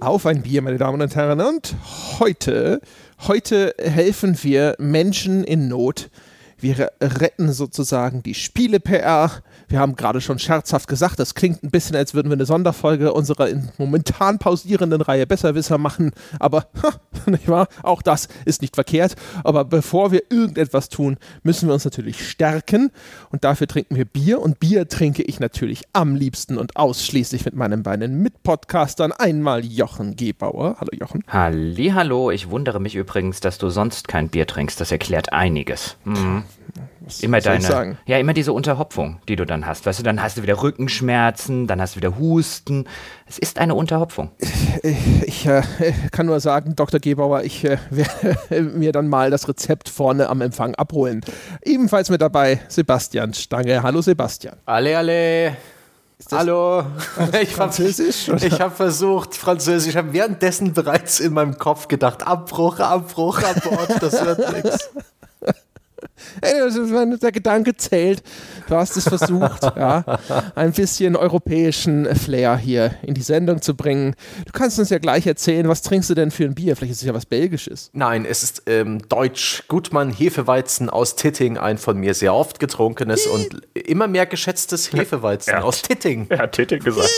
Auf 0.00 0.24
ein 0.24 0.42
Bier, 0.42 0.62
meine 0.62 0.78
Damen 0.78 1.02
und 1.02 1.14
Herren. 1.14 1.42
Und 1.42 1.74
heute, 2.18 2.80
heute 3.26 3.74
helfen 3.78 4.42
wir 4.42 4.74
Menschen 4.78 5.44
in 5.44 5.68
Not. 5.68 6.08
Wir 6.58 6.90
retten 7.02 7.52
sozusagen 7.52 8.22
die 8.22 8.34
Spiele-PR. 8.34 9.42
Wir 9.70 9.78
haben 9.78 9.94
gerade 9.94 10.20
schon 10.20 10.40
scherzhaft 10.40 10.88
gesagt, 10.88 11.20
das 11.20 11.36
klingt 11.36 11.62
ein 11.62 11.70
bisschen, 11.70 11.94
als 11.94 12.12
würden 12.12 12.28
wir 12.28 12.34
eine 12.34 12.44
Sonderfolge 12.44 13.12
unserer 13.12 13.48
momentan 13.78 14.40
pausierenden 14.40 15.00
Reihe 15.00 15.28
Besserwisser 15.28 15.78
machen. 15.78 16.10
Aber, 16.40 16.66
ha, 16.82 16.94
nicht 17.26 17.46
wahr? 17.46 17.68
Auch 17.84 18.02
das 18.02 18.28
ist 18.44 18.62
nicht 18.62 18.74
verkehrt. 18.74 19.14
Aber 19.44 19.64
bevor 19.64 20.10
wir 20.10 20.22
irgendetwas 20.28 20.88
tun, 20.88 21.18
müssen 21.44 21.68
wir 21.68 21.74
uns 21.74 21.84
natürlich 21.84 22.28
stärken. 22.28 22.90
Und 23.30 23.44
dafür 23.44 23.68
trinken 23.68 23.94
wir 23.94 24.06
Bier. 24.06 24.40
Und 24.42 24.58
Bier 24.58 24.88
trinke 24.88 25.22
ich 25.22 25.38
natürlich 25.38 25.84
am 25.92 26.16
liebsten 26.16 26.58
und 26.58 26.74
ausschließlich 26.76 27.44
mit 27.44 27.54
meinen 27.54 27.84
beiden 27.84 28.24
Mitpodcastern. 28.24 29.12
Einmal 29.12 29.64
Jochen 29.64 30.16
Gebauer. 30.16 30.78
Hallo 30.80 30.90
Jochen. 30.98 31.22
Hallo, 31.28 32.32
ich 32.32 32.50
wundere 32.50 32.80
mich 32.80 32.96
übrigens, 32.96 33.38
dass 33.38 33.58
du 33.58 33.70
sonst 33.70 34.08
kein 34.08 34.30
Bier 34.30 34.48
trinkst. 34.48 34.80
Das 34.80 34.90
erklärt 34.90 35.32
einiges. 35.32 35.96
Mhm. 36.04 36.42
Was, 37.10 37.20
immer 37.20 37.40
deine, 37.40 37.96
ja, 38.06 38.18
immer 38.18 38.32
diese 38.32 38.52
Unterhopfung, 38.52 39.20
die 39.28 39.34
du 39.34 39.44
dann 39.44 39.66
hast. 39.66 39.84
Weißt 39.84 39.98
du, 39.98 40.02
dann 40.02 40.22
hast 40.22 40.36
du 40.36 40.42
wieder 40.42 40.62
Rückenschmerzen, 40.62 41.66
dann 41.66 41.80
hast 41.80 41.94
du 41.94 41.96
wieder 41.96 42.18
Husten. 42.18 42.86
Es 43.26 43.38
ist 43.38 43.58
eine 43.58 43.74
Unterhopfung. 43.74 44.30
Ich, 44.82 45.22
ich 45.26 45.46
äh, 45.46 45.62
kann 46.12 46.26
nur 46.26 46.38
sagen, 46.40 46.76
Dr. 46.76 47.00
Gebauer, 47.00 47.42
ich 47.42 47.64
äh, 47.64 47.78
werde 47.90 48.62
mir 48.62 48.92
dann 48.92 49.08
mal 49.08 49.30
das 49.30 49.48
Rezept 49.48 49.88
vorne 49.88 50.28
am 50.28 50.40
Empfang 50.40 50.74
abholen. 50.76 51.22
Ebenfalls 51.64 52.10
mit 52.10 52.22
dabei 52.22 52.60
Sebastian 52.68 53.34
Stange. 53.34 53.82
Hallo 53.82 54.00
Sebastian. 54.02 54.56
Alle, 54.66 54.96
alle. 54.96 55.56
Hallo, 56.30 56.84
ich 57.40 57.54
Französisch? 57.54 58.28
Hab, 58.28 58.42
ich 58.42 58.60
habe 58.60 58.74
versucht, 58.74 59.34
Französisch. 59.34 59.90
Ich 59.90 59.96
habe 59.96 60.12
währenddessen 60.12 60.74
bereits 60.74 61.18
in 61.18 61.32
meinem 61.32 61.58
Kopf 61.58 61.88
gedacht, 61.88 62.26
Abbruch, 62.26 62.78
Abbruch, 62.78 63.42
Abort, 63.42 64.02
das 64.02 64.24
wird 64.24 64.52
nichts. 64.64 64.90
Der 66.42 67.32
Gedanke 67.32 67.76
zählt. 67.76 68.22
Du 68.68 68.74
hast 68.74 68.96
es 68.96 69.08
versucht, 69.08 69.62
ja, 69.76 70.04
ein 70.54 70.72
bisschen 70.72 71.16
europäischen 71.16 72.06
Flair 72.14 72.56
hier 72.56 72.94
in 73.02 73.14
die 73.14 73.22
Sendung 73.22 73.62
zu 73.62 73.74
bringen. 73.74 74.14
Du 74.46 74.52
kannst 74.52 74.78
uns 74.78 74.90
ja 74.90 74.98
gleich 74.98 75.26
erzählen, 75.26 75.68
was 75.68 75.82
trinkst 75.82 76.10
du 76.10 76.14
denn 76.14 76.30
für 76.30 76.44
ein 76.44 76.54
Bier? 76.54 76.76
Vielleicht 76.76 76.92
ist 76.92 77.02
es 77.02 77.06
ja 77.06 77.14
was 77.14 77.26
Belgisches. 77.26 77.90
Nein, 77.92 78.24
es 78.24 78.42
ist 78.42 78.62
ähm, 78.66 79.00
Deutsch 79.08 79.64
Gutmann 79.68 80.10
Hefeweizen 80.10 80.90
aus 80.90 81.16
Titting, 81.16 81.58
ein 81.58 81.78
von 81.78 81.98
mir 81.98 82.14
sehr 82.14 82.34
oft 82.34 82.60
getrunkenes 82.60 83.26
und 83.26 83.66
immer 83.74 84.08
mehr 84.08 84.26
geschätztes 84.26 84.92
Hefeweizen 84.92 85.54
aus 85.54 85.82
Titting. 85.82 86.26
Er 86.28 86.38
hat 86.38 86.52
Titting 86.52 86.80
gesagt. 86.80 87.10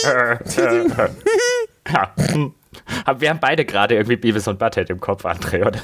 Titting. 0.49 0.91
Ja. 1.91 2.13
Wir 3.17 3.29
haben 3.29 3.39
beide 3.39 3.65
gerade 3.65 3.95
irgendwie 3.95 4.15
Beavis 4.15 4.47
und 4.47 4.57
Butthead 4.57 4.89
im 4.89 4.99
Kopf, 4.99 5.25
André, 5.25 5.65
oder? 5.65 5.79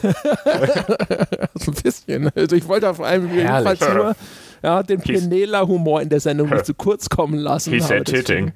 so 1.54 1.72
ein 1.72 1.84
bisschen. 1.84 2.32
Also 2.36 2.56
ich 2.56 2.68
wollte 2.68 2.90
auf 2.90 3.00
einem 3.00 3.32
jedenfalls 3.32 3.80
nur 3.82 4.16
ja, 4.64 4.82
den 4.82 5.00
Penela-Humor 5.00 6.02
in 6.02 6.10
der 6.10 6.20
Sendung 6.20 6.50
nicht 6.50 6.66
zu 6.66 6.74
kurz 6.74 7.08
kommen 7.08 7.38
lassen. 7.38 7.74
He 7.74 7.80
said 7.80 8.06
titting. 8.06 8.54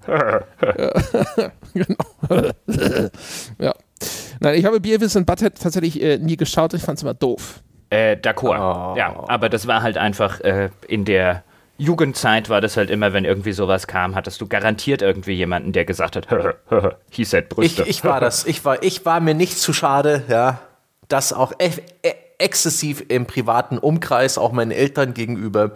genau. 1.73 1.95
ja. 3.59 3.73
Nein, 4.39 4.55
ich 4.55 4.65
habe 4.65 4.79
Beavis 4.79 5.15
und 5.15 5.25
Butthead 5.25 5.61
tatsächlich 5.61 6.01
äh, 6.01 6.17
nie 6.17 6.35
geschaut. 6.35 6.73
Ich 6.73 6.81
fand 6.81 6.97
es 6.97 7.03
immer 7.03 7.13
doof. 7.13 7.61
Äh, 7.89 8.15
D'accord. 8.15 8.93
Oh. 8.93 8.97
Ja, 8.97 9.23
aber 9.27 9.49
das 9.49 9.67
war 9.67 9.83
halt 9.83 9.97
einfach 9.97 10.41
äh, 10.41 10.69
in 10.87 11.05
der 11.05 11.43
Jugendzeit 11.77 12.49
war 12.49 12.61
das 12.61 12.77
halt 12.77 12.89
immer, 12.89 13.13
wenn 13.13 13.25
irgendwie 13.25 13.51
sowas 13.51 13.87
kam, 13.87 14.15
hattest 14.15 14.39
du 14.41 14.47
garantiert 14.47 15.01
irgendwie 15.01 15.33
jemanden, 15.33 15.71
der 15.71 15.85
gesagt 15.85 16.15
hat, 16.15 16.27
he 17.09 17.23
said 17.23 17.49
Brüste. 17.49 17.83
Ich, 17.83 17.89
ich 17.89 18.03
war 18.03 18.19
das. 18.19 18.45
Ich 18.45 18.63
war, 18.63 18.83
ich 18.83 19.05
war 19.05 19.19
mir 19.19 19.33
nicht 19.33 19.57
zu 19.57 19.73
schade, 19.73 20.23
ja, 20.27 20.59
das 21.07 21.33
auch 21.33 21.53
e 21.59 21.71
e 22.03 22.13
exzessiv 22.37 23.03
im 23.07 23.25
privaten 23.25 23.77
Umkreis, 23.77 24.37
auch 24.37 24.51
meinen 24.51 24.71
Eltern 24.71 25.13
gegenüber, 25.13 25.71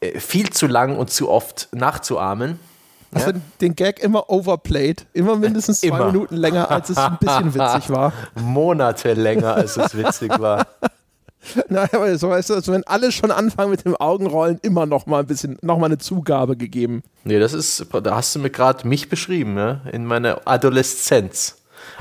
äh, 0.00 0.18
viel 0.18 0.50
zu 0.50 0.66
lang 0.66 0.96
und 0.96 1.10
zu 1.10 1.28
oft 1.28 1.68
nachzuahmen. 1.72 2.58
Hast 3.14 3.26
ja? 3.26 3.32
du 3.32 3.40
den 3.60 3.74
Gag 3.74 4.00
immer 4.00 4.30
overplayed? 4.30 5.06
Immer 5.12 5.36
mindestens 5.36 5.80
zwei 5.80 5.88
immer. 5.88 6.06
Minuten 6.06 6.36
länger, 6.36 6.70
als 6.70 6.90
es 6.90 6.96
ein 6.96 7.18
bisschen 7.18 7.54
witzig 7.54 7.90
war. 7.90 8.12
Monate 8.34 9.14
länger, 9.14 9.54
als 9.54 9.76
es 9.76 9.96
witzig 9.96 10.38
war. 10.38 10.66
Naja, 11.68 11.88
aber 11.92 12.16
so 12.18 12.28
weißt 12.28 12.50
du, 12.50 12.54
also 12.54 12.72
wenn 12.72 12.84
alle 12.84 13.12
schon 13.12 13.30
anfangen 13.30 13.70
mit 13.70 13.84
dem 13.84 13.96
Augenrollen, 13.96 14.58
immer 14.62 14.86
noch 14.86 15.06
mal 15.06 15.20
ein 15.20 15.26
bisschen, 15.26 15.58
noch 15.62 15.78
mal 15.78 15.86
eine 15.86 15.98
Zugabe 15.98 16.56
gegeben. 16.56 17.02
Nee, 17.24 17.38
das 17.38 17.52
ist, 17.52 17.86
da 18.02 18.16
hast 18.16 18.34
du 18.34 18.40
mir 18.40 18.50
gerade 18.50 18.86
mich 18.86 19.08
beschrieben, 19.08 19.54
ne? 19.54 19.80
in 19.92 20.04
meiner 20.04 20.40
Adoleszenz. 20.44 21.56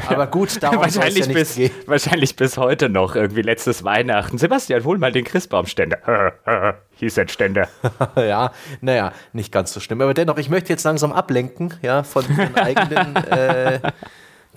Aber 0.08 0.28
gut, 0.28 0.62
darum 0.62 0.80
wahrscheinlich, 0.82 1.26
ja 1.26 1.34
bis, 1.34 1.60
wahrscheinlich 1.86 2.36
bis 2.36 2.58
heute 2.58 2.90
noch, 2.90 3.16
irgendwie 3.16 3.42
letztes 3.42 3.84
Weihnachten. 3.84 4.38
Sebastian, 4.38 4.84
hol 4.84 4.98
mal 4.98 5.12
den 5.12 5.26
Christbaumständer. 5.26 6.34
Hieß 6.96 7.18
ein 7.20 7.28
Ständer. 7.30 7.68
ja, 8.16 8.52
naja, 8.82 9.14
nicht 9.34 9.52
ganz 9.52 9.74
so 9.74 9.80
schlimm. 9.80 10.02
Aber 10.02 10.14
dennoch, 10.14 10.38
ich 10.38 10.50
möchte 10.50 10.70
jetzt 10.70 10.84
langsam 10.84 11.12
ablenken, 11.12 11.74
ja, 11.82 12.04
von 12.04 12.26
den 12.28 12.56
eigenen 12.56 13.16
äh, 13.16 13.80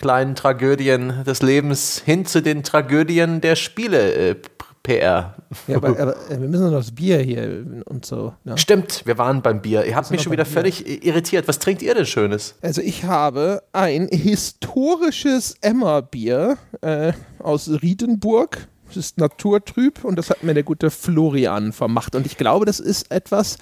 kleinen 0.01 0.35
Tragödien 0.35 1.25
des 1.25 1.43
Lebens 1.43 2.03
hin 2.05 2.27
zu 2.27 2.43
den 2.43 2.63
Tragödien 2.63 3.41
der 3.41 3.57
Spiele. 3.57 4.15
Äh, 4.15 4.37
PR. 4.83 5.35
Ja, 5.67 5.77
aber, 5.77 5.89
aber, 5.89 6.17
wir 6.29 6.49
müssen 6.49 6.65
noch 6.65 6.73
das 6.73 6.93
Bier 6.93 7.19
hier 7.19 7.65
und 7.85 8.05
so. 8.05 8.35
Ja. 8.45 8.57
Stimmt, 8.57 9.03
wir 9.07 9.19
waren 9.19 9.43
beim 9.43 9.63
Bier. 9.63 9.85
Ihr 9.85 9.95
habt 9.95 10.11
mich 10.11 10.23
schon 10.23 10.33
wieder 10.33 10.45
Bier. 10.45 10.53
völlig 10.53 11.05
irritiert. 11.05 11.49
Was 11.49 11.59
trinkt 11.59 11.83
ihr 11.83 11.95
denn 11.95 12.07
Schönes? 12.07 12.55
Also 12.63 12.81
ich 12.81 13.05
habe 13.05 13.63
ein 13.73 14.09
historisches 14.09 15.57
Emma-Bier 15.61 16.59
äh, 16.81 17.13
aus 17.39 17.69
Riedenburg. 17.69 18.67
Das 18.89 18.97
ist 18.97 19.19
naturtrüb 19.19 20.05
und 20.05 20.17
das 20.17 20.29
hat 20.29 20.43
mir 20.43 20.53
der 20.53 20.65
gute 20.65 20.91
Florian 20.91 21.73
vermacht. 21.73 22.15
Und 22.15 22.27
ich 22.27 22.37
glaube, 22.37 22.67
das 22.67 22.79
ist 22.79 23.11
etwas, 23.11 23.57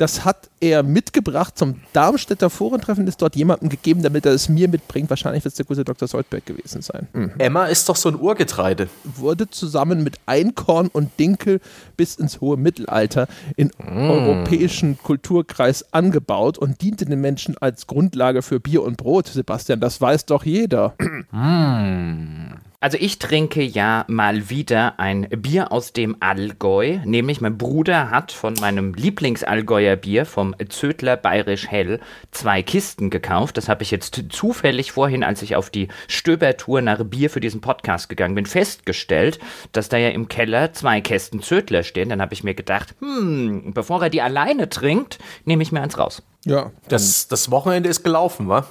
das 0.00 0.24
hat 0.24 0.48
er 0.60 0.82
mitgebracht 0.82 1.58
zum 1.58 1.76
Darmstädter 1.92 2.48
Forentreffen, 2.48 3.06
ist 3.06 3.20
dort 3.20 3.36
jemandem 3.36 3.68
gegeben, 3.68 4.02
damit 4.02 4.24
er 4.24 4.32
es 4.32 4.48
mir 4.48 4.66
mitbringt. 4.68 5.10
Wahrscheinlich 5.10 5.44
wird 5.44 5.52
es 5.52 5.56
der 5.56 5.66
gute 5.66 5.84
Dr. 5.84 6.08
Soldberg 6.08 6.46
gewesen 6.46 6.80
sein. 6.80 7.06
Mhm. 7.12 7.32
Emma 7.36 7.66
ist 7.66 7.86
doch 7.88 7.96
so 7.96 8.08
ein 8.08 8.18
Urgetreide. 8.18 8.88
Wurde 9.04 9.50
zusammen 9.50 10.02
mit 10.02 10.16
Einkorn 10.24 10.88
und 10.88 11.10
Dinkel 11.18 11.60
bis 11.98 12.14
ins 12.14 12.40
hohe 12.40 12.56
Mittelalter 12.56 13.28
in 13.56 13.72
mhm. 13.78 14.10
europäischen 14.10 14.98
Kulturkreis 14.98 15.92
angebaut 15.92 16.56
und 16.56 16.80
diente 16.80 17.04
den 17.04 17.20
Menschen 17.20 17.58
als 17.58 17.86
Grundlage 17.86 18.40
für 18.40 18.58
Bier 18.58 18.82
und 18.82 18.96
Brot. 18.96 19.26
Sebastian, 19.26 19.80
das 19.80 20.00
weiß 20.00 20.24
doch 20.24 20.44
jeder. 20.44 20.94
Mhm. 21.30 22.54
Also 22.82 22.96
ich 22.98 23.18
trinke 23.18 23.62
ja 23.62 24.06
mal 24.08 24.48
wieder 24.48 24.98
ein 24.98 25.28
Bier 25.28 25.70
aus 25.70 25.92
dem 25.92 26.16
Allgäu, 26.20 27.00
nämlich 27.04 27.42
mein 27.42 27.58
Bruder 27.58 28.10
hat 28.10 28.32
von 28.32 28.54
meinem 28.54 28.94
Lieblingsallgäuer 28.94 29.96
Bier 29.96 30.24
vom 30.24 30.56
Zödler 30.70 31.18
Bayerisch 31.18 31.68
Hell 31.68 32.00
zwei 32.30 32.62
Kisten 32.62 33.10
gekauft. 33.10 33.58
Das 33.58 33.68
habe 33.68 33.82
ich 33.82 33.90
jetzt 33.90 34.24
zufällig 34.30 34.92
vorhin, 34.92 35.22
als 35.22 35.42
ich 35.42 35.56
auf 35.56 35.68
die 35.68 35.88
Stöbertour 36.08 36.80
nach 36.80 37.04
Bier 37.04 37.28
für 37.28 37.40
diesen 37.40 37.60
Podcast 37.60 38.08
gegangen 38.08 38.34
bin, 38.34 38.46
festgestellt, 38.46 39.40
dass 39.72 39.90
da 39.90 39.98
ja 39.98 40.08
im 40.08 40.28
Keller 40.28 40.72
zwei 40.72 41.02
Kästen 41.02 41.42
Zödler 41.42 41.82
stehen. 41.82 42.08
Dann 42.08 42.22
habe 42.22 42.32
ich 42.32 42.44
mir 42.44 42.54
gedacht, 42.54 42.94
hm, 43.00 43.74
bevor 43.74 44.04
er 44.04 44.08
die 44.08 44.22
alleine 44.22 44.70
trinkt, 44.70 45.18
nehme 45.44 45.62
ich 45.62 45.70
mir 45.70 45.82
eins 45.82 45.98
raus. 45.98 46.22
Ja. 46.46 46.70
Das, 46.88 47.28
das 47.28 47.50
Wochenende 47.50 47.90
ist 47.90 48.02
gelaufen, 48.04 48.48
wa? 48.48 48.66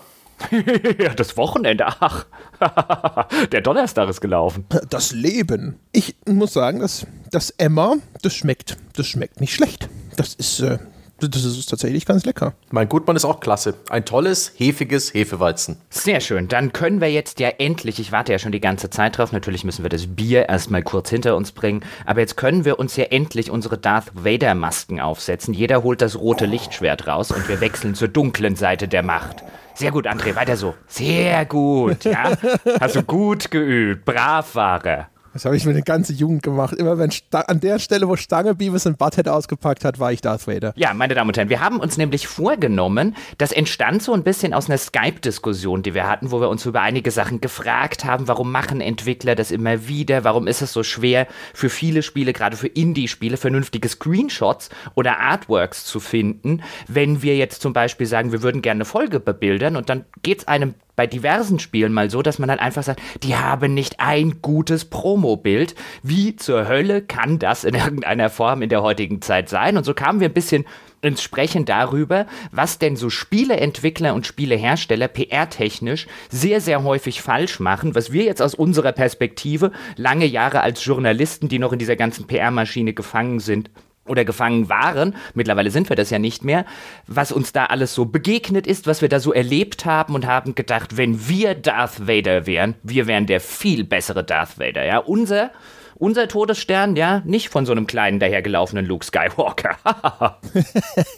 ja, 1.00 1.13
das 1.13 1.38
Wochenende, 1.38 1.85
ach. 1.88 2.25
Der 3.51 3.61
Donnerstag 3.61 4.09
ist 4.09 4.22
gelaufen. 4.22 4.66
Das 4.89 5.11
Leben. 5.11 5.79
Ich 5.91 6.16
muss 6.27 6.53
sagen, 6.53 6.79
dass 6.79 7.05
das 7.31 7.51
Emma, 7.51 7.95
das 8.22 8.33
schmeckt. 8.33 8.78
Das 8.94 9.07
schmeckt 9.07 9.41
nicht 9.41 9.53
schlecht. 9.53 9.89
Das 10.16 10.34
ist, 10.34 10.59
äh, 10.61 10.79
das 11.21 11.43
ist 11.43 11.69
tatsächlich 11.69 12.05
ganz 12.05 12.25
lecker. 12.25 12.53
Mein 12.71 12.89
Gutmann 12.89 13.16
ist 13.16 13.25
auch 13.25 13.39
klasse. 13.39 13.75
Ein 13.89 14.05
tolles, 14.05 14.53
hefiges 14.57 15.13
Hefeweizen. 15.13 15.77
Sehr 15.89 16.19
schön. 16.21 16.47
Dann 16.47 16.73
können 16.73 17.01
wir 17.01 17.11
jetzt 17.11 17.39
ja 17.39 17.49
endlich, 17.49 17.99
ich 17.99 18.11
warte 18.11 18.31
ja 18.31 18.39
schon 18.39 18.51
die 18.51 18.61
ganze 18.61 18.89
Zeit 18.89 19.17
drauf, 19.17 19.31
natürlich 19.31 19.63
müssen 19.63 19.83
wir 19.83 19.89
das 19.89 20.07
Bier 20.07 20.49
erstmal 20.49 20.83
kurz 20.83 21.09
hinter 21.09 21.35
uns 21.35 21.51
bringen, 21.51 21.83
aber 22.05 22.21
jetzt 22.21 22.37
können 22.37 22.66
wir 22.66 22.79
uns 22.79 22.95
ja 22.95 23.05
endlich 23.05 23.51
unsere 23.51 23.77
Darth 23.77 24.11
Vader 24.13 24.55
Masken 24.55 24.99
aufsetzen. 24.99 25.53
Jeder 25.53 25.83
holt 25.83 26.01
das 26.01 26.17
rote 26.17 26.45
Lichtschwert 26.45 27.07
raus 27.07 27.31
und 27.31 27.47
wir 27.47 27.61
wechseln 27.61 27.95
zur 27.95 28.07
dunklen 28.07 28.55
Seite 28.55 28.87
der 28.87 29.03
Macht. 29.03 29.43
Sehr 29.75 29.91
gut, 29.91 30.07
André, 30.07 30.35
weiter 30.35 30.57
so. 30.57 30.75
Sehr 30.87 31.45
gut, 31.45 32.03
ja. 32.03 32.33
Hast 32.81 32.97
du 32.97 33.03
gut 33.03 33.49
geübt. 33.49 34.03
Brav 34.03 34.53
war 34.55 34.85
er. 34.85 35.09
Das 35.40 35.46
habe 35.46 35.56
ich 35.56 35.64
mir 35.64 35.72
eine 35.72 35.84
ganze 35.84 36.12
Jugend 36.12 36.44
gemacht. 36.44 36.74
Immer 36.74 36.97
wenn 36.97 37.12
Sta 37.12 37.40
an 37.40 37.62
der 37.62 37.80
Stelle, 37.80 38.09
wo 38.09 38.18
Stange 38.18 38.56
Beavis 38.56 38.86
und 38.86 38.97
Butthead 38.97 39.30
ausgepackt 39.30 39.86
hat, 39.86 39.97
war 39.97 40.12
ich 40.12 40.20
Darth 40.20 40.47
Vader. 40.47 40.74
Ja, 40.76 40.94
meine 40.94 41.16
Damen 41.16 41.30
und 41.30 41.38
Herren, 41.38 41.47
wir 41.47 41.62
haben 41.62 41.80
uns 41.80 41.96
nämlich 41.96 42.28
vorgenommen, 42.28 43.16
das 43.38 43.53
entstand 43.53 44.03
so 44.03 44.12
ein 44.12 44.24
bisschen 44.24 44.53
aus 44.53 44.68
einer 44.68 44.78
Skype-Diskussion, 44.78 45.82
die 45.82 45.94
wir 45.94 46.09
hatten, 46.09 46.32
wo 46.32 46.41
wir 46.41 46.50
uns 46.50 46.66
über 46.66 46.82
einige 46.82 47.09
Sachen 47.09 47.40
gefragt 47.40 48.03
haben, 48.03 48.28
warum 48.28 48.52
machen 48.52 48.82
Entwickler 48.82 49.34
das 49.36 49.52
immer 49.52 49.88
wieder, 49.88 50.26
warum 50.26 50.46
ist 50.46 50.62
es 50.62 50.74
so 50.74 50.84
schwer 50.84 51.26
für 51.53 51.70
viele 51.70 52.03
Spiele, 52.03 52.34
gerade 52.34 52.58
für 52.58 52.68
Indie-Spiele, 52.68 53.38
vernünftige 53.38 53.88
Screenshots 53.88 54.70
oder 54.96 55.22
Artworks 55.22 55.86
zu 55.86 56.02
finden, 56.02 56.64
wenn 56.90 57.22
wir 57.22 57.38
jetzt 57.38 57.62
zum 57.62 57.72
Beispiel 57.72 58.08
sagen, 58.08 58.34
wir 58.34 58.44
würden 58.44 58.62
gerne 58.62 58.80
eine 58.80 58.86
Folge 58.86 59.22
bebildern 59.22 59.78
und 59.78 59.88
dann 59.88 60.03
geht 60.22 60.40
es 60.40 60.47
einem 60.50 60.74
bei 60.99 61.07
diversen 61.07 61.59
Spielen 61.59 61.93
mal 61.93 62.09
so, 62.09 62.22
dass 62.22 62.40
man 62.40 62.49
dann 62.49 62.59
einfach 62.59 62.84
sagt, 62.84 63.01
die 63.23 63.37
haben 63.37 63.73
nicht 63.73 64.01
ein 64.01 64.41
gutes 64.41 64.84
Promo-Bild. 64.84 65.73
Wie 66.03 66.35
zur 66.35 66.67
Hölle 66.67 67.01
kann 67.01 67.40
das 67.40 67.63
in 67.63 67.73
irgendeiner 67.73 68.29
Form 68.29 68.61
in 68.61 68.67
der 68.67 68.81
heutigen 68.81 69.22
Zeit 69.22 69.47
sein? 69.47 69.78
Und 69.78 69.85
so 69.85 69.93
kamen 69.93 70.19
wir 70.19 70.28
ein 70.28 70.34
bisschen 70.34 70.66
ins 71.01 71.22
Sprechen 71.22 71.63
darüber, 71.63 72.25
was 72.51 72.79
denn 72.79 72.97
so 72.97 73.09
Spieleentwickler 73.09 74.13
und 74.13 74.28
Spielehersteller 74.28 75.07
PR-technisch 75.07 76.05
sehr, 76.29 76.59
sehr 76.59 76.84
häufig 76.84 77.22
falsch 77.22 77.61
machen, 77.61 77.95
was 77.95 78.11
wir 78.11 78.25
jetzt 78.25 78.41
aus 78.41 78.53
unserer 78.53 78.91
Perspektive 78.91 79.72
lange 79.95 80.25
Jahre 80.25 80.59
als 80.59 80.84
Journalisten, 80.84 81.47
die 81.47 81.59
noch 81.59 81.72
in 81.72 81.79
dieser 81.79 81.95
ganzen 81.95 82.28
PR-Maschine 82.28 82.91
gefangen 82.91 83.40
sind, 83.40 83.69
oder 84.09 84.26
gefangen 84.26 84.70
waren, 84.70 85.16
mittlerweile 85.34 85.72
sind 85.72 85.90
wir 85.90 85.96
das 85.96 86.09
ja 86.09 86.20
nicht 86.20 86.44
mehr, 86.44 86.66
was 87.08 87.32
uns 87.32 87.52
da 87.52 87.66
alles 87.66 87.94
so 87.94 88.06
begegnet 88.06 88.67
ist, 88.67 88.88
was 88.88 89.02
wir 89.02 89.09
da 89.09 89.20
so 89.20 89.34
erlebt 89.34 89.85
haben 89.85 90.16
und 90.16 90.26
haben 90.26 90.56
gedacht, 90.56 90.97
wenn 90.97 91.28
wir 91.28 91.56
Darth 91.56 92.08
Vader 92.08 92.46
wären, 92.46 92.76
wir 92.84 93.08
wären 93.08 93.26
der 93.26 93.40
viel 93.40 93.84
bessere 93.84 94.23
Darth 94.23 94.59
Vader, 94.59 94.85
ja, 94.85 94.97
unser 94.97 95.52
unser 96.00 96.29
Todesstern, 96.29 96.96
ja, 96.96 97.22
nicht 97.26 97.50
von 97.50 97.66
so 97.66 97.73
einem 97.73 97.85
kleinen 97.85 98.20
dahergelaufenen 98.20 98.85
Luke 98.85 99.06
Skywalker. 99.06 99.78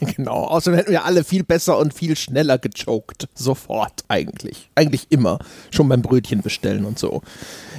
genau, 0.00 0.44
außerdem 0.44 0.76
hätten 0.76 0.90
wir 0.90 1.04
alle 1.04 1.24
viel 1.24 1.44
besser 1.44 1.78
und 1.78 1.94
viel 1.94 2.16
schneller 2.16 2.58
gechoked. 2.58 3.28
Sofort 3.32 4.04
eigentlich. 4.08 4.70
Eigentlich 4.74 5.06
immer. 5.10 5.38
Schon 5.70 5.88
beim 5.88 6.02
Brötchen 6.02 6.42
bestellen 6.42 6.84
und 6.84 6.98
so. 6.98 7.22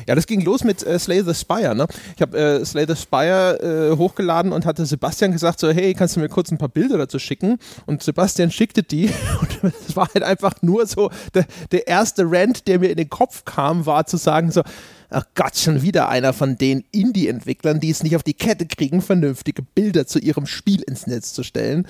Ja, 0.07 0.15
das 0.15 0.27
ging 0.27 0.41
los 0.41 0.63
mit 0.63 0.85
äh, 0.85 0.99
Slay 0.99 1.23
the 1.23 1.33
Spire. 1.33 1.75
Ne? 1.75 1.87
Ich 2.15 2.21
habe 2.21 2.37
äh, 2.37 2.65
Slay 2.65 2.85
the 2.87 2.95
Spire 2.95 3.91
äh, 3.91 3.97
hochgeladen 3.97 4.51
und 4.51 4.65
hatte 4.65 4.85
Sebastian 4.85 5.31
gesagt, 5.31 5.59
so, 5.59 5.69
hey, 5.69 5.93
kannst 5.93 6.15
du 6.15 6.19
mir 6.19 6.29
kurz 6.29 6.51
ein 6.51 6.57
paar 6.57 6.69
Bilder 6.69 6.97
dazu 6.97 7.19
schicken? 7.19 7.59
Und 7.85 8.03
Sebastian 8.03 8.51
schickte 8.51 8.83
die 8.83 9.09
und 9.63 9.73
es 9.87 9.95
war 9.95 10.09
halt 10.13 10.23
einfach 10.23 10.61
nur 10.61 10.85
so, 10.85 11.09
der, 11.33 11.45
der 11.71 11.87
erste 11.87 12.23
Rant, 12.25 12.67
der 12.67 12.79
mir 12.79 12.89
in 12.89 12.97
den 12.97 13.09
Kopf 13.09 13.45
kam, 13.45 13.85
war 13.85 14.05
zu 14.05 14.17
sagen 14.17 14.51
so, 14.51 14.63
ach 15.09 15.25
Gott, 15.35 15.55
schon 15.57 15.81
wieder 15.81 16.09
einer 16.09 16.33
von 16.33 16.57
den 16.57 16.83
Indie-Entwicklern, 16.91 17.79
die 17.79 17.89
es 17.89 18.03
nicht 18.03 18.15
auf 18.15 18.23
die 18.23 18.33
Kette 18.33 18.65
kriegen, 18.65 19.01
vernünftige 19.01 19.61
Bilder 19.61 20.07
zu 20.07 20.19
ihrem 20.19 20.47
Spiel 20.47 20.81
ins 20.81 21.07
Netz 21.07 21.33
zu 21.33 21.43
stellen 21.43 21.87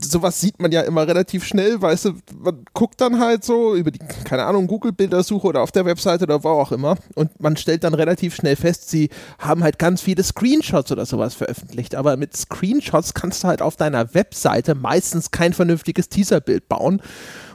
sowas 0.00 0.40
sieht 0.40 0.60
man 0.60 0.72
ja 0.72 0.80
immer 0.82 1.06
relativ 1.06 1.44
schnell, 1.44 1.80
weißt 1.80 2.06
du, 2.06 2.12
man 2.38 2.64
guckt 2.72 3.00
dann 3.00 3.20
halt 3.20 3.44
so 3.44 3.74
über 3.74 3.90
die, 3.90 3.98
keine 4.24 4.44
Ahnung, 4.44 4.66
Google-Bildersuche 4.66 5.46
oder 5.46 5.60
auf 5.60 5.72
der 5.72 5.84
Webseite 5.84 6.24
oder 6.24 6.42
wo 6.42 6.48
auch 6.48 6.72
immer 6.72 6.96
und 7.14 7.40
man 7.40 7.56
stellt 7.56 7.84
dann 7.84 7.94
relativ 7.94 8.34
schnell 8.34 8.56
fest, 8.56 8.88
sie 8.88 9.10
haben 9.38 9.62
halt 9.62 9.78
ganz 9.78 10.00
viele 10.00 10.22
Screenshots 10.22 10.90
oder 10.90 11.04
sowas 11.04 11.34
veröffentlicht, 11.34 11.94
aber 11.94 12.16
mit 12.16 12.36
Screenshots 12.36 13.12
kannst 13.12 13.44
du 13.44 13.48
halt 13.48 13.60
auf 13.60 13.76
deiner 13.76 14.14
Webseite 14.14 14.74
meistens 14.74 15.30
kein 15.30 15.52
vernünftiges 15.52 16.08
Teaserbild 16.08 16.68
bauen. 16.68 17.02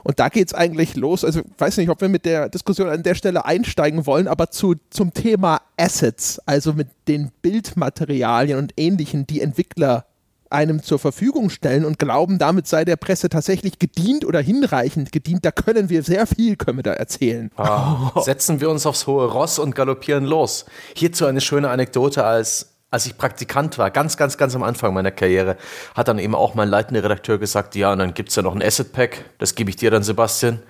Und 0.04 0.20
da 0.20 0.28
geht 0.28 0.48
es 0.48 0.54
eigentlich 0.54 0.96
los, 0.96 1.24
also 1.24 1.40
ich 1.40 1.46
weiß 1.58 1.78
nicht, 1.78 1.88
ob 1.88 2.00
wir 2.00 2.10
mit 2.10 2.26
der 2.26 2.50
Diskussion 2.50 2.88
an 2.90 3.02
der 3.02 3.14
Stelle 3.14 3.46
einsteigen 3.46 4.06
wollen, 4.06 4.28
aber 4.28 4.50
zu, 4.50 4.74
zum 4.90 5.14
Thema 5.14 5.62
Assets, 5.78 6.38
also 6.44 6.74
mit 6.74 6.88
den 7.08 7.32
Bildmaterialien 7.40 8.58
und 8.58 8.74
ähnlichen, 8.76 9.26
die 9.26 9.40
Entwickler 9.40 10.04
einem 10.54 10.82
zur 10.82 10.98
Verfügung 10.98 11.50
stellen 11.50 11.84
und 11.84 11.98
glauben, 11.98 12.38
damit 12.38 12.66
sei 12.66 12.84
der 12.84 12.96
Presse 12.96 13.28
tatsächlich 13.28 13.78
gedient 13.78 14.24
oder 14.24 14.40
hinreichend 14.40 15.12
gedient, 15.12 15.44
da 15.44 15.50
können 15.50 15.90
wir 15.90 16.02
sehr 16.02 16.26
viel, 16.26 16.56
können 16.56 16.78
wir 16.78 16.82
da 16.82 16.92
erzählen. 16.94 17.50
Oh. 17.58 18.20
Setzen 18.22 18.60
wir 18.60 18.70
uns 18.70 18.86
aufs 18.86 19.06
hohe 19.06 19.30
Ross 19.30 19.58
und 19.58 19.74
galoppieren 19.74 20.24
los. 20.24 20.64
Hierzu 20.94 21.26
eine 21.26 21.40
schöne 21.40 21.68
Anekdote 21.68 22.24
als 22.24 22.70
als 22.90 23.06
ich 23.06 23.18
Praktikant 23.18 23.76
war, 23.76 23.90
ganz, 23.90 24.16
ganz, 24.16 24.38
ganz 24.38 24.54
am 24.54 24.62
Anfang 24.62 24.94
meiner 24.94 25.10
Karriere, 25.10 25.56
hat 25.96 26.06
dann 26.06 26.20
eben 26.20 26.36
auch 26.36 26.54
mein 26.54 26.68
leitender 26.68 27.02
Redakteur 27.02 27.38
gesagt, 27.38 27.74
ja, 27.74 27.92
und 27.92 27.98
dann 27.98 28.14
gibt 28.14 28.28
es 28.28 28.36
ja 28.36 28.42
noch 28.44 28.54
ein 28.54 28.62
Asset 28.62 28.92
Pack, 28.92 29.24
das 29.38 29.56
gebe 29.56 29.68
ich 29.68 29.74
dir 29.74 29.90
dann, 29.90 30.04
Sebastian. 30.04 30.60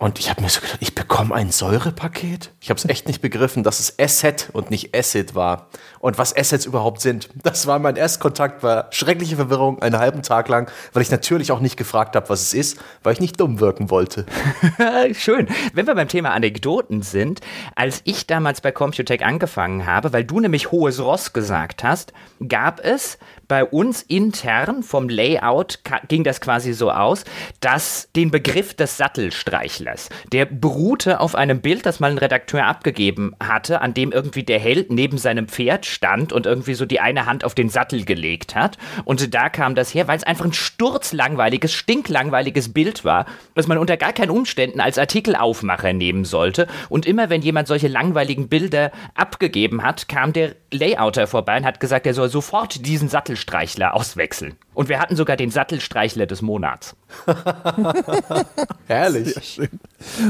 Und 0.00 0.18
ich 0.18 0.30
habe 0.30 0.40
mir 0.40 0.48
so 0.48 0.62
gedacht, 0.62 0.78
ich 0.80 0.94
bekomme 0.94 1.34
ein 1.34 1.50
Säurepaket? 1.50 2.52
Ich 2.58 2.70
habe 2.70 2.78
es 2.78 2.86
echt 2.86 3.06
nicht 3.06 3.20
begriffen, 3.20 3.62
dass 3.62 3.80
es 3.80 3.98
Asset 3.98 4.48
und 4.54 4.70
nicht 4.70 4.96
Acid 4.96 5.34
war. 5.34 5.68
Und 5.98 6.16
was 6.16 6.34
Assets 6.34 6.64
überhaupt 6.64 7.02
sind. 7.02 7.28
Das 7.50 7.66
war 7.66 7.78
mein 7.78 7.96
Erstkontakt, 7.96 8.62
war 8.62 8.86
schreckliche 8.92 9.36
Verwirrung, 9.36 9.82
einen 9.82 9.98
halben 9.98 10.22
Tag 10.22 10.48
lang, 10.48 10.70
weil 10.94 11.02
ich 11.02 11.10
natürlich 11.10 11.52
auch 11.52 11.60
nicht 11.60 11.76
gefragt 11.76 12.16
habe, 12.16 12.28
was 12.30 12.40
es 12.40 12.54
ist, 12.54 12.78
weil 13.02 13.12
ich 13.12 13.20
nicht 13.20 13.38
dumm 13.40 13.60
wirken 13.60 13.90
wollte. 13.90 14.24
Schön. 15.12 15.48
Wenn 15.74 15.86
wir 15.86 15.94
beim 15.94 16.08
Thema 16.08 16.30
Anekdoten 16.30 17.02
sind, 17.02 17.40
als 17.74 18.00
ich 18.04 18.26
damals 18.26 18.62
bei 18.62 18.72
Computech 18.72 19.22
angefangen 19.22 19.84
habe, 19.84 20.14
weil 20.14 20.24
du 20.24 20.40
nämlich 20.40 20.70
hohes 20.70 21.00
Ross 21.00 21.34
gesagt 21.34 21.84
hast, 21.84 22.14
gab 22.48 22.80
es 22.80 23.18
bei 23.50 23.64
uns 23.64 24.02
intern 24.02 24.84
vom 24.84 25.08
Layout 25.08 25.80
ging 26.06 26.22
das 26.22 26.40
quasi 26.40 26.72
so 26.72 26.92
aus, 26.92 27.24
dass 27.58 28.08
den 28.14 28.30
Begriff 28.30 28.74
des 28.74 28.96
Sattelstreichlers, 28.96 30.08
der 30.30 30.44
beruhte 30.44 31.18
auf 31.18 31.34
einem 31.34 31.60
Bild, 31.60 31.84
das 31.84 31.98
mal 31.98 32.12
ein 32.12 32.18
Redakteur 32.18 32.64
abgegeben 32.64 33.34
hatte, 33.42 33.80
an 33.80 33.92
dem 33.92 34.12
irgendwie 34.12 34.44
der 34.44 34.60
Held 34.60 34.92
neben 34.92 35.18
seinem 35.18 35.48
Pferd 35.48 35.84
stand 35.84 36.32
und 36.32 36.46
irgendwie 36.46 36.74
so 36.74 36.86
die 36.86 37.00
eine 37.00 37.26
Hand 37.26 37.42
auf 37.42 37.56
den 37.56 37.70
Sattel 37.70 38.04
gelegt 38.04 38.54
hat. 38.54 38.78
Und 39.04 39.34
da 39.34 39.48
kam 39.48 39.74
das 39.74 39.92
her, 39.92 40.06
weil 40.06 40.16
es 40.16 40.22
einfach 40.22 40.44
ein 40.44 40.52
sturzlangweiliges, 40.52 41.72
stinklangweiliges 41.72 42.72
Bild 42.72 43.04
war, 43.04 43.26
das 43.56 43.66
man 43.66 43.78
unter 43.78 43.96
gar 43.96 44.12
keinen 44.12 44.30
Umständen 44.30 44.78
als 44.80 44.96
Artikelaufmacher 44.96 45.92
nehmen 45.92 46.24
sollte. 46.24 46.68
Und 46.88 47.04
immer 47.04 47.30
wenn 47.30 47.42
jemand 47.42 47.66
solche 47.66 47.88
langweiligen 47.88 48.48
Bilder 48.48 48.92
abgegeben 49.16 49.82
hat, 49.82 50.06
kam 50.06 50.32
der 50.32 50.54
Layouter 50.70 51.26
vorbei 51.26 51.56
und 51.56 51.64
hat 51.64 51.80
gesagt, 51.80 52.06
er 52.06 52.14
soll 52.14 52.28
sofort 52.28 52.86
diesen 52.86 53.08
Sattelstreichler 53.40 53.94
auswechseln. 53.94 54.54
Und 54.74 54.88
wir 54.88 54.98
hatten 54.98 55.16
sogar 55.16 55.36
den 55.36 55.50
Sattelstreichler 55.50 56.26
des 56.26 56.42
Monats. 56.42 56.94
Herrlich. 58.86 59.34
Sehr 59.34 59.42
schön. 59.42 59.68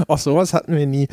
Auch 0.07 0.19
sowas 0.19 0.55
hatten 0.55 0.77
wir 0.77 0.87
nie. 0.87 1.09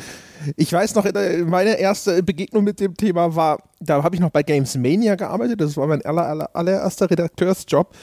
Ich 0.56 0.72
weiß 0.72 0.94
noch, 0.94 1.04
meine 1.46 1.78
erste 1.78 2.22
Begegnung 2.22 2.64
mit 2.64 2.80
dem 2.80 2.94
Thema 2.96 3.34
war, 3.34 3.58
da 3.80 4.02
habe 4.02 4.14
ich 4.14 4.20
noch 4.20 4.30
bei 4.30 4.42
Games 4.42 4.76
Mania 4.76 5.16
gearbeitet. 5.16 5.60
Das 5.60 5.76
war 5.76 5.86
mein 5.86 6.04
aller, 6.04 6.26
aller, 6.26 6.50
allererster 6.54 7.10
Redakteursjob. 7.10 7.94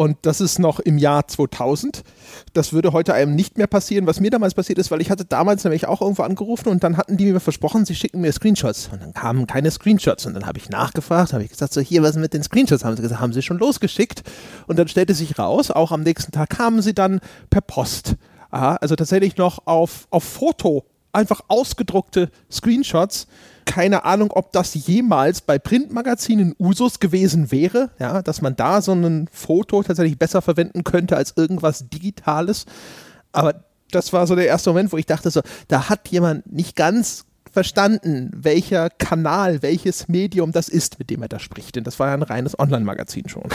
Und 0.00 0.16
das 0.22 0.40
ist 0.40 0.58
noch 0.58 0.80
im 0.80 0.96
Jahr 0.96 1.28
2000. 1.28 2.04
Das 2.54 2.72
würde 2.72 2.94
heute 2.94 3.12
einem 3.12 3.34
nicht 3.34 3.58
mehr 3.58 3.66
passieren, 3.66 4.06
was 4.06 4.18
mir 4.18 4.30
damals 4.30 4.54
passiert 4.54 4.78
ist, 4.78 4.90
weil 4.90 5.02
ich 5.02 5.10
hatte 5.10 5.26
damals 5.26 5.62
nämlich 5.62 5.86
auch 5.86 6.00
irgendwo 6.00 6.22
angerufen 6.22 6.70
und 6.70 6.82
dann 6.82 6.96
hatten 6.96 7.18
die 7.18 7.30
mir 7.30 7.38
versprochen, 7.38 7.84
sie 7.84 7.94
schicken 7.94 8.22
mir 8.22 8.32
Screenshots. 8.32 8.88
Und 8.90 9.02
dann 9.02 9.12
kamen 9.12 9.46
keine 9.46 9.70
Screenshots. 9.70 10.24
Und 10.24 10.32
dann 10.32 10.46
habe 10.46 10.56
ich 10.56 10.70
nachgefragt, 10.70 11.34
habe 11.34 11.44
ich 11.44 11.50
gesagt, 11.50 11.74
so 11.74 11.82
hier, 11.82 12.02
was 12.02 12.16
mit 12.16 12.32
den 12.32 12.42
Screenshots? 12.42 12.82
Haben 12.82 12.96
sie 12.96 13.02
gesagt, 13.02 13.20
haben 13.20 13.34
sie 13.34 13.42
schon 13.42 13.58
losgeschickt. 13.58 14.22
Und 14.66 14.78
dann 14.78 14.88
stellte 14.88 15.12
sich 15.12 15.38
raus, 15.38 15.70
auch 15.70 15.92
am 15.92 16.02
nächsten 16.02 16.32
Tag 16.32 16.48
kamen 16.48 16.80
sie 16.80 16.94
dann 16.94 17.20
per 17.50 17.60
Post. 17.60 18.16
Aha, 18.50 18.76
also 18.76 18.96
tatsächlich 18.96 19.36
noch 19.36 19.66
auf, 19.66 20.08
auf 20.08 20.24
Foto 20.24 20.86
einfach 21.12 21.42
ausgedruckte 21.48 22.30
Screenshots. 22.50 23.26
Keine 23.64 24.04
Ahnung, 24.04 24.30
ob 24.32 24.52
das 24.52 24.74
jemals 24.74 25.40
bei 25.40 25.58
Printmagazinen 25.58 26.54
Usus 26.58 27.00
gewesen 27.00 27.52
wäre, 27.52 27.90
ja, 27.98 28.22
dass 28.22 28.42
man 28.42 28.56
da 28.56 28.82
so 28.82 28.92
ein 28.92 29.28
Foto 29.32 29.82
tatsächlich 29.82 30.18
besser 30.18 30.42
verwenden 30.42 30.84
könnte 30.84 31.16
als 31.16 31.34
irgendwas 31.36 31.88
Digitales. 31.88 32.66
Aber 33.32 33.64
das 33.90 34.12
war 34.12 34.26
so 34.26 34.34
der 34.34 34.46
erste 34.46 34.70
Moment, 34.70 34.92
wo 34.92 34.96
ich 34.96 35.06
dachte, 35.06 35.30
so, 35.30 35.40
da 35.68 35.88
hat 35.88 36.08
jemand 36.08 36.50
nicht 36.52 36.76
ganz 36.76 37.24
verstanden, 37.50 38.30
welcher 38.34 38.90
Kanal, 38.90 39.62
welches 39.62 40.08
Medium 40.08 40.52
das 40.52 40.68
ist, 40.68 40.98
mit 40.98 41.10
dem 41.10 41.22
er 41.22 41.28
da 41.28 41.38
spricht. 41.38 41.76
Denn 41.76 41.84
das 41.84 41.98
war 41.98 42.08
ja 42.08 42.14
ein 42.14 42.22
reines 42.22 42.58
Online-Magazin 42.58 43.28
schon. 43.28 43.48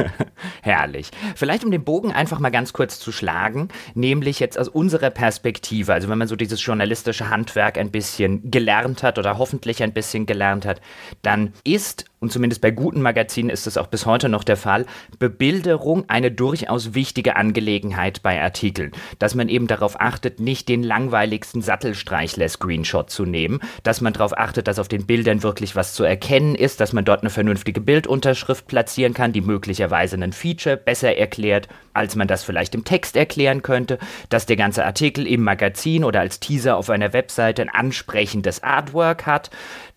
Herrlich. 0.62 1.10
Vielleicht 1.34 1.64
um 1.64 1.70
den 1.70 1.84
Bogen 1.84 2.12
einfach 2.12 2.38
mal 2.38 2.50
ganz 2.50 2.72
kurz 2.72 2.98
zu 2.98 3.12
schlagen, 3.12 3.68
nämlich 3.94 4.40
jetzt 4.40 4.58
aus 4.58 4.68
unserer 4.68 5.10
Perspektive, 5.10 5.92
also 5.92 6.08
wenn 6.08 6.18
man 6.18 6.28
so 6.28 6.36
dieses 6.36 6.64
journalistische 6.64 7.30
Handwerk 7.30 7.78
ein 7.78 7.90
bisschen 7.90 8.50
gelernt 8.50 9.02
hat 9.02 9.18
oder 9.18 9.38
hoffentlich 9.38 9.82
ein 9.82 9.92
bisschen 9.92 10.26
gelernt 10.26 10.66
hat, 10.66 10.80
dann 11.22 11.52
ist 11.64 12.06
und 12.26 12.32
zumindest 12.32 12.60
bei 12.60 12.72
guten 12.72 13.02
Magazinen 13.02 13.50
ist 13.50 13.68
es 13.68 13.78
auch 13.78 13.86
bis 13.86 14.04
heute 14.04 14.28
noch 14.28 14.42
der 14.42 14.56
Fall, 14.56 14.84
Bebilderung 15.20 16.06
eine 16.08 16.32
durchaus 16.32 16.92
wichtige 16.92 17.36
Angelegenheit 17.36 18.20
bei 18.24 18.42
Artikeln. 18.42 18.90
Dass 19.20 19.36
man 19.36 19.48
eben 19.48 19.68
darauf 19.68 20.00
achtet, 20.00 20.40
nicht 20.40 20.68
den 20.68 20.82
langweiligsten 20.82 21.62
Sattelstreichler-Screenshot 21.62 23.10
zu 23.10 23.26
nehmen, 23.26 23.60
dass 23.84 24.00
man 24.00 24.12
darauf 24.12 24.36
achtet, 24.36 24.66
dass 24.66 24.80
auf 24.80 24.88
den 24.88 25.06
Bildern 25.06 25.44
wirklich 25.44 25.76
was 25.76 25.94
zu 25.94 26.02
erkennen 26.02 26.56
ist, 26.56 26.80
dass 26.80 26.92
man 26.92 27.04
dort 27.04 27.20
eine 27.20 27.30
vernünftige 27.30 27.80
Bildunterschrift 27.80 28.66
platzieren 28.66 29.14
kann, 29.14 29.32
die 29.32 29.40
möglicherweise 29.40 30.16
ein 30.16 30.32
Feature 30.32 30.76
besser 30.76 31.16
erklärt, 31.16 31.68
als 31.92 32.16
man 32.16 32.26
das 32.26 32.42
vielleicht 32.42 32.74
im 32.74 32.82
Text 32.82 33.14
erklären 33.14 33.62
könnte, 33.62 34.00
dass 34.30 34.46
der 34.46 34.56
ganze 34.56 34.84
Artikel 34.84 35.28
im 35.28 35.44
Magazin 35.44 36.02
oder 36.02 36.18
als 36.18 36.40
Teaser 36.40 36.76
auf 36.76 36.90
einer 36.90 37.12
Webseite 37.12 37.62
ein 37.62 37.68
ansprechendes 37.68 38.64
Artwork 38.64 39.26
hat, 39.26 39.50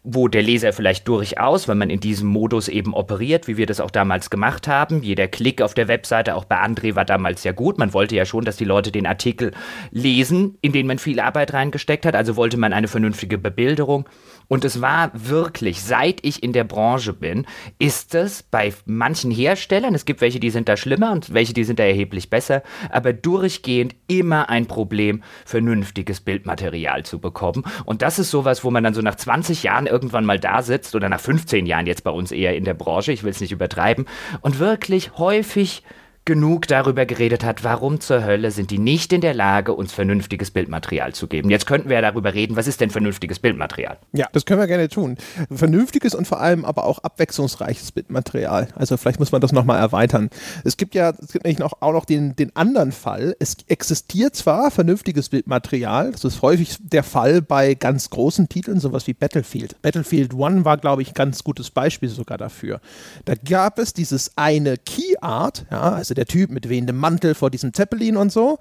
wo 0.04 0.30
der 0.30 0.42
Leser 0.42 0.72
vielleicht 0.72 1.08
durchaus, 1.08 1.68
wenn 1.68 1.78
man 1.78 1.90
in 1.90 2.00
diesem 2.00 2.30
Modus 2.30 2.70
eben 2.70 2.94
operiert, 2.94 3.48
wie 3.48 3.58
wir 3.58 3.66
das 3.66 3.82
auch 3.82 3.92
damals 3.92 4.30
gemacht 4.30 4.68
haben, 4.68 5.04
jeder 5.04 5.28
Klick 5.28 5.62
auf 5.62 5.74
der 5.74 5.90
Webseite, 5.90 6.36
auch 6.36 6.46
bei 6.46 6.58
André 6.58 6.96
war 6.96 7.04
damals 7.04 7.44
ja 7.44 7.52
gut. 7.52 7.78
Man 7.78 7.94
wollte 7.94 8.16
ja 8.16 8.26
schon, 8.26 8.46
dass 8.46 8.56
die 8.56 8.66
Leute 8.66 8.92
den 8.92 9.06
Artikel 9.06 9.52
lesen, 9.92 10.58
in 10.62 10.72
den 10.72 10.88
man 10.88 11.00
viel 11.00 11.20
Arbeit 11.20 11.54
reingesteckt 11.54 12.06
hat. 12.06 12.16
Also 12.16 12.38
wollte 12.38 12.58
man 12.58 12.72
eine 12.72 12.88
vernünftige 12.88 13.38
Bebilderung. 13.38 14.08
Und 14.50 14.66
es 14.66 14.82
war 14.82 15.12
wirklich, 15.14 15.82
seit 15.82 16.26
ich 16.26 16.44
in 16.44 16.52
der 16.52 16.66
Branche 16.66 17.14
bin, 17.14 17.46
ist 17.78 18.16
es 18.16 18.44
bei 18.44 18.74
manchen 18.86 19.32
Herstellern, 19.32 19.96
es 19.96 20.06
gibt 20.06 20.20
welche, 20.22 20.40
die 20.40 20.50
sind 20.50 20.68
da 20.68 20.76
schlimmer 20.76 21.12
und 21.12 21.34
welche, 21.34 21.54
die 21.54 21.64
sind 21.64 21.80
da 21.80 21.84
erheblich 21.84 22.30
besser, 22.30 22.64
aber 22.90 23.14
durchgehend 23.14 23.96
immer 24.08 24.50
ein 24.50 24.66
Problem, 24.66 25.24
vernünftiges 25.46 26.20
Bildmaterial 26.20 27.06
zu 27.06 27.20
bekommen. 27.20 27.64
Und 27.86 28.02
das 28.02 28.18
ist 28.18 28.32
sowas, 28.32 28.64
wo 28.64 28.72
man 28.72 28.84
dann 28.84 28.96
so 28.96 29.02
nach 29.02 29.16
20 29.16 29.64
Jahren 29.64 29.86
irgendwann 29.86 30.26
mal 30.26 30.40
da 30.40 30.64
sitzt 30.64 30.96
oder 30.96 31.10
nach 31.10 31.22
15 31.22 31.68
Jahren 31.68 31.86
jetzt 31.86 32.04
bei 32.04 32.12
uns 32.12 32.32
eher 32.32 32.58
in 32.58 32.66
der 32.66 32.74
Branche, 32.74 33.12
ich 33.12 33.24
will 33.24 33.32
es 33.32 33.42
nicht 33.42 33.52
übertreiben, 33.52 34.08
und 34.42 34.58
wirklich 34.58 35.18
häufig 35.18 35.84
genug 36.30 36.68
darüber 36.68 37.08
geredet 37.08 37.44
hat, 37.44 37.64
warum 37.64 38.00
zur 38.02 38.24
Hölle 38.24 38.52
sind 38.52 38.70
die 38.70 38.78
nicht 38.78 39.14
in 39.14 39.22
der 39.22 39.34
Lage, 39.34 39.74
uns 39.74 39.94
vernünftiges 39.94 40.52
Bildmaterial 40.52 41.12
zu 41.12 41.26
geben. 41.26 41.50
Jetzt 41.50 41.66
könnten 41.66 41.90
wir 41.90 41.96
ja 41.96 42.04
darüber 42.04 42.36
reden, 42.36 42.56
was 42.56 42.68
ist 42.68 42.82
denn 42.82 42.92
vernünftiges 42.92 43.40
Bildmaterial? 43.40 43.98
Ja, 44.14 44.28
das 44.32 44.46
können 44.46 44.60
wir 44.60 44.68
gerne 44.68 44.90
tun. 44.90 45.18
Vernünftiges 45.50 46.14
und 46.14 46.28
vor 46.28 46.40
allem 46.40 46.66
aber 46.66 46.86
auch 46.86 47.00
abwechslungsreiches 47.00 47.94
Bildmaterial. 47.94 48.68
Also 48.76 48.96
vielleicht 48.96 49.18
muss 49.18 49.32
man 49.32 49.42
das 49.42 49.52
nochmal 49.52 49.80
erweitern. 49.80 50.30
Es 50.64 50.78
gibt 50.78 50.94
ja 50.94 51.10
es 51.20 51.32
gibt 51.32 51.46
nämlich 51.46 51.58
noch, 51.58 51.82
auch 51.82 51.94
noch 51.94 52.06
den, 52.06 52.36
den 52.36 52.56
anderen 52.56 52.92
Fall. 52.92 53.36
Es 53.40 53.58
existiert 53.66 54.36
zwar 54.36 54.70
vernünftiges 54.70 55.30
Bildmaterial, 55.30 56.12
das 56.12 56.24
ist 56.24 56.44
häufig 56.44 56.78
der 56.80 57.02
Fall 57.02 57.42
bei 57.42 57.74
ganz 57.74 58.12
großen 58.12 58.50
Titeln, 58.50 58.80
sowas 58.80 59.08
wie 59.08 59.14
Battlefield. 59.14 59.82
Battlefield 59.82 60.36
One 60.36 60.64
war, 60.64 60.78
glaube 60.78 61.02
ich, 61.02 61.08
ein 61.08 61.14
ganz 61.16 61.44
gutes 61.44 61.72
Beispiel 61.72 62.10
sogar 62.10 62.38
dafür. 62.38 62.82
Da 63.26 63.34
gab 63.34 63.80
es 63.80 63.94
dieses 63.94 64.38
eine 64.38 64.78
Key 64.78 65.16
Art, 65.22 65.66
ja, 65.72 65.94
also 65.94 66.14
der 66.20 66.26
Typ 66.26 66.52
mit 66.52 66.68
wehendem 66.68 66.98
Mantel 66.98 67.34
vor 67.34 67.50
diesem 67.50 67.74
Zeppelin 67.74 68.18
und 68.18 68.30
so. 68.32 68.60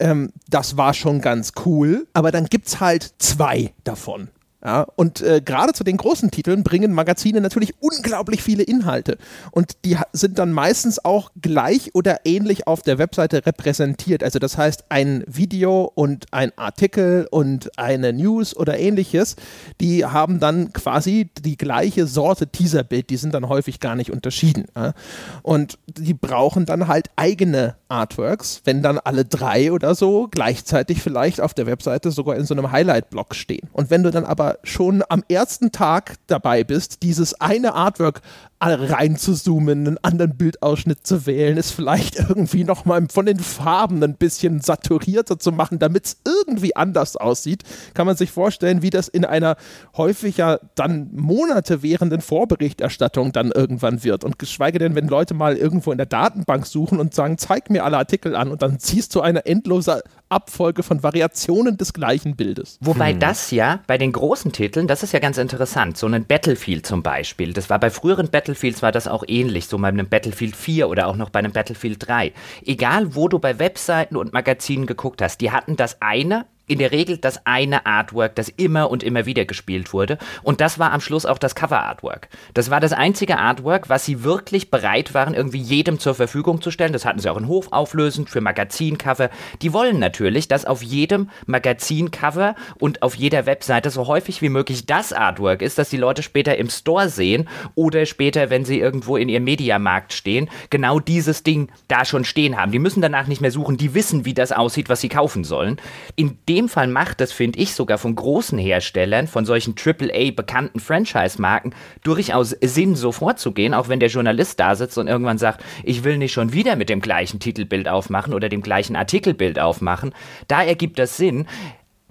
Ähm, 0.00 0.32
das 0.48 0.78
war 0.78 0.94
schon 0.94 1.20
ganz 1.20 1.52
cool, 1.66 2.06
aber 2.14 2.32
dann 2.32 2.46
gibt 2.46 2.66
es 2.66 2.80
halt 2.80 3.12
zwei 3.18 3.74
davon. 3.84 4.28
Ja, 4.64 4.86
und 4.96 5.20
äh, 5.20 5.42
gerade 5.44 5.74
zu 5.74 5.84
den 5.84 5.98
großen 5.98 6.30
Titeln 6.30 6.62
bringen 6.64 6.94
Magazine 6.94 7.42
natürlich 7.42 7.74
unglaublich 7.80 8.42
viele 8.42 8.62
Inhalte. 8.62 9.18
Und 9.50 9.72
die 9.84 9.98
sind 10.14 10.38
dann 10.38 10.52
meistens 10.52 11.04
auch 11.04 11.32
gleich 11.42 11.90
oder 11.94 12.24
ähnlich 12.24 12.66
auf 12.66 12.80
der 12.80 12.96
Webseite 12.96 13.44
repräsentiert. 13.44 14.24
Also 14.24 14.38
das 14.38 14.56
heißt, 14.56 14.84
ein 14.88 15.22
Video 15.26 15.92
und 15.94 16.26
ein 16.30 16.50
Artikel 16.56 17.28
und 17.30 17.78
eine 17.78 18.14
News 18.14 18.56
oder 18.56 18.78
ähnliches, 18.78 19.36
die 19.82 20.06
haben 20.06 20.40
dann 20.40 20.72
quasi 20.72 21.28
die 21.44 21.58
gleiche 21.58 22.06
Sorte 22.06 22.46
Teaserbild. 22.46 23.10
Die 23.10 23.18
sind 23.18 23.34
dann 23.34 23.50
häufig 23.50 23.80
gar 23.80 23.96
nicht 23.96 24.10
unterschieden. 24.10 24.64
Ja? 24.74 24.94
Und 25.42 25.78
die 25.86 26.14
brauchen 26.14 26.64
dann 26.64 26.88
halt 26.88 27.10
eigene 27.16 27.76
Artworks, 27.88 28.62
wenn 28.64 28.82
dann 28.82 28.98
alle 28.98 29.26
drei 29.26 29.72
oder 29.72 29.94
so 29.94 30.26
gleichzeitig 30.30 31.02
vielleicht 31.02 31.42
auf 31.42 31.52
der 31.52 31.66
Webseite 31.66 32.10
sogar 32.10 32.36
in 32.36 32.46
so 32.46 32.54
einem 32.54 32.72
Highlight-Block 32.72 33.34
stehen. 33.34 33.68
Und 33.74 33.90
wenn 33.90 34.02
du 34.02 34.10
dann 34.10 34.24
aber 34.24 34.53
schon 34.62 35.02
am 35.08 35.22
ersten 35.28 35.72
Tag 35.72 36.14
dabei 36.26 36.64
bist, 36.64 37.02
dieses 37.02 37.40
eine 37.40 37.74
Artwork 37.74 38.20
reinzuzoomen, 38.60 39.86
einen 39.86 39.98
anderen 40.02 40.36
Bildausschnitt 40.36 41.06
zu 41.06 41.26
wählen, 41.26 41.58
es 41.58 41.70
vielleicht 41.70 42.16
irgendwie 42.28 42.64
nochmal 42.64 43.06
von 43.10 43.26
den 43.26 43.38
Farben 43.38 44.02
ein 44.02 44.14
bisschen 44.14 44.60
saturierter 44.60 45.38
zu 45.38 45.52
machen, 45.52 45.78
damit 45.78 46.06
es 46.06 46.16
irgendwie 46.24 46.74
anders 46.76 47.16
aussieht, 47.16 47.62
kann 47.94 48.06
man 48.06 48.16
sich 48.16 48.30
vorstellen, 48.30 48.82
wie 48.82 48.90
das 48.90 49.08
in 49.08 49.24
einer 49.24 49.56
häufig 49.96 50.38
ja 50.38 50.58
dann 50.74 51.10
Monate 51.12 51.82
währenden 51.82 52.20
Vorberichterstattung 52.20 53.32
dann 53.32 53.50
irgendwann 53.50 54.02
wird. 54.04 54.24
Und 54.24 54.38
geschweige 54.38 54.78
denn, 54.78 54.94
wenn 54.94 55.08
Leute 55.08 55.34
mal 55.34 55.56
irgendwo 55.56 55.92
in 55.92 55.98
der 55.98 56.06
Datenbank 56.06 56.66
suchen 56.66 57.00
und 57.00 57.14
sagen, 57.14 57.38
zeig 57.38 57.70
mir 57.70 57.84
alle 57.84 57.98
Artikel 57.98 58.34
an 58.34 58.50
und 58.50 58.62
dann 58.62 58.78
ziehst 58.78 59.14
du 59.14 59.20
eine 59.20 59.44
endlose 59.46 60.02
Abfolge 60.28 60.82
von 60.82 61.02
Variationen 61.02 61.76
des 61.76 61.92
gleichen 61.92 62.34
Bildes. 62.34 62.78
Wobei 62.80 63.12
hm. 63.12 63.20
das 63.20 63.50
ja 63.50 63.80
bei 63.86 63.98
den 63.98 64.12
großen 64.12 64.52
Titeln, 64.52 64.88
das 64.88 65.02
ist 65.02 65.12
ja 65.12 65.20
ganz 65.20 65.38
interessant, 65.38 65.96
so 65.96 66.06
ein 66.06 66.24
Battlefield 66.24 66.86
zum 66.86 67.02
Beispiel, 67.02 67.52
das 67.52 67.70
war 67.70 67.78
bei 67.78 67.90
früheren 67.90 68.28
Battlefields 68.44 68.82
war 68.82 68.92
das 68.92 69.08
auch 69.08 69.24
ähnlich, 69.26 69.68
so 69.68 69.78
bei 69.78 69.88
einem 69.88 70.06
Battlefield 70.06 70.54
4 70.54 70.90
oder 70.90 71.06
auch 71.06 71.16
noch 71.16 71.30
bei 71.30 71.38
einem 71.38 71.52
Battlefield 71.52 72.06
3. 72.06 72.34
Egal, 72.66 73.14
wo 73.14 73.26
du 73.26 73.38
bei 73.38 73.58
Webseiten 73.58 74.16
und 74.16 74.34
Magazinen 74.34 74.84
geguckt 74.84 75.22
hast, 75.22 75.40
die 75.40 75.50
hatten 75.50 75.76
das 75.76 76.02
eine 76.02 76.44
in 76.66 76.78
der 76.78 76.92
Regel 76.92 77.18
das 77.18 77.44
eine 77.46 77.86
Artwork, 77.86 78.34
das 78.34 78.48
immer 78.48 78.90
und 78.90 79.02
immer 79.02 79.26
wieder 79.26 79.44
gespielt 79.44 79.92
wurde. 79.92 80.18
Und 80.42 80.60
das 80.60 80.78
war 80.78 80.92
am 80.92 81.00
Schluss 81.00 81.26
auch 81.26 81.38
das 81.38 81.54
Cover-Artwork. 81.54 82.28
Das 82.54 82.70
war 82.70 82.80
das 82.80 82.92
einzige 82.92 83.38
Artwork, 83.38 83.88
was 83.88 84.04
sie 84.04 84.24
wirklich 84.24 84.70
bereit 84.70 85.14
waren, 85.14 85.34
irgendwie 85.34 85.58
jedem 85.58 85.98
zur 85.98 86.14
Verfügung 86.14 86.62
zu 86.62 86.70
stellen. 86.70 86.92
Das 86.92 87.04
hatten 87.04 87.18
sie 87.18 87.28
auch 87.28 87.36
in 87.36 87.48
Hof 87.48 87.72
auflösend 87.72 88.30
für 88.30 88.40
Magazincover. 88.40 89.30
Die 89.62 89.72
wollen 89.72 89.98
natürlich, 89.98 90.48
dass 90.48 90.64
auf 90.64 90.82
jedem 90.82 91.28
Magazincover 91.46 92.54
und 92.78 93.02
auf 93.02 93.14
jeder 93.14 93.46
Webseite 93.46 93.90
so 93.90 94.06
häufig 94.06 94.40
wie 94.42 94.48
möglich 94.48 94.86
das 94.86 95.12
Artwork 95.12 95.62
ist, 95.62 95.78
dass 95.78 95.90
die 95.90 95.96
Leute 95.96 96.22
später 96.22 96.56
im 96.56 96.70
Store 96.70 97.08
sehen 97.08 97.48
oder 97.74 98.06
später, 98.06 98.50
wenn 98.50 98.64
sie 98.64 98.78
irgendwo 98.78 99.16
in 99.16 99.28
ihrem 99.28 99.44
Mediamarkt 99.44 100.12
stehen, 100.12 100.48
genau 100.70 100.98
dieses 101.00 101.42
Ding 101.42 101.68
da 101.88 102.04
schon 102.04 102.24
stehen 102.24 102.56
haben. 102.56 102.72
Die 102.72 102.78
müssen 102.78 103.02
danach 103.02 103.26
nicht 103.26 103.40
mehr 103.40 103.50
suchen, 103.50 103.76
die 103.76 103.94
wissen, 103.94 104.24
wie 104.24 104.34
das 104.34 104.52
aussieht, 104.52 104.88
was 104.88 105.00
sie 105.00 105.08
kaufen 105.08 105.44
sollen. 105.44 105.76
In 106.16 106.38
Fall 106.68 106.88
macht 106.88 107.20
das, 107.20 107.32
finde 107.32 107.58
ich, 107.58 107.74
sogar 107.74 107.98
von 107.98 108.14
großen 108.14 108.58
Herstellern, 108.58 109.26
von 109.26 109.44
solchen 109.44 109.74
AAA 109.76 110.30
bekannten 110.30 110.80
Franchise-Marken, 110.80 111.74
durchaus 112.02 112.50
Sinn, 112.60 112.96
so 112.96 113.12
vorzugehen, 113.12 113.74
auch 113.74 113.88
wenn 113.88 114.00
der 114.00 114.08
Journalist 114.08 114.60
da 114.60 114.74
sitzt 114.74 114.98
und 114.98 115.08
irgendwann 115.08 115.38
sagt, 115.38 115.64
ich 115.82 116.04
will 116.04 116.18
nicht 116.18 116.32
schon 116.32 116.52
wieder 116.52 116.76
mit 116.76 116.88
dem 116.88 117.00
gleichen 117.00 117.40
Titelbild 117.40 117.88
aufmachen 117.88 118.34
oder 118.34 118.48
dem 118.48 118.62
gleichen 118.62 118.96
Artikelbild 118.96 119.58
aufmachen. 119.58 120.14
Da 120.48 120.62
ergibt 120.62 120.98
das 120.98 121.16
Sinn. 121.16 121.46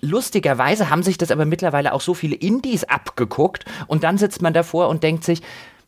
Lustigerweise 0.01 0.89
haben 0.89 1.03
sich 1.03 1.17
das 1.17 1.31
aber 1.31 1.45
mittlerweile 1.45 1.93
auch 1.93 2.01
so 2.01 2.13
viele 2.13 2.35
Indies 2.35 2.83
abgeguckt 2.83 3.63
und 3.87 4.03
dann 4.03 4.17
sitzt 4.17 4.41
man 4.41 4.53
davor 4.53 4.89
und 4.89 5.01
denkt 5.01 5.23
sich, 5.23 5.41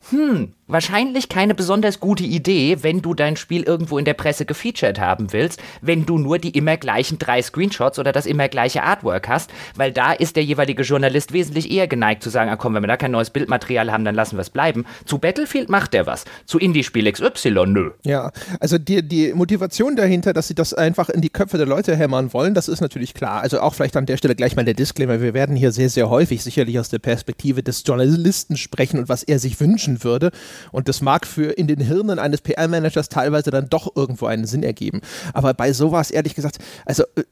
hm, 0.10 0.54
wahrscheinlich 0.68 1.30
keine 1.30 1.54
besonders 1.54 2.00
gute 2.00 2.24
Idee, 2.24 2.78
wenn 2.82 3.02
du 3.02 3.14
dein 3.14 3.38
Spiel 3.38 3.64
irgendwo 3.64 3.98
in 3.98 4.06
der 4.06 4.14
Presse 4.14 4.46
gefeatured 4.46 5.00
haben 5.00 5.32
willst, 5.32 5.62
wenn 5.82 6.06
du 6.06 6.18
nur 6.18 6.40
die 6.40 6.50
immer 6.58 6.78
gleichen 6.78 7.20
drei 7.20 7.42
Screenshots 7.42 8.00
oder 8.00 8.12
das 8.12 8.26
immer 8.26 8.50
gleiche 8.50 8.84
Artwork 8.84 9.28
hast, 9.28 9.52
weil 9.76 9.92
da 9.92 10.12
ist 10.12 10.36
der 10.36 10.44
jeweilige 10.44 10.84
Journalist 10.84 11.34
wesentlich 11.34 11.72
eher 11.72 11.88
geneigt 11.88 12.24
zu 12.24 12.30
sagen, 12.30 12.50
ah 12.50 12.56
komm, 12.56 12.74
wenn 12.74 12.84
wir 12.84 12.88
da 12.88 12.98
kein 12.98 13.12
neues 13.12 13.30
Bildmaterial 13.30 13.92
haben, 13.92 14.06
dann 14.06 14.16
lassen 14.16 14.38
wir 14.38 14.42
es 14.42 14.50
bleiben. 14.50 14.86
Zu 15.06 15.20
Battlefield 15.20 15.70
macht 15.70 15.94
der 15.94 16.08
was, 16.08 16.26
zu 16.46 16.58
Indie-Spiel 16.58 17.12
XY 17.12 17.66
nö. 17.68 17.92
Ja, 18.04 18.32
also 18.60 18.78
die, 18.78 19.08
die 19.08 19.34
Motivation 19.34 19.96
dahinter, 19.96 20.34
dass 20.34 20.48
sie 20.48 20.56
das 20.56 20.74
einfach 20.74 21.10
in 21.10 21.22
die 21.22 21.30
Köpfe 21.30 21.58
der 21.58 21.68
Leute 21.68 21.96
hämmern 21.96 22.34
wollen, 22.34 22.54
das 22.54 22.68
ist 22.68 22.82
natürlich 22.82 23.14
klar. 23.14 23.42
Also 23.42 23.60
auch 23.60 23.76
vielleicht 23.76 23.98
an 23.98 24.06
der 24.06 24.18
Stelle 24.18 24.36
gleich 24.36 24.56
mal 24.56 24.66
der 24.66 24.74
Disclaimer, 24.74 25.22
wir 25.22 25.34
werden 25.34 25.56
hier 25.56 25.72
sehr, 25.72 25.90
sehr 25.90 26.10
häufig 26.10 26.44
sicherlich 26.44 26.80
aus 26.80 26.90
der 26.90 27.00
Perspektive 27.00 27.62
des 27.62 27.84
Journalisten 27.86 28.58
sprechen 28.58 29.00
und 29.00 29.10
was 29.10 29.24
er 29.24 29.38
sich 29.38 29.60
wünschen 29.60 30.04
würde. 30.04 30.32
Und 30.72 30.88
das 30.88 31.02
mag 31.02 31.26
für 31.26 31.52
in 31.52 31.68
den 31.68 31.80
Hirnen 31.80 32.20
eines 32.20 32.42
PR-Managers 32.42 33.10
teilweise 33.10 33.52
dann 33.52 33.70
doch 33.70 33.96
irgendwo 33.96 34.26
einen 34.26 34.46
Sinn 34.46 34.64
ergeben. 34.64 35.02
Aber 35.34 35.54
bei 35.54 35.74
sowas, 35.74 36.12
ehrlich 36.12 36.36
gesagt, 36.36 36.60
also 36.86 37.04
äh, 37.16 37.24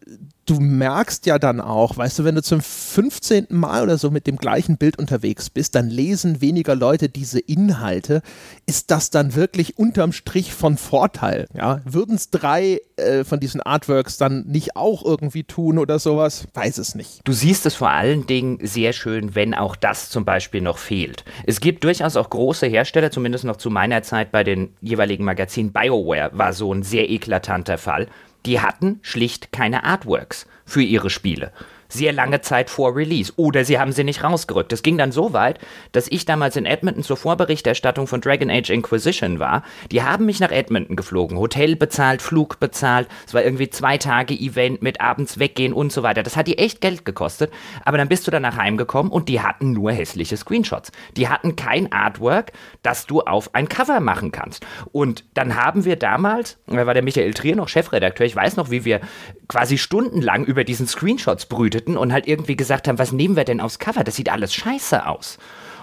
du 0.46 0.60
merkst 0.60 1.26
ja 1.26 1.40
dann 1.40 1.62
auch, 1.62 1.98
weißt 1.98 2.20
du, 2.20 2.24
wenn 2.24 2.36
du 2.36 2.44
zum 2.44 2.62
15. 2.62 3.48
Mal 3.50 3.84
oder 3.84 3.98
so 3.98 4.12
mit 4.12 4.28
dem 4.28 4.38
gleichen 4.38 4.78
Bild 4.78 5.00
unterwegs 5.00 5.50
bist, 5.50 5.76
dann 5.76 5.90
lesen 5.90 6.42
weniger 6.42 6.76
Leute 6.76 7.10
diese 7.10 7.40
Inhalte. 7.40 8.22
Ist 8.66 8.92
das 8.92 9.10
dann 9.10 9.36
wirklich 9.36 9.78
unterm 9.78 10.12
Strich 10.12 10.54
von 10.54 10.78
Vorteil? 10.78 11.48
Ja? 11.54 11.82
Würden 11.86 12.16
es 12.16 12.30
drei 12.30 12.82
äh, 12.98 13.24
von 13.24 13.40
diesen 13.40 13.62
Artworks 13.62 14.18
dann 14.18 14.46
nicht 14.48 14.76
auch 14.76 15.04
irgendwie 15.06 15.44
tun 15.44 15.78
oder 15.78 16.00
sowas? 16.00 16.46
Weiß 16.54 16.78
es 16.78 16.96
nicht. 16.96 17.22
Du 17.24 17.34
siehst 17.34 17.66
es 17.66 17.76
vor 17.76 17.90
allen 17.90 18.28
Dingen 18.28 18.60
sehr 18.62 18.94
schön, 18.94 19.36
wenn 19.36 19.54
auch 19.54 19.76
das 19.76 20.10
zum 20.10 20.26
Beispiel 20.26 20.62
noch 20.62 20.78
fehlt. 20.78 21.24
Es 21.46 21.62
gibt 21.62 21.84
durchaus 21.84 22.18
auch 22.18 22.30
große 22.30 22.68
Hersteller, 22.68 23.12
zumindest 23.14 23.46
noch 23.46 23.58
zu 23.58 23.70
meiner 23.70 24.04
Zeit 24.04 24.32
bei 24.32 24.44
den 24.44 24.74
jeweiligen 24.82 25.24
Magazinen. 25.24 25.72
BioWare 25.72 26.32
war 26.34 26.52
so 26.54 26.74
ein 26.74 26.84
sehr 26.84 27.10
eklatanter 27.10 27.78
Fall 27.78 28.08
die 28.46 28.60
hatten 28.60 29.00
schlicht 29.02 29.52
keine 29.52 29.84
Artworks 29.84 30.48
für 30.66 30.82
ihre 30.82 31.10
Spiele 31.10 31.52
sehr 31.94 32.12
lange 32.12 32.42
Zeit 32.42 32.70
vor 32.70 32.96
Release. 32.96 33.32
Oder 33.36 33.66
sie 33.66 33.80
haben 33.80 33.92
sie 33.92 34.04
nicht 34.04 34.24
rausgerückt. 34.24 34.72
Das 34.72 34.84
ging 34.84 34.98
dann 34.98 35.12
so 35.12 35.34
weit, 35.34 35.60
dass 35.92 36.08
ich 36.10 36.26
damals 36.26 36.56
in 36.56 36.66
Edmonton 36.66 37.04
zur 37.04 37.18
Vorberichterstattung 37.18 38.08
von 38.08 38.22
Dragon 38.22 38.50
Age 38.50 38.72
Inquisition 38.72 39.40
war. 39.40 39.64
Die 39.92 40.04
haben 40.04 40.26
mich 40.26 40.40
nach 40.40 40.52
Edmonton 40.52 40.96
geflogen. 40.96 41.38
Hotel 41.38 41.76
bezahlt, 41.76 42.22
Flug 42.22 42.60
bezahlt. 42.60 43.08
Es 43.28 43.34
war 43.34 43.44
irgendwie 43.44 43.70
zwei 43.70 43.98
Tage 43.98 44.34
Event 44.34 44.82
mit 44.82 45.02
abends 45.02 45.40
weggehen 45.40 45.74
und 45.74 45.92
so 45.92 46.04
weiter. 46.04 46.24
Das 46.24 46.36
hat 46.36 46.48
die 46.48 46.58
echt 46.58 46.82
Geld 46.82 47.06
gekostet. 47.06 47.52
Aber 47.86 47.98
dann 47.98 48.10
bist 48.10 48.26
du 48.28 48.32
danach 48.32 48.58
heimgekommen 48.58 49.12
und 49.12 49.30
die 49.30 49.42
hatten 49.42 49.74
nur 49.74 49.92
hässliche 49.92 50.38
Screenshots. 50.38 50.92
Die 51.16 51.30
hatten 51.30 51.56
kein 51.56 51.92
Artwork, 51.92 52.52
das 52.82 53.06
du 53.06 53.22
auf 53.22 53.54
ein 53.54 53.70
Cover 53.70 54.00
machen 54.00 54.32
kannst. 54.32 54.66
Und 54.92 55.26
dann 55.34 55.56
haben 55.56 55.86
wir 55.86 55.96
damals, 55.96 56.58
da 56.68 56.86
war 56.86 56.94
der 56.94 57.04
Michael 57.04 57.34
Trier 57.34 57.56
noch 57.56 57.68
Chefredakteur, 57.68 58.26
ich 58.26 58.36
weiß 58.36 58.56
noch, 58.56 58.72
wie 58.72 58.86
wir 58.86 59.02
quasi 59.48 59.78
stundenlang 59.78 60.46
über 60.46 60.64
diesen 60.64 60.88
Screenshots 60.88 61.46
brüteten 61.46 61.83
rumtüftelten 61.84 61.98
und 61.98 62.14
halt 62.14 62.28
irgendwie 62.28 62.56
gesagt 62.56 62.88
haben, 62.88 63.00
was 63.00 63.12
nehmen 63.12 63.36
wir 63.36 63.44
denn 63.44 63.62
aufs 63.62 63.80
Cover? 63.80 64.04
Das 64.04 64.16
sieht 64.16 64.32
alles 64.32 64.54
scheiße 64.54 65.06
aus. 65.06 65.38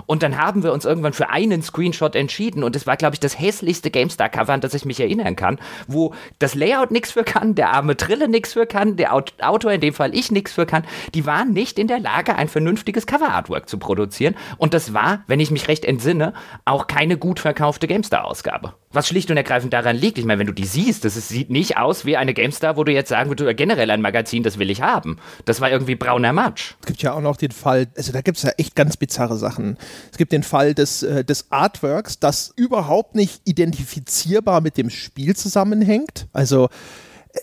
Und 0.06 0.22
dann 0.22 0.38
haben 0.38 0.62
wir 0.62 0.72
uns 0.72 0.84
irgendwann 0.84 1.12
für 1.12 1.30
einen 1.30 1.62
Screenshot 1.62 2.14
entschieden 2.14 2.64
und 2.64 2.76
es 2.76 2.86
war, 2.86 2.96
glaube 2.96 3.14
ich, 3.14 3.20
das 3.20 3.38
hässlichste 3.38 3.90
GameStar-Cover, 3.90 4.52
an 4.52 4.60
das 4.60 4.74
ich 4.74 4.84
mich 4.84 5.00
erinnern 5.00 5.36
kann, 5.36 5.58
wo 5.86 6.14
das 6.38 6.54
Layout 6.54 6.90
nichts 6.90 7.12
für 7.12 7.24
kann, 7.24 7.54
der 7.54 7.72
arme 7.72 7.96
Trille 7.96 8.28
nichts 8.28 8.52
für 8.52 8.66
kann, 8.66 8.96
der 8.96 9.14
Autor, 9.14 9.72
in 9.72 9.80
dem 9.80 9.94
Fall 9.94 10.14
ich, 10.14 10.30
nichts 10.30 10.52
für 10.52 10.66
kann. 10.66 10.84
Die 11.14 11.26
waren 11.26 11.52
nicht 11.52 11.78
in 11.78 11.86
der 11.86 12.00
Lage, 12.00 12.36
ein 12.36 12.48
vernünftiges 12.48 13.06
Cover-Artwork 13.06 13.68
zu 13.68 13.78
produzieren. 13.78 14.34
Und 14.58 14.74
das 14.74 14.94
war, 14.94 15.24
wenn 15.26 15.40
ich 15.40 15.50
mich 15.50 15.68
recht 15.68 15.84
entsinne, 15.84 16.34
auch 16.64 16.86
keine 16.86 17.16
gut 17.16 17.40
verkaufte 17.40 17.86
GameStar-Ausgabe. 17.86 18.74
Was 18.92 19.06
schlicht 19.06 19.30
und 19.30 19.36
ergreifend 19.36 19.72
daran 19.72 19.94
liegt, 19.94 20.18
ich 20.18 20.24
meine, 20.24 20.40
wenn 20.40 20.48
du 20.48 20.52
die 20.52 20.64
siehst, 20.64 21.04
das 21.04 21.16
ist, 21.16 21.28
sieht 21.28 21.48
nicht 21.48 21.76
aus 21.76 22.04
wie 22.04 22.16
eine 22.16 22.34
GameStar, 22.34 22.76
wo 22.76 22.82
du 22.82 22.90
jetzt 22.90 23.08
sagen 23.08 23.30
würdest, 23.30 23.56
generell 23.56 23.88
ein 23.90 24.00
Magazin, 24.00 24.42
das 24.42 24.58
will 24.58 24.68
ich 24.68 24.82
haben. 24.82 25.18
Das 25.44 25.60
war 25.60 25.70
irgendwie 25.70 25.94
brauner 25.94 26.32
Matsch. 26.32 26.74
Es 26.80 26.86
gibt 26.86 27.02
ja 27.02 27.12
auch 27.12 27.20
noch 27.20 27.36
den 27.36 27.52
Fall, 27.52 27.86
also 27.96 28.12
da 28.12 28.20
gibt 28.20 28.38
es 28.38 28.42
ja 28.42 28.50
echt 28.58 28.74
ganz 28.74 28.96
bizarre 28.96 29.36
Sachen. 29.36 29.78
Es 30.10 30.18
gibt 30.18 30.32
den 30.32 30.42
Fall 30.42 30.74
des, 30.74 31.02
äh, 31.02 31.24
des 31.24 31.50
Artworks, 31.50 32.18
das 32.18 32.52
überhaupt 32.56 33.14
nicht 33.14 33.42
identifizierbar 33.44 34.60
mit 34.60 34.76
dem 34.76 34.90
Spiel 34.90 35.36
zusammenhängt. 35.36 36.26
Also 36.32 36.68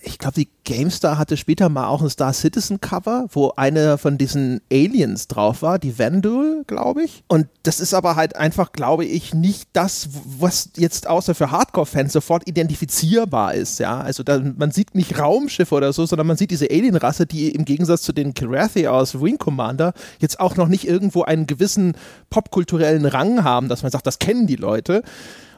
ich 0.03 0.17
glaube, 0.17 0.35
die 0.35 0.49
GameStar 0.63 1.17
hatte 1.17 1.37
später 1.37 1.69
mal 1.69 1.87
auch 1.87 2.01
ein 2.01 2.09
Star 2.09 2.33
Citizen 2.33 2.81
Cover, 2.81 3.27
wo 3.31 3.53
eine 3.55 3.97
von 3.97 4.17
diesen 4.17 4.61
Aliens 4.71 5.27
drauf 5.27 5.61
war, 5.61 5.79
die 5.79 5.97
Vandal, 5.97 6.63
glaube 6.67 7.03
ich. 7.03 7.23
Und 7.27 7.47
das 7.63 7.79
ist 7.79 7.93
aber 7.93 8.15
halt 8.15 8.35
einfach, 8.35 8.73
glaube 8.73 9.05
ich, 9.05 9.33
nicht 9.33 9.69
das, 9.73 10.09
was 10.39 10.71
jetzt 10.75 11.07
außer 11.07 11.35
für 11.35 11.51
Hardcore-Fans 11.51 12.13
sofort 12.13 12.47
identifizierbar 12.47 13.53
ist. 13.53 13.79
Ja, 13.79 14.01
also 14.01 14.23
da, 14.23 14.39
man 14.39 14.71
sieht 14.71 14.95
nicht 14.95 15.19
Raumschiffe 15.19 15.75
oder 15.75 15.93
so, 15.93 16.05
sondern 16.05 16.27
man 16.27 16.37
sieht 16.37 16.51
diese 16.51 16.69
Alienrasse, 16.69 17.25
die 17.25 17.49
im 17.49 17.63
Gegensatz 17.63 18.01
zu 18.01 18.11
den 18.11 18.33
Kirathi 18.33 18.87
aus 18.87 19.21
Wing 19.21 19.37
Commander 19.37 19.93
jetzt 20.19 20.39
auch 20.39 20.57
noch 20.57 20.67
nicht 20.67 20.87
irgendwo 20.87 21.23
einen 21.23 21.47
gewissen 21.47 21.95
popkulturellen 22.29 23.05
Rang 23.05 23.43
haben, 23.43 23.69
dass 23.69 23.83
man 23.83 23.91
sagt, 23.91 24.07
das 24.07 24.19
kennen 24.19 24.47
die 24.47 24.55
Leute. 24.55 25.03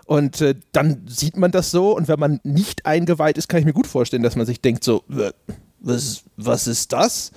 Und 0.09 0.41
äh, 0.41 0.55
dann 0.71 1.03
sieht 1.05 1.37
man 1.37 1.51
das 1.51 1.69
so 1.69 1.95
und 1.95 2.07
wenn 2.07 2.19
man 2.19 2.39
nicht 2.41 2.87
eingeweiht 2.87 3.37
ist, 3.37 3.47
kann 3.47 3.59
ich 3.59 3.65
mir 3.67 3.73
gut 3.73 3.85
vorstellen, 3.85 4.23
dass 4.23 4.35
man 4.35 4.47
sich 4.47 4.59
denkt 4.59 4.83
so, 4.83 5.03
was, 5.79 6.23
was 6.35 6.65
ist 6.65 6.93
das? 6.93 7.31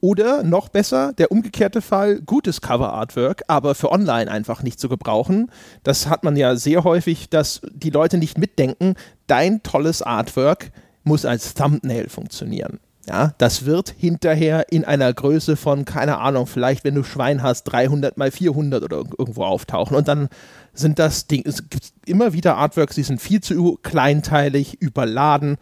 Oder 0.00 0.42
noch 0.42 0.68
besser, 0.68 1.12
der 1.12 1.30
umgekehrte 1.30 1.80
Fall, 1.80 2.20
gutes 2.20 2.60
Cover-Artwork, 2.60 3.44
aber 3.46 3.76
für 3.76 3.92
online 3.92 4.28
einfach 4.28 4.64
nicht 4.64 4.80
zu 4.80 4.88
gebrauchen. 4.88 5.52
Das 5.84 6.08
hat 6.08 6.24
man 6.24 6.34
ja 6.34 6.56
sehr 6.56 6.82
häufig, 6.82 7.30
dass 7.30 7.60
die 7.72 7.90
Leute 7.90 8.18
nicht 8.18 8.36
mitdenken, 8.36 8.94
dein 9.28 9.62
tolles 9.62 10.02
Artwork 10.02 10.72
muss 11.04 11.24
als 11.24 11.54
Thumbnail 11.54 12.08
funktionieren. 12.08 12.80
Ja, 13.08 13.32
das 13.38 13.64
wird 13.64 13.94
hinterher 13.96 14.66
in 14.70 14.84
einer 14.84 15.10
Größe 15.10 15.56
von, 15.56 15.86
keine 15.86 16.18
Ahnung, 16.18 16.46
vielleicht, 16.46 16.84
wenn 16.84 16.94
du 16.94 17.04
Schwein 17.04 17.42
hast, 17.42 17.62
300 17.64 18.18
mal 18.18 18.30
400 18.30 18.82
oder 18.82 18.98
irgendwo 18.98 19.44
auftauchen. 19.44 19.96
Und 19.96 20.08
dann 20.08 20.28
sind 20.74 20.98
das 20.98 21.26
Ding, 21.26 21.42
es 21.46 21.70
gibt 21.70 21.92
immer 22.04 22.34
wieder 22.34 22.56
Artworks, 22.56 22.96
die 22.96 23.02
sind 23.02 23.22
viel 23.22 23.40
zu 23.40 23.78
kleinteilig, 23.82 24.82
überladen. 24.82 25.56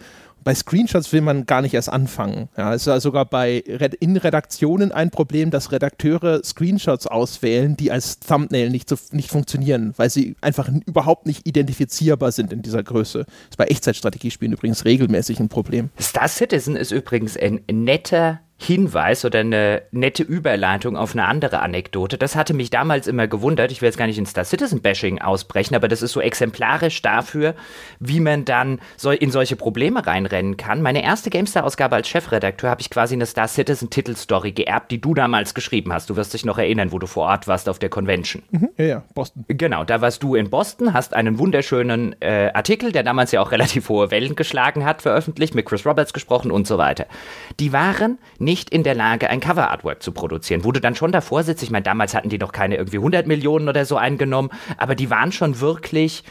Bei 0.46 0.54
Screenshots 0.54 1.12
will 1.12 1.22
man 1.22 1.44
gar 1.44 1.60
nicht 1.60 1.74
erst 1.74 1.88
anfangen. 1.88 2.48
Ja, 2.56 2.72
es 2.72 2.86
ist 2.86 3.02
sogar 3.02 3.24
bei 3.24 3.56
in 3.56 4.16
Redaktionen 4.16 4.92
ein 4.92 5.10
Problem, 5.10 5.50
dass 5.50 5.72
Redakteure 5.72 6.40
Screenshots 6.44 7.08
auswählen, 7.08 7.76
die 7.76 7.90
als 7.90 8.20
Thumbnail 8.20 8.70
nicht, 8.70 8.88
so, 8.88 8.94
nicht 9.10 9.28
funktionieren, 9.28 9.92
weil 9.96 10.08
sie 10.08 10.36
einfach 10.42 10.70
überhaupt 10.86 11.26
nicht 11.26 11.48
identifizierbar 11.48 12.30
sind 12.30 12.52
in 12.52 12.62
dieser 12.62 12.84
Größe. 12.84 13.24
Das 13.24 13.34
ist 13.50 13.56
bei 13.56 13.64
Echtzeitstrategiespielen 13.64 14.52
übrigens 14.52 14.84
regelmäßig 14.84 15.40
ein 15.40 15.48
Problem. 15.48 15.90
Star 16.00 16.28
Citizen 16.28 16.76
ist 16.76 16.92
übrigens 16.92 17.36
ein 17.36 17.62
netter 17.68 18.38
Hinweis 18.58 19.25
oder 19.26 19.40
eine 19.40 19.82
nette 19.90 20.22
Überleitung 20.22 20.96
auf 20.96 21.12
eine 21.12 21.26
andere 21.26 21.60
Anekdote. 21.60 22.16
Das 22.16 22.34
hatte 22.36 22.54
mich 22.54 22.70
damals 22.70 23.06
immer 23.06 23.28
gewundert. 23.28 23.70
Ich 23.70 23.82
will 23.82 23.88
jetzt 23.88 23.98
gar 23.98 24.06
nicht 24.06 24.16
in 24.16 24.25
Star 24.25 24.44
Citizen 24.44 24.80
Bashing 24.80 25.20
ausbrechen, 25.20 25.75
aber 25.75 25.88
das 25.88 26.00
ist 26.00 26.12
so 26.12 26.22
exemplarisch 26.22 27.02
dafür, 27.02 27.54
wie 28.00 28.18
man 28.18 28.46
dann 28.46 28.80
so 28.96 29.10
in 29.10 29.30
solche 29.30 29.56
Probleme 29.56 30.06
reinrennen 30.06 30.56
kann. 30.56 30.80
Meine 30.80 31.04
erste 31.04 31.28
GameStar-Ausgabe 31.28 31.96
als 31.96 32.08
Chefredakteur 32.08 32.70
habe 32.70 32.80
ich 32.80 32.88
quasi 32.88 33.14
eine 33.14 33.26
Star 33.26 33.46
Citizen 33.46 33.90
Titelstory 33.90 34.52
geerbt, 34.52 34.90
die 34.90 35.02
du 35.02 35.12
damals 35.12 35.52
geschrieben 35.52 35.92
hast. 35.92 36.08
Du 36.08 36.16
wirst 36.16 36.32
dich 36.32 36.46
noch 36.46 36.56
erinnern, 36.56 36.92
wo 36.92 36.98
du 36.98 37.06
vor 37.06 37.26
Ort 37.26 37.46
warst 37.46 37.68
auf 37.68 37.78
der 37.78 37.90
Convention. 37.90 38.42
Mhm, 38.50 38.70
ja, 38.78 38.84
ja, 38.86 39.02
Boston. 39.14 39.44
Genau, 39.48 39.84
da 39.84 40.00
warst 40.00 40.22
du 40.22 40.34
in 40.34 40.48
Boston, 40.48 40.94
hast 40.94 41.12
einen 41.12 41.38
wunderschönen 41.38 42.16
äh, 42.20 42.50
Artikel, 42.54 42.90
der 42.90 43.02
damals 43.02 43.32
ja 43.32 43.42
auch 43.42 43.52
relativ 43.52 43.90
hohe 43.90 44.10
Wellen 44.10 44.34
geschlagen 44.34 44.86
hat, 44.86 45.02
veröffentlicht, 45.02 45.54
mit 45.54 45.66
Chris 45.66 45.84
Roberts 45.84 46.14
gesprochen 46.14 46.50
und 46.50 46.66
so 46.66 46.78
weiter. 46.78 47.04
Die 47.60 47.75
waren 47.75 48.16
nicht 48.47 48.71
in 48.71 48.85
der 48.85 48.95
Lage, 48.95 49.28
ein 49.28 49.41
Cover-Artwork 49.41 50.02
zu 50.02 50.13
produzieren. 50.13 50.65
Wo 50.65 50.73
du 50.73 50.80
dann 50.80 50.95
schon 50.95 51.13
davor 51.13 51.43
sitzt, 51.43 51.63
ich 51.63 51.71
meine, 51.71 51.82
damals 51.82 52.15
hatten 52.15 52.30
die 52.30 52.39
noch 52.39 52.52
keine 52.52 52.76
irgendwie 52.76 52.99
100 52.99 53.26
Millionen 53.26 53.69
oder 53.69 53.85
so 53.85 53.97
eingenommen, 53.97 54.50
aber 54.78 54.95
die 54.95 55.11
waren 55.11 55.32
schon 55.32 55.61
wirklich 55.61 56.23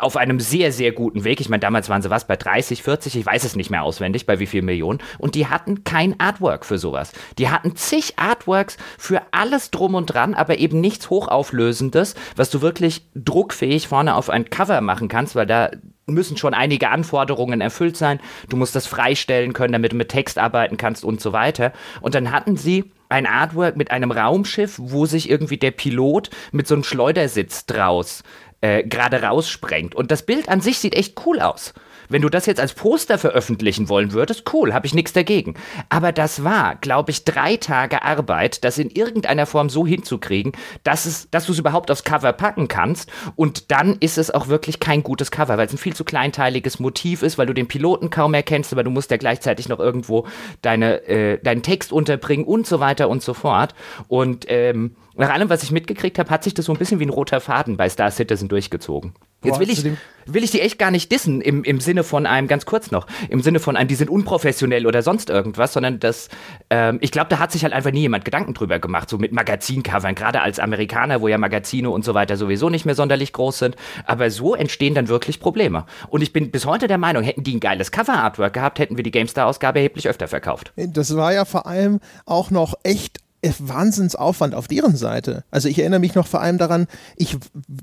auf 0.00 0.16
einem 0.16 0.40
sehr, 0.40 0.72
sehr 0.72 0.92
guten 0.92 1.24
Weg. 1.24 1.40
Ich 1.40 1.48
meine, 1.48 1.60
damals 1.60 1.88
waren 1.88 2.02
sie 2.02 2.10
was 2.10 2.26
bei 2.26 2.36
30, 2.36 2.82
40, 2.82 3.16
ich 3.16 3.26
weiß 3.26 3.44
es 3.44 3.56
nicht 3.56 3.70
mehr 3.70 3.82
auswendig, 3.82 4.26
bei 4.26 4.38
wie 4.38 4.46
viel 4.46 4.62
Millionen. 4.62 5.00
Und 5.18 5.34
die 5.34 5.46
hatten 5.46 5.84
kein 5.84 6.18
Artwork 6.18 6.64
für 6.64 6.78
sowas. 6.78 7.12
Die 7.38 7.48
hatten 7.48 7.76
zig 7.76 8.14
Artworks 8.18 8.76
für 8.98 9.22
alles 9.32 9.70
drum 9.70 9.94
und 9.94 10.06
dran, 10.06 10.34
aber 10.34 10.58
eben 10.58 10.80
nichts 10.80 11.10
Hochauflösendes, 11.10 12.14
was 12.36 12.50
du 12.50 12.60
wirklich 12.60 13.06
druckfähig 13.14 13.88
vorne 13.88 14.14
auf 14.14 14.30
ein 14.30 14.50
Cover 14.50 14.80
machen 14.80 15.08
kannst, 15.08 15.34
weil 15.34 15.46
da 15.46 15.70
müssen 16.06 16.36
schon 16.36 16.54
einige 16.54 16.88
Anforderungen 16.90 17.60
erfüllt 17.60 17.96
sein. 17.96 18.20
Du 18.48 18.56
musst 18.56 18.74
das 18.74 18.86
freistellen 18.86 19.52
können, 19.52 19.72
damit 19.72 19.92
du 19.92 19.96
mit 19.96 20.08
Text 20.08 20.38
arbeiten 20.38 20.76
kannst 20.76 21.04
und 21.04 21.20
so 21.20 21.32
weiter. 21.32 21.72
Und 22.00 22.14
dann 22.14 22.32
hatten 22.32 22.56
sie 22.56 22.92
ein 23.08 23.26
Artwork 23.26 23.76
mit 23.76 23.90
einem 23.90 24.10
Raumschiff, 24.10 24.74
wo 24.78 25.06
sich 25.06 25.30
irgendwie 25.30 25.56
der 25.56 25.70
Pilot 25.70 26.30
mit 26.52 26.66
so 26.66 26.74
einem 26.74 26.84
Schleudersitz 26.84 27.66
draus 27.66 28.22
äh, 28.60 28.82
gerade 28.84 29.22
raussprengt. 29.22 29.94
Und 29.94 30.10
das 30.10 30.22
Bild 30.22 30.48
an 30.48 30.60
sich 30.60 30.78
sieht 30.78 30.94
echt 30.94 31.20
cool 31.26 31.40
aus. 31.40 31.74
Wenn 32.08 32.22
du 32.22 32.30
das 32.30 32.46
jetzt 32.46 32.60
als 32.60 32.72
Poster 32.72 33.18
veröffentlichen 33.18 33.88
wollen 33.88 34.12
würdest, 34.12 34.44
cool, 34.52 34.72
habe 34.72 34.86
ich 34.86 34.94
nichts 34.94 35.12
dagegen. 35.12 35.54
Aber 35.90 36.10
das 36.10 36.42
war, 36.42 36.76
glaube 36.76 37.10
ich, 37.10 37.24
drei 37.24 37.56
Tage 37.56 38.02
Arbeit, 38.02 38.64
das 38.64 38.78
in 38.78 38.90
irgendeiner 38.90 39.44
Form 39.44 39.68
so 39.68 39.86
hinzukriegen, 39.86 40.52
dass, 40.84 41.04
es, 41.04 41.28
dass 41.30 41.46
du 41.46 41.52
es 41.52 41.58
überhaupt 41.58 41.90
aufs 41.90 42.04
Cover 42.04 42.32
packen 42.32 42.68
kannst. 42.68 43.10
Und 43.36 43.70
dann 43.70 43.96
ist 44.00 44.16
es 44.16 44.30
auch 44.30 44.48
wirklich 44.48 44.80
kein 44.80 45.02
gutes 45.02 45.30
Cover, 45.30 45.58
weil 45.58 45.66
es 45.66 45.72
ein 45.74 45.78
viel 45.78 45.94
zu 45.94 46.04
kleinteiliges 46.04 46.78
Motiv 46.78 47.22
ist, 47.22 47.36
weil 47.36 47.46
du 47.46 47.54
den 47.54 47.68
Piloten 47.68 48.08
kaum 48.08 48.32
erkennst, 48.32 48.72
aber 48.72 48.84
du 48.84 48.90
musst 48.90 49.10
ja 49.10 49.18
gleichzeitig 49.18 49.68
noch 49.68 49.78
irgendwo 49.78 50.26
deine, 50.62 51.06
äh, 51.06 51.38
deinen 51.42 51.62
Text 51.62 51.92
unterbringen 51.92 52.46
und 52.46 52.66
so 52.66 52.80
weiter 52.80 53.10
und 53.10 53.22
so 53.22 53.34
fort. 53.34 53.74
Und 54.08 54.46
ähm, 54.48 54.96
nach 55.18 55.30
allem, 55.30 55.50
was 55.50 55.62
ich 55.62 55.72
mitgekriegt 55.72 56.18
habe, 56.18 56.30
hat 56.30 56.44
sich 56.44 56.54
das 56.54 56.66
so 56.66 56.72
ein 56.72 56.78
bisschen 56.78 57.00
wie 57.00 57.06
ein 57.06 57.10
roter 57.10 57.40
Faden 57.40 57.76
bei 57.76 57.88
Star 57.88 58.10
Citizen 58.10 58.48
durchgezogen. 58.48 59.14
Jetzt 59.44 59.60
will 59.60 59.70
ich, 59.70 59.84
will 60.26 60.42
ich 60.42 60.50
die 60.50 60.60
echt 60.60 60.80
gar 60.80 60.90
nicht 60.90 61.12
dissen 61.12 61.40
im, 61.40 61.62
im 61.62 61.78
Sinne 61.78 62.02
von 62.02 62.26
einem, 62.26 62.48
ganz 62.48 62.66
kurz 62.66 62.90
noch, 62.90 63.06
im 63.28 63.40
Sinne 63.40 63.60
von 63.60 63.76
einem, 63.76 63.86
die 63.86 63.94
sind 63.94 64.10
unprofessionell 64.10 64.84
oder 64.84 65.02
sonst 65.02 65.30
irgendwas, 65.30 65.72
sondern 65.72 66.00
das, 66.00 66.28
ähm, 66.70 66.98
ich 67.02 67.12
glaube, 67.12 67.28
da 67.30 67.38
hat 67.38 67.52
sich 67.52 67.62
halt 67.62 67.72
einfach 67.72 67.92
nie 67.92 68.00
jemand 68.00 68.24
Gedanken 68.24 68.52
drüber 68.52 68.80
gemacht, 68.80 69.08
so 69.08 69.16
mit 69.16 69.32
Magazincovern, 69.32 70.16
gerade 70.16 70.40
als 70.40 70.58
Amerikaner, 70.58 71.20
wo 71.20 71.28
ja 71.28 71.38
Magazine 71.38 71.88
und 71.90 72.04
so 72.04 72.14
weiter 72.14 72.36
sowieso 72.36 72.68
nicht 72.68 72.84
mehr 72.84 72.96
sonderlich 72.96 73.32
groß 73.32 73.60
sind. 73.60 73.76
Aber 74.06 74.30
so 74.30 74.56
entstehen 74.56 74.94
dann 74.94 75.06
wirklich 75.06 75.38
Probleme. 75.38 75.86
Und 76.08 76.22
ich 76.22 76.32
bin 76.32 76.50
bis 76.50 76.66
heute 76.66 76.88
der 76.88 76.98
Meinung, 76.98 77.22
hätten 77.22 77.44
die 77.44 77.56
ein 77.56 77.60
geiles 77.60 77.92
Cover-Artwork 77.92 78.52
gehabt, 78.52 78.80
hätten 78.80 78.96
wir 78.96 79.04
die 79.04 79.12
GameStar-Ausgabe 79.12 79.78
erheblich 79.78 80.08
öfter 80.08 80.26
verkauft. 80.26 80.72
Das 80.74 81.16
war 81.16 81.32
ja 81.32 81.44
vor 81.44 81.66
allem 81.66 82.00
auch 82.26 82.50
noch 82.50 82.74
echt 82.82 83.18
Wahnsinnsaufwand 83.42 84.54
auf 84.54 84.66
deren 84.66 84.96
Seite. 84.96 85.44
Also 85.50 85.68
ich 85.68 85.78
erinnere 85.78 86.00
mich 86.00 86.14
noch 86.14 86.26
vor 86.26 86.40
allem 86.40 86.58
daran, 86.58 86.86
ich, 87.16 87.36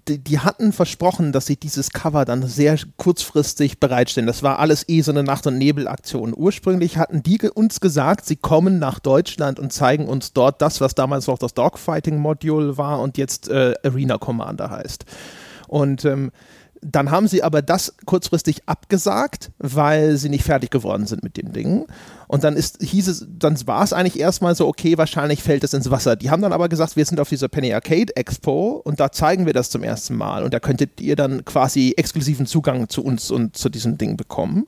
die, 0.07 0.19
die, 0.19 0.39
hatten 0.39 0.73
versprochen, 0.73 1.31
dass 1.31 1.45
sie 1.45 1.55
dieses 1.55 1.91
Cover 1.91 2.25
dann 2.25 2.45
sehr 2.45 2.77
kurzfristig 2.97 3.79
bereitstellen. 3.79 4.27
Das 4.27 4.43
war 4.43 4.59
alles 4.59 4.87
eh 4.89 5.01
so 5.01 5.11
eine 5.11 5.23
Nacht- 5.23 5.47
und 5.47 5.57
Nebelaktion. 5.57 6.33
Ursprünglich 6.35 6.97
hatten 6.97 7.23
die 7.23 7.39
uns 7.53 7.79
gesagt, 7.79 8.25
sie 8.25 8.35
kommen 8.35 8.79
nach 8.79 8.99
Deutschland 8.99 9.59
und 9.59 9.71
zeigen 9.71 10.07
uns 10.07 10.33
dort 10.33 10.61
das, 10.61 10.81
was 10.81 10.95
damals 10.95 11.27
noch 11.27 11.39
das 11.39 11.53
Dogfighting-Modul 11.53 12.77
war 12.77 12.99
und 12.99 13.17
jetzt 13.17 13.47
äh, 13.49 13.75
Arena 13.83 14.17
Commander 14.17 14.69
heißt. 14.69 15.05
Und 15.67 16.05
ähm, 16.05 16.31
dann 16.81 17.11
haben 17.11 17.27
sie 17.27 17.43
aber 17.43 17.61
das 17.61 17.95
kurzfristig 18.05 18.61
abgesagt, 18.67 19.51
weil 19.57 20.17
sie 20.17 20.29
nicht 20.29 20.43
fertig 20.43 20.69
geworden 20.69 21.07
sind 21.07 21.23
mit 21.23 21.37
dem 21.37 21.51
Ding. 21.51 21.85
Und 22.27 22.43
dann 22.43 22.55
ist, 22.55 22.81
hieß 22.81 23.07
es, 23.07 23.27
dann 23.29 23.55
war 23.67 23.83
es 23.83 23.93
eigentlich 23.93 24.19
erstmal 24.19 24.55
so, 24.55 24.67
okay, 24.67 24.97
wahrscheinlich 24.97 25.43
fällt 25.43 25.63
es 25.63 25.73
ins 25.73 25.91
Wasser. 25.91 26.15
Die 26.15 26.29
haben 26.29 26.41
dann 26.41 26.53
aber 26.53 26.69
gesagt, 26.69 26.95
wir 26.95 27.05
sind 27.05 27.19
auf 27.19 27.29
dieser 27.29 27.47
Penny 27.47 27.73
Arcade 27.73 28.15
Expo 28.15 28.81
und 28.83 28.99
da 28.99 29.11
zeigen 29.11 29.45
wir 29.45 29.53
das 29.53 29.69
zum 29.69 29.83
ersten 29.83 30.15
Mal. 30.15 30.43
Und 30.43 30.53
da 30.53 30.59
könntet 30.59 31.01
ihr 31.01 31.15
dann 31.15 31.45
quasi 31.45 31.93
exklusiven 31.97 32.45
Zugang 32.45 32.89
zu 32.89 33.03
uns 33.03 33.31
und 33.31 33.55
zu 33.57 33.69
diesem 33.69 33.97
Ding 33.97 34.17
bekommen. 34.17 34.65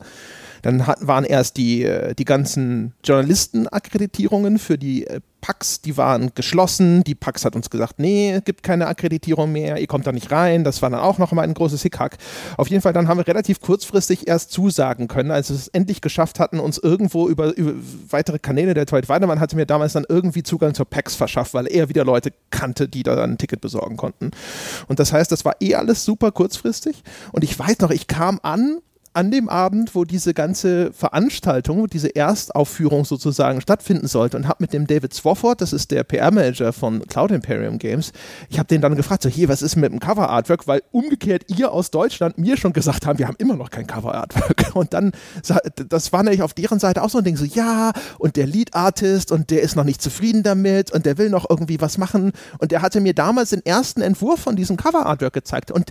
Dann 0.61 0.87
hat, 0.87 1.05
waren 1.05 1.23
erst 1.23 1.57
die, 1.57 1.83
äh, 1.83 2.15
die 2.15 2.25
ganzen 2.25 2.93
Journalistenakkreditierungen 3.03 4.59
für 4.59 4.77
die 4.77 5.07
äh, 5.07 5.21
PAX, 5.41 5.81
die 5.81 5.97
waren 5.97 6.31
geschlossen. 6.35 7.03
Die 7.03 7.15
PAX 7.15 7.45
hat 7.45 7.55
uns 7.55 7.69
gesagt, 7.69 7.99
nee, 7.99 8.39
gibt 8.43 8.63
keine 8.63 8.87
Akkreditierung 8.87 9.51
mehr, 9.51 9.77
ihr 9.77 9.87
kommt 9.87 10.07
da 10.07 10.11
nicht 10.11 10.31
rein. 10.31 10.63
Das 10.63 10.81
war 10.81 10.89
dann 10.89 10.99
auch 10.99 11.19
noch 11.19 11.31
mal 11.31 11.43
ein 11.43 11.53
großes 11.53 11.81
Hickhack. 11.83 12.17
Auf 12.57 12.67
jeden 12.69 12.81
Fall, 12.81 12.93
dann 12.93 13.07
haben 13.07 13.17
wir 13.17 13.27
relativ 13.27 13.61
kurzfristig 13.61 14.27
erst 14.27 14.51
zusagen 14.51 15.07
können, 15.07 15.31
als 15.31 15.49
wir 15.49 15.55
es 15.55 15.67
endlich 15.69 16.01
geschafft 16.01 16.39
hatten, 16.39 16.59
uns 16.59 16.77
irgendwo 16.77 17.29
über, 17.29 17.55
über 17.55 17.73
weitere 18.09 18.39
Kanäle, 18.39 18.73
der 18.73 18.85
Dwight 18.85 19.09
Weidemann 19.09 19.39
hatte 19.39 19.55
mir 19.55 19.65
damals 19.65 19.93
dann 19.93 20.05
irgendwie 20.09 20.43
Zugang 20.43 20.73
zur 20.73 20.85
PAX 20.85 21.15
verschafft, 21.15 21.53
weil 21.53 21.67
er 21.67 21.89
wieder 21.89 22.03
Leute 22.03 22.33
kannte, 22.49 22.87
die 22.87 23.03
da 23.03 23.15
dann 23.15 23.31
ein 23.31 23.37
Ticket 23.37 23.61
besorgen 23.61 23.97
konnten. 23.97 24.31
Und 24.87 24.99
das 24.99 25.13
heißt, 25.13 25.31
das 25.31 25.45
war 25.45 25.55
eh 25.61 25.75
alles 25.75 26.03
super 26.03 26.31
kurzfristig. 26.31 27.03
Und 27.31 27.43
ich 27.43 27.57
weiß 27.57 27.79
noch, 27.79 27.91
ich 27.91 28.07
kam 28.07 28.39
an 28.43 28.79
an 29.17 29.31
dem 29.31 29.49
Abend, 29.49 29.95
wo 29.95 30.05
diese 30.05 30.35
ganze 30.35 30.93
Veranstaltung, 30.93 31.87
diese 31.87 32.15
Erstaufführung 32.15 33.03
sozusagen 33.03 33.61
stattfinden 33.61 34.05
sollte 34.07 34.37
und 34.37 34.47
habe 34.47 34.57
mit 34.59 34.73
dem 34.73 34.85
David 34.85 35.11
Swofford, 35.11 35.59
das 35.59 35.73
ist 35.73 35.89
der 35.89 36.03
PR-Manager 36.03 36.71
von 36.71 37.01
Cloud 37.07 37.31
Imperium 37.31 37.79
Games, 37.79 38.11
ich 38.47 38.59
habe 38.59 38.67
den 38.67 38.79
dann 38.79 38.95
gefragt, 38.95 39.23
so 39.23 39.29
hier, 39.29 39.49
was 39.49 39.63
ist 39.63 39.75
mit 39.75 39.91
dem 39.91 39.99
Cover-Artwork, 39.99 40.67
weil 40.67 40.83
umgekehrt 40.91 41.45
ihr 41.47 41.71
aus 41.71 41.89
Deutschland 41.89 42.37
mir 42.37 42.57
schon 42.57 42.73
gesagt 42.73 43.07
haben, 43.07 43.17
wir 43.17 43.27
haben 43.27 43.37
immer 43.39 43.55
noch 43.55 43.71
kein 43.71 43.87
Cover-Artwork. 43.87 44.69
Und 44.75 44.93
dann, 44.93 45.11
das 45.89 46.13
war 46.13 46.21
nämlich 46.21 46.43
auf 46.43 46.53
deren 46.53 46.77
Seite 46.77 47.01
auch 47.01 47.09
so 47.09 47.17
ein 47.17 47.23
Ding, 47.23 47.37
so 47.37 47.45
ja 47.45 47.93
und 48.19 48.35
der 48.35 48.45
Lead-Artist 48.45 49.31
und 49.31 49.49
der 49.49 49.63
ist 49.63 49.75
noch 49.75 49.85
nicht 49.85 50.03
zufrieden 50.03 50.43
damit 50.43 50.91
und 50.91 51.07
der 51.07 51.17
will 51.17 51.31
noch 51.31 51.49
irgendwie 51.49 51.81
was 51.81 51.97
machen. 51.97 52.31
Und 52.59 52.71
der 52.71 52.83
hatte 52.83 53.01
mir 53.01 53.15
damals 53.15 53.49
den 53.49 53.65
ersten 53.65 54.01
Entwurf 54.01 54.39
von 54.41 54.55
diesem 54.55 54.77
Cover-Artwork 54.77 55.33
gezeigt. 55.33 55.71
Und 55.71 55.89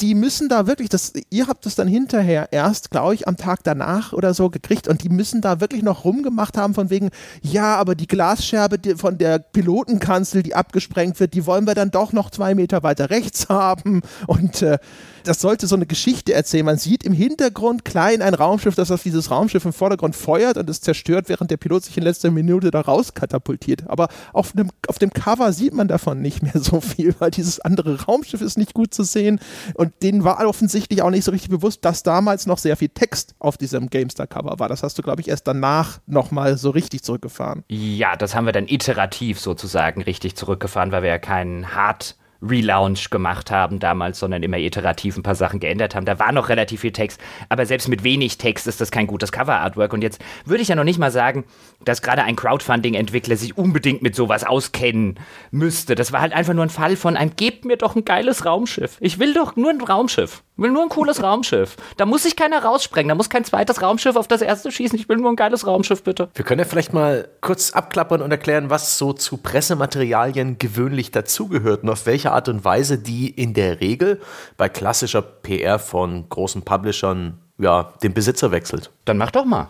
die 0.00 0.14
müssen 0.14 0.50
da 0.50 0.66
wirklich, 0.66 0.90
das, 0.90 1.14
ihr 1.30 1.46
habt 1.46 1.64
das 1.64 1.74
dann 1.74 1.88
hinterher 1.88 2.52
erst, 2.58 2.90
glaube 2.90 3.14
ich, 3.14 3.28
am 3.28 3.36
Tag 3.36 3.60
danach 3.62 4.12
oder 4.12 4.34
so 4.34 4.50
gekriegt 4.50 4.88
und 4.88 5.04
die 5.04 5.08
müssen 5.08 5.40
da 5.40 5.60
wirklich 5.60 5.82
noch 5.84 6.04
rumgemacht 6.04 6.56
haben 6.56 6.74
von 6.74 6.90
wegen, 6.90 7.10
ja, 7.40 7.76
aber 7.76 7.94
die 7.94 8.08
Glasscherbe 8.08 8.80
die 8.80 8.96
von 8.96 9.16
der 9.16 9.38
Pilotenkanzel, 9.38 10.42
die 10.42 10.56
abgesprengt 10.56 11.20
wird, 11.20 11.34
die 11.34 11.46
wollen 11.46 11.66
wir 11.68 11.74
dann 11.74 11.92
doch 11.92 12.12
noch 12.12 12.30
zwei 12.30 12.56
Meter 12.56 12.82
weiter 12.82 13.10
rechts 13.10 13.48
haben 13.48 14.02
und 14.26 14.62
äh, 14.62 14.78
das 15.24 15.40
sollte 15.40 15.66
so 15.66 15.76
eine 15.76 15.86
Geschichte 15.86 16.32
erzählen. 16.32 16.64
Man 16.64 16.78
sieht 16.78 17.04
im 17.04 17.12
Hintergrund 17.12 17.84
klein 17.84 18.22
ein 18.22 18.34
Raumschiff, 18.34 18.74
das 18.74 18.90
auf 18.90 19.02
dieses 19.02 19.30
Raumschiff 19.30 19.64
im 19.64 19.72
Vordergrund 19.72 20.16
feuert 20.16 20.56
und 20.58 20.68
es 20.68 20.80
zerstört, 20.80 21.28
während 21.28 21.50
der 21.50 21.56
Pilot 21.56 21.84
sich 21.84 21.96
in 21.96 22.02
letzter 22.02 22.30
Minute 22.30 22.70
da 22.70 22.80
raus 22.80 23.14
katapultiert. 23.14 23.84
Aber 23.88 24.08
auf 24.32 24.52
dem, 24.52 24.70
auf 24.88 24.98
dem 24.98 25.12
Cover 25.12 25.52
sieht 25.52 25.74
man 25.74 25.88
davon 25.88 26.20
nicht 26.20 26.42
mehr 26.42 26.52
so 26.60 26.80
viel, 26.80 27.14
weil 27.18 27.30
dieses 27.30 27.60
andere 27.60 28.04
Raumschiff 28.04 28.40
ist 28.40 28.58
nicht 28.58 28.74
gut 28.74 28.94
zu 28.94 29.02
sehen 29.02 29.40
und 29.74 29.92
denen 30.02 30.24
war 30.24 30.46
offensichtlich 30.46 31.02
auch 31.02 31.10
nicht 31.10 31.24
so 31.24 31.30
richtig 31.30 31.50
bewusst, 31.50 31.84
dass 31.84 32.02
damals 32.02 32.46
noch 32.46 32.58
sehr 32.58 32.76
viel 32.76 32.88
Text 32.88 33.34
auf 33.38 33.56
diesem 33.56 33.90
GameStar-Cover 33.90 34.58
war. 34.58 34.68
Das 34.68 34.82
hast 34.82 34.98
du, 34.98 35.02
glaube 35.02 35.20
ich, 35.20 35.28
erst 35.28 35.46
danach 35.46 36.00
nochmal 36.06 36.56
so 36.58 36.70
richtig 36.70 37.02
zurückgefahren. 37.02 37.64
Ja, 37.68 38.16
das 38.16 38.34
haben 38.34 38.46
wir 38.46 38.52
dann 38.52 38.68
iterativ 38.68 39.40
sozusagen 39.40 40.02
richtig 40.02 40.36
zurückgefahren, 40.36 40.92
weil 40.92 41.02
wir 41.02 41.10
ja 41.10 41.18
keinen 41.18 41.74
Hard- 41.74 42.16
Relaunch 42.42 43.10
gemacht 43.10 43.50
haben 43.50 43.78
damals, 43.78 44.18
sondern 44.18 44.42
immer 44.42 44.58
iterativ 44.58 45.16
ein 45.16 45.22
paar 45.22 45.34
Sachen 45.34 45.60
geändert 45.60 45.94
haben. 45.94 46.06
Da 46.06 46.18
war 46.18 46.32
noch 46.32 46.48
relativ 46.48 46.80
viel 46.80 46.92
Text, 46.92 47.20
aber 47.48 47.66
selbst 47.66 47.88
mit 47.88 48.04
wenig 48.04 48.38
Text 48.38 48.66
ist 48.66 48.80
das 48.80 48.90
kein 48.90 49.06
gutes 49.06 49.32
Cover-Artwork. 49.32 49.92
Und 49.92 50.02
jetzt 50.02 50.22
würde 50.44 50.62
ich 50.62 50.68
ja 50.68 50.76
noch 50.76 50.84
nicht 50.84 50.98
mal 50.98 51.10
sagen, 51.10 51.44
dass 51.84 52.02
gerade 52.02 52.22
ein 52.22 52.36
Crowdfunding-Entwickler 52.36 53.36
sich 53.36 53.58
unbedingt 53.58 54.02
mit 54.02 54.14
sowas 54.14 54.44
auskennen 54.44 55.18
müsste. 55.50 55.94
Das 55.94 56.12
war 56.12 56.20
halt 56.20 56.32
einfach 56.32 56.54
nur 56.54 56.64
ein 56.64 56.70
Fall 56.70 56.96
von 56.96 57.16
einem, 57.16 57.34
gebt 57.36 57.64
mir 57.64 57.76
doch 57.76 57.96
ein 57.96 58.04
geiles 58.04 58.44
Raumschiff. 58.44 58.96
Ich 59.00 59.18
will 59.18 59.34
doch 59.34 59.56
nur 59.56 59.70
ein 59.70 59.80
Raumschiff. 59.80 60.42
Ich 60.58 60.64
will 60.64 60.72
nur 60.72 60.82
ein 60.82 60.88
cooles 60.88 61.22
Raumschiff. 61.22 61.76
Da 61.98 62.04
muss 62.04 62.24
sich 62.24 62.34
keiner 62.34 62.64
raussprengen. 62.64 63.10
Da 63.10 63.14
muss 63.14 63.30
kein 63.30 63.44
zweites 63.44 63.80
Raumschiff 63.80 64.16
auf 64.16 64.26
das 64.26 64.42
erste 64.42 64.72
schießen. 64.72 64.98
Ich 64.98 65.08
will 65.08 65.18
nur 65.18 65.30
ein 65.30 65.36
geiles 65.36 65.64
Raumschiff, 65.64 66.02
bitte. 66.02 66.30
Wir 66.34 66.44
können 66.44 66.58
ja 66.58 66.64
vielleicht 66.64 66.92
mal 66.92 67.28
kurz 67.40 67.70
abklappern 67.70 68.22
und 68.22 68.32
erklären, 68.32 68.68
was 68.68 68.98
so 68.98 69.12
zu 69.12 69.36
Pressematerialien 69.36 70.58
gewöhnlich 70.58 71.12
dazugehört 71.12 71.84
und 71.84 71.90
auf 71.90 72.06
welche 72.06 72.32
Art 72.32 72.48
und 72.48 72.64
Weise 72.64 72.98
die 72.98 73.30
in 73.30 73.54
der 73.54 73.80
Regel 73.80 74.20
bei 74.56 74.68
klassischer 74.68 75.22
PR 75.22 75.78
von 75.78 76.28
großen 76.28 76.62
Publishern 76.62 77.38
ja, 77.58 77.92
den 78.02 78.12
Besitzer 78.12 78.50
wechselt. 78.50 78.90
Dann 79.04 79.16
mach 79.16 79.30
doch 79.30 79.44
mal. 79.44 79.68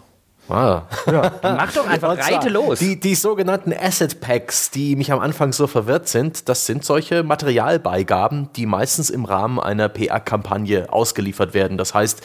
Ah. 0.48 0.82
Ja. 1.06 1.32
Mach 1.42 1.72
doch 1.72 1.86
einfach, 1.86 2.16
reite 2.30 2.48
los. 2.48 2.78
Die, 2.78 2.98
die 2.98 3.14
sogenannten 3.14 3.72
Asset 3.72 4.20
Packs, 4.20 4.70
die 4.70 4.96
mich 4.96 5.12
am 5.12 5.20
Anfang 5.20 5.52
so 5.52 5.66
verwirrt 5.66 6.08
sind, 6.08 6.48
das 6.48 6.66
sind 6.66 6.84
solche 6.84 7.22
Materialbeigaben, 7.22 8.48
die 8.56 8.66
meistens 8.66 9.10
im 9.10 9.24
Rahmen 9.24 9.60
einer 9.60 9.88
PR-Kampagne 9.88 10.92
ausgeliefert 10.92 11.54
werden. 11.54 11.76
Das 11.76 11.94
heißt, 11.94 12.22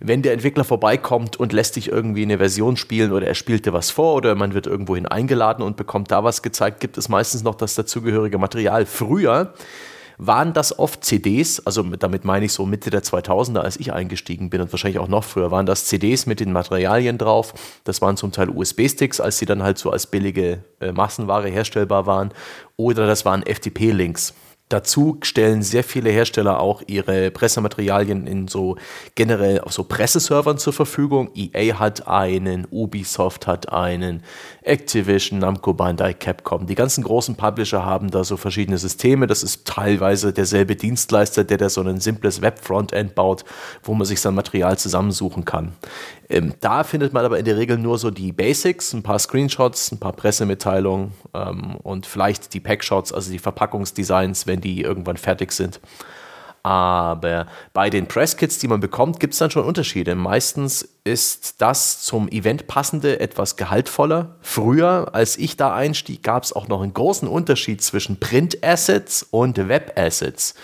wenn 0.00 0.22
der 0.22 0.32
Entwickler 0.32 0.64
vorbeikommt 0.64 1.36
und 1.36 1.52
lässt 1.52 1.74
sich 1.74 1.88
irgendwie 1.88 2.22
eine 2.22 2.38
Version 2.38 2.76
spielen 2.76 3.12
oder 3.12 3.26
er 3.26 3.34
spielte 3.34 3.72
was 3.72 3.90
vor 3.90 4.14
oder 4.14 4.34
man 4.34 4.54
wird 4.54 4.66
irgendwohin 4.66 5.06
eingeladen 5.06 5.62
und 5.62 5.76
bekommt 5.76 6.10
da 6.10 6.24
was 6.24 6.42
gezeigt, 6.42 6.80
gibt 6.80 6.98
es 6.98 7.08
meistens 7.08 7.42
noch 7.42 7.54
das 7.54 7.74
dazugehörige 7.74 8.38
Material. 8.38 8.86
Früher 8.86 9.52
waren 10.18 10.52
das 10.52 10.78
oft 10.78 11.04
CDs, 11.04 11.64
also 11.66 11.82
damit 11.82 12.24
meine 12.24 12.46
ich 12.46 12.52
so 12.52 12.66
Mitte 12.66 12.90
der 12.90 13.02
2000er, 13.02 13.60
als 13.60 13.76
ich 13.76 13.92
eingestiegen 13.92 14.50
bin 14.50 14.60
und 14.60 14.72
wahrscheinlich 14.72 14.98
auch 14.98 15.08
noch 15.08 15.24
früher, 15.24 15.50
waren 15.50 15.66
das 15.66 15.84
CDs 15.86 16.26
mit 16.26 16.40
den 16.40 16.52
Materialien 16.52 17.18
drauf. 17.18 17.54
Das 17.84 18.00
waren 18.00 18.16
zum 18.16 18.32
Teil 18.32 18.50
USB-Sticks, 18.50 19.20
als 19.20 19.38
sie 19.38 19.46
dann 19.46 19.62
halt 19.62 19.78
so 19.78 19.90
als 19.90 20.06
billige 20.06 20.64
äh, 20.80 20.92
Massenware 20.92 21.48
herstellbar 21.48 22.06
waren. 22.06 22.30
Oder 22.76 23.06
das 23.06 23.24
waren 23.24 23.42
FTP-Links. 23.42 24.34
Dazu 24.68 25.18
stellen 25.22 25.62
sehr 25.62 25.84
viele 25.84 26.10
Hersteller 26.10 26.58
auch 26.58 26.82
ihre 26.88 27.30
Pressematerialien 27.30 28.26
in 28.26 28.48
so 28.48 28.74
generell 29.14 29.60
auf 29.60 29.72
so 29.72 29.84
Presseservern 29.84 30.58
zur 30.58 30.72
Verfügung. 30.72 31.30
EA 31.36 31.78
hat 31.78 32.08
einen, 32.08 32.66
Ubisoft 32.72 33.46
hat 33.46 33.72
einen, 33.72 34.24
Activision, 34.62 35.38
Namco, 35.38 35.72
Bandai, 35.72 36.14
Capcom. 36.14 36.66
Die 36.66 36.74
ganzen 36.74 37.04
großen 37.04 37.36
Publisher 37.36 37.84
haben 37.84 38.10
da 38.10 38.24
so 38.24 38.36
verschiedene 38.36 38.78
Systeme. 38.78 39.28
Das 39.28 39.44
ist 39.44 39.68
teilweise 39.68 40.32
derselbe 40.32 40.74
Dienstleister, 40.74 41.44
der 41.44 41.58
da 41.58 41.68
so 41.68 41.82
ein 41.82 42.00
simples 42.00 42.42
Web-Frontend 42.42 43.14
baut, 43.14 43.44
wo 43.84 43.94
man 43.94 44.04
sich 44.04 44.20
sein 44.20 44.34
Material 44.34 44.76
zusammensuchen 44.76 45.44
kann. 45.44 45.76
Ähm, 46.28 46.54
da 46.60 46.84
findet 46.84 47.12
man 47.12 47.24
aber 47.24 47.38
in 47.38 47.44
der 47.44 47.56
Regel 47.56 47.78
nur 47.78 47.98
so 47.98 48.10
die 48.10 48.32
Basics, 48.32 48.92
ein 48.92 49.02
paar 49.02 49.18
Screenshots, 49.18 49.92
ein 49.92 50.00
paar 50.00 50.12
Pressemitteilungen 50.12 51.12
ähm, 51.34 51.76
und 51.82 52.06
vielleicht 52.06 52.52
die 52.54 52.60
Packshots, 52.60 53.12
also 53.12 53.30
die 53.30 53.38
Verpackungsdesigns, 53.38 54.46
wenn 54.46 54.60
die 54.60 54.82
irgendwann 54.82 55.16
fertig 55.16 55.52
sind. 55.52 55.80
Aber 56.64 57.46
bei 57.72 57.90
den 57.90 58.08
Presskits, 58.08 58.58
die 58.58 58.66
man 58.66 58.80
bekommt, 58.80 59.20
gibt 59.20 59.34
es 59.34 59.38
dann 59.38 59.52
schon 59.52 59.62
Unterschiede. 59.62 60.16
Meistens 60.16 60.88
ist 61.04 61.62
das 61.62 62.02
zum 62.02 62.26
Event 62.26 62.66
passende 62.66 63.20
etwas 63.20 63.54
gehaltvoller. 63.54 64.34
Früher, 64.40 65.10
als 65.12 65.38
ich 65.38 65.56
da 65.56 65.72
einstieg, 65.72 66.24
gab 66.24 66.42
es 66.42 66.52
auch 66.52 66.66
noch 66.66 66.82
einen 66.82 66.92
großen 66.92 67.28
Unterschied 67.28 67.82
zwischen 67.82 68.18
Print-Assets 68.18 69.28
und 69.30 69.68
Web-Assets. 69.68 70.56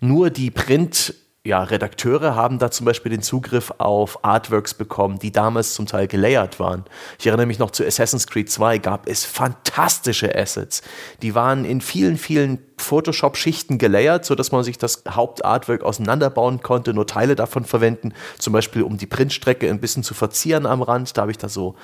Nur 0.00 0.30
die 0.30 0.50
Print- 0.50 1.14
ja, 1.46 1.62
Redakteure 1.62 2.34
haben 2.34 2.58
da 2.58 2.70
zum 2.70 2.86
Beispiel 2.86 3.10
den 3.10 3.20
Zugriff 3.20 3.70
auf 3.76 4.24
Artworks 4.24 4.72
bekommen, 4.72 5.18
die 5.18 5.30
damals 5.30 5.74
zum 5.74 5.84
Teil 5.84 6.08
gelayert 6.08 6.58
waren. 6.58 6.84
Ich 7.18 7.26
erinnere 7.26 7.44
mich 7.44 7.58
noch 7.58 7.70
zu 7.70 7.84
Assassin's 7.84 8.26
Creed 8.26 8.50
2 8.50 8.78
gab 8.78 9.06
es 9.06 9.26
fantastische 9.26 10.34
Assets. 10.34 10.80
Die 11.20 11.34
waren 11.34 11.66
in 11.66 11.82
vielen, 11.82 12.16
vielen 12.16 12.60
Photoshop-Schichten 12.78 13.76
gelayert, 13.76 14.24
sodass 14.24 14.52
man 14.52 14.64
sich 14.64 14.78
das 14.78 15.04
Hauptartwork 15.06 15.82
auseinanderbauen 15.82 16.62
konnte, 16.62 16.94
nur 16.94 17.06
Teile 17.06 17.34
davon 17.34 17.66
verwenden, 17.66 18.14
zum 18.38 18.54
Beispiel 18.54 18.82
um 18.82 18.96
die 18.96 19.06
Printstrecke 19.06 19.68
ein 19.68 19.80
bisschen 19.80 20.02
zu 20.02 20.14
verzieren 20.14 20.64
am 20.64 20.80
Rand. 20.80 21.14
Da 21.14 21.22
habe 21.22 21.30
ich 21.30 21.38
da 21.38 21.50
so 21.50 21.74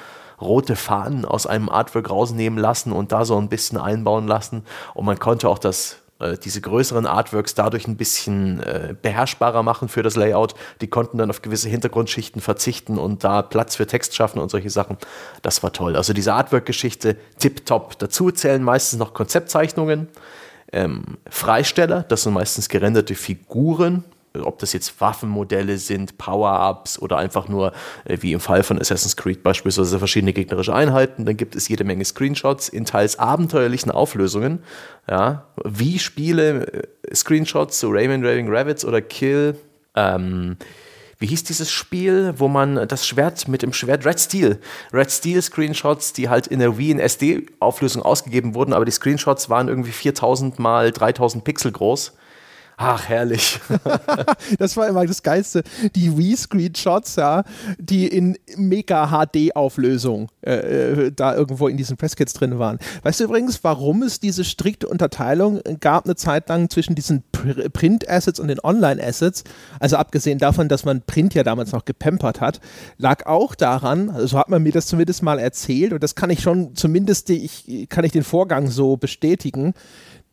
rote 0.41 0.75
Fahnen 0.75 1.27
aus 1.27 1.47
einem 1.47 1.69
Artwork 1.69 2.09
rausnehmen 2.09 2.59
lassen 2.59 2.93
und 2.93 3.13
da 3.13 3.27
so 3.27 3.37
ein 3.37 3.51
bisschen 3.51 3.77
einbauen 3.77 4.27
lassen. 4.27 4.65
Und 4.95 5.05
man 5.05 5.19
konnte 5.19 5.51
auch 5.51 5.59
das 5.59 5.99
äh, 6.21 6.37
diese 6.39 6.61
größeren 6.61 7.07
Artworks 7.07 7.55
dadurch 7.55 7.87
ein 7.89 7.97
bisschen 7.97 8.61
äh, 8.61 8.95
beherrschbarer 9.01 9.63
machen 9.63 9.89
für 9.89 10.03
das 10.03 10.17
Layout. 10.17 10.55
Die 10.81 10.89
konnten 10.89 11.19
dann 11.19 11.31
auf 11.31 11.43
gewisse 11.43 11.69
Hintergrundschichten 11.69 12.41
verzichten 12.41 12.99
und 12.99 13.25
da 13.25 13.43
Platz 13.43 13.77
für 13.77 13.87
Text 13.87 14.15
schaffen 14.15 14.39
und 14.39 14.51
solche 14.51 14.71
Sachen. 14.71 14.99
Das 15.43 15.63
war 15.63 15.73
toll. 15.73 15.97
Also 15.97 16.13
diese 16.13 16.35
Artwork-Geschichte 16.35 17.17
tipptopp. 17.39 17.99
Dazu 17.99 18.31
zählen 18.31 18.63
meistens 18.63 18.99
noch 18.99 19.15
Konzeptzeichnungen, 19.15 20.09
ähm, 20.73 21.19
Freisteller, 21.29 22.05
das 22.05 22.23
sind 22.23 22.33
meistens 22.33 22.69
gerenderte 22.69 23.15
Figuren, 23.15 24.05
ob 24.39 24.59
das 24.59 24.73
jetzt 24.73 25.01
Waffenmodelle 25.01 25.79
sind, 25.79 26.19
Power-Ups 26.19 26.99
oder 27.01 27.19
einfach 27.19 27.49
nur, 27.49 27.73
äh, 28.05 28.19
wie 28.21 28.33
im 28.33 28.41
Fall 28.41 28.63
von 28.63 28.81
Assassin's 28.81 29.17
Creed 29.17 29.43
beispielsweise, 29.43 29.99
verschiedene 29.99 30.33
gegnerische 30.33 30.75
Einheiten. 30.75 31.25
Dann 31.25 31.37
gibt 31.37 31.57
es 31.57 31.69
jede 31.69 31.85
Menge 31.85 32.05
Screenshots 32.05 32.69
in 32.69 32.85
teils 32.85 33.19
abenteuerlichen 33.19 33.91
Auflösungen. 33.91 34.61
Ja, 35.09 35.47
wie 35.65 35.99
Spiele 35.99 36.67
äh, 36.73 37.15
Screenshots 37.15 37.81
zu 37.81 37.89
Rayman 37.91 38.25
Raving 38.25 38.49
Rabbits 38.49 38.85
oder 38.85 39.01
Kill. 39.01 39.57
Ähm, 39.97 40.57
wie 41.19 41.27
hieß 41.27 41.45
dieses 41.45 41.71
Spiel, 41.71 42.33
wo 42.39 42.49
man 42.49 42.89
das 42.89 43.07
Schwert 43.07 43.47
mit 43.47 43.61
dem 43.61 43.75
Schwert 43.75 44.07
Red 44.07 44.19
Steel, 44.19 44.59
Red 44.91 45.11
Steel 45.11 45.43
Screenshots, 45.43 46.15
die 46.15 46.31
halt 46.31 46.47
in 46.47 46.61
der 46.61 46.79
Wii 46.79 46.93
in 46.93 46.99
SD-Auflösung 46.99 48.01
ausgegeben 48.03 48.55
wurden, 48.55 48.73
aber 48.73 48.87
die 48.87 48.91
Screenshots 48.91 49.51
waren 49.51 49.69
irgendwie 49.69 49.93
4000 49.93 50.59
mal 50.59 50.91
3000 50.91 51.45
Pixel 51.45 51.73
groß 51.73 52.15
Ach, 52.83 53.11
herrlich. 53.11 53.61
das 54.59 54.75
war 54.75 54.89
immer 54.89 55.05
das 55.05 55.23
Geilste. 55.23 55.65
Die 55.95 56.17
Wii-Screenshots, 56.17 57.17
ja, 57.17 57.45
die 57.79 58.09
in 58.09 58.39
mega 58.57 59.09
HD-Auflösung 59.09 60.31
äh, 60.41 60.55
äh, 60.55 61.13
da 61.15 61.37
irgendwo 61.37 61.69
in 61.69 61.77
diesen 61.77 61.99
Presskits 61.99 62.33
drin 62.33 62.59
waren. 62.59 62.79
Weißt 63.03 63.21
du 63.21 63.25
übrigens, 63.25 63.63
warum 63.65 64.03
es 64.03 64.19
diese 64.19 64.45
strikte 64.45 64.89
Unterteilung 64.89 65.61
gab 65.81 66.07
eine 66.07 66.17
Zeit 66.17 66.49
lang 66.49 66.71
zwischen 66.71 66.95
diesen 66.95 67.23
Pr 67.33 67.69
Print-Assets 67.69 68.41
und 68.41 68.49
den 68.49 68.61
Online-Assets? 68.65 69.45
Also 69.79 69.97
abgesehen 69.97 70.39
davon, 70.39 70.71
dass 70.71 70.87
man 70.87 71.03
Print 71.03 71.35
ja 71.35 71.43
damals 71.43 71.73
noch 71.73 71.85
gepampert 71.85 72.41
hat, 72.41 72.63
lag 72.97 73.27
auch 73.27 73.55
daran, 73.55 74.09
also 74.09 74.27
so 74.27 74.39
hat 74.39 74.49
man 74.49 74.63
mir 74.63 74.73
das 74.73 74.87
zumindest 74.87 75.23
mal 75.23 75.39
erzählt 75.39 75.93
und 75.93 76.03
das 76.03 76.15
kann 76.15 76.31
ich 76.31 76.41
schon 76.41 76.75
zumindest, 76.75 77.29
ich, 77.29 77.89
kann 77.91 78.07
ich 78.07 78.13
den 78.13 78.25
Vorgang 78.25 78.69
so 78.69 78.97
bestätigen, 78.97 79.75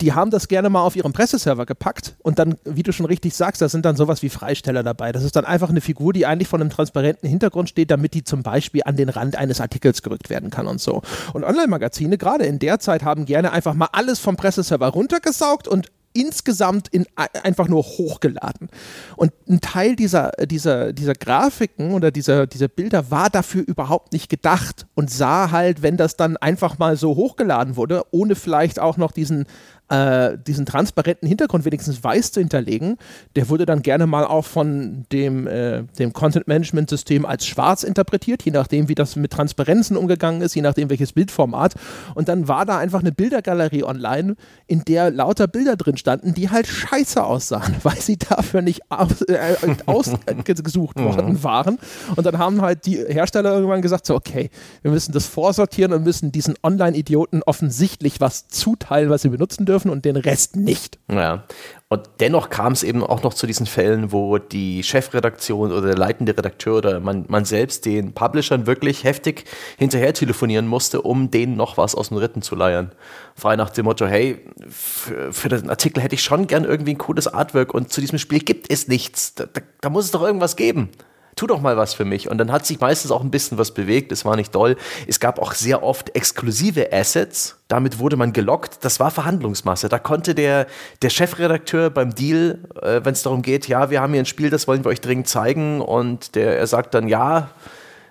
die 0.02 0.14
haben 0.14 0.30
das 0.30 0.48
gerne 0.48 0.70
mal 0.70 0.82
auf 0.82 0.96
ihren 0.96 1.12
Presseserver 1.12 1.66
gepackt 1.66 2.16
und 2.20 2.38
dann, 2.38 2.56
wie 2.66 2.84
du 2.84 2.92
schon 2.92 3.08
richtig 3.08 3.36
sagst, 3.36 3.62
da 3.62 3.70
sind 3.70 3.84
dann 3.84 3.96
sowas 3.96 4.22
wie 4.22 4.30
Freisteller 4.30 4.84
dabei. 4.84 5.12
Das 5.12 5.24
ist 5.24 5.36
dann 5.36 5.46
einfach 5.46 5.70
eine 5.70 5.82
Figur, 5.82 6.14
die 6.14 6.26
eigentlich 6.26 6.48
von 6.48 6.62
einem 6.62 6.70
transparenten 6.70 7.28
Hintergrund 7.28 7.70
steht, 7.70 7.90
damit 7.90 8.14
die 8.14 8.24
zum 8.24 8.44
Beispiel 8.44 8.82
an 8.86 8.96
den 8.96 9.10
Rand 9.10 9.36
eines 9.36 9.60
Artikels 9.60 10.04
gerückt 10.04 10.30
werden 10.30 10.52
kann 10.52 10.68
und 10.68 10.80
so. 10.80 11.02
Und 11.34 11.44
Online-Magazine, 11.44 12.18
gerade 12.18 12.46
in 12.46 12.60
der 12.60 12.80
Zeit, 12.80 13.04
haben 13.04 13.26
gerne 13.26 13.52
einfach 13.52 13.74
mal 13.74 13.90
alles 13.92 14.20
vom 14.20 14.38
Presseserver 14.38 14.90
runtergesaugt 14.90 15.68
und 15.68 15.90
insgesamt 16.18 16.88
in, 16.88 17.06
einfach 17.16 17.68
nur 17.68 17.84
hochgeladen. 17.84 18.70
Und 19.16 19.34
ein 19.48 19.62
Teil 19.62 19.96
dieser, 19.96 20.32
dieser, 20.32 20.92
dieser 20.92 21.14
Grafiken 21.14 21.94
oder 21.94 22.12
dieser, 22.12 22.48
dieser 22.48 22.68
Bilder 22.68 23.12
war 23.12 23.30
dafür 23.30 23.64
überhaupt 23.66 24.14
nicht 24.14 24.30
gedacht 24.30 24.88
und 24.96 25.12
sah 25.12 25.52
halt, 25.52 25.84
wenn 25.84 25.96
das 25.96 26.18
dann 26.18 26.36
einfach 26.38 26.80
mal 26.80 26.98
so 26.98 27.16
hochgeladen 27.16 27.76
wurde, 27.76 28.04
ohne 28.12 28.36
vielleicht 28.36 28.80
auch 28.80 28.98
noch 28.98 29.12
diesen 29.12 29.46
äh, 29.89 30.38
diesen 30.38 30.65
transparenten 30.65 31.28
Hintergrund 31.28 31.65
wenigstens 31.65 32.04
weiß 32.04 32.34
zu 32.34 32.41
hinterlegen, 32.41 32.97
der 33.36 33.50
wurde 33.50 33.65
dann 33.65 33.82
gerne 33.82 34.06
mal 34.06 34.26
auch 34.26 34.45
von 34.45 35.06
dem, 35.12 35.47
äh, 35.47 35.84
dem 35.97 36.13
Content-Management-System 36.13 37.26
als 37.26 37.45
schwarz 37.45 37.84
interpretiert, 37.84 38.43
je 38.43 38.52
nachdem, 38.52 38.89
wie 38.89 38.95
das 38.95 39.15
mit 39.15 39.32
Transparenzen 39.32 39.95
umgegangen 39.95 40.41
ist, 40.41 40.56
je 40.56 40.62
nachdem, 40.62 40.89
welches 40.89 41.13
Bildformat. 41.13 41.76
Und 42.15 42.28
dann 42.28 42.47
war 42.47 42.65
da 42.65 42.78
einfach 42.78 43.00
eine 43.00 43.12
Bildergalerie 43.12 43.84
online, 43.84 44.36
in 44.67 44.84
der 44.84 45.10
lauter 45.10 45.47
Bilder 45.47 45.78
drin 45.78 45.95
standen, 45.95 46.34
die 46.34 46.50
halt 46.50 46.67
scheiße 46.67 47.23
aussahen, 47.23 47.76
weil 47.84 47.97
sie 47.97 48.17
dafür 48.17 48.62
nicht 48.62 48.82
äh, 48.89 49.56
ausgesucht 49.86 51.00
worden 51.00 51.34
mhm. 51.34 51.43
waren. 51.43 51.80
Und 52.15 52.26
dann 52.26 52.38
haben 52.38 52.62
halt 52.62 52.86
die 52.86 52.97
Hersteller 52.97 53.54
irgendwann 53.54 53.82
gesagt, 53.82 54.06
so, 54.06 54.15
okay, 54.15 54.50
wir 54.82 54.91
müssen 54.91 55.13
das 55.13 55.28
vorsortieren 55.28 55.93
und 55.93 56.04
müssen 56.04 56.34
diesen 56.34 56.56
Online-Idioten 56.62 57.41
offensichtlich 57.43 58.19
was 58.19 58.50
zuteilen, 58.50 59.10
was 59.10 59.21
sie 59.21 59.30
benutzen 59.30 59.65
dürfen 59.65 59.77
dürfen 59.78 59.92
und 59.92 60.06
den 60.06 60.16
Rest 60.16 60.56
nicht. 60.56 60.98
Ja. 61.10 61.44
Und 61.90 62.10
dennoch 62.20 62.50
kam 62.50 62.74
es 62.74 62.84
eben 62.84 63.04
auch 63.04 63.24
noch 63.24 63.34
zu 63.34 63.46
diesen 63.48 63.66
Fällen, 63.66 64.12
wo 64.12 64.40
die 64.40 64.84
Chefredaktion 64.84 65.72
oder 65.72 65.88
der 65.88 65.98
leitende 65.98 66.36
Redakteur 66.36 66.78
oder 66.78 67.00
man, 67.00 67.26
man 67.30 67.46
selbst 67.46 67.86
den 67.86 68.13
Publishern 68.13 68.66
wirklich 68.66 69.04
heftig 69.04 69.46
hinterher 69.78 70.13
telefonieren 70.13 70.68
musste, 70.68 71.02
um 71.02 71.32
denen 71.32 71.56
noch 71.56 71.78
was 71.78 71.96
aus 71.96 72.10
dem 72.10 72.18
Ritten 72.18 72.42
zu 72.42 72.56
leiern. 72.56 72.92
Frei 73.36 73.56
nach 73.56 73.70
dem 73.70 73.86
Motto, 73.86 74.08
hey, 74.08 74.44
für, 74.68 75.32
für 75.32 75.50
den 75.50 75.70
Artikel 75.70 76.02
hätte 76.02 76.16
ich 76.16 76.24
schon 76.24 76.48
gern 76.48 76.66
irgendwie 76.66 76.96
ein 76.96 76.98
cooles 76.98 77.28
Artwork 77.28 77.74
und 77.74 77.94
zu 77.94 78.02
diesem 78.02 78.18
Spiel 78.18 78.40
gibt 78.40 78.70
es 78.72 78.88
nichts. 78.88 79.36
Da, 79.36 79.46
da, 79.46 79.62
da 79.80 79.90
muss 79.90 80.06
es 80.06 80.12
doch 80.12 80.24
irgendwas 80.24 80.56
geben 80.56 80.90
tu 81.38 81.47
doch 81.47 81.62
mal 81.62 81.78
was 81.78 81.93
für 81.93 82.04
mich. 82.04 82.30
Und 82.30 82.38
dann 82.38 82.52
hat 82.52 82.65
sich 82.65 82.80
meistens 82.80 83.12
auch 83.12 83.21
ein 83.21 83.32
bisschen 83.32 83.58
was 83.58 83.73
bewegt. 83.73 84.12
Es 84.12 84.26
war 84.26 84.36
nicht 84.36 84.54
doll. 84.54 84.76
Es 85.08 85.19
gab 85.19 85.39
auch 85.39 85.54
sehr 85.54 85.84
oft 85.84 86.15
exklusive 86.15 86.91
Assets. 86.91 87.58
Damit 87.67 88.00
wurde 88.00 88.17
man 88.17 88.34
gelockt. 88.34 88.80
Das 88.82 89.00
war 89.00 89.12
Verhandlungsmasse. 89.12 89.88
Da 89.89 90.00
konnte 90.00 90.36
der, 90.36 90.67
der 91.02 91.10
Chefredakteur 91.10 91.89
beim 91.89 92.13
Deal, 92.13 92.60
äh, 92.82 93.02
wenn 93.04 93.13
es 93.13 93.23
darum 93.23 93.41
geht, 93.41 93.67
ja, 93.67 93.89
wir 93.89 94.02
haben 94.02 94.13
hier 94.13 94.21
ein 94.21 94.26
Spiel, 94.26 94.50
das 94.50 94.67
wollen 94.67 94.84
wir 94.84 94.89
euch 94.89 95.02
dringend 95.02 95.28
zeigen. 95.28 95.82
Und 95.82 96.36
der, 96.36 96.58
er 96.58 96.67
sagt 96.67 96.93
dann, 96.93 97.08
ja, 97.08 97.50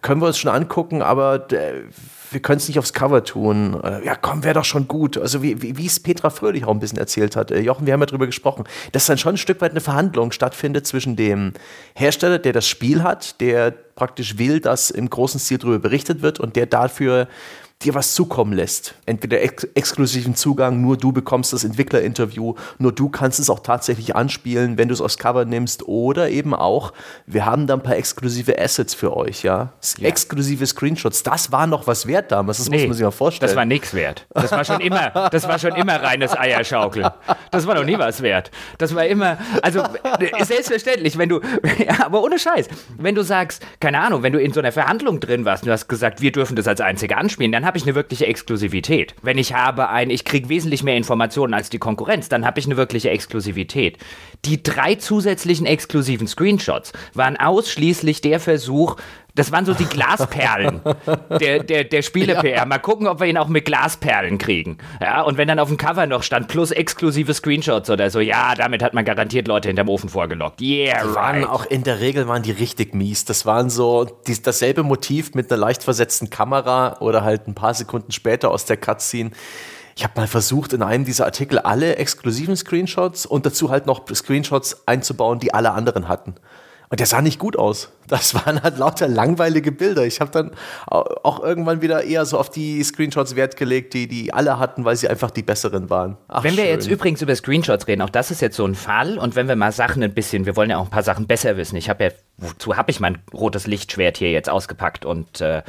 können 0.03 0.21
wir 0.21 0.27
uns 0.27 0.39
schon 0.39 0.51
angucken, 0.51 1.03
aber 1.03 1.39
der, 1.39 1.83
wir 2.31 2.41
können 2.41 2.59
es 2.59 2.69
nicht 2.69 2.79
aufs 2.79 2.93
Cover 2.93 3.25
tun. 3.25 3.81
Äh, 3.83 4.05
ja, 4.05 4.15
komm, 4.15 4.45
wäre 4.45 4.55
doch 4.55 4.65
schon 4.65 4.89
gut. 4.89 5.17
Also 5.17 5.43
wie, 5.43 5.63
wie, 5.63 5.77
wie 5.77 5.87
es 5.87 6.01
Petra 6.01 6.31
Fröhlich 6.31 6.65
auch 6.65 6.73
ein 6.73 6.81
bisschen 6.81 6.99
erzählt 6.99 7.37
hat. 7.37 7.51
Äh, 7.51 7.61
Jochen, 7.61 7.87
wir 7.87 7.93
haben 7.93 8.01
ja 8.01 8.07
drüber 8.07 8.27
gesprochen, 8.27 8.65
dass 8.93 9.07
dann 9.07 9.19
schon 9.19 9.35
ein 9.35 9.39
Stück 9.39 9.61
weit 9.61 9.71
eine 9.71 9.81
Verhandlung 9.81 10.33
stattfindet 10.33 10.87
zwischen 10.87 11.17
dem 11.17 11.53
Hersteller, 11.95 12.39
der 12.39 12.53
das 12.53 12.69
Spiel 12.69 13.03
hat, 13.03 13.41
der 13.41 13.71
praktisch 13.71 14.39
will, 14.39 14.61
dass 14.61 14.91
im 14.91 15.09
großen 15.09 15.41
Stil 15.41 15.59
darüber 15.59 15.79
berichtet 15.79 16.23
wird 16.23 16.41
und 16.41 16.57
der 16.57 16.67
dafür 16.67 17.29
dir 17.83 17.95
was 17.95 18.15
zukommen 18.15 18.55
lässt. 18.55 18.95
Entweder 19.05 19.43
ex 19.43 19.65
exklusiven 19.75 20.35
Zugang, 20.35 20.81
nur 20.81 20.97
du 20.97 21.13
bekommst 21.13 21.53
das 21.53 21.63
Entwicklerinterview, 21.63 22.55
nur 22.79 22.93
du 22.93 23.11
kannst 23.11 23.39
es 23.39 23.51
auch 23.51 23.61
tatsächlich 23.61 24.17
anspielen, 24.17 24.79
wenn 24.79 24.89
du 24.89 24.95
es 24.95 25.03
aufs 25.03 25.19
Cover 25.19 25.45
nimmst 25.45 25.87
oder 25.87 26.31
eben 26.31 26.55
auch, 26.55 26.95
wir 27.27 27.45
haben 27.45 27.67
da 27.67 27.75
ein 27.75 27.83
paar 27.83 27.97
exklusive 27.97 28.59
Assets 28.59 28.95
für 28.95 29.15
euch, 29.15 29.43
ja. 29.43 29.75
ja. 29.99 30.09
Exklusive 30.09 30.67
Screenshots, 30.67 31.23
das 31.23 31.53
war 31.53 31.67
noch 31.67 31.87
was 31.87 32.07
wert 32.07 32.33
damals, 32.33 32.59
das 32.59 32.71
nee, 32.71 32.79
muss 32.79 32.87
man 32.87 32.95
sich 32.95 33.05
mal 33.05 33.11
vorstellen. 33.11 33.49
Das 33.49 33.57
war 33.57 33.67
nichts 33.67 33.93
wert. 33.93 34.27
Das 34.31 34.51
war 34.53 34.65
schon 34.65 34.81
immer, 34.81 35.29
das 35.31 35.47
war 35.47 35.59
schon 35.59 35.75
immer 35.75 36.03
reines 36.03 36.37
Eierschaukeln. 36.37 37.07
Das 37.51 37.67
war 37.67 37.75
noch 37.75 37.85
nie 37.85 37.99
was 37.99 38.23
wert. 38.23 38.51
Das 38.79 38.95
war 38.95 39.05
immer, 39.05 39.37
also 39.61 39.83
selbstverständlich, 40.41 41.19
wenn 41.19 41.29
du, 41.29 41.41
ja, 41.79 42.07
aber 42.07 42.23
ohne 42.23 42.39
Scheiß, 42.39 42.69
wenn 42.97 43.15
du 43.15 43.23
sagst, 43.23 43.63
keine 43.81 44.01
Ahnung, 44.01 44.23
wenn 44.23 44.33
du 44.33 44.41
in 44.41 44.55
so 44.55 44.61
einer 44.61 44.73
Verhandlung 44.73 45.21
drin 45.21 45.45
warst 45.45 45.63
und 45.65 45.67
du 45.67 45.73
hast 45.73 45.89
gesagt, 45.89 46.23
wir 46.23 46.33
dürfen 46.33 46.57
das 46.57 46.67
als 46.67 46.81
Einzige 46.81 47.19
anspielen, 47.19 47.53
dann 47.53 47.66
habe 47.67 47.77
ich 47.77 47.85
eine 47.85 47.95
wirkliche 47.95 48.27
Exklusivität. 48.27 49.15
Wenn 49.23 49.37
ich 49.37 49.53
habe 49.53 49.91
ein, 49.91 50.09
ich 50.09 50.25
kriege 50.25 50.49
wesentlich 50.49 50.83
mehr 50.83 50.97
Informationen 50.97 51.53
als 51.53 51.69
die 51.69 51.79
Konkurrenz, 51.79 52.31
dann 52.31 52.47
habe 52.47 52.61
ich 52.61 52.67
eine 52.67 52.79
wirkliche 52.79 53.11
Exklusivität. 53.11 53.99
Die 54.47 54.63
drei 54.63 54.95
zusätzlichen 54.95 55.67
exklusiven 55.67 56.27
Screenshots 56.27 56.93
waren 57.13 57.37
ausschließlich 57.37 58.23
der 58.23 58.41
Versuch, 58.41 58.97
das 59.37 59.53
waren 59.53 59.67
so 59.67 59.75
die 59.75 59.85
Glasperlen 59.85 60.81
der, 61.41 61.63
der, 61.63 61.85
der 61.85 62.03
Spiele-PR. 62.03 62.65
Mal 62.65 62.79
gucken, 62.79 63.07
ob 63.07 63.21
wir 63.21 63.27
ihn 63.27 63.37
auch 63.37 63.49
mit 63.49 63.67
Glasperlen 63.67 64.39
kriegen. 64.39 64.79
Ja, 65.01 65.23
und 65.23 65.37
wenn 65.37 65.47
dann 65.47 65.59
auf 65.59 65.69
dem 65.69 65.77
Cover 65.77 66.07
noch 66.07 66.23
stand, 66.23 66.49
plus 66.49 66.71
exklusive 66.71 67.35
Screenshots 67.35 67.91
oder 67.91 68.11
so, 68.11 68.21
ja, 68.21 68.55
damit 68.55 68.83
hat 68.83 68.95
man 68.95 69.05
garantiert 69.05 69.47
Leute 69.47 69.69
hinterm 69.69 69.91
Ofen 69.91 70.09
vorgelockt. 70.09 70.61
Yeah, 70.63 71.03
die 71.03 71.09
right. 71.09 71.15
waren 71.15 71.45
auch 71.45 71.67
in 71.67 71.85
der 71.85 72.01
Regel 72.01 72.27
waren 72.27 72.43
die 72.43 72.51
richtig 72.51 72.95
mies. 72.95 73.27
Das 73.27 73.45
waren 73.45 73.69
so 73.69 74.07
die, 74.27 74.41
dasselbe 74.43 74.83
Motiv 74.83 75.35
mit 75.35 75.53
einer 75.53 75.61
leicht 75.61 75.83
versetzten 75.83 76.31
Kamera 76.31 76.97
oder 77.01 77.23
halt 77.23 77.47
ein 77.47 77.55
paar 77.55 77.75
Sekunden 77.75 78.13
später 78.13 78.51
aus 78.51 78.65
der 78.65 78.79
Cutscene. 78.79 79.31
Ich 79.97 80.05
habe 80.05 80.15
mal 80.17 80.27
versucht, 80.27 80.73
in 80.73 80.83
einem 80.83 81.05
dieser 81.05 81.27
Artikel 81.27 81.59
alle 81.59 81.97
exklusiven 81.97 82.57
Screenshots 82.57 83.27
und 83.27 83.45
dazu 83.45 83.71
halt 83.71 83.87
noch 83.87 84.03
Screenshots 84.15 84.87
einzubauen, 84.87 85.39
die 85.39 85.53
alle 85.53 85.73
anderen 85.73 86.09
hatten. 86.09 86.35
Und 86.89 87.01
der 87.01 87.07
sah 87.07 87.21
nicht 87.21 87.39
gut 87.39 87.59
aus. 87.59 87.91
Das 88.09 88.35
waren 88.35 88.63
halt 88.63 88.79
lauter 88.79 89.09
langweilige 89.09 89.73
Bilder. 89.73 90.07
Ich 90.07 90.21
habe 90.21 90.31
dann 90.31 90.53
auch 90.87 91.43
irgendwann 91.43 91.83
wieder 91.83 92.05
eher 92.05 92.25
so 92.25 92.39
auf 92.39 92.51
die 92.51 92.83
Screenshots 92.85 93.35
Wert 93.35 93.57
gelegt, 93.57 93.95
die 93.95 94.07
die 94.07 94.33
alle 94.33 94.59
hatten, 94.59 94.85
weil 94.85 94.95
sie 94.95 95.09
einfach 95.09 95.33
die 95.33 95.43
besseren 95.43 95.91
waren. 95.91 96.17
Ach, 96.29 96.45
wenn 96.45 96.57
wir 96.57 96.65
schön. 96.65 96.73
jetzt 96.73 96.87
übrigens 96.87 97.23
über 97.23 97.35
Screenshots 97.35 97.89
reden, 97.89 98.03
auch 98.03 98.11
das 98.11 98.31
ist 98.31 98.41
jetzt 98.41 98.57
so 98.57 98.65
ein 98.65 98.77
Fall. 98.77 99.19
Und 99.19 99.35
wenn 99.35 99.49
wir 99.49 99.57
mal 99.57 99.73
Sachen 99.73 100.03
ein 100.03 100.15
bisschen, 100.15 100.47
wir 100.47 100.55
wollen 100.55 100.71
ja 100.71 100.79
auch 100.79 100.85
ein 100.85 100.91
paar 100.91 101.03
Sachen 101.03 101.27
besser 101.27 101.57
wissen. 101.57 101.77
Ich 101.77 101.89
habe 101.89 102.05
ja, 102.05 102.11
wozu 102.39 102.77
habe 102.77 102.91
ich 102.91 103.01
mein 103.01 103.19
rotes 103.33 103.67
Lichtschwert 103.67 104.19
hier 104.19 104.31
jetzt 104.31 104.51
ausgepackt 104.51 105.05
und 105.05 105.41
äh, 105.41 105.63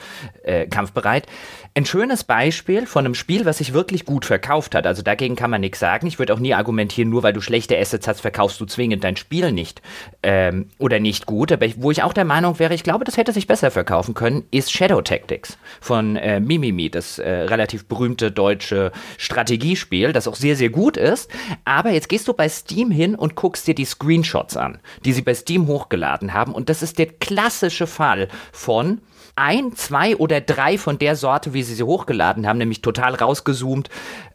äh, 0.44 0.68
kampfbereit? 0.68 1.28
Ein 1.76 1.86
schönes 1.86 2.24
Beispiel 2.24 2.88
von 2.88 3.06
einem 3.06 3.14
Spiel, 3.14 3.46
was 3.46 3.60
sich 3.60 3.72
wirklich 3.72 4.04
gut 4.04 4.26
verkauft 4.26 4.74
hat. 4.74 4.88
Also 4.88 5.04
dagegen 5.04 5.36
kann 5.36 5.52
man 5.52 5.62
nichts 5.62 5.80
sagen. 5.80 6.08
Ich 6.08 6.18
würde 6.18 6.34
auch 6.34 6.40
nie 6.40 6.54
argumentieren, 6.54 7.10
nur 7.10 7.24
weil 7.24 7.34
du 7.34 7.42
schlechte 7.42 7.78
Assets 7.78 8.08
hast, 8.08 8.22
verkaufst 8.22 8.60
du 8.60 8.66
zwingend 8.66 9.04
dein 9.04 9.16
Spiel 9.16 9.52
nicht 9.52 9.82
ähm, 10.24 10.70
oder 10.80 11.00
nicht 11.00 11.26
gut. 11.28 11.52
Aber 11.52 11.68
wo 11.78 11.92
ich 11.92 12.04
auch 12.04 12.14
der 12.14 12.26
Meinung 12.26 12.58
wäre, 12.60 12.74
ich 12.74 12.84
glaube, 12.84 13.06
das 13.06 13.16
hätte 13.16 13.32
sich 13.32 13.48
besser 13.48 13.70
verkaufen 13.70 14.16
können, 14.16 14.44
ist 14.50 14.72
Shadow 14.72 15.02
Tactics 15.02 15.58
von 15.80 16.16
äh, 16.16 16.40
Mimimi, 16.40 16.90
das 16.90 17.20
äh, 17.20 17.30
relativ 17.30 17.86
berühmte 17.86 18.32
deutsche 18.32 18.92
Strategiespiel, 19.18 20.14
das 20.14 20.28
auch 20.28 20.36
sehr, 20.36 20.56
sehr 20.56 20.70
gut 20.70 20.98
ist. 20.98 21.30
Aber 21.64 21.92
jetzt 21.92 22.10
gehst 22.10 22.28
du 22.28 22.34
bei 22.34 22.50
Steam 22.50 22.90
hin 22.90 23.14
und 23.14 23.36
guckst 23.36 23.68
dir 23.68 23.76
die 23.76 23.86
Screenshots 23.86 24.58
an, 24.58 24.80
die 25.06 25.14
sie 25.14 25.22
bei 25.22 25.36
Steam 25.36 25.68
hochgeladen 25.68 26.34
haben. 26.34 26.56
Und 26.58 26.70
das 26.70 26.82
ist 26.82 26.98
der 26.98 27.06
klassische 27.06 27.86
Fall 27.86 28.30
von 28.52 29.00
ein, 29.36 29.76
zwei 29.76 30.18
oder 30.18 30.42
drei 30.42 30.80
von 30.80 30.98
der 30.98 31.16
Sorte, 31.16 31.54
wie 31.54 31.62
sie 31.62 31.76
sie 31.76 31.84
hochgeladen 31.84 32.48
haben, 32.48 32.58
nämlich 32.58 32.82
total 32.82 33.14
rausgezoomt, 33.14 33.90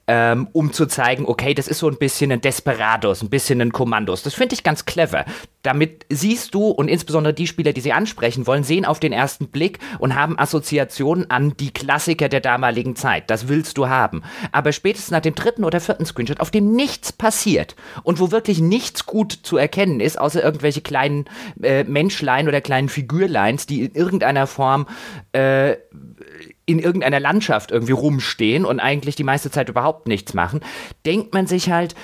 ähm, 0.08 0.48
um 0.52 0.72
zu 0.72 0.86
zeigen, 0.86 1.26
okay, 1.26 1.54
das 1.54 1.68
ist 1.68 1.78
so 1.78 1.88
ein 1.88 1.96
bisschen 1.96 2.32
ein 2.32 2.40
Desperados, 2.40 3.22
ein 3.22 3.30
bisschen 3.30 3.60
ein 3.60 3.72
Kommandos. 3.72 4.22
Das 4.22 4.34
finde 4.34 4.54
ich 4.54 4.64
ganz 4.64 4.84
clever. 4.84 5.24
Damit 5.62 6.06
siehst 6.08 6.54
du 6.54 6.68
und 6.68 6.88
insbesondere 6.88 7.32
die 7.32 7.46
Spieler, 7.46 7.72
die 7.72 7.80
sie 7.80 7.92
ansprechen 7.92 8.46
wollen, 8.48 8.64
sehen 8.64 8.84
auf 8.84 8.98
den 8.98 9.12
ersten 9.12 9.48
Blick 9.48 9.78
und 10.00 10.16
haben 10.16 10.38
Assoziationen 10.38 11.30
an 11.30 11.56
die 11.56 11.72
Klassiker 11.72 12.28
der 12.28 12.40
damaligen 12.40 12.96
Zeit. 12.96 13.30
Das 13.30 13.46
willst 13.46 13.78
du 13.78 13.88
haben. 13.88 14.22
Aber 14.50 14.72
spätestens 14.72 15.12
nach 15.12 15.20
dem 15.20 15.36
dritten 15.36 15.62
oder 15.62 15.80
vierten 15.80 16.04
Screenshot, 16.04 16.40
auf 16.40 16.50
dem 16.50 16.72
nichts 16.72 17.12
passiert 17.12 17.76
und 18.02 18.18
wo 18.18 18.32
wirklich 18.32 18.60
nichts 18.60 19.06
gut 19.06 19.32
zu 19.32 19.56
erkennen 19.56 20.00
ist, 20.00 20.18
außer 20.18 20.42
irgendwelche 20.42 20.80
kleinen 20.80 21.26
äh, 21.62 21.84
Menschlein 21.84 22.48
oder 22.48 22.60
kleinen 22.60 22.88
Figürleins, 22.88 23.66
die 23.66 23.84
in 23.84 23.94
irgendeiner 23.94 24.48
Form 24.48 24.88
äh, 25.30 25.76
in 26.66 26.78
irgendeiner 26.78 27.20
Landschaft 27.20 27.70
irgendwie 27.70 27.92
rumstehen 27.92 28.64
und 28.64 28.80
eigentlich 28.80 29.16
die 29.16 29.24
meiste 29.24 29.50
Zeit 29.50 29.68
überhaupt 29.68 30.06
nichts 30.06 30.34
machen, 30.34 30.60
denkt 31.04 31.34
man 31.34 31.46
sich 31.46 31.70
halt, 31.70 31.94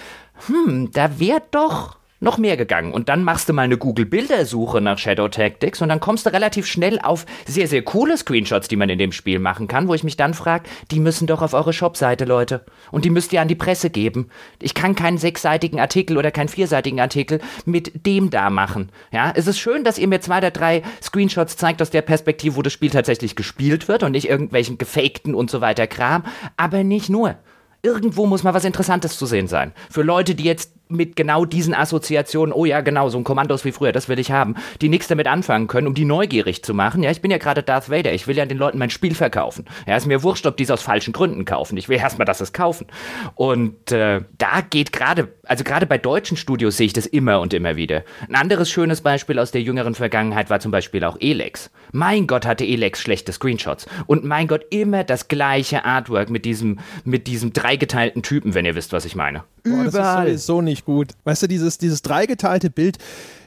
hm, 0.46 0.90
da 0.92 1.18
wäre 1.18 1.42
doch 1.50 1.98
noch 2.20 2.38
mehr 2.38 2.56
gegangen. 2.56 2.92
Und 2.92 3.08
dann 3.08 3.22
machst 3.22 3.48
du 3.48 3.52
mal 3.52 3.62
eine 3.62 3.78
Google-Bildersuche 3.78 4.80
nach 4.80 4.98
Shadow 4.98 5.28
Tactics 5.28 5.80
und 5.82 5.88
dann 5.88 6.00
kommst 6.00 6.26
du 6.26 6.32
relativ 6.32 6.66
schnell 6.66 6.98
auf 7.00 7.26
sehr, 7.46 7.68
sehr 7.68 7.82
coole 7.82 8.16
Screenshots, 8.16 8.68
die 8.68 8.76
man 8.76 8.88
in 8.88 8.98
dem 8.98 9.12
Spiel 9.12 9.38
machen 9.38 9.68
kann, 9.68 9.88
wo 9.88 9.94
ich 9.94 10.04
mich 10.04 10.16
dann 10.16 10.34
frage, 10.34 10.68
die 10.90 11.00
müssen 11.00 11.26
doch 11.26 11.42
auf 11.42 11.54
eure 11.54 11.72
Shopseite, 11.72 12.24
Leute. 12.24 12.64
Und 12.90 13.04
die 13.04 13.10
müsst 13.10 13.32
ihr 13.32 13.40
an 13.40 13.48
die 13.48 13.54
Presse 13.54 13.90
geben. 13.90 14.28
Ich 14.60 14.74
kann 14.74 14.94
keinen 14.94 15.18
sechsseitigen 15.18 15.80
Artikel 15.80 16.18
oder 16.18 16.30
keinen 16.30 16.48
vierseitigen 16.48 17.00
Artikel 17.00 17.40
mit 17.64 18.06
dem 18.06 18.30
da 18.30 18.50
machen. 18.50 18.90
Ja, 19.12 19.32
es 19.34 19.46
ist 19.46 19.58
schön, 19.58 19.84
dass 19.84 19.98
ihr 19.98 20.08
mir 20.08 20.20
zwei 20.20 20.38
oder 20.38 20.50
drei 20.50 20.82
Screenshots 21.02 21.56
zeigt 21.56 21.80
aus 21.82 21.90
der 21.90 22.02
Perspektive, 22.02 22.56
wo 22.56 22.62
das 22.62 22.72
Spiel 22.72 22.90
tatsächlich 22.90 23.36
gespielt 23.36 23.88
wird 23.88 24.02
und 24.02 24.12
nicht 24.12 24.28
irgendwelchen 24.28 24.78
gefakten 24.78 25.34
und 25.34 25.50
so 25.50 25.60
weiter 25.60 25.86
Kram, 25.86 26.24
aber 26.56 26.84
nicht 26.84 27.08
nur. 27.08 27.36
Irgendwo 27.82 28.26
muss 28.26 28.42
mal 28.42 28.54
was 28.54 28.64
Interessantes 28.64 29.18
zu 29.18 29.26
sehen 29.26 29.46
sein. 29.46 29.72
Für 29.88 30.02
Leute, 30.02 30.34
die 30.34 30.44
jetzt 30.44 30.72
mit 30.88 31.16
genau 31.16 31.44
diesen 31.44 31.74
Assoziationen, 31.74 32.52
oh 32.52 32.64
ja, 32.64 32.80
genau, 32.80 33.08
so 33.08 33.18
ein 33.18 33.24
Kommandos 33.24 33.64
wie 33.64 33.72
früher, 33.72 33.92
das 33.92 34.08
will 34.08 34.18
ich 34.18 34.30
haben, 34.30 34.54
die 34.80 34.88
nichts 34.88 35.08
damit 35.08 35.26
anfangen 35.26 35.66
können, 35.66 35.86
um 35.86 35.94
die 35.94 36.04
neugierig 36.04 36.62
zu 36.62 36.74
machen. 36.74 37.02
Ja, 37.02 37.10
ich 37.10 37.20
bin 37.20 37.30
ja 37.30 37.38
gerade 37.38 37.62
Darth 37.62 37.90
Vader, 37.90 38.12
ich 38.12 38.26
will 38.26 38.36
ja 38.36 38.46
den 38.46 38.58
Leuten 38.58 38.78
mein 38.78 38.90
Spiel 38.90 39.14
verkaufen. 39.14 39.66
Ja, 39.86 39.96
ist 39.96 40.06
mir 40.06 40.22
wurscht, 40.22 40.46
ob 40.46 40.56
die 40.56 40.64
es 40.64 40.70
aus 40.70 40.82
falschen 40.82 41.12
Gründen 41.12 41.44
kaufen. 41.44 41.76
Ich 41.76 41.88
will 41.88 41.98
erstmal, 41.98 42.24
dass 42.24 42.38
sie 42.38 42.44
es 42.44 42.52
kaufen. 42.52 42.86
Und 43.34 43.92
äh, 43.92 44.22
da 44.38 44.60
geht 44.68 44.92
gerade, 44.92 45.28
also 45.44 45.64
gerade 45.64 45.86
bei 45.86 45.98
deutschen 45.98 46.36
Studios 46.36 46.76
sehe 46.76 46.86
ich 46.86 46.92
das 46.92 47.06
immer 47.06 47.40
und 47.40 47.54
immer 47.54 47.76
wieder. 47.76 48.04
Ein 48.28 48.34
anderes 48.34 48.70
schönes 48.70 49.00
Beispiel 49.00 49.38
aus 49.38 49.50
der 49.50 49.62
jüngeren 49.62 49.94
Vergangenheit 49.94 50.50
war 50.50 50.60
zum 50.60 50.70
Beispiel 50.70 51.04
auch 51.04 51.16
Elex. 51.20 51.70
Mein 51.92 52.26
Gott 52.26 52.46
hatte 52.46 52.64
Elex 52.64 53.00
schlechte 53.00 53.32
Screenshots. 53.32 53.86
Und 54.06 54.24
mein 54.24 54.46
Gott, 54.46 54.66
immer 54.70 55.04
das 55.04 55.28
gleiche 55.28 55.84
Artwork 55.84 56.30
mit 56.30 56.44
diesem, 56.44 56.78
mit 57.04 57.26
diesem 57.26 57.52
dreigeteilten 57.52 58.22
Typen, 58.22 58.54
wenn 58.54 58.64
ihr 58.64 58.74
wisst, 58.74 58.92
was 58.92 59.04
ich 59.04 59.16
meine. 59.16 59.44
Boah. 59.70 59.84
Das 59.84 59.94
ist 59.94 60.46
sowieso 60.46 60.62
nicht 60.62 60.84
gut. 60.84 61.12
Weißt 61.24 61.42
du, 61.42 61.46
dieses, 61.46 61.78
dieses 61.78 62.02
dreigeteilte 62.02 62.70
Bild, 62.70 62.98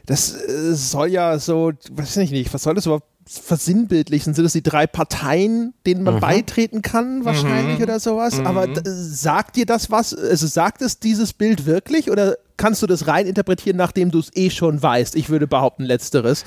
das 0.06 0.34
äh, 0.34 0.74
soll 0.74 1.10
ja 1.10 1.40
so, 1.40 1.72
weiß 1.92 2.18
ich 2.18 2.32
nicht, 2.32 2.54
was 2.54 2.64
soll 2.64 2.76
das 2.76 2.86
überhaupt 2.86 3.08
versinnbildlichen? 3.28 4.34
Sind 4.34 4.44
das 4.44 4.54
die 4.54 4.64
drei 4.64 4.88
Parteien, 4.88 5.74
denen 5.86 6.04
man 6.04 6.16
mhm. 6.16 6.20
beitreten 6.20 6.82
kann, 6.82 7.24
wahrscheinlich 7.24 7.78
mhm. 7.78 7.84
oder 7.84 8.00
sowas? 8.00 8.38
Mhm. 8.40 8.48
Aber 8.48 8.68
sagt 8.84 9.56
dir 9.56 9.66
das 9.66 9.92
was? 9.92 10.14
Also 10.14 10.48
sagt 10.48 10.82
es 10.82 11.00
dieses 11.00 11.34
Bild 11.34 11.66
wirklich 11.66 12.10
oder 12.10 12.38
kannst 12.58 12.82
du 12.82 12.88
das 12.88 13.08
rein 13.08 13.28
interpretieren, 13.28 13.78
nachdem 13.78 14.12
du 14.12 14.20
es 14.20 14.32
eh 14.36 14.50
schon 14.50 14.82
weißt? 14.82 15.16
Ich 15.16 15.30
würde 15.30 15.48
behaupten, 15.48 15.84
letzteres. 15.84 16.44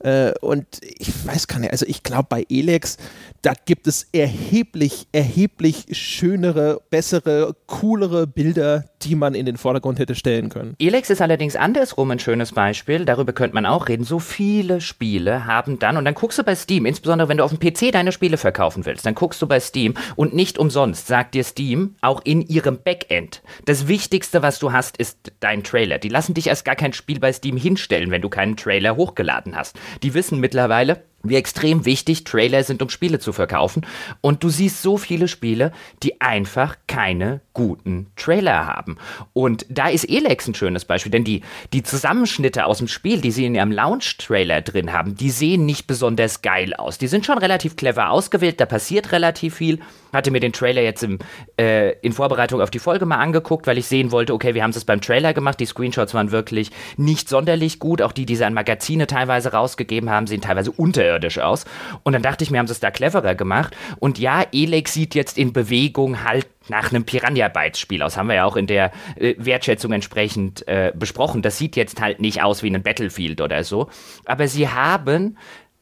Äh, 0.00 0.32
und 0.40 0.66
ich 0.82 1.10
weiß 1.26 1.46
gar 1.48 1.58
nicht, 1.58 1.72
also 1.72 1.86
ich 1.86 2.02
glaube 2.02 2.26
bei 2.28 2.46
Elex, 2.50 2.96
da 3.42 3.52
gibt 3.64 3.86
es 3.86 4.08
erheblich, 4.12 5.06
erheblich 5.12 5.86
schönere, 5.92 6.80
bessere, 6.90 7.54
coolere 7.66 8.26
Bilder, 8.26 8.84
die 9.02 9.14
man 9.14 9.34
in 9.34 9.46
den 9.46 9.56
Vordergrund 9.56 9.98
hätte 9.98 10.14
stellen 10.14 10.48
können. 10.48 10.74
Elex 10.78 11.10
ist 11.10 11.22
allerdings 11.22 11.56
andersrum 11.56 12.10
ein 12.10 12.18
schönes 12.18 12.52
Beispiel, 12.52 13.04
darüber 13.04 13.32
könnte 13.32 13.54
man 13.54 13.66
auch 13.66 13.88
reden. 13.88 14.04
So 14.04 14.18
viele 14.18 14.80
Spiele 14.80 15.46
haben 15.46 15.78
dann, 15.78 15.96
und 15.96 16.04
dann 16.04 16.14
guckst 16.14 16.38
du 16.38 16.42
bei 16.42 16.54
Steam, 16.54 16.86
insbesondere 16.86 17.28
wenn 17.28 17.38
du 17.38 17.44
auf 17.44 17.56
dem 17.56 17.60
PC 17.60 17.92
deine 17.92 18.12
Spiele 18.12 18.36
verkaufen 18.36 18.86
willst, 18.86 19.06
dann 19.06 19.14
guckst 19.14 19.40
du 19.40 19.46
bei 19.46 19.60
Steam 19.60 19.94
und 20.16 20.34
nicht 20.34 20.58
umsonst 20.58 21.06
sagt 21.06 21.34
dir 21.34 21.44
Steam 21.44 21.96
auch 22.00 22.20
in 22.24 22.42
ihrem 22.42 22.78
Backend, 22.82 23.42
das 23.64 23.88
Wichtigste, 23.88 24.42
was 24.42 24.58
du 24.58 24.72
hast, 24.72 24.96
ist 24.96 25.32
dein 25.40 25.62
Trailer. 25.62 25.98
Die 25.98 26.08
lassen 26.08 26.34
dich 26.34 26.46
erst 26.46 26.64
gar 26.64 26.76
kein 26.76 26.92
Spiel 26.92 27.20
bei 27.20 27.32
Steam 27.32 27.56
hinstellen, 27.56 28.10
wenn 28.10 28.22
du 28.22 28.28
keinen 28.28 28.56
Trailer 28.56 28.96
hochgeladen 28.96 29.56
hast. 29.56 29.76
Die 30.02 30.14
wissen 30.14 30.40
mittlerweile, 30.40 31.02
wie 31.28 31.36
extrem 31.36 31.84
wichtig 31.84 32.24
Trailer 32.24 32.62
sind, 32.64 32.82
um 32.82 32.88
Spiele 32.88 33.18
zu 33.18 33.32
verkaufen. 33.32 33.86
Und 34.20 34.42
du 34.42 34.48
siehst 34.48 34.82
so 34.82 34.96
viele 34.96 35.28
Spiele, 35.28 35.72
die 36.02 36.20
einfach 36.20 36.76
keine 36.86 37.40
guten 37.56 38.08
Trailer 38.16 38.66
haben. 38.66 38.98
Und 39.32 39.64
da 39.70 39.88
ist 39.88 40.04
Elex 40.04 40.46
ein 40.46 40.54
schönes 40.54 40.84
Beispiel, 40.84 41.10
denn 41.10 41.24
die, 41.24 41.40
die 41.72 41.82
Zusammenschnitte 41.82 42.66
aus 42.66 42.78
dem 42.78 42.86
Spiel, 42.86 43.22
die 43.22 43.30
sie 43.30 43.46
in 43.46 43.54
ihrem 43.54 43.72
Launch-Trailer 43.72 44.60
drin 44.60 44.92
haben, 44.92 45.16
die 45.16 45.30
sehen 45.30 45.64
nicht 45.64 45.86
besonders 45.86 46.42
geil 46.42 46.74
aus. 46.74 46.98
Die 46.98 47.06
sind 47.06 47.24
schon 47.24 47.38
relativ 47.38 47.76
clever 47.76 48.10
ausgewählt, 48.10 48.60
da 48.60 48.66
passiert 48.66 49.10
relativ 49.10 49.54
viel. 49.54 49.78
Hatte 50.12 50.30
mir 50.30 50.40
den 50.40 50.52
Trailer 50.52 50.82
jetzt 50.82 51.02
im, 51.02 51.18
äh, 51.58 51.92
in 52.00 52.12
Vorbereitung 52.12 52.60
auf 52.60 52.70
die 52.70 52.78
Folge 52.78 53.06
mal 53.06 53.16
angeguckt, 53.16 53.66
weil 53.66 53.78
ich 53.78 53.86
sehen 53.86 54.12
wollte, 54.12 54.34
okay, 54.34 54.52
wir 54.54 54.62
haben 54.62 54.70
es 54.70 54.84
beim 54.84 55.00
Trailer 55.00 55.32
gemacht, 55.32 55.58
die 55.58 55.66
Screenshots 55.66 56.12
waren 56.12 56.32
wirklich 56.32 56.70
nicht 56.98 57.30
sonderlich 57.30 57.78
gut. 57.78 58.02
Auch 58.02 58.12
die, 58.12 58.26
die 58.26 58.36
sie 58.36 58.44
an 58.44 58.52
Magazine 58.52 59.06
teilweise 59.06 59.52
rausgegeben 59.52 60.10
haben, 60.10 60.26
sehen 60.26 60.42
teilweise 60.42 60.72
unterirdisch 60.72 61.38
aus. 61.38 61.64
Und 62.02 62.12
dann 62.12 62.22
dachte 62.22 62.44
ich 62.44 62.50
mir, 62.50 62.58
haben 62.58 62.66
sie 62.66 62.72
es 62.72 62.80
da 62.80 62.90
cleverer 62.90 63.34
gemacht. 63.34 63.74
Und 63.98 64.18
ja, 64.18 64.44
Elex 64.52 64.92
sieht 64.92 65.14
jetzt 65.14 65.38
in 65.38 65.54
Bewegung 65.54 66.22
halt 66.22 66.46
nach 66.68 66.90
einem 66.90 67.04
Piranha-Bytes-Spiel 67.04 68.02
aus. 68.02 68.16
Haben 68.16 68.28
wir 68.28 68.36
ja 68.36 68.44
auch 68.44 68.56
in 68.56 68.66
der 68.66 68.92
äh, 69.16 69.34
Wertschätzung 69.38 69.92
entsprechend 69.92 70.66
äh, 70.68 70.92
besprochen. 70.94 71.42
Das 71.42 71.58
sieht 71.58 71.76
jetzt 71.76 72.00
halt 72.00 72.20
nicht 72.20 72.42
aus 72.42 72.62
wie 72.62 72.70
ein 72.70 72.82
Battlefield 72.82 73.40
oder 73.40 73.64
so. 73.64 73.88
Aber 74.24 74.48
sie 74.48 74.68
haben 74.68 75.36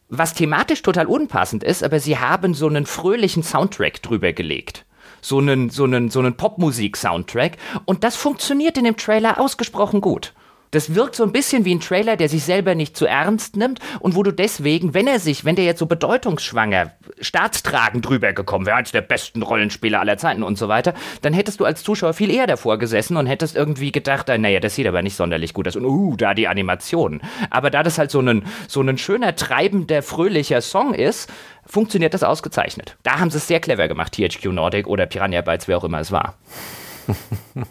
was 0.08 0.34
thematisch 0.34 0.82
total 0.82 1.06
unpassend 1.06 1.64
ist, 1.64 1.82
aber 1.82 2.00
sie 2.00 2.18
haben 2.18 2.54
so 2.54 2.68
einen 2.68 2.86
fröhlichen 2.86 3.42
Soundtrack 3.42 4.02
drüber 4.02 4.32
gelegt. 4.32 4.84
So 5.20 5.38
einen, 5.38 5.70
so 5.70 5.84
einen, 5.84 6.10
so 6.10 6.20
einen 6.20 6.36
Popmusik-Soundtrack. 6.36 7.56
Und 7.86 8.04
das 8.04 8.14
funktioniert 8.16 8.76
in 8.76 8.84
dem 8.84 8.96
Trailer 8.96 9.40
ausgesprochen 9.40 10.00
gut. 10.00 10.34
Das 10.74 10.96
wirkt 10.96 11.14
so 11.14 11.22
ein 11.22 11.30
bisschen 11.30 11.64
wie 11.64 11.72
ein 11.72 11.80
Trailer, 11.80 12.16
der 12.16 12.28
sich 12.28 12.42
selber 12.42 12.74
nicht 12.74 12.96
zu 12.96 13.06
ernst 13.06 13.56
nimmt 13.56 13.78
und 14.00 14.16
wo 14.16 14.24
du 14.24 14.32
deswegen, 14.32 14.92
wenn 14.92 15.06
er 15.06 15.20
sich, 15.20 15.44
wenn 15.44 15.54
der 15.54 15.64
jetzt 15.64 15.78
so 15.78 15.86
bedeutungsschwanger, 15.86 16.90
staatstragend 17.20 18.04
drüber 18.04 18.32
gekommen 18.32 18.66
wäre, 18.66 18.76
als 18.76 18.90
der 18.90 19.02
besten 19.02 19.42
Rollenspieler 19.42 20.00
aller 20.00 20.18
Zeiten 20.18 20.42
und 20.42 20.58
so 20.58 20.66
weiter, 20.66 20.94
dann 21.22 21.32
hättest 21.32 21.60
du 21.60 21.64
als 21.64 21.84
Zuschauer 21.84 22.12
viel 22.12 22.28
eher 22.28 22.48
davor 22.48 22.78
gesessen 22.78 23.16
und 23.16 23.26
hättest 23.26 23.54
irgendwie 23.54 23.92
gedacht, 23.92 24.28
äh, 24.28 24.36
naja, 24.36 24.58
das 24.58 24.74
sieht 24.74 24.88
aber 24.88 25.02
nicht 25.02 25.14
sonderlich 25.14 25.54
gut 25.54 25.68
aus 25.68 25.76
und 25.76 25.84
uh, 25.84 26.16
da 26.16 26.34
die 26.34 26.48
Animation. 26.48 27.20
Aber 27.50 27.70
da 27.70 27.84
das 27.84 27.98
halt 27.98 28.10
so 28.10 28.20
ein, 28.20 28.44
so 28.66 28.80
ein 28.80 28.98
schöner, 28.98 29.36
treibender, 29.36 30.02
fröhlicher 30.02 30.60
Song 30.60 30.92
ist, 30.92 31.32
funktioniert 31.64 32.14
das 32.14 32.24
ausgezeichnet. 32.24 32.96
Da 33.04 33.20
haben 33.20 33.30
sie 33.30 33.38
es 33.38 33.46
sehr 33.46 33.60
clever 33.60 33.86
gemacht, 33.86 34.12
THQ 34.14 34.46
Nordic 34.46 34.88
oder 34.88 35.06
Piranha 35.06 35.40
Bytes, 35.40 35.68
wer 35.68 35.78
auch 35.78 35.84
immer 35.84 36.00
es 36.00 36.10
war. 36.10 36.34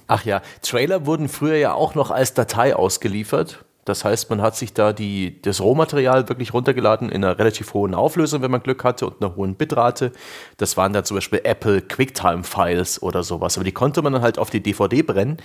Ach 0.08 0.26
ja, 0.26 0.42
Trailer 0.62 1.06
wurden 1.06 1.30
früher 1.30 1.58
ja 1.58 1.74
auch 1.74 1.96
noch 1.96 2.12
als 2.12 2.34
Datei 2.34 2.76
ausgeliefert. 2.76 3.66
Das 3.86 4.06
heißt, 4.06 4.30
man 4.30 4.42
hat 4.42 4.56
sich 4.56 4.74
da 4.74 4.94
die, 4.94 5.42
das 5.42 5.60
Rohmaterial 5.60 6.30
wirklich 6.30 6.54
runtergeladen 6.54 7.10
in 7.10 7.24
einer 7.24 7.38
relativ 7.38 7.74
hohen 7.74 7.94
Auflösung, 7.94 8.42
wenn 8.42 8.52
man 8.52 8.64
Glück 8.64 8.86
hatte, 8.86 9.08
und 9.08 9.22
einer 9.22 9.36
hohen 9.36 9.56
Bitrate. 9.56 10.14
Das 10.56 10.78
waren 10.78 10.94
dann 10.94 11.04
zum 11.04 11.16
Beispiel 11.16 11.42
Apple 11.44 11.82
QuickTime-Files 11.82 13.04
oder 13.04 13.24
sowas. 13.24 13.58
Aber 13.58 13.66
die 13.66 13.74
konnte 13.74 14.02
man 14.02 14.14
dann 14.14 14.22
halt 14.22 14.40
auf 14.40 14.50
die 14.50 14.64
DVD 14.64 15.02
brennen. 15.02 15.38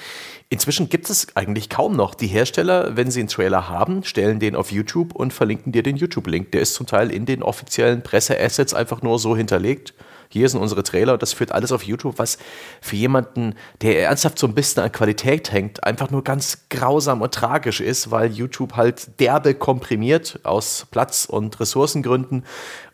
Inzwischen 0.51 0.88
gibt 0.88 1.11
es 1.11 1.37
eigentlich 1.37 1.68
kaum 1.68 1.96
noch. 1.96 2.14
Die 2.14 2.29
Hersteller, 2.29 2.96
wenn 2.96 3.11
sie 3.11 3.20
einen 3.20 3.29
Trailer 3.29 3.68
haben, 3.68 4.05
stellen 4.05 4.38
den 4.38 4.55
auf 4.55 4.70
YouTube 4.70 5.16
und 5.16 5.33
verlinken 5.33 5.72
dir 5.72 5.83
den 5.83 5.96
YouTube-Link. 5.96 6.53
Der 6.53 6.61
ist 6.61 6.74
zum 6.74 6.87
Teil 6.87 7.11
in 7.11 7.27
den 7.27 7.42
offiziellen 7.42 8.03
Presse-Assets 8.03 8.72
einfach 8.72 9.03
nur 9.03 9.18
so 9.18 9.37
hinterlegt 9.37 9.94
hier 10.29 10.49
sind 10.49 10.61
unsere 10.61 10.83
Trailer 10.83 11.14
und 11.14 11.23
das 11.23 11.33
führt 11.33 11.53
alles 11.53 11.73
auf 11.73 11.83
YouTube, 11.83 12.19
was 12.19 12.38
für 12.81 12.97
jemanden, 12.97 13.55
der 13.83 14.03
ernsthaft 14.03 14.38
so 14.38 14.47
ein 14.47 14.55
bisschen 14.55 14.83
an 14.83 14.93
Qualität 14.93 15.53
hängt, 15.53 15.85
einfach 15.85 16.11
nur 16.11 16.25
ganz 16.25 16.67
grausam 16.71 17.23
und 17.23 17.33
tragisch 17.33 17.81
ist, 17.81 18.11
weil 18.11 18.31
YouTube 18.33 18.77
halt 18.77 19.21
derbe 19.21 19.55
komprimiert 19.55 20.41
aus 20.45 20.87
Platz- 20.91 21.25
und 21.25 21.59
Ressourcengründen. 21.61 22.45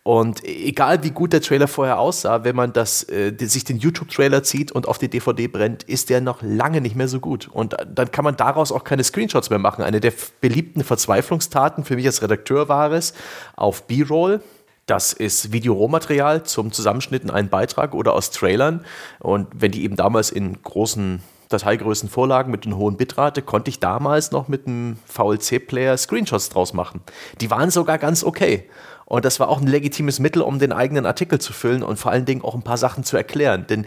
Und 0.04 0.44
egal 0.44 1.02
wie 1.02 1.12
gut 1.12 1.32
der 1.32 1.40
Trailer 1.40 1.66
vorher 1.66 1.98
aussah, 1.98 2.44
wenn 2.44 2.54
man 2.54 2.74
das, 2.74 3.08
äh, 3.08 3.32
sich 3.40 3.64
den 3.64 3.78
YouTube-Trailer 3.78 4.42
zieht 4.42 4.70
und 4.70 4.86
auf 4.86 4.98
die 4.98 5.08
DVD 5.08 5.48
brennt, 5.48 5.82
ist 5.82 6.10
der 6.10 6.20
noch 6.20 6.42
lange 6.42 6.82
nicht 6.82 6.94
mehr 6.94 7.08
so 7.08 7.20
gut. 7.20 7.48
Und 7.48 7.74
dann 7.88 8.10
kann 8.10 8.22
man 8.22 8.36
daraus 8.36 8.70
auch 8.70 8.84
keine 8.84 9.02
Screenshots 9.02 9.48
mehr 9.48 9.58
machen. 9.58 9.82
Eine 9.82 10.00
der 10.00 10.12
beliebten 10.42 10.84
Verzweiflungstaten 10.84 11.84
für 11.84 11.96
mich 11.96 12.04
als 12.04 12.20
Redakteur 12.20 12.68
war 12.68 12.92
es, 12.92 13.14
auf 13.56 13.86
B-Roll, 13.86 14.42
das 14.86 15.12
ist 15.12 15.52
Videorohmaterial 15.52 16.42
zum 16.44 16.72
Zusammenschnitt 16.72 17.22
in 17.22 17.30
einen 17.30 17.48
Beitrag 17.48 17.94
oder 17.94 18.12
aus 18.12 18.30
Trailern. 18.30 18.84
Und 19.20 19.48
wenn 19.54 19.72
die 19.72 19.84
eben 19.84 19.96
damals 19.96 20.30
in 20.30 20.62
großen 20.62 21.22
Dateigrößen 21.48 22.08
vorlagen 22.08 22.50
mit 22.50 22.66
einer 22.66 22.76
hohen 22.76 22.96
Bitrate, 22.96 23.42
konnte 23.42 23.70
ich 23.70 23.80
damals 23.80 24.30
noch 24.30 24.48
mit 24.48 24.66
einem 24.66 24.98
VLC-Player 25.06 25.96
Screenshots 25.96 26.50
draus 26.50 26.74
machen. 26.74 27.00
Die 27.40 27.50
waren 27.50 27.70
sogar 27.70 27.98
ganz 27.98 28.24
okay. 28.24 28.68
Und 29.06 29.24
das 29.24 29.40
war 29.40 29.48
auch 29.48 29.60
ein 29.60 29.66
legitimes 29.66 30.18
Mittel, 30.18 30.42
um 30.42 30.58
den 30.58 30.72
eigenen 30.72 31.06
Artikel 31.06 31.38
zu 31.38 31.52
füllen 31.52 31.82
und 31.82 31.98
vor 31.98 32.10
allen 32.10 32.24
Dingen 32.24 32.42
auch 32.42 32.54
ein 32.54 32.62
paar 32.62 32.78
Sachen 32.78 33.04
zu 33.04 33.16
erklären. 33.16 33.66
Denn 33.68 33.86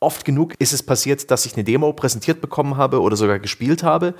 oft 0.00 0.24
genug 0.24 0.54
ist 0.58 0.72
es 0.72 0.82
passiert, 0.82 1.30
dass 1.30 1.46
ich 1.46 1.54
eine 1.54 1.64
Demo 1.64 1.92
präsentiert 1.92 2.40
bekommen 2.40 2.76
habe 2.76 3.00
oder 3.00 3.16
sogar 3.16 3.38
gespielt 3.38 3.82
habe 3.82 4.14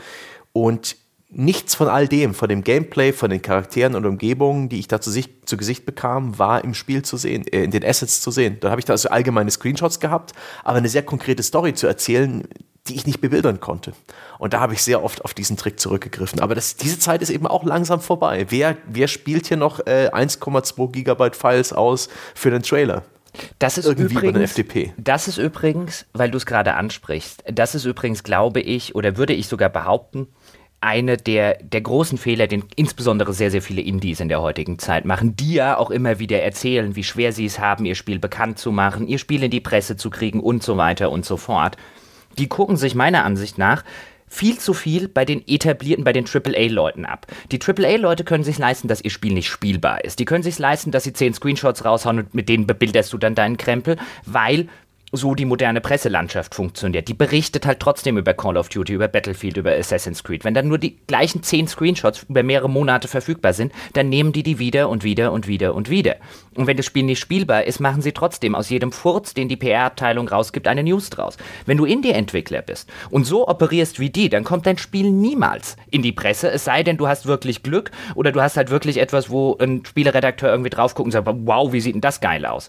und 0.53 0.97
nichts 1.31 1.75
von 1.75 1.89
all 1.89 2.09
dem, 2.09 2.35
von 2.35 2.49
dem 2.49 2.65
Gameplay, 2.65 3.13
von 3.13 3.31
den 3.31 3.43
Charakteren 3.43 3.95
und 3.95 4.07
Umgebungen, 4.07 4.69
die 4.69 4.79
ich 4.79 4.89
da 4.89 5.01
zu, 5.01 5.11
sich, 5.11 5.29
zu 5.45 5.57
Gesicht 5.57 5.85
bekam, 5.85 6.39
war 6.39 6.65
im 6.65 6.75
Spiel 6.75 7.03
zu 7.03 7.17
sehen, 7.17 7.47
äh, 7.47 7.65
in 7.65 7.71
den 7.71 7.85
Assets 7.85 8.21
zu 8.21 8.31
sehen. 8.31 8.59
Da 8.61 8.71
habe 8.71 8.81
ich 8.81 8.87
da 8.87 8.95
also 8.95 9.11
allgemeine 9.11 9.51
Screenshots 9.51 10.01
gehabt, 10.01 10.33
aber 10.65 10.79
eine 10.79 10.89
sehr 10.89 11.03
konkrete 11.03 11.43
Story 11.43 11.75
zu 11.75 11.87
erzählen, 11.87 12.49
die 12.87 12.95
ich 12.95 13.07
nicht 13.07 13.21
bebildern 13.21 13.61
konnte. 13.61 13.93
Und 14.39 14.55
da 14.55 14.61
habe 14.61 14.73
ich 14.73 14.83
sehr 14.83 15.05
oft 15.05 15.23
auf 15.25 15.35
diesen 15.35 15.59
Trick 15.59 15.79
zurückgegriffen. 15.79 16.41
Aber 16.41 16.55
das, 16.55 16.77
diese 16.77 16.99
Zeit 16.99 17.21
ist 17.21 17.29
eben 17.29 17.47
auch 17.47 17.65
langsam 17.65 18.01
vorbei. 18.01 18.47
Wer, 18.49 18.79
wer 18.87 19.09
spielt 19.09 19.47
hier 19.47 19.59
noch 19.59 19.81
äh, 19.81 20.11
1,2 20.11 20.93
Gigabyte 20.93 21.37
Files 21.37 21.75
aus 21.75 22.09
für 22.35 22.51
den 22.51 22.63
Trailer? 22.63 23.03
Das 23.59 23.79
ist 23.79 23.85
Irgendwie 23.85 24.15
übrigens, 24.15 24.51
FDP. 24.51 24.95
Das 24.97 25.29
ist 25.29 25.37
übrigens, 25.37 26.07
weil 26.13 26.31
du 26.31 26.39
es 26.39 26.47
gerade 26.47 26.75
ansprichst, 26.75 27.45
das 27.53 27.75
ist 27.75 27.85
übrigens, 27.85 28.23
glaube 28.23 28.61
ich, 28.61 28.95
oder 28.95 29.17
würde 29.17 29.35
ich 29.35 29.49
sogar 29.49 29.69
behaupten, 29.69 30.29
eine 30.81 31.17
der, 31.17 31.59
der 31.63 31.81
großen 31.81 32.19
Fehler, 32.19 32.47
den 32.47 32.65
insbesondere 32.77 33.33
sehr, 33.33 33.51
sehr 33.51 33.63
viele 33.63 33.83
Indies 33.83 34.21
in 34.21 34.29
der 34.29 34.41
heutigen 34.41 34.79
Zeit 34.79 35.05
machen, 35.05 35.35
die 35.35 35.55
ja 35.55 35.77
auch 35.77 35.91
immer 35.91 36.19
wieder 36.19 36.41
erzählen, 36.41 36.95
wie 36.95 37.05
schwer 37.05 37.33
sie 37.33 37.47
es 37.47 37.59
haben, 37.59 37.85
ihr 37.85 37.97
Spiel 37.97 38.19
bekannt 38.19 38.59
zu 38.59 38.71
machen, 38.71 39.09
ihr 39.09 39.19
Spiel 39.19 39.43
in 39.43 39.51
die 39.51 39.61
Presse 39.61 39.97
zu 39.97 40.11
kriegen 40.11 40.41
und 40.41 40.63
so 40.63 40.77
weiter 40.77 41.11
und 41.11 41.25
so 41.25 41.37
fort. 41.37 41.77
Die 42.39 42.49
gucken 42.49 42.77
sich 42.77 42.95
meiner 42.95 43.25
Ansicht 43.25 43.59
nach 43.59 43.83
viel 44.29 44.59
zu 44.59 44.75
viel 44.75 45.09
bei 45.09 45.25
den 45.25 45.43
etablierten, 45.49 46.05
bei 46.05 46.13
den 46.13 46.27
AAA-Leuten 46.27 47.07
ab. 47.07 47.27
Die 47.51 47.59
AAA-Leute 47.61 48.25
können 48.25 48.45
sich 48.45 48.59
leisten, 48.59 48.87
dass 48.87 49.01
ihr 49.01 49.11
Spiel 49.11 49.33
nicht 49.33 49.49
spielbar 49.49 50.05
ist. 50.05 50.19
Die 50.19 50.27
können 50.27 50.43
sich 50.43 50.59
leisten, 50.59 50.91
dass 50.91 51.05
sie 51.05 51.13
zehn 51.13 51.35
Screenshots 51.35 51.85
raushauen 51.85 52.19
und 52.19 52.35
mit 52.35 52.49
denen 52.49 52.67
bebilderst 52.67 53.13
du 53.13 53.19
dann 53.19 53.35
deinen 53.35 53.57
Krempel, 53.57 53.97
weil 54.27 54.69
so 55.13 55.35
die 55.35 55.45
moderne 55.45 55.81
Presselandschaft 55.81 56.55
funktioniert. 56.55 57.09
Die 57.09 57.15
berichtet 57.15 57.65
halt 57.67 57.81
trotzdem 57.81 58.19
über 58.19 58.35
Call 58.35 58.57
of 58.57 58.69
Duty, 58.69 58.93
über 58.93 59.09
Battlefield, 59.09 59.57
über 59.57 59.73
Assassin's 59.73 60.23
Creed. 60.23 60.45
Wenn 60.45 60.55
dann 60.55 60.69
nur 60.69 60.79
die 60.79 60.97
gleichen 61.07 61.43
zehn 61.43 61.67
Screenshots 61.67 62.27
über 62.29 62.43
mehrere 62.43 62.69
Monate 62.69 63.09
verfügbar 63.09 63.55
sind, 63.55 63.73
dann 63.95 64.09
nehmen 64.09 64.33
die 64.33 64.43
die 64.43 64.59
wieder 64.59 64.89
und 64.89 65.05
wieder 65.05 65.33
und 65.33 65.47
wieder 65.47 65.75
und 65.75 65.89
wieder. 65.89 66.17
Und 66.55 66.67
wenn 66.67 66.77
das 66.77 66.87
Spiel 66.87 67.05
nicht 67.05 67.21
spielbar 67.21 67.65
ist, 67.65 67.81
machen 67.81 68.03
sie 68.03 68.13
trotzdem 68.13 68.55
aus 68.55 68.69
jedem 68.69 68.93
Furz, 68.93 69.33
den 69.33 69.49
die 69.49 69.57
PR-Abteilung 69.57 70.29
rausgibt, 70.29 70.69
eine 70.69 70.83
News 70.83 71.09
draus. 71.09 71.39
Wenn 71.65 71.79
du 71.79 71.87
Indie-Entwickler 71.87 72.63
bist 72.63 72.91
und 73.11 73.25
so 73.25 73.49
operierst 73.49 74.01
wie 74.01 74.11
die, 74.11 74.29
dann 74.29 74.45
kommt 74.45 74.67
dein 74.67 74.79
Spiel 74.79 75.11
niemals 75.11 75.77
in 75.91 76.03
die 76.03 76.13
Presse, 76.13 76.51
es 76.51 76.65
sei 76.65 76.83
denn, 76.83 76.99
du 76.99 77.09
hast 77.09 77.27
wirklich 77.27 77.63
Glück 77.63 77.91
oder 78.15 78.33
du 78.33 78.43
hast 78.43 78.57
halt 78.57 78.71
wirklich 78.71 78.99
etwas, 78.99 79.31
wo 79.31 79.57
ein 79.59 79.85
Spieleredakteur 79.87 80.51
irgendwie 80.51 80.71
drauf 80.71 80.95
guckt 80.95 81.07
und 81.07 81.13
sagt, 81.13 81.27
wow, 81.27 81.73
wie 81.73 81.81
sieht 81.81 81.95
denn 81.95 82.01
das 82.01 82.21
geil 82.21 82.45
aus? 82.45 82.69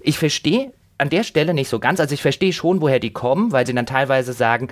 Ich 0.00 0.18
verstehe 0.18 0.72
an 0.98 1.10
der 1.10 1.22
Stelle 1.22 1.54
nicht 1.54 1.68
so 1.68 1.78
ganz. 1.78 2.00
Also 2.00 2.14
ich 2.14 2.22
verstehe 2.22 2.52
schon, 2.52 2.80
woher 2.80 2.98
die 2.98 3.12
kommen, 3.12 3.52
weil 3.52 3.66
sie 3.66 3.74
dann 3.74 3.86
teilweise 3.86 4.32
sagen, 4.32 4.68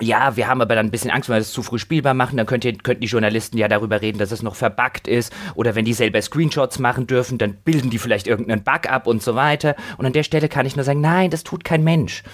ja, 0.00 0.36
wir 0.36 0.48
haben 0.48 0.60
aber 0.60 0.74
dann 0.74 0.86
ein 0.86 0.90
bisschen 0.90 1.10
Angst, 1.10 1.28
wenn 1.28 1.36
wir 1.36 1.40
das 1.40 1.52
zu 1.52 1.62
früh 1.62 1.78
spielbar 1.78 2.14
machen, 2.14 2.36
dann 2.36 2.46
könnt 2.46 2.64
ihr, 2.64 2.72
könnten 2.74 3.02
die 3.02 3.06
Journalisten 3.06 3.58
ja 3.58 3.68
darüber 3.68 4.02
reden, 4.02 4.18
dass 4.18 4.32
es 4.32 4.42
noch 4.42 4.56
verbuggt 4.56 5.06
ist. 5.06 5.32
Oder 5.54 5.74
wenn 5.74 5.84
die 5.84 5.92
selber 5.92 6.20
Screenshots 6.20 6.78
machen 6.78 7.06
dürfen, 7.06 7.38
dann 7.38 7.54
bilden 7.54 7.90
die 7.90 7.98
vielleicht 7.98 8.26
irgendeinen 8.26 8.64
Bug 8.64 8.90
ab 8.90 9.06
und 9.06 9.22
so 9.22 9.34
weiter. 9.34 9.76
Und 9.96 10.06
an 10.06 10.12
der 10.12 10.24
Stelle 10.24 10.48
kann 10.48 10.66
ich 10.66 10.74
nur 10.74 10.84
sagen, 10.84 11.00
nein, 11.00 11.30
das 11.30 11.44
tut 11.44 11.64
kein 11.64 11.84
Mensch. 11.84 12.24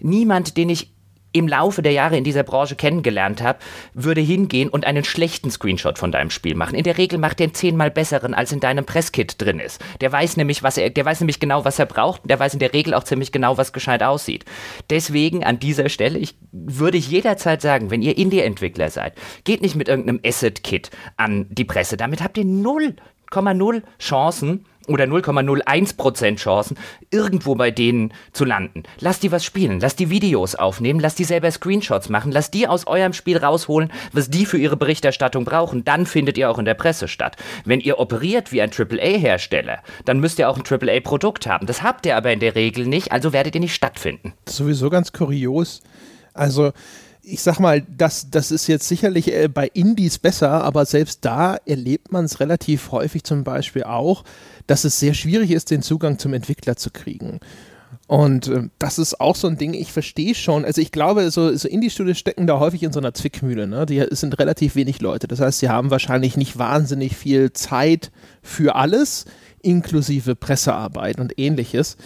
Niemand, 0.00 0.56
den 0.56 0.68
ich 0.68 0.92
im 1.32 1.48
Laufe 1.48 1.82
der 1.82 1.92
Jahre 1.92 2.16
in 2.16 2.24
dieser 2.24 2.42
Branche 2.42 2.76
kennengelernt 2.76 3.42
habe, 3.42 3.58
würde 3.94 4.20
hingehen 4.20 4.68
und 4.68 4.84
einen 4.86 5.04
schlechten 5.04 5.50
Screenshot 5.50 5.98
von 5.98 6.12
deinem 6.12 6.30
Spiel 6.30 6.54
machen. 6.54 6.74
In 6.74 6.84
der 6.84 6.98
Regel 6.98 7.18
macht 7.18 7.40
er 7.40 7.44
einen 7.44 7.54
zehnmal 7.54 7.90
besseren, 7.90 8.34
als 8.34 8.52
in 8.52 8.60
deinem 8.60 8.84
Presskit 8.84 9.40
drin 9.40 9.58
ist. 9.58 9.82
Der 10.00 10.12
weiß 10.12 10.36
nämlich, 10.36 10.62
was 10.62 10.76
er, 10.76 10.90
der 10.90 11.04
weiß 11.04 11.20
nämlich 11.20 11.40
genau, 11.40 11.64
was 11.64 11.78
er 11.78 11.86
braucht. 11.86 12.22
Der 12.24 12.38
weiß 12.38 12.54
in 12.54 12.60
der 12.60 12.72
Regel 12.72 12.94
auch 12.94 13.04
ziemlich 13.04 13.32
genau, 13.32 13.56
was 13.56 13.72
gescheit 13.72 14.02
aussieht. 14.02 14.44
Deswegen 14.90 15.44
an 15.44 15.58
dieser 15.58 15.88
Stelle, 15.88 16.18
ich 16.18 16.36
würde 16.52 16.98
ich 16.98 17.10
jederzeit 17.10 17.62
sagen, 17.62 17.90
wenn 17.90 18.02
ihr 18.02 18.16
Indie-Entwickler 18.16 18.90
seid, 18.90 19.14
geht 19.44 19.62
nicht 19.62 19.76
mit 19.76 19.88
irgendeinem 19.88 20.20
Asset-Kit 20.24 20.90
an 21.16 21.46
die 21.50 21.64
Presse. 21.64 21.96
Damit 21.96 22.22
habt 22.22 22.36
ihr 22.38 22.44
0,0 22.44 23.82
Chancen, 23.98 24.66
oder 24.88 25.04
0,01% 25.04 26.36
Chancen, 26.36 26.76
irgendwo 27.10 27.54
bei 27.54 27.70
denen 27.70 28.12
zu 28.32 28.44
landen. 28.44 28.82
Lass 29.00 29.20
die 29.20 29.32
was 29.32 29.44
spielen, 29.44 29.80
lass 29.80 29.96
die 29.96 30.10
Videos 30.10 30.54
aufnehmen, 30.54 31.00
lass 31.00 31.14
die 31.14 31.24
selber 31.24 31.50
Screenshots 31.50 32.08
machen, 32.08 32.32
lass 32.32 32.50
die 32.50 32.66
aus 32.66 32.86
eurem 32.86 33.12
Spiel 33.12 33.36
rausholen, 33.36 33.92
was 34.12 34.30
die 34.30 34.46
für 34.46 34.58
ihre 34.58 34.76
Berichterstattung 34.76 35.44
brauchen. 35.44 35.84
Dann 35.84 36.06
findet 36.06 36.38
ihr 36.38 36.50
auch 36.50 36.58
in 36.58 36.64
der 36.64 36.74
Presse 36.74 37.08
statt. 37.08 37.36
Wenn 37.64 37.80
ihr 37.80 37.98
operiert 37.98 38.52
wie 38.52 38.62
ein 38.62 38.70
AAA-Hersteller, 38.70 39.78
dann 40.04 40.20
müsst 40.20 40.38
ihr 40.38 40.48
auch 40.48 40.58
ein 40.58 40.64
AAA-Produkt 40.68 41.46
haben. 41.46 41.66
Das 41.66 41.82
habt 41.82 42.06
ihr 42.06 42.16
aber 42.16 42.32
in 42.32 42.40
der 42.40 42.54
Regel 42.54 42.86
nicht, 42.86 43.12
also 43.12 43.32
werdet 43.32 43.54
ihr 43.54 43.60
nicht 43.60 43.74
stattfinden. 43.74 44.32
Sowieso 44.48 44.90
ganz 44.90 45.12
kurios. 45.12 45.82
Also, 46.34 46.72
ich 47.22 47.40
sag 47.42 47.60
mal, 47.60 47.82
das, 47.82 48.30
das 48.30 48.50
ist 48.50 48.66
jetzt 48.66 48.88
sicherlich 48.88 49.32
äh, 49.32 49.48
bei 49.48 49.68
Indies 49.72 50.18
besser, 50.18 50.64
aber 50.64 50.84
selbst 50.86 51.24
da 51.24 51.56
erlebt 51.66 52.10
man 52.10 52.24
es 52.24 52.40
relativ 52.40 52.90
häufig 52.90 53.22
zum 53.22 53.44
Beispiel 53.44 53.84
auch, 53.84 54.24
dass 54.66 54.84
es 54.84 54.98
sehr 54.98 55.14
schwierig 55.14 55.50
ist, 55.50 55.70
den 55.70 55.82
Zugang 55.82 56.18
zum 56.18 56.34
Entwickler 56.34 56.76
zu 56.76 56.90
kriegen. 56.90 57.40
Und 58.06 58.48
äh, 58.48 58.68
das 58.78 58.98
ist 58.98 59.20
auch 59.20 59.36
so 59.36 59.48
ein 59.48 59.56
Ding, 59.56 59.74
ich 59.74 59.92
verstehe 59.92 60.34
schon, 60.34 60.64
also 60.64 60.80
ich 60.80 60.92
glaube, 60.92 61.30
so, 61.30 61.54
so 61.56 61.68
Indie-Studios 61.68 62.18
stecken 62.18 62.46
da 62.46 62.58
häufig 62.58 62.82
in 62.82 62.92
so 62.92 63.00
einer 63.00 63.14
Zwickmühle. 63.14 63.66
Ne? 63.66 63.86
Die, 63.86 64.04
sind 64.10 64.38
relativ 64.38 64.74
wenig 64.74 65.00
Leute. 65.00 65.28
Das 65.28 65.40
heißt, 65.40 65.60
sie 65.60 65.68
haben 65.68 65.90
wahrscheinlich 65.90 66.36
nicht 66.36 66.58
wahnsinnig 66.58 67.16
viel 67.16 67.52
Zeit 67.52 68.10
für 68.42 68.74
alles, 68.74 69.24
inklusive 69.62 70.34
Pressearbeit 70.34 71.20
und 71.20 71.38
ähnliches. 71.38 71.96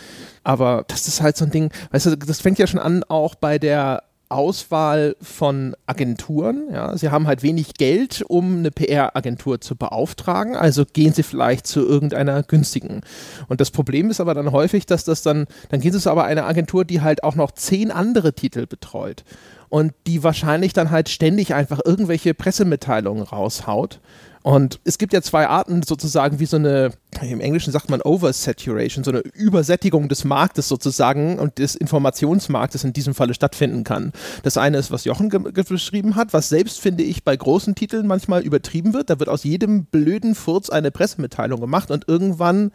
Aber 0.44 0.84
das 0.88 1.08
ist 1.08 1.22
halt 1.22 1.36
so 1.36 1.44
ein 1.44 1.50
Ding, 1.50 1.70
weißt 1.90 2.06
du, 2.06 2.16
das 2.16 2.40
fängt 2.40 2.58
ja 2.58 2.66
schon 2.66 2.80
an, 2.80 3.02
auch 3.04 3.34
bei 3.34 3.58
der 3.58 4.02
Auswahl 4.28 5.16
von 5.20 5.76
Agenturen. 5.86 6.68
Ja. 6.72 6.96
Sie 6.96 7.10
haben 7.10 7.26
halt 7.26 7.42
wenig 7.42 7.74
Geld, 7.74 8.24
um 8.26 8.58
eine 8.58 8.70
PR-Agentur 8.70 9.60
zu 9.60 9.76
beauftragen, 9.76 10.56
also 10.56 10.84
gehen 10.84 11.12
sie 11.12 11.22
vielleicht 11.22 11.66
zu 11.66 11.86
irgendeiner 11.86 12.42
günstigen. 12.42 13.02
Und 13.48 13.60
das 13.60 13.70
Problem 13.70 14.10
ist 14.10 14.20
aber 14.20 14.34
dann 14.34 14.52
häufig, 14.52 14.86
dass 14.86 15.04
das 15.04 15.22
dann, 15.22 15.46
dann 15.68 15.80
geht 15.80 15.94
es 15.94 16.06
aber 16.06 16.24
eine 16.24 16.44
Agentur, 16.44 16.84
die 16.84 17.00
halt 17.00 17.24
auch 17.24 17.34
noch 17.34 17.52
zehn 17.52 17.90
andere 17.90 18.32
Titel 18.34 18.66
betreut 18.66 19.24
und 19.68 19.92
die 20.06 20.22
wahrscheinlich 20.22 20.72
dann 20.72 20.90
halt 20.90 21.08
ständig 21.08 21.54
einfach 21.54 21.80
irgendwelche 21.84 22.34
Pressemitteilungen 22.34 23.22
raushaut 23.22 24.00
und 24.46 24.78
es 24.84 24.96
gibt 24.98 25.12
ja 25.12 25.22
zwei 25.22 25.48
Arten 25.48 25.82
sozusagen, 25.82 26.38
wie 26.38 26.46
so 26.46 26.56
eine, 26.56 26.92
im 27.20 27.40
Englischen 27.40 27.72
sagt 27.72 27.90
man 27.90 28.00
Oversaturation, 28.00 29.02
so 29.02 29.10
eine 29.10 29.18
Übersättigung 29.18 30.08
des 30.08 30.24
Marktes 30.24 30.68
sozusagen 30.68 31.40
und 31.40 31.58
des 31.58 31.74
Informationsmarktes 31.74 32.84
in 32.84 32.92
diesem 32.92 33.12
Falle 33.12 33.34
stattfinden 33.34 33.82
kann. 33.82 34.12
Das 34.44 34.56
eine 34.56 34.78
ist, 34.78 34.92
was 34.92 35.04
Jochen 35.04 35.30
beschrieben 35.30 36.14
hat, 36.14 36.32
was 36.32 36.48
selbst, 36.48 36.80
finde 36.80 37.02
ich, 37.02 37.24
bei 37.24 37.36
großen 37.36 37.74
Titeln 37.74 38.06
manchmal 38.06 38.42
übertrieben 38.42 38.94
wird. 38.94 39.10
Da 39.10 39.18
wird 39.18 39.28
aus 39.28 39.42
jedem 39.42 39.86
blöden 39.86 40.36
Furz 40.36 40.70
eine 40.70 40.92
Pressemitteilung 40.92 41.60
gemacht 41.60 41.90
und 41.90 42.06
irgendwann 42.06 42.70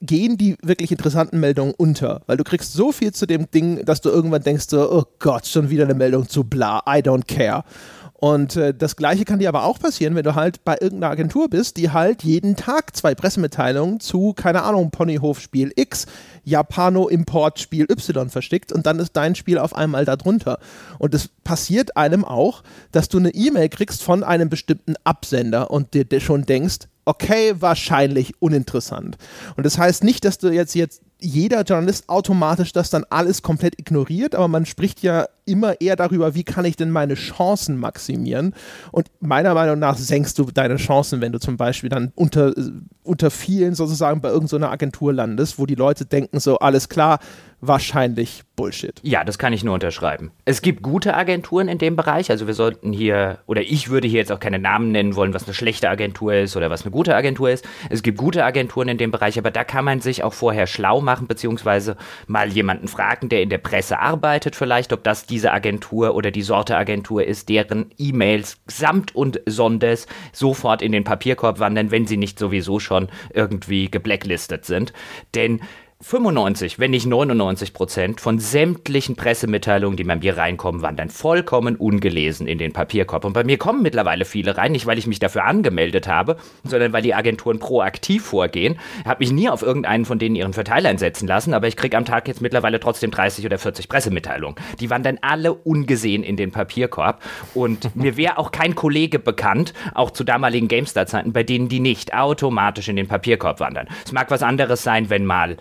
gehen 0.00 0.38
die 0.38 0.56
wirklich 0.62 0.90
interessanten 0.90 1.38
Meldungen 1.40 1.74
unter, 1.76 2.22
weil 2.26 2.38
du 2.38 2.42
kriegst 2.42 2.72
so 2.72 2.90
viel 2.90 3.12
zu 3.12 3.26
dem 3.26 3.50
Ding, 3.50 3.84
dass 3.84 4.00
du 4.00 4.08
irgendwann 4.08 4.42
denkst, 4.42 4.72
oh 4.72 5.04
Gott, 5.18 5.46
schon 5.46 5.68
wieder 5.68 5.84
eine 5.84 5.94
Meldung 5.94 6.26
zu 6.26 6.42
bla, 6.42 6.82
I 6.88 7.00
don't 7.02 7.26
care. 7.26 7.64
Und 8.22 8.54
äh, 8.54 8.72
das 8.72 8.94
Gleiche 8.94 9.24
kann 9.24 9.40
dir 9.40 9.48
aber 9.48 9.64
auch 9.64 9.80
passieren, 9.80 10.14
wenn 10.14 10.22
du 10.22 10.36
halt 10.36 10.64
bei 10.64 10.76
irgendeiner 10.80 11.10
Agentur 11.10 11.50
bist, 11.50 11.76
die 11.76 11.90
halt 11.90 12.22
jeden 12.22 12.54
Tag 12.54 12.94
zwei 12.94 13.16
Pressemitteilungen 13.16 13.98
zu, 13.98 14.32
keine 14.32 14.62
Ahnung, 14.62 14.92
Ponyhofspiel 14.92 15.72
X, 15.74 16.06
Japano-Importspiel 16.44 17.90
Y 17.90 18.30
verschickt 18.30 18.70
und 18.70 18.86
dann 18.86 19.00
ist 19.00 19.16
dein 19.16 19.34
Spiel 19.34 19.58
auf 19.58 19.74
einmal 19.74 20.04
darunter. 20.04 20.60
Und 21.00 21.16
es 21.16 21.30
passiert 21.42 21.96
einem 21.96 22.24
auch, 22.24 22.62
dass 22.92 23.08
du 23.08 23.18
eine 23.18 23.34
E-Mail 23.34 23.68
kriegst 23.70 24.04
von 24.04 24.22
einem 24.22 24.48
bestimmten 24.48 24.94
Absender 25.02 25.72
und 25.72 25.92
dir 25.92 26.20
schon 26.20 26.46
denkst, 26.46 26.86
okay, 27.04 27.54
wahrscheinlich 27.58 28.40
uninteressant. 28.40 29.16
Und 29.56 29.66
das 29.66 29.78
heißt 29.78 30.04
nicht, 30.04 30.24
dass 30.24 30.38
du 30.38 30.50
jetzt 30.50 30.76
jetzt 30.76 31.02
jeder 31.18 31.62
Journalist 31.62 32.08
automatisch 32.08 32.72
das 32.72 32.90
dann 32.90 33.04
alles 33.10 33.42
komplett 33.42 33.78
ignoriert, 33.78 34.34
aber 34.34 34.48
man 34.48 34.66
spricht 34.66 35.02
ja 35.02 35.26
immer 35.44 35.80
eher 35.80 35.96
darüber, 35.96 36.34
wie 36.34 36.44
kann 36.44 36.64
ich 36.64 36.76
denn 36.76 36.90
meine 36.90 37.14
Chancen 37.14 37.76
maximieren. 37.76 38.54
Und 38.90 39.10
meiner 39.20 39.54
Meinung 39.54 39.78
nach 39.78 39.96
senkst 39.96 40.38
du 40.38 40.44
deine 40.44 40.76
Chancen, 40.76 41.20
wenn 41.20 41.32
du 41.32 41.40
zum 41.40 41.56
Beispiel 41.56 41.90
dann 41.90 42.12
unter, 42.14 42.52
unter 43.02 43.30
vielen 43.30 43.74
sozusagen 43.74 44.20
bei 44.20 44.28
irgendeiner 44.28 44.70
Agentur 44.70 45.12
landest, 45.12 45.58
wo 45.58 45.66
die 45.66 45.74
Leute 45.74 46.04
denken 46.04 46.40
so, 46.40 46.58
alles 46.58 46.88
klar, 46.88 47.18
wahrscheinlich 47.62 48.42
Bullshit. 48.56 49.00
Ja, 49.02 49.24
das 49.24 49.38
kann 49.38 49.52
ich 49.52 49.62
nur 49.62 49.74
unterschreiben. 49.74 50.32
Es 50.44 50.62
gibt 50.62 50.82
gute 50.82 51.14
Agenturen 51.14 51.68
in 51.68 51.78
dem 51.78 51.94
Bereich. 51.94 52.30
Also 52.30 52.48
wir 52.48 52.54
sollten 52.54 52.92
hier, 52.92 53.38
oder 53.46 53.62
ich 53.62 53.88
würde 53.88 54.08
hier 54.08 54.18
jetzt 54.18 54.32
auch 54.32 54.40
keine 54.40 54.58
Namen 54.58 54.90
nennen 54.90 55.14
wollen, 55.14 55.32
was 55.32 55.44
eine 55.44 55.54
schlechte 55.54 55.88
Agentur 55.88 56.34
ist 56.34 56.56
oder 56.56 56.70
was 56.70 56.82
eine 56.82 56.90
gute 56.90 57.14
Agentur 57.14 57.50
ist. 57.50 57.64
Es 57.88 58.02
gibt 58.02 58.18
gute 58.18 58.44
Agenturen 58.44 58.88
in 58.88 58.98
dem 58.98 59.12
Bereich, 59.12 59.38
aber 59.38 59.52
da 59.52 59.62
kann 59.62 59.84
man 59.84 60.00
sich 60.00 60.24
auch 60.24 60.34
vorher 60.34 60.66
schlau 60.66 61.00
machen, 61.00 61.28
beziehungsweise 61.28 61.96
mal 62.26 62.52
jemanden 62.52 62.88
fragen, 62.88 63.28
der 63.28 63.42
in 63.42 63.48
der 63.48 63.58
Presse 63.58 64.00
arbeitet 64.00 64.56
vielleicht, 64.56 64.92
ob 64.92 65.04
das 65.04 65.26
diese 65.32 65.50
Agentur 65.50 66.14
oder 66.14 66.30
die 66.30 66.42
Sorte 66.42 66.76
Agentur 66.76 67.24
ist, 67.24 67.48
deren 67.48 67.90
E-Mails 67.96 68.58
samt 68.66 69.16
und 69.16 69.40
sonders 69.46 70.06
sofort 70.30 70.82
in 70.82 70.92
den 70.92 71.04
Papierkorb 71.04 71.58
wandern, 71.58 71.90
wenn 71.90 72.06
sie 72.06 72.18
nicht 72.18 72.38
sowieso 72.38 72.78
schon 72.78 73.08
irgendwie 73.32 73.90
geblacklistet 73.90 74.66
sind. 74.66 74.92
Denn 75.34 75.62
95, 76.02 76.80
wenn 76.80 76.90
nicht 76.90 77.06
99 77.06 77.72
Prozent 77.72 78.20
von 78.20 78.40
sämtlichen 78.40 79.14
Pressemitteilungen, 79.14 79.96
die 79.96 80.02
bei 80.02 80.16
mir 80.16 80.36
reinkommen, 80.36 80.82
wandern 80.82 81.10
vollkommen 81.10 81.76
ungelesen 81.76 82.48
in 82.48 82.58
den 82.58 82.72
Papierkorb. 82.72 83.24
Und 83.24 83.34
bei 83.34 83.44
mir 83.44 83.56
kommen 83.56 83.82
mittlerweile 83.82 84.24
viele 84.24 84.56
rein, 84.56 84.72
nicht 84.72 84.86
weil 84.86 84.98
ich 84.98 85.06
mich 85.06 85.20
dafür 85.20 85.44
angemeldet 85.44 86.08
habe, 86.08 86.36
sondern 86.64 86.92
weil 86.92 87.02
die 87.02 87.14
Agenturen 87.14 87.60
proaktiv 87.60 88.24
vorgehen. 88.24 88.80
Ich 89.00 89.06
habe 89.06 89.20
mich 89.20 89.30
nie 89.30 89.48
auf 89.48 89.62
irgendeinen 89.62 90.04
von 90.04 90.18
denen 90.18 90.34
ihren 90.34 90.52
Verteilern 90.52 90.98
setzen 90.98 91.28
lassen, 91.28 91.54
aber 91.54 91.68
ich 91.68 91.76
kriege 91.76 91.96
am 91.96 92.04
Tag 92.04 92.26
jetzt 92.26 92.42
mittlerweile 92.42 92.80
trotzdem 92.80 93.12
30 93.12 93.46
oder 93.46 93.58
40 93.58 93.88
Pressemitteilungen. 93.88 94.56
Die 94.80 94.90
wandern 94.90 95.18
alle 95.22 95.54
ungesehen 95.54 96.24
in 96.24 96.36
den 96.36 96.50
Papierkorb. 96.50 97.22
Und 97.54 97.94
mir 97.96 98.16
wäre 98.16 98.38
auch 98.38 98.50
kein 98.50 98.74
Kollege 98.74 99.20
bekannt, 99.20 99.72
auch 99.94 100.10
zu 100.10 100.24
damaligen 100.24 100.66
GameStar-Zeiten, 100.66 101.32
bei 101.32 101.44
denen 101.44 101.68
die 101.68 101.80
nicht 101.80 102.12
automatisch 102.12 102.88
in 102.88 102.96
den 102.96 103.06
Papierkorb 103.06 103.60
wandern. 103.60 103.86
Es 104.04 104.10
mag 104.10 104.32
was 104.32 104.42
anderes 104.42 104.82
sein, 104.82 105.08
wenn 105.08 105.24
mal 105.24 105.56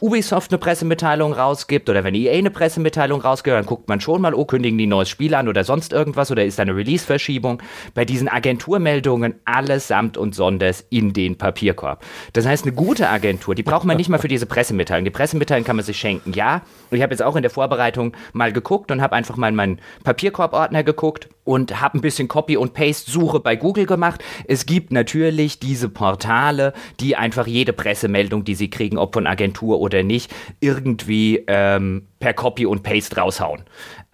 Ubisoft 0.00 0.50
eine 0.50 0.58
Pressemitteilung 0.58 1.32
rausgibt 1.32 1.88
oder 1.88 2.02
wenn 2.02 2.16
EA 2.16 2.32
eine 2.32 2.50
Pressemitteilung 2.50 3.20
rausgibt, 3.20 3.54
dann 3.54 3.64
guckt 3.64 3.88
man 3.88 4.00
schon 4.00 4.20
mal, 4.20 4.34
oh, 4.34 4.44
kündigen 4.44 4.76
die 4.76 4.86
ein 4.86 4.88
neues 4.88 5.08
Spiel 5.08 5.34
an 5.34 5.46
oder 5.46 5.62
sonst 5.62 5.92
irgendwas 5.92 6.32
oder 6.32 6.44
ist 6.44 6.58
da 6.58 6.62
eine 6.62 6.74
Release-Verschiebung. 6.74 7.62
Bei 7.94 8.04
diesen 8.04 8.28
Agenturmeldungen 8.28 9.36
alles 9.44 9.86
samt 9.86 10.16
und 10.16 10.34
sonders 10.34 10.84
in 10.90 11.12
den 11.12 11.38
Papierkorb. 11.38 12.04
Das 12.32 12.44
heißt, 12.44 12.64
eine 12.66 12.74
gute 12.74 13.08
Agentur, 13.08 13.54
die 13.54 13.62
braucht 13.62 13.84
man 13.84 13.96
nicht 13.96 14.08
mal 14.08 14.18
für 14.18 14.26
diese 14.26 14.46
Pressemitteilung. 14.46 15.04
Die 15.04 15.12
Pressemitteilung 15.12 15.64
kann 15.64 15.76
man 15.76 15.84
sich 15.84 15.96
schenken, 15.96 16.32
ja. 16.32 16.62
Und 16.90 16.96
ich 16.96 17.02
habe 17.02 17.12
jetzt 17.12 17.22
auch 17.22 17.36
in 17.36 17.42
der 17.42 17.50
Vorbereitung 17.50 18.16
mal 18.32 18.52
geguckt 18.52 18.90
und 18.90 19.00
habe 19.00 19.14
einfach 19.14 19.36
mal 19.36 19.48
in 19.48 19.54
meinen 19.54 19.80
Papierkorb-Ordner 20.02 20.82
geguckt 20.82 21.28
und 21.44 21.80
habe 21.80 21.98
ein 21.98 22.00
bisschen 22.00 22.28
Copy- 22.28 22.56
und 22.56 22.74
Paste-Suche 22.74 23.40
bei 23.40 23.56
Google 23.56 23.86
gemacht. 23.86 24.22
Es 24.48 24.66
gibt 24.66 24.92
natürlich 24.92 25.58
diese 25.58 25.88
Portale, 25.88 26.72
die 27.00 27.16
einfach 27.16 27.46
jede 27.46 27.72
Pressemeldung, 27.72 28.44
die 28.44 28.54
sie 28.54 28.70
kriegen, 28.70 28.98
ob 28.98 29.14
von 29.14 29.26
Agentur 29.26 29.80
oder 29.80 30.02
nicht, 30.02 30.34
irgendwie 30.60 31.44
ähm, 31.46 32.06
per 32.18 32.34
Copy 32.34 32.66
und 32.66 32.82
Paste 32.82 33.16
raushauen. 33.16 33.62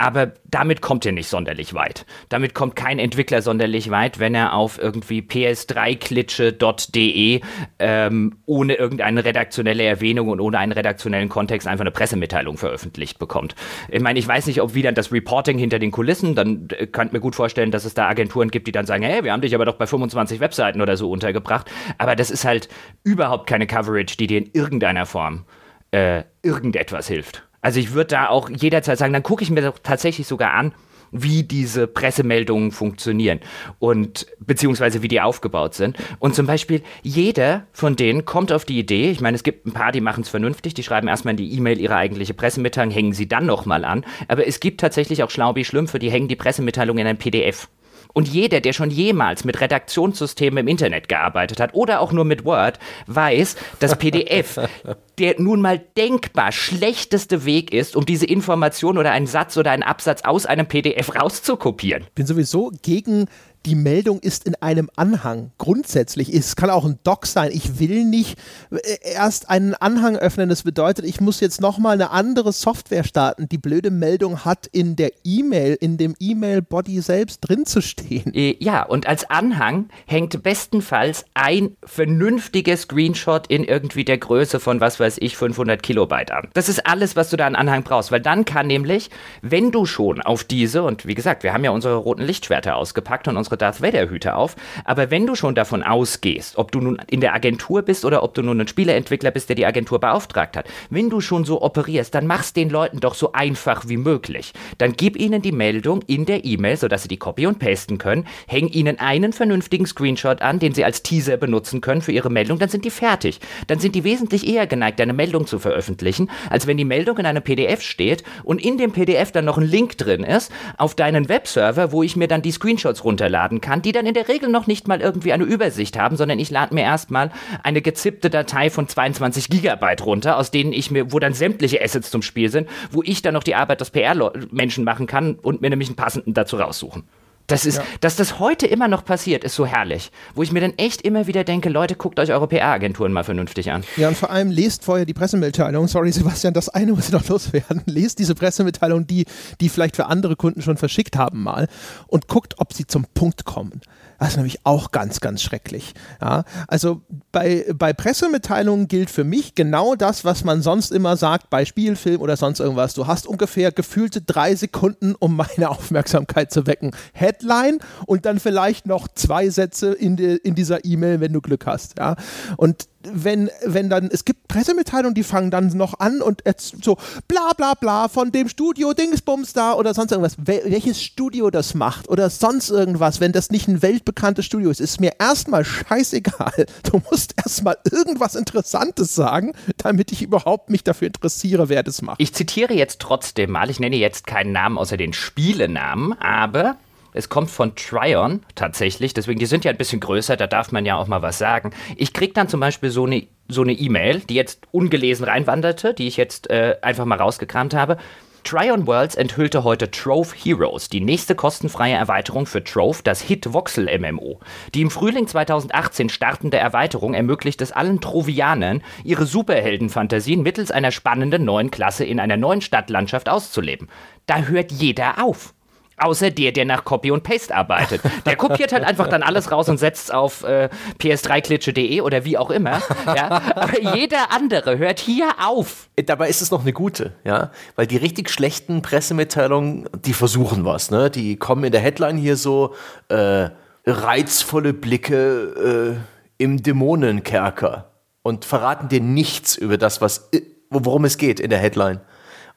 Aber 0.01 0.32
damit 0.46 0.80
kommt 0.80 1.05
ihr 1.05 1.12
nicht 1.12 1.28
sonderlich 1.28 1.74
weit. 1.74 2.07
Damit 2.30 2.55
kommt 2.55 2.74
kein 2.74 2.98
Entwickler 2.98 3.42
sonderlich 3.42 3.90
weit, 3.90 4.18
wenn 4.18 4.34
er 4.34 4.55
auf 4.55 4.78
irgendwie 4.78 5.20
ps3klitsche.de 5.20 7.42
ähm, 7.78 8.38
ohne 8.46 8.76
irgendeine 8.76 9.26
redaktionelle 9.26 9.82
Erwähnung 9.82 10.30
und 10.30 10.40
ohne 10.40 10.59
einen 10.59 10.72
redaktionellen 10.72 11.28
Kontext 11.28 11.68
einfach 11.68 11.82
eine 11.82 11.90
Pressemitteilung 11.90 12.57
veröffentlicht 12.57 13.18
bekommt. 13.18 13.55
Ich 13.90 14.01
meine, 14.01 14.18
ich 14.18 14.26
weiß 14.26 14.46
nicht, 14.46 14.62
ob 14.62 14.72
wieder 14.72 14.90
das 14.92 15.12
Reporting 15.12 15.59
hinter 15.59 15.78
den 15.78 15.90
Kulissen, 15.90 16.34
dann 16.34 16.68
äh, 16.70 16.86
könnt 16.86 17.12
mir 17.12 17.20
gut 17.20 17.36
vorstellen, 17.36 17.70
dass 17.70 17.84
es 17.84 17.92
da 17.92 18.09
Agenturen 18.09 18.51
gibt, 18.51 18.68
die 18.68 18.72
dann 18.72 18.86
sagen, 18.86 19.03
hey, 19.03 19.22
wir 19.22 19.32
haben 19.32 19.42
dich 19.42 19.55
aber 19.55 19.66
doch 19.66 19.76
bei 19.76 19.86
25 19.86 20.40
Webseiten 20.40 20.80
oder 20.80 20.96
so 20.96 21.11
untergebracht. 21.11 21.70
Aber 21.98 22.16
das 22.16 22.30
ist 22.30 22.46
halt 22.46 22.70
überhaupt 23.05 23.46
keine 23.46 23.66
Coverage, 23.66 24.16
die 24.16 24.28
dir 24.28 24.38
in 24.38 24.48
irgendeiner 24.55 25.05
Form 25.05 25.44
äh, 25.90 26.22
irgendetwas 26.42 27.07
hilft. 27.07 27.49
Also 27.61 27.80
ich 27.80 27.92
würde 27.92 28.08
da 28.08 28.28
auch 28.28 28.48
jederzeit 28.50 28.98
sagen, 28.98 29.12
dann 29.12 29.22
gucke 29.22 29.42
ich 29.42 29.50
mir 29.50 29.62
doch 29.62 29.78
tatsächlich 29.82 30.26
sogar 30.26 30.52
an, 30.52 30.72
wie 31.12 31.42
diese 31.42 31.86
Pressemeldungen 31.86 32.70
funktionieren 32.70 33.40
und 33.78 34.26
beziehungsweise 34.38 35.02
wie 35.02 35.08
die 35.08 35.20
aufgebaut 35.20 35.74
sind. 35.74 35.96
Und 36.18 36.34
zum 36.34 36.46
Beispiel 36.46 36.82
jeder 37.02 37.66
von 37.72 37.96
denen 37.96 38.24
kommt 38.24 38.52
auf 38.52 38.64
die 38.64 38.78
Idee, 38.78 39.11
ich 39.11 39.20
meine, 39.20 39.34
es 39.34 39.42
gibt 39.42 39.66
ein 39.66 39.72
paar, 39.72 39.92
die 39.92 40.00
machen 40.00 40.22
es 40.22 40.28
vernünftig, 40.28 40.74
die 40.74 40.82
schreiben 40.82 41.08
erstmal 41.08 41.32
in 41.32 41.38
die 41.38 41.52
E-Mail 41.56 41.80
ihre 41.80 41.96
eigentliche 41.96 42.34
Pressemitteilung, 42.34 42.92
hängen 42.92 43.12
sie 43.12 43.28
dann 43.28 43.46
nochmal 43.46 43.84
an. 43.84 44.04
Aber 44.28 44.46
es 44.46 44.61
gibt 44.61 44.80
tatsächlich 44.80 45.22
auch 45.22 45.30
Schlaubi 45.30 45.64
Schlümpfe, 45.64 45.98
die 45.98 46.11
hängen 46.11 46.28
die 46.28 46.36
Pressemitteilung 46.36 46.98
in 46.98 47.06
ein 47.06 47.18
PDF. 47.18 47.68
Und 48.12 48.28
jeder, 48.28 48.61
der 48.61 48.72
schon 48.72 48.90
jemals 48.90 49.44
mit 49.44 49.61
Redaktionssystemen 49.61 50.58
im 50.58 50.68
Internet 50.68 51.08
gearbeitet 51.08 51.61
hat 51.61 51.74
oder 51.74 52.00
auch 52.00 52.12
nur 52.12 52.24
mit 52.24 52.44
Word, 52.44 52.78
weiß, 53.06 53.56
dass 53.78 53.98
PDF 53.98 54.58
der 55.20 55.38
nun 55.38 55.61
mal 55.61 55.78
denkbar 55.78 56.50
schlechteste 56.50 57.44
Weg 57.44 57.72
ist, 57.72 57.94
um 57.94 58.06
diese 58.06 58.24
Information 58.26 58.96
oder 58.96 59.12
einen 59.12 59.26
Satz 59.26 59.56
oder 59.56 59.70
einen 59.70 59.82
Absatz 59.82 60.22
aus 60.22 60.46
einem 60.46 60.66
PDF 60.66 61.14
rauszukopieren. 61.14 62.04
Ich 62.04 62.12
bin 62.14 62.26
sowieso 62.26 62.72
gegen 62.82 63.26
die 63.66 63.74
Meldung 63.74 64.20
ist 64.20 64.46
in 64.46 64.54
einem 64.56 64.90
Anhang. 64.96 65.50
Grundsätzlich. 65.58 66.32
Es 66.32 66.56
kann 66.56 66.70
auch 66.70 66.84
ein 66.84 66.98
Doc 67.04 67.26
sein. 67.26 67.50
Ich 67.52 67.78
will 67.78 68.04
nicht 68.04 68.38
äh, 68.70 68.78
erst 69.14 69.50
einen 69.50 69.74
Anhang 69.74 70.16
öffnen. 70.16 70.48
Das 70.48 70.62
bedeutet, 70.62 71.04
ich 71.04 71.20
muss 71.20 71.40
jetzt 71.40 71.61
nochmal 71.61 71.94
eine 71.94 72.11
andere 72.11 72.52
Software 72.52 73.04
starten. 73.04 73.48
Die 73.48 73.58
blöde 73.58 73.90
Meldung 73.90 74.44
hat 74.44 74.66
in 74.66 74.96
der 74.96 75.12
E-Mail, 75.24 75.76
in 75.78 75.98
dem 75.98 76.14
E-Mail-Body 76.18 77.00
selbst 77.02 77.40
drin 77.40 77.66
zu 77.66 77.82
stehen. 77.82 78.32
Äh, 78.34 78.56
ja, 78.61 78.82
und 78.82 79.06
als 79.06 79.28
Anhang 79.28 79.88
hängt 80.06 80.42
bestenfalls 80.42 81.26
ein 81.34 81.76
vernünftiger 81.84 82.76
Screenshot 82.76 83.46
in 83.48 83.64
irgendwie 83.64 84.04
der 84.04 84.18
Größe 84.18 84.58
von, 84.58 84.80
was 84.80 84.98
weiß 84.98 85.18
ich, 85.20 85.36
500 85.36 85.82
Kilobyte 85.82 86.30
an. 86.32 86.48
Das 86.54 86.68
ist 86.68 86.86
alles, 86.86 87.14
was 87.14 87.30
du 87.30 87.36
da 87.36 87.46
an 87.46 87.56
Anhang 87.56 87.82
brauchst, 87.82 88.11
weil 88.11 88.20
dann 88.20 88.44
kann 88.44 88.66
nämlich, 88.66 89.11
wenn 89.42 89.70
du 89.70 89.84
schon 89.84 90.22
auf 90.22 90.44
diese, 90.44 90.82
und 90.82 91.06
wie 91.06 91.14
gesagt, 91.14 91.42
wir 91.42 91.52
haben 91.52 91.64
ja 91.64 91.70
unsere 91.70 91.96
roten 91.96 92.22
Lichtschwerter 92.22 92.76
ausgepackt 92.76 93.28
und 93.28 93.36
unsere 93.36 93.49
unsere 93.51 93.59
Darth 93.59 93.82
Vader-Hüte 93.82 94.36
auf. 94.36 94.57
Aber 94.84 95.11
wenn 95.11 95.26
du 95.26 95.34
schon 95.34 95.55
davon 95.55 95.82
ausgehst, 95.82 96.57
ob 96.57 96.70
du 96.72 96.80
nun 96.80 97.01
in 97.09 97.20
der 97.20 97.34
Agentur 97.34 97.82
bist 97.82 98.05
oder 98.05 98.22
ob 98.22 98.34
du 98.34 98.42
nun 98.42 98.61
ein 98.61 98.68
Spieleentwickler 98.68 99.30
bist, 99.30 99.48
der 99.48 99.57
die 99.57 99.66
Agentur 99.66 99.98
beauftragt 99.98 100.57
hat, 100.57 100.68
wenn 100.88 101.11
du 101.11 101.20
schon 101.20 101.44
so 101.44 101.62
operierst, 101.62 102.14
dann 102.14 102.26
mach's 102.26 102.53
den 102.53 102.70
Leuten 102.70 103.01
doch 103.01 103.14
so 103.14 103.32
einfach 103.32 103.88
wie 103.88 103.96
möglich. 103.96 104.53
Dann 104.78 104.92
gib 104.92 105.16
ihnen 105.18 105.42
die 105.42 105.53
Meldung 105.53 106.03
in 106.07 106.26
der 106.26 106.44
E-Mail, 106.44 106.76
sodass 106.76 107.03
sie 107.03 107.09
die 107.09 107.16
copy 107.16 107.46
und 107.46 107.59
pasten 107.59 107.98
können, 107.98 108.26
häng 108.46 108.68
ihnen 108.68 109.01
einen 109.01 109.32
vernünftigen 109.32 109.86
Screenshot 109.86 110.42
an, 110.42 110.59
den 110.59 110.72
sie 110.72 110.84
als 110.84 111.03
Teaser 111.03 111.36
benutzen 111.36 111.80
können 111.80 112.03
für 112.03 112.12
ihre 112.12 112.30
Meldung, 112.30 112.59
dann 112.59 112.68
sind 112.68 112.84
die 112.84 112.90
fertig. 112.90 113.40
Dann 113.66 113.80
sind 113.80 113.94
die 113.94 114.05
wesentlich 114.05 114.46
eher 114.46 114.66
geneigt, 114.66 115.01
eine 115.01 115.12
Meldung 115.12 115.46
zu 115.46 115.59
veröffentlichen, 115.59 116.30
als 116.51 116.66
wenn 116.66 116.76
die 116.76 116.84
Meldung 116.84 117.18
in 117.18 117.26
einem 117.26 117.42
PDF 117.42 117.82
steht 117.82 118.22
und 118.44 118.64
in 118.64 118.78
dem 118.78 118.92
PDF 118.92 119.32
dann 119.32 119.44
noch 119.44 119.59
ein 119.59 119.66
Link 119.66 119.98
drin 119.98 120.22
ist 120.22 120.53
auf 120.76 120.94
deinen 120.94 121.28
Webserver, 121.28 121.92
wo 121.92 122.03
ich 122.03 122.16
mir 122.16 122.28
dann 122.28 122.42
die 122.42 122.53
Screenshots 122.53 123.05
runterlade 123.05 123.39
runterladen 123.41 123.61
kann, 123.61 123.82
die 123.82 123.93
dann 123.93 124.07
in 124.07 124.14
der 124.14 124.28
Regel 124.28 124.49
noch 124.49 124.66
nicht 124.66 124.88
mal 124.88 125.01
irgendwie 125.01 125.32
eine 125.32 125.45
Übersicht 125.45 125.99
haben, 125.99 126.16
sondern 126.16 126.38
ich 126.38 126.51
lade 126.51 126.74
mir 126.74 126.82
erstmal 126.82 127.30
eine 127.62 127.82
gezippte 127.82 128.30
Datei 128.30 128.70
von 128.70 128.88
22 128.88 129.49
Gigabyte 129.49 130.05
runter, 130.05 130.36
aus 130.36 130.51
denen 130.51 130.72
ich 130.72 130.91
mir, 130.91 131.12
wo 131.12 131.18
dann 131.18 131.34
sämtliche 131.34 131.82
Assets 131.82 132.11
zum 132.11 132.22
Spiel 132.22 132.51
sind, 132.51 132.68
wo 132.91 133.03
ich 133.03 133.22
dann 133.22 133.34
noch 133.34 133.45
die 133.45 133.55
Arbeit 133.55 133.80
des 133.80 133.91
PR-Menschen 133.91 134.84
machen 134.84 135.07
kann 135.07 135.34
und 135.36 135.61
mir 135.61 135.70
nämlich 135.70 135.88
einen 135.88 135.97
passenden 135.97 136.34
dazu 136.34 136.57
raussuchen. 136.57 137.05
Das 137.51 137.66
ist, 137.66 137.78
ja. 137.78 137.84
dass 138.01 138.16
das 138.16 138.38
heute 138.38 138.66
immer 138.66 138.88
noch 138.88 139.05
passiert, 139.05 139.44
ist 139.44 139.55
so 139.55 139.66
herrlich. 139.66 140.11
Wo 140.34 140.42
ich 140.42 140.53
mir 140.53 140.61
dann 140.61 140.74
echt 140.76 141.03
immer 141.03 141.26
wieder 141.26 141.44
denke, 141.44 141.68
Leute, 141.68 141.96
guckt 141.96 142.18
euch 142.18 142.32
eure 142.32 142.46
PR-Agenturen 142.46 143.12
mal 143.12 143.24
vernünftig 143.24 143.70
an. 143.70 143.84
Ja, 143.96 144.09
und 144.09 144.16
vor 144.16 144.30
allem 144.30 144.51
lest 144.51 144.84
vorher 144.84 145.05
die 145.05 145.14
Pressemitteilung. 145.14 145.88
Sorry, 145.88 146.12
Sebastian, 146.12 146.55
das 146.55 146.68
eine 146.68 146.92
muss 146.92 147.07
ich 147.07 147.12
noch 147.12 147.26
loswerden. 147.28 147.82
Lest 147.86 148.18
diese 148.18 148.34
Pressemitteilung, 148.34 149.07
die, 149.07 149.26
die 149.61 149.68
vielleicht 149.68 149.96
für 149.96 150.07
andere 150.07 150.36
Kunden 150.36 150.62
schon 150.62 150.76
verschickt 150.76 151.16
haben, 151.16 151.42
mal 151.42 151.68
und 152.07 152.28
guckt, 152.28 152.55
ob 152.59 152.72
sie 152.72 152.86
zum 152.86 153.07
Punkt 153.14 153.44
kommen. 153.44 153.80
Das 154.20 154.30
ist 154.30 154.36
nämlich 154.36 154.58
auch 154.64 154.90
ganz, 154.90 155.20
ganz 155.20 155.42
schrecklich. 155.42 155.94
Ja, 156.20 156.44
also 156.68 157.00
bei, 157.32 157.64
bei 157.74 157.94
Pressemitteilungen 157.94 158.86
gilt 158.86 159.08
für 159.08 159.24
mich 159.24 159.54
genau 159.54 159.94
das, 159.94 160.26
was 160.26 160.44
man 160.44 160.60
sonst 160.60 160.92
immer 160.92 161.16
sagt 161.16 161.48
bei 161.48 161.64
Spielfilm 161.64 162.20
oder 162.20 162.36
sonst 162.36 162.60
irgendwas. 162.60 162.92
Du 162.92 163.06
hast 163.06 163.26
ungefähr 163.26 163.72
gefühlte 163.72 164.20
drei 164.20 164.54
Sekunden, 164.54 165.14
um 165.18 165.36
meine 165.36 165.70
Aufmerksamkeit 165.70 166.52
zu 166.52 166.66
wecken. 166.66 166.90
Headline 167.14 167.78
und 168.04 168.26
dann 168.26 168.40
vielleicht 168.40 168.86
noch 168.86 169.08
zwei 169.08 169.48
Sätze 169.48 169.94
in, 169.94 170.16
de, 170.16 170.36
in 170.36 170.54
dieser 170.54 170.84
E-Mail, 170.84 171.20
wenn 171.20 171.32
du 171.32 171.40
Glück 171.40 171.64
hast. 171.64 171.98
Ja, 171.98 172.16
und 172.58 172.89
wenn, 173.03 173.51
wenn 173.64 173.88
dann, 173.88 174.09
es 174.12 174.24
gibt 174.24 174.48
Pressemitteilungen, 174.48 175.14
die 175.14 175.22
fangen 175.22 175.51
dann 175.51 175.68
noch 175.68 175.98
an 176.01 176.20
und 176.20 176.42
so 176.57 176.98
bla 177.28 177.53
bla 177.57 177.74
bla 177.74 178.09
von 178.09 178.32
dem 178.32 178.48
Studio 178.48 178.92
Dingsbums 178.92 179.53
da 179.53 179.74
oder 179.74 179.94
sonst 179.94 180.12
irgendwas. 180.12 180.36
Wel 180.38 180.62
welches 180.66 181.03
Studio 181.03 181.51
das 181.51 181.74
macht 181.74 182.09
oder 182.09 182.30
sonst 182.30 182.70
irgendwas, 182.70 183.20
wenn 183.20 183.32
das 183.32 183.51
nicht 183.51 183.68
ein 183.68 183.82
weltbekanntes 183.82 184.44
Studio 184.44 184.70
ist, 184.70 184.80
ist 184.80 185.01
mir 185.01 185.12
erstmal 185.18 185.64
scheißegal. 185.64 186.66
Du 186.90 187.01
musst 187.11 187.34
erstmal 187.36 187.76
irgendwas 187.90 188.34
Interessantes 188.34 189.14
sagen, 189.14 189.53
damit 189.76 190.12
ich 190.12 190.22
überhaupt 190.22 190.70
mich 190.70 190.82
dafür 190.82 191.09
interessiere, 191.09 191.68
wer 191.68 191.82
das 191.82 192.03
macht. 192.03 192.20
Ich 192.20 192.34
zitiere 192.34 192.74
jetzt 192.74 193.01
trotzdem 193.01 193.51
mal, 193.51 193.70
ich 193.70 193.80
nenne 193.80 193.96
jetzt 193.96 194.26
keinen 194.26 194.53
Namen 194.53 194.78
außer 194.78 194.96
den 194.96 195.12
Spielenamen, 195.12 196.14
aber 196.14 196.76
es 197.12 197.28
kommt 197.28 197.50
von 197.50 197.74
Tryon 197.74 198.40
tatsächlich, 198.54 199.14
deswegen, 199.14 199.38
die 199.38 199.46
sind 199.46 199.64
ja 199.64 199.70
ein 199.70 199.78
bisschen 199.78 200.00
größer, 200.00 200.36
da 200.36 200.46
darf 200.46 200.72
man 200.72 200.86
ja 200.86 200.96
auch 200.96 201.06
mal 201.06 201.22
was 201.22 201.38
sagen. 201.38 201.72
Ich 201.96 202.12
krieg 202.12 202.34
dann 202.34 202.48
zum 202.48 202.61
Beispiel 202.61 202.90
so 202.90 203.06
eine 203.06 203.26
so 203.52 203.62
eine 203.62 203.72
E-Mail, 203.72 204.20
die 204.20 204.34
jetzt 204.34 204.66
ungelesen 204.70 205.24
reinwanderte, 205.24 205.92
die 205.92 206.06
ich 206.06 206.16
jetzt 206.16 206.48
äh, 206.50 206.76
einfach 206.82 207.04
mal 207.04 207.18
rausgekramt 207.18 207.74
habe. 207.74 207.98
Tryon 208.44 208.86
Worlds 208.86 209.16
enthüllte 209.16 209.64
heute 209.64 209.90
Trove 209.90 210.34
Heroes, 210.34 210.88
die 210.88 211.00
nächste 211.00 211.34
kostenfreie 211.34 211.94
Erweiterung 211.94 212.46
für 212.46 212.64
Trove, 212.64 213.02
das 213.04 213.20
Hit-Voxel-MMO. 213.20 214.40
Die 214.74 214.80
im 214.80 214.90
Frühling 214.90 215.26
2018 215.26 216.08
startende 216.08 216.56
Erweiterung 216.56 217.12
ermöglicht 217.12 217.61
es 217.61 217.70
allen 217.70 218.00
Trovianern, 218.00 218.82
ihre 219.04 219.26
Superheldenfantasien 219.26 220.42
mittels 220.42 220.70
einer 220.70 220.90
spannenden 220.90 221.44
neuen 221.44 221.70
Klasse 221.70 222.04
in 222.04 222.18
einer 222.18 222.38
neuen 222.38 222.62
Stadtlandschaft 222.62 223.28
auszuleben. 223.28 223.88
Da 224.26 224.38
hört 224.42 224.72
jeder 224.72 225.22
auf. 225.22 225.52
Außer 226.01 226.30
der, 226.30 226.53
der 226.53 226.64
nach 226.64 226.84
Copy 226.84 227.11
und 227.11 227.22
Paste 227.22 227.55
arbeitet. 227.55 228.01
Der 228.26 228.36
kopiert 228.36 228.72
halt 228.72 228.84
einfach 228.84 229.09
dann 229.09 229.22
alles 229.22 229.53
raus 229.53 229.68
und 229.68 229.78
setzt 229.78 230.05
es 230.05 230.11
auf 230.11 230.44
äh, 230.44 230.68
ps3klitsche.de 230.98 232.01
oder 232.01 232.24
wie 232.24 232.38
auch 232.38 232.51
immer. 232.51 232.80
Ja? 233.07 233.42
Aber 233.55 233.96
jeder 233.96 234.32
andere 234.32 234.78
hört 234.78 234.98
hier 234.98 235.30
auf. 235.44 235.88
Dabei 236.07 236.28
ist 236.28 236.40
es 236.40 236.51
noch 236.51 236.62
eine 236.62 236.72
gute, 236.72 237.12
ja, 237.24 237.51
weil 237.76 237.86
die 237.86 237.96
richtig 237.96 238.30
schlechten 238.30 238.82
Pressemitteilungen, 238.82 239.88
die 240.05 240.12
versuchen 240.12 240.64
was, 240.64 240.90
ne? 240.90 241.11
Die 241.11 241.36
kommen 241.36 241.64
in 241.64 241.72
der 241.72 241.80
Headline 241.80 242.16
hier 242.16 242.36
so 242.36 242.74
äh, 243.09 243.51
reizvolle 243.86 244.72
Blicke 244.72 245.98
äh, 246.38 246.42
im 246.42 246.62
Dämonenkerker 246.62 247.90
und 248.22 248.44
verraten 248.44 248.88
dir 248.88 249.01
nichts 249.01 249.57
über 249.57 249.76
das, 249.76 250.01
was 250.01 250.30
worum 250.70 251.05
es 251.05 251.18
geht 251.18 251.40
in 251.40 251.51
der 251.51 251.59
Headline. 251.59 252.01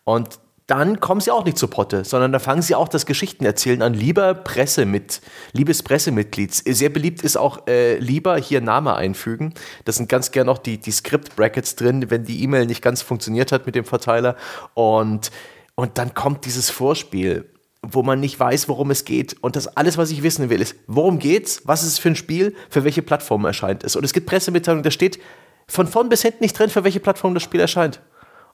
Und 0.03 0.39
dann 0.67 0.99
kommen 1.01 1.19
sie 1.19 1.31
auch 1.31 1.43
nicht 1.43 1.57
zu 1.57 1.67
Potte, 1.67 2.05
sondern 2.05 2.31
da 2.31 2.39
fangen 2.39 2.61
sie 2.61 2.75
auch 2.75 2.87
das 2.87 3.05
Geschichtenerzählen 3.05 3.81
an. 3.81 3.93
Lieber 3.93 4.33
Presse 4.33 4.85
mit, 4.85 5.21
liebes 5.51 5.83
Pressemitglied. 5.83 6.53
Sehr 6.53 6.89
beliebt 6.89 7.21
ist 7.21 7.37
auch 7.37 7.67
äh, 7.67 7.97
lieber 7.97 8.37
hier 8.37 8.61
Name 8.61 8.95
einfügen. 8.95 9.53
Das 9.83 9.97
sind 9.97 10.07
ganz 10.07 10.31
gern 10.31 10.47
auch 10.47 10.57
die, 10.57 10.77
die 10.77 10.91
Script-Brackets 10.91 11.75
drin, 11.75 12.09
wenn 12.09 12.23
die 12.23 12.41
E-Mail 12.43 12.65
nicht 12.65 12.81
ganz 12.81 13.01
funktioniert 13.01 13.51
hat 13.51 13.65
mit 13.65 13.75
dem 13.75 13.83
Verteiler. 13.83 14.37
Und, 14.73 15.31
und 15.75 15.97
dann 15.97 16.13
kommt 16.13 16.45
dieses 16.45 16.69
Vorspiel 16.69 17.49
wo 17.85 18.01
man 18.01 18.21
nicht 18.21 18.39
weiß, 18.39 18.69
worum 18.69 18.91
es 18.91 19.03
geht. 19.03 19.35
Und 19.41 19.57
das 19.57 19.67
alles, 19.67 19.97
was 19.97 20.09
ich 20.09 20.23
wissen 20.23 20.49
will, 20.49 20.61
ist, 20.61 20.75
worum 20.87 21.19
geht's? 21.19 21.63
Was 21.65 21.83
ist 21.83 21.89
es 21.89 21.99
für 21.99 22.07
ein 22.07 22.15
Spiel? 22.15 22.55
Für 22.69 22.85
welche 22.85 23.01
Plattform 23.01 23.43
erscheint 23.43 23.83
es? 23.83 23.97
Und 23.97 24.05
es 24.05 24.13
gibt 24.13 24.25
Pressemitteilungen, 24.25 24.83
da 24.83 24.89
steht 24.89 25.19
von 25.67 25.87
vorn 25.87 26.07
bis 26.07 26.21
hinten 26.21 26.43
nicht 26.43 26.57
drin, 26.57 26.69
für 26.69 26.85
welche 26.85 27.01
Plattform 27.01 27.33
das 27.33 27.43
Spiel 27.43 27.59
erscheint. 27.59 27.99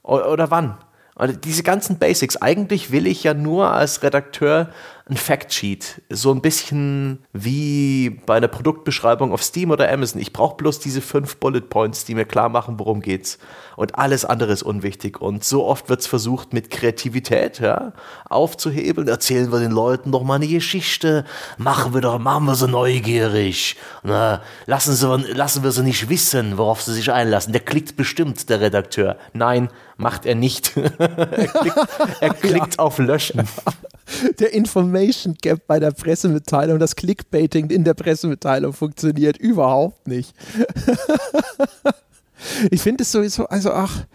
Oder 0.01 0.49
wann. 0.49 0.79
Und 1.19 1.43
diese 1.43 1.63
ganzen 1.63 1.97
Basics, 1.97 2.37
eigentlich 2.37 2.91
will 2.91 3.05
ich 3.05 3.25
ja 3.25 3.33
nur 3.33 3.73
als 3.73 4.03
Redakteur 4.03 4.69
ein 5.09 5.17
Factsheet, 5.17 6.01
so 6.09 6.31
ein 6.31 6.41
bisschen 6.41 7.19
wie 7.33 8.21
bei 8.25 8.35
einer 8.35 8.47
Produktbeschreibung 8.47 9.31
auf 9.33 9.41
Steam 9.41 9.71
oder 9.71 9.91
Amazon. 9.91 10.21
Ich 10.21 10.33
brauche 10.33 10.57
bloß 10.57 10.79
diese 10.79 11.01
fünf 11.01 11.37
Bullet 11.37 11.61
Points, 11.61 12.05
die 12.05 12.13
mir 12.13 12.25
klar 12.25 12.49
machen, 12.49 12.79
worum 12.79 13.01
geht's. 13.01 13.39
Und 13.75 13.97
alles 13.97 14.25
andere 14.25 14.51
ist 14.51 14.61
unwichtig. 14.61 15.21
Und 15.21 15.43
so 15.43 15.65
oft 15.65 15.89
wird 15.89 16.01
es 16.01 16.07
versucht, 16.07 16.53
mit 16.53 16.69
Kreativität 16.69 17.59
ja, 17.59 17.93
aufzuhebeln. 18.29 19.07
Erzählen 19.07 19.51
wir 19.51 19.59
den 19.59 19.71
Leuten 19.71 20.11
doch 20.11 20.23
mal 20.23 20.35
eine 20.35 20.47
Geschichte. 20.47 21.25
Machen 21.57 21.93
wir 21.93 22.01
doch, 22.01 22.19
machen 22.19 22.45
wir 22.45 22.55
sie 22.55 22.67
neugierig. 22.67 23.77
Na, 24.03 24.41
lassen, 24.65 24.93
sie, 24.93 25.31
lassen 25.31 25.63
wir 25.63 25.71
sie 25.71 25.83
nicht 25.83 26.09
wissen, 26.09 26.57
worauf 26.57 26.81
sie 26.81 26.93
sich 26.93 27.11
einlassen. 27.11 27.53
Der 27.53 27.61
klickt 27.61 27.95
bestimmt, 27.95 28.49
der 28.49 28.59
Redakteur. 28.59 29.17
Nein, 29.33 29.69
macht 29.95 30.25
er 30.25 30.35
nicht. 30.35 30.75
er 30.97 31.47
klickt, 31.47 31.77
er 32.19 32.33
klickt 32.33 32.75
ja. 32.77 32.83
auf 32.83 32.97
Löschen. 32.97 33.47
der 34.39 34.53
Information 34.99 35.35
Gap 35.41 35.67
bei 35.67 35.79
der 35.79 35.91
Pressemitteilung, 35.91 36.79
das 36.79 36.95
Clickbaiting 36.95 37.69
in 37.69 37.83
der 37.83 37.93
Pressemitteilung 37.93 38.73
funktioniert 38.73 39.37
überhaupt 39.37 40.07
nicht. 40.07 40.33
ich 42.71 42.81
finde 42.81 43.03
es 43.03 43.11
sowieso, 43.11 43.47
also 43.47 43.71
ach, 43.71 44.05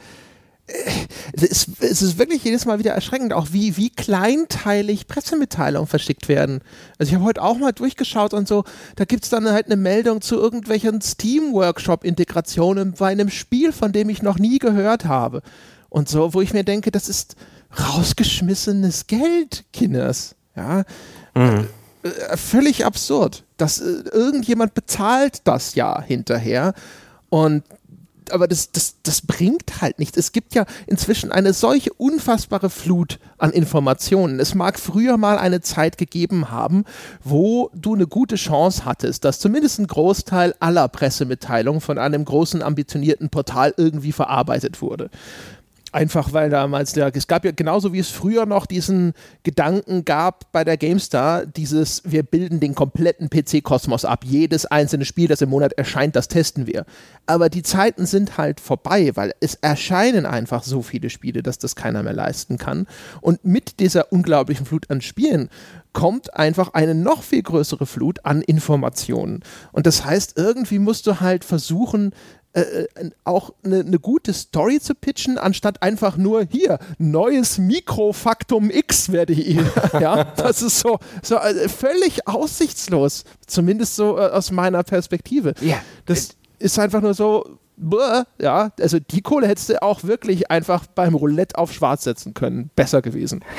es, 1.35 1.68
es, 1.80 2.01
ist 2.01 2.18
wirklich 2.18 2.43
jedes 2.43 2.64
Mal 2.64 2.78
wieder 2.78 2.93
erschreckend, 2.93 3.35
auch 3.35 3.49
wie, 3.53 3.76
wie 3.76 3.91
kleinteilig 3.91 5.07
Pressemitteilungen 5.07 5.87
verschickt 5.87 6.28
werden. 6.28 6.61
Also 6.99 7.11
ich 7.11 7.14
habe 7.14 7.24
heute 7.24 7.43
auch 7.43 7.59
mal 7.59 7.72
durchgeschaut 7.72 8.32
und 8.32 8.49
so, 8.49 8.64
da 8.97 9.05
gibt 9.05 9.24
es 9.24 9.30
dann 9.30 9.51
halt 9.51 9.66
eine 9.66 9.76
Meldung 9.76 10.22
zu 10.22 10.37
irgendwelchen 10.37 11.03
Steam-Workshop-Integrationen 11.03 12.95
bei 12.95 13.09
einem 13.09 13.28
Spiel, 13.28 13.72
von 13.72 13.93
dem 13.93 14.09
ich 14.09 14.22
noch 14.22 14.39
nie 14.39 14.59
gehört 14.59 15.05
habe. 15.05 15.43
Und 15.91 16.09
so, 16.09 16.32
wo 16.32 16.41
ich 16.41 16.55
mir 16.55 16.64
denke, 16.64 16.91
das 16.91 17.09
ist, 17.11 17.37
rausgeschmissenes 17.78 19.07
Geld, 19.07 19.64
Kinders. 19.72 20.35
Ja. 20.57 20.85
Mhm. 21.35 21.69
Äh, 22.03 22.37
völlig 22.37 22.85
absurd. 22.85 23.45
Dass 23.57 23.81
äh, 23.81 24.03
irgendjemand 24.13 24.75
bezahlt 24.75 25.41
das 25.45 25.75
ja 25.75 26.01
hinterher. 26.03 26.75
Und 27.31 27.65
aber 28.31 28.49
das, 28.49 28.73
das, 28.73 28.97
das 29.03 29.23
bringt 29.23 29.81
halt 29.81 29.99
nichts. 29.99 30.17
Es 30.17 30.33
gibt 30.33 30.55
ja 30.55 30.65
inzwischen 30.87 31.33
eine 31.33 31.53
solche 31.53 31.93
unfassbare 31.93 32.71
Flut 32.71 33.19
an 33.39 33.51
Informationen. 33.51 34.41
Es 34.41 34.55
mag 34.55 34.79
früher 34.79 35.17
mal 35.17 35.39
eine 35.39 35.61
Zeit 35.61 35.99
gegeben 35.99 36.51
haben, 36.51 36.85
wo 37.23 37.71
du 37.75 37.95
eine 37.95 38.07
gute 38.07 38.37
Chance 38.37 38.85
hattest, 38.85 39.25
dass 39.25 39.41
zumindest 39.41 39.79
ein 39.79 39.87
Großteil 39.87 40.55
aller 40.61 40.89
Pressemitteilungen 40.89 41.81
von 41.81 41.99
einem 41.99 42.25
großen, 42.25 42.63
ambitionierten 42.63 43.29
Portal 43.29 43.75
irgendwie 43.77 44.13
verarbeitet 44.13 44.81
wurde. 44.81 45.11
Einfach 45.95 46.32
weil 46.32 46.51
damals 46.51 46.92
der, 46.92 47.14
es 47.14 47.28
gab 47.28 47.45
ja 47.45 47.53
genauso 47.53 47.92
wie 47.92 48.01
es 48.01 48.11
früher 48.11 48.47
noch 48.47 48.66
diesen 48.66 49.12
Gedanken 49.45 50.05
gab 50.05 50.51
bei 50.51 50.64
der 50.64 50.76
GameStar, 50.76 51.47
dieses, 51.47 52.03
wir 52.05 52.24
bilden 52.24 52.59
den 52.59 52.74
kompletten 52.74 53.30
PC-Kosmos 53.30 54.05
ab. 54.05 54.24
Jedes 54.24 54.66
einzelne 54.66 55.05
Spiel, 55.05 55.28
das 55.28 55.40
im 55.40 55.51
Monat 55.51 55.74
erscheint, 55.74 56.16
das 56.16 56.26
testen 56.26 56.66
wir. 56.66 56.84
Aber 57.26 57.49
die 57.49 57.62
Zeiten 57.62 58.07
sind 58.07 58.36
halt 58.38 58.59
vorbei, 58.59 59.12
weil 59.14 59.34
es 59.38 59.55
erscheinen 59.55 60.26
einfach 60.26 60.64
so 60.64 60.82
viele 60.82 61.11
Spiele, 61.11 61.45
dass 61.45 61.59
das 61.59 61.76
keiner 61.76 62.03
mehr 62.03 62.12
leisten 62.12 62.59
kann. 62.59 62.88
Und 63.20 63.45
mit 63.45 63.78
dieser 63.78 64.11
unglaublichen 64.11 64.66
Flut 64.66 64.90
an 64.90 65.01
Spielen 65.01 65.49
kommt 65.92 66.34
einfach 66.34 66.74
eine 66.74 66.97
noch 66.97 67.22
viel 67.22 67.45
größere 67.45 67.86
Flut 67.86 68.18
an 68.24 68.42
Informationen. 68.42 69.45
Und 69.70 69.86
das 69.86 70.05
heißt, 70.05 70.36
irgendwie 70.36 70.80
musst 70.80 71.07
du 71.07 71.20
halt 71.20 71.45
versuchen, 71.45 72.11
äh, 72.55 72.61
äh, 72.61 73.11
auch 73.25 73.53
eine, 73.65 73.81
eine 73.81 73.99
gute 73.99 74.33
Story 74.33 74.79
zu 74.79 74.95
pitchen, 74.95 75.39
anstatt 75.39 75.83
einfach 75.83 76.17
nur 76.17 76.45
hier, 76.49 76.79
neues 76.99 77.59
Mikrofaktum 77.59 78.71
X 78.71 79.11
werde 79.11 79.33
ich 79.33 79.59
ja, 80.01 80.23
das 80.37 80.63
ist 80.63 80.79
so, 80.79 81.01
so 81.21 81.37
äh, 81.37 81.69
völlig 81.69 82.29
aussichtslos, 82.29 83.25
zumindest 83.47 83.97
so 83.97 84.19
äh, 84.19 84.29
aus 84.31 84.53
meiner 84.53 84.85
Perspektive. 84.85 85.55
Ja. 85.61 85.83
Das 86.07 86.37
ist 86.61 86.79
einfach 86.79 87.01
nur 87.01 87.15
so, 87.15 87.59
ja, 88.41 88.70
also 88.81 88.99
die 88.99 89.20
Kohle 89.20 89.49
hättest 89.49 89.70
du 89.70 89.83
auch 89.83 90.05
wirklich 90.05 90.51
einfach 90.51 90.87
beim 90.87 91.14
Roulette 91.14 91.59
auf 91.59 91.72
schwarz 91.72 92.05
setzen 92.05 92.35
können. 92.35 92.70
Besser 92.77 93.03
gewesen. 93.03 93.45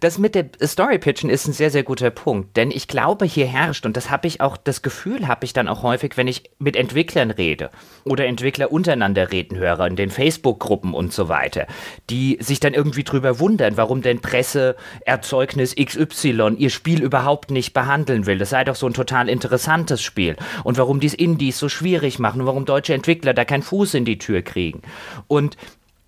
Das 0.00 0.18
mit 0.18 0.34
dem 0.34 0.50
Story-Pitchen 0.62 1.30
ist 1.30 1.48
ein 1.48 1.52
sehr, 1.52 1.70
sehr 1.70 1.82
guter 1.82 2.10
Punkt, 2.10 2.56
denn 2.56 2.70
ich 2.70 2.86
glaube, 2.86 3.24
hier 3.24 3.46
herrscht, 3.46 3.86
und 3.86 3.96
das 3.96 4.10
habe 4.10 4.28
ich 4.28 4.40
auch, 4.40 4.56
das 4.56 4.82
Gefühl 4.82 5.26
habe 5.26 5.44
ich 5.46 5.52
dann 5.52 5.68
auch 5.68 5.82
häufig, 5.82 6.16
wenn 6.16 6.28
ich 6.28 6.50
mit 6.58 6.76
Entwicklern 6.76 7.30
rede 7.30 7.70
oder 8.04 8.26
Entwickler 8.26 8.72
untereinander 8.72 9.32
reden 9.32 9.56
höre, 9.56 9.86
in 9.86 9.96
den 9.96 10.10
Facebook-Gruppen 10.10 10.92
und 10.92 11.12
so 11.12 11.28
weiter, 11.28 11.66
die 12.10 12.36
sich 12.40 12.60
dann 12.60 12.74
irgendwie 12.74 13.04
drüber 13.04 13.40
wundern, 13.40 13.76
warum 13.76 14.02
denn 14.02 14.20
Presseerzeugnis 14.20 15.74
XY 15.76 16.56
ihr 16.58 16.70
Spiel 16.70 17.02
überhaupt 17.02 17.50
nicht 17.50 17.72
behandeln 17.72 18.26
will. 18.26 18.38
Das 18.38 18.50
sei 18.50 18.64
doch 18.64 18.76
so 18.76 18.86
ein 18.86 18.94
total 18.94 19.28
interessantes 19.28 20.02
Spiel. 20.02 20.36
Und 20.62 20.78
warum 20.78 21.00
dies 21.00 21.14
Indies 21.14 21.58
so 21.58 21.68
schwierig 21.68 22.18
machen 22.18 22.42
und 22.42 22.46
warum 22.46 22.64
deutsche 22.64 22.94
Entwickler 22.94 23.34
da 23.34 23.44
kein 23.44 23.59
keinen 23.60 23.62
Fuß 23.62 23.94
in 23.94 24.04
die 24.04 24.18
Tür 24.18 24.42
kriegen. 24.42 24.82
Und 25.28 25.56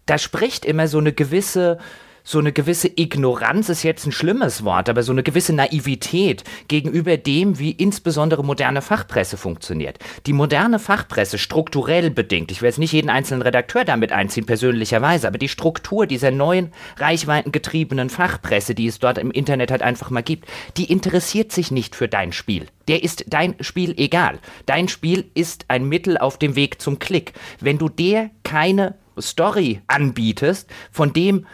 da 0.07 0.19
spricht 0.19 0.65
immer 0.65 0.89
so 0.89 0.99
eine 0.99 1.13
gewisse 1.13 1.79
so 2.25 2.39
eine 2.39 2.53
gewisse 2.53 2.89
Ignoranz 2.89 3.69
ist 3.69 3.83
jetzt 3.83 4.07
ein 4.07 4.13
schlimmes 4.13 4.65
Wort, 4.65 4.89
aber 4.89 5.03
so 5.03 5.13
eine 5.13 5.23
gewisse 5.23 5.53
Naivität 5.53 6.45
gegenüber 6.69 7.17
dem, 7.17 7.59
wie 7.59 7.73
insbesondere 7.73 8.45
moderne 8.45 8.83
Fachpresse 8.83 9.37
funktioniert. 9.37 9.99
Die 10.27 10.33
moderne 10.33 10.79
Fachpresse, 10.79 11.39
strukturell 11.39 12.11
bedingt, 12.11 12.51
ich 12.51 12.63
will 12.63 12.69
jetzt 12.69 12.79
nicht 12.79 12.93
jeden 12.93 13.11
einzelnen 13.11 13.43
Redakteur 13.43 13.85
damit 13.85 14.13
einziehen, 14.13 14.47
persönlicherweise, 14.47 15.27
aber 15.27 15.39
die 15.39 15.49
Struktur 15.49 16.07
dieser 16.07 16.31
neuen, 16.31 16.73
reichweitengetriebenen 16.99 18.11
Fachpresse, 18.11 18.75
die 18.75 18.87
es 18.87 18.99
dort 18.99 19.19
im 19.19 19.31
Internet 19.31 19.71
halt 19.71 19.83
einfach 19.83 20.11
mal 20.11 20.23
gibt, 20.23 20.47
die 20.77 20.91
interessiert 20.91 21.53
sich 21.53 21.71
nicht 21.71 21.97
für 21.97 22.09
dein 22.09 22.33
Spiel 22.33 22.67
der 22.89 23.03
ist 23.03 23.25
dein 23.29 23.55
Spiel 23.61 23.95
egal. 23.97 24.39
Dein 24.67 24.89
Spiel 24.89 25.31
ist 25.35 25.67
ein 25.69 25.89
Mittel 25.89 26.19
auf 26.19 26.39
dem 26.39 26.57
Weg 26.57 26.81
zum 26.81 26.99
Klick. 26.99 27.33
Wenn 27.61 27.79
du 27.79 27.89
der 27.89 28.31
keine 28.43 28.97
Story 29.21 29.83
anbietest, 29.87 30.69
von 30.91 31.13
dem 31.13 31.47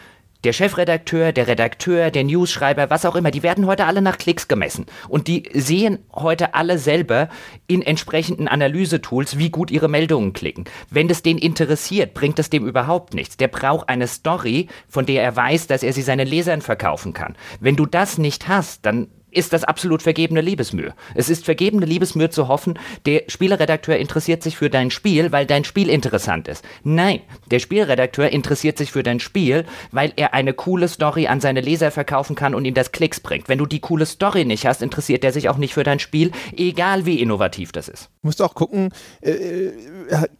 der 0.43 0.53
Chefredakteur, 0.53 1.31
der 1.31 1.47
Redakteur, 1.47 2.11
der 2.11 2.23
Newsschreiber, 2.23 2.89
was 2.89 3.05
auch 3.05 3.15
immer, 3.15 3.31
die 3.31 3.43
werden 3.43 3.65
heute 3.65 3.85
alle 3.85 4.01
nach 4.01 4.17
Klicks 4.17 4.47
gemessen. 4.47 4.85
Und 5.09 5.27
die 5.27 5.49
sehen 5.53 5.99
heute 6.13 6.53
alle 6.53 6.77
selber 6.77 7.29
in 7.67 7.81
entsprechenden 7.81 8.47
Analysetools, 8.47 9.37
wie 9.37 9.49
gut 9.49 9.69
ihre 9.69 9.89
Meldungen 9.89 10.33
klicken. 10.33 10.65
Wenn 10.89 11.07
das 11.09 11.23
den 11.23 11.37
interessiert, 11.37 12.13
bringt 12.13 12.39
das 12.39 12.49
dem 12.49 12.65
überhaupt 12.65 13.13
nichts. 13.13 13.35
Der 13.37 13.49
braucht 13.49 13.89
eine 13.89 14.07
Story, 14.07 14.67
von 14.87 15.05
der 15.05 15.23
er 15.23 15.35
weiß, 15.35 15.67
dass 15.67 15.83
er 15.83 15.91
sie 15.91 16.01
seinen 16.01 16.27
Lesern 16.27 16.61
verkaufen 16.61 17.13
kann. 17.13 17.35
Wenn 17.59 17.75
du 17.75 17.85
das 17.85 18.17
nicht 18.17 18.47
hast, 18.47 18.85
dann 18.85 19.07
ist 19.31 19.53
das 19.53 19.63
absolut 19.63 20.01
vergebene 20.01 20.41
Liebesmühe. 20.41 20.93
Es 21.15 21.29
ist 21.29 21.45
vergebene 21.45 21.85
Liebesmühe 21.85 22.29
zu 22.29 22.47
hoffen, 22.47 22.79
der 23.05 23.23
Spieleredakteur 23.27 23.97
interessiert 23.97 24.43
sich 24.43 24.57
für 24.57 24.69
dein 24.69 24.91
Spiel, 24.91 25.31
weil 25.31 25.45
dein 25.45 25.63
Spiel 25.63 25.89
interessant 25.89 26.47
ist. 26.47 26.63
Nein, 26.83 27.21
der 27.51 27.59
Spielredakteur 27.59 28.29
interessiert 28.29 28.77
sich 28.77 28.91
für 28.91 29.03
dein 29.03 29.19
Spiel, 29.19 29.65
weil 29.91 30.13
er 30.15 30.33
eine 30.33 30.53
coole 30.53 30.87
Story 30.87 31.27
an 31.27 31.41
seine 31.41 31.61
Leser 31.61 31.91
verkaufen 31.91 32.35
kann 32.35 32.55
und 32.55 32.65
ihm 32.65 32.73
das 32.73 32.91
Klicks 32.91 33.19
bringt. 33.19 33.49
Wenn 33.49 33.57
du 33.57 33.65
die 33.65 33.79
coole 33.79 34.05
Story 34.05 34.45
nicht 34.45 34.65
hast, 34.65 34.81
interessiert 34.81 35.23
er 35.23 35.31
sich 35.31 35.49
auch 35.49 35.57
nicht 35.57 35.73
für 35.73 35.83
dein 35.83 35.99
Spiel, 35.99 36.31
egal 36.55 37.05
wie 37.05 37.19
innovativ 37.19 37.71
das 37.71 37.87
ist. 37.87 38.09
Du 38.21 38.27
musst 38.27 38.41
auch 38.41 38.55
gucken, 38.55 38.89
äh, 39.21 39.31
äh, 39.31 39.71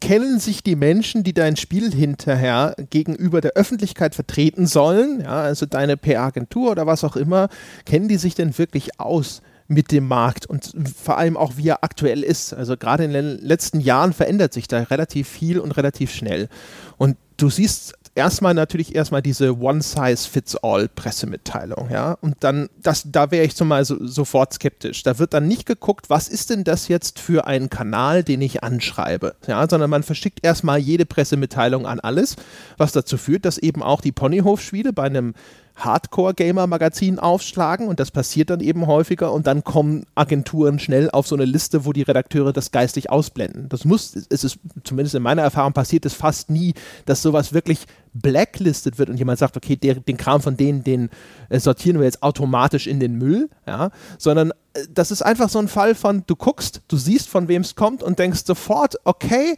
kennen 0.01 0.39
sich 0.39 0.63
die 0.63 0.75
Menschen, 0.75 1.23
die 1.23 1.33
dein 1.33 1.55
Spiel 1.55 1.91
hinterher 1.93 2.75
gegenüber 2.89 3.41
der 3.41 3.53
Öffentlichkeit 3.53 4.15
vertreten 4.15 4.65
sollen, 4.67 5.21
ja, 5.21 5.41
also 5.41 5.65
deine 5.65 5.97
PR-Agentur 5.97 6.71
oder 6.71 6.87
was 6.87 7.03
auch 7.03 7.15
immer, 7.15 7.49
kennen 7.85 8.07
die 8.07 8.17
sich 8.17 8.35
denn 8.35 8.57
wirklich 8.57 8.78
wirklich 8.79 8.99
aus 8.99 9.41
mit 9.67 9.91
dem 9.91 10.07
Markt 10.07 10.47
und 10.47 10.73
vor 10.99 11.19
allem 11.19 11.37
auch 11.37 11.57
wie 11.57 11.67
er 11.67 11.83
aktuell 11.83 12.23
ist. 12.23 12.53
Also 12.53 12.75
gerade 12.75 13.03
in 13.03 13.13
den 13.13 13.37
letzten 13.37 13.79
Jahren 13.79 14.13
verändert 14.13 14.51
sich 14.51 14.67
da 14.67 14.81
relativ 14.81 15.27
viel 15.27 15.59
und 15.59 15.73
relativ 15.73 16.11
schnell. 16.11 16.49
Und 16.97 17.17
du 17.37 17.51
siehst 17.51 17.93
erstmal 18.15 18.55
natürlich 18.55 18.95
erstmal 18.95 19.21
diese 19.21 19.59
One-Size-Fits-All-Pressemitteilung, 19.59 21.91
ja. 21.91 22.17
Und 22.19 22.37
dann, 22.39 22.69
das, 22.81 23.03
da 23.05 23.29
wäre 23.29 23.45
ich 23.45 23.55
zumal 23.55 23.85
so, 23.85 24.07
sofort 24.07 24.53
skeptisch. 24.53 25.03
Da 25.03 25.19
wird 25.19 25.35
dann 25.35 25.47
nicht 25.47 25.67
geguckt, 25.67 26.09
was 26.09 26.27
ist 26.27 26.49
denn 26.49 26.63
das 26.63 26.87
jetzt 26.87 27.19
für 27.19 27.45
ein 27.45 27.69
Kanal, 27.69 28.23
den 28.23 28.41
ich 28.41 28.63
anschreibe, 28.63 29.35
ja, 29.45 29.69
sondern 29.69 29.91
man 29.91 30.01
verschickt 30.01 30.39
erstmal 30.41 30.79
jede 30.79 31.05
Pressemitteilung 31.05 31.85
an 31.85 31.99
alles, 31.99 32.37
was 32.77 32.91
dazu 32.91 33.17
führt, 33.17 33.45
dass 33.45 33.59
eben 33.59 33.83
auch 33.83 34.01
die 34.01 34.11
Ponyhof-Spiele 34.11 34.93
bei 34.93 35.03
einem 35.03 35.35
Hardcore-Gamer-Magazin 35.79 37.19
aufschlagen 37.19 37.87
und 37.87 37.99
das 37.99 38.11
passiert 38.11 38.49
dann 38.49 38.59
eben 38.59 38.87
häufiger 38.87 39.31
und 39.31 39.47
dann 39.47 39.63
kommen 39.63 40.05
Agenturen 40.15 40.79
schnell 40.79 41.09
auf 41.11 41.27
so 41.27 41.35
eine 41.35 41.45
Liste, 41.45 41.85
wo 41.85 41.93
die 41.93 42.01
Redakteure 42.01 42.53
das 42.53 42.71
geistig 42.71 43.09
ausblenden. 43.09 43.69
Das 43.69 43.85
muss, 43.85 44.15
es 44.29 44.43
ist 44.43 44.59
zumindest 44.83 45.15
in 45.15 45.23
meiner 45.23 45.41
Erfahrung 45.41 45.73
passiert 45.73 46.05
es 46.05 46.13
fast 46.13 46.49
nie, 46.49 46.73
dass 47.05 47.21
sowas 47.21 47.53
wirklich 47.53 47.85
blacklisted 48.13 48.97
wird 48.97 49.09
und 49.09 49.17
jemand 49.17 49.39
sagt, 49.39 49.55
okay, 49.55 49.75
der, 49.75 49.95
den 49.95 50.17
Kram 50.17 50.41
von 50.41 50.57
denen, 50.57 50.83
den 50.83 51.09
äh, 51.49 51.59
sortieren 51.59 51.99
wir 51.99 52.05
jetzt 52.05 52.23
automatisch 52.23 52.87
in 52.87 52.99
den 52.99 53.15
Müll, 53.15 53.49
ja, 53.67 53.91
sondern 54.17 54.51
äh, 54.73 54.85
das 54.93 55.11
ist 55.11 55.21
einfach 55.21 55.49
so 55.49 55.59
ein 55.59 55.67
Fall 55.67 55.95
von, 55.95 56.23
du 56.25 56.35
guckst, 56.35 56.81
du 56.87 56.97
siehst, 56.97 57.29
von 57.29 57.47
wem 57.47 57.61
es 57.61 57.75
kommt 57.75 58.03
und 58.03 58.19
denkst 58.19 58.41
sofort, 58.45 58.95
okay, 59.03 59.55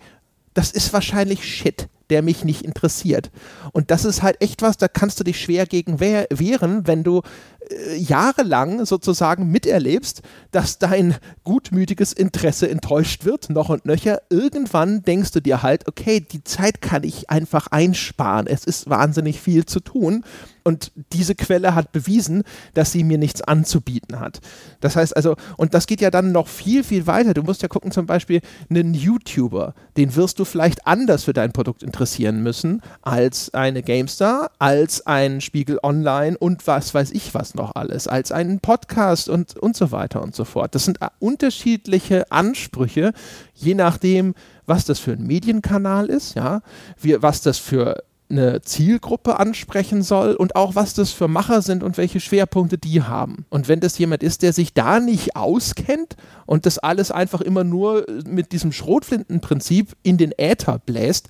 das 0.53 0.71
ist 0.71 0.91
wahrscheinlich 0.93 1.45
Shit 1.45 1.87
der 2.11 2.21
mich 2.21 2.43
nicht 2.43 2.63
interessiert. 2.63 3.31
Und 3.71 3.89
das 3.89 4.05
ist 4.05 4.21
halt 4.21 4.41
echt 4.41 4.61
was, 4.61 4.77
da 4.77 4.87
kannst 4.87 5.19
du 5.19 5.23
dich 5.23 5.39
schwer 5.39 5.65
gegen 5.65 5.99
wehren, 5.99 6.85
wenn 6.85 7.03
du 7.03 7.21
äh, 7.69 7.95
jahrelang 7.95 8.85
sozusagen 8.85 9.49
miterlebst, 9.49 10.21
dass 10.51 10.77
dein 10.77 11.15
gutmütiges 11.43 12.11
Interesse 12.11 12.69
enttäuscht 12.69 13.23
wird, 13.23 13.49
noch 13.49 13.69
und 13.69 13.85
nöcher. 13.85 14.21
Irgendwann 14.29 15.03
denkst 15.03 15.31
du 15.31 15.39
dir 15.39 15.63
halt, 15.63 15.87
okay, 15.87 16.19
die 16.19 16.43
Zeit 16.43 16.81
kann 16.81 17.03
ich 17.03 17.29
einfach 17.29 17.67
einsparen. 17.67 18.45
Es 18.45 18.65
ist 18.65 18.89
wahnsinnig 18.89 19.39
viel 19.39 19.65
zu 19.65 19.79
tun. 19.79 20.25
Und 20.63 20.91
diese 21.13 21.35
Quelle 21.35 21.75
hat 21.75 21.91
bewiesen, 21.91 22.43
dass 22.73 22.91
sie 22.91 23.03
mir 23.03 23.17
nichts 23.17 23.41
anzubieten 23.41 24.19
hat. 24.19 24.39
Das 24.79 24.95
heißt 24.95 25.15
also, 25.15 25.35
und 25.57 25.73
das 25.73 25.87
geht 25.87 26.01
ja 26.01 26.11
dann 26.11 26.31
noch 26.31 26.47
viel, 26.47 26.83
viel 26.83 27.07
weiter. 27.07 27.33
Du 27.33 27.43
musst 27.43 27.61
ja 27.61 27.67
gucken, 27.67 27.91
zum 27.91 28.05
Beispiel 28.05 28.41
einen 28.69 28.93
YouTuber, 28.93 29.73
den 29.97 30.15
wirst 30.15 30.39
du 30.39 30.45
vielleicht 30.45 30.87
anders 30.87 31.23
für 31.23 31.33
dein 31.33 31.51
Produkt 31.51 31.83
interessieren 31.83 32.43
müssen 32.43 32.81
als 33.01 33.53
eine 33.53 33.83
GameStar, 33.83 34.51
als 34.59 35.05
ein 35.07 35.41
Spiegel 35.41 35.79
Online 35.83 36.37
und 36.37 36.67
was 36.67 36.93
weiß 36.93 37.11
ich 37.11 37.33
was 37.33 37.55
noch 37.55 37.75
alles, 37.75 38.07
als 38.07 38.31
einen 38.31 38.59
Podcast 38.59 39.29
und, 39.29 39.57
und 39.57 39.75
so 39.75 39.91
weiter 39.91 40.21
und 40.21 40.35
so 40.35 40.45
fort. 40.45 40.75
Das 40.75 40.85
sind 40.85 40.99
unterschiedliche 41.19 42.31
Ansprüche, 42.31 43.13
je 43.55 43.75
nachdem, 43.75 44.33
was 44.65 44.85
das 44.85 44.99
für 44.99 45.13
ein 45.13 45.25
Medienkanal 45.25 46.07
ist, 46.07 46.35
ja, 46.35 46.61
wie, 46.99 47.21
was 47.21 47.41
das 47.41 47.57
für 47.57 48.03
eine 48.31 48.61
Zielgruppe 48.61 49.39
ansprechen 49.39 50.01
soll 50.01 50.33
und 50.33 50.55
auch 50.55 50.75
was 50.75 50.93
das 50.93 51.11
für 51.11 51.27
Macher 51.27 51.61
sind 51.61 51.83
und 51.83 51.97
welche 51.97 52.19
Schwerpunkte 52.19 52.77
die 52.77 53.03
haben. 53.03 53.45
Und 53.49 53.67
wenn 53.67 53.79
das 53.79 53.97
jemand 53.97 54.23
ist, 54.23 54.41
der 54.41 54.53
sich 54.53 54.73
da 54.73 54.99
nicht 54.99 55.35
auskennt 55.35 56.15
und 56.45 56.65
das 56.65 56.79
alles 56.79 57.11
einfach 57.11 57.41
immer 57.41 57.63
nur 57.63 58.05
mit 58.25 58.51
diesem 58.51 58.71
Schrotflintenprinzip 58.71 59.95
in 60.03 60.17
den 60.17 60.31
Äther 60.37 60.79
bläst, 60.85 61.29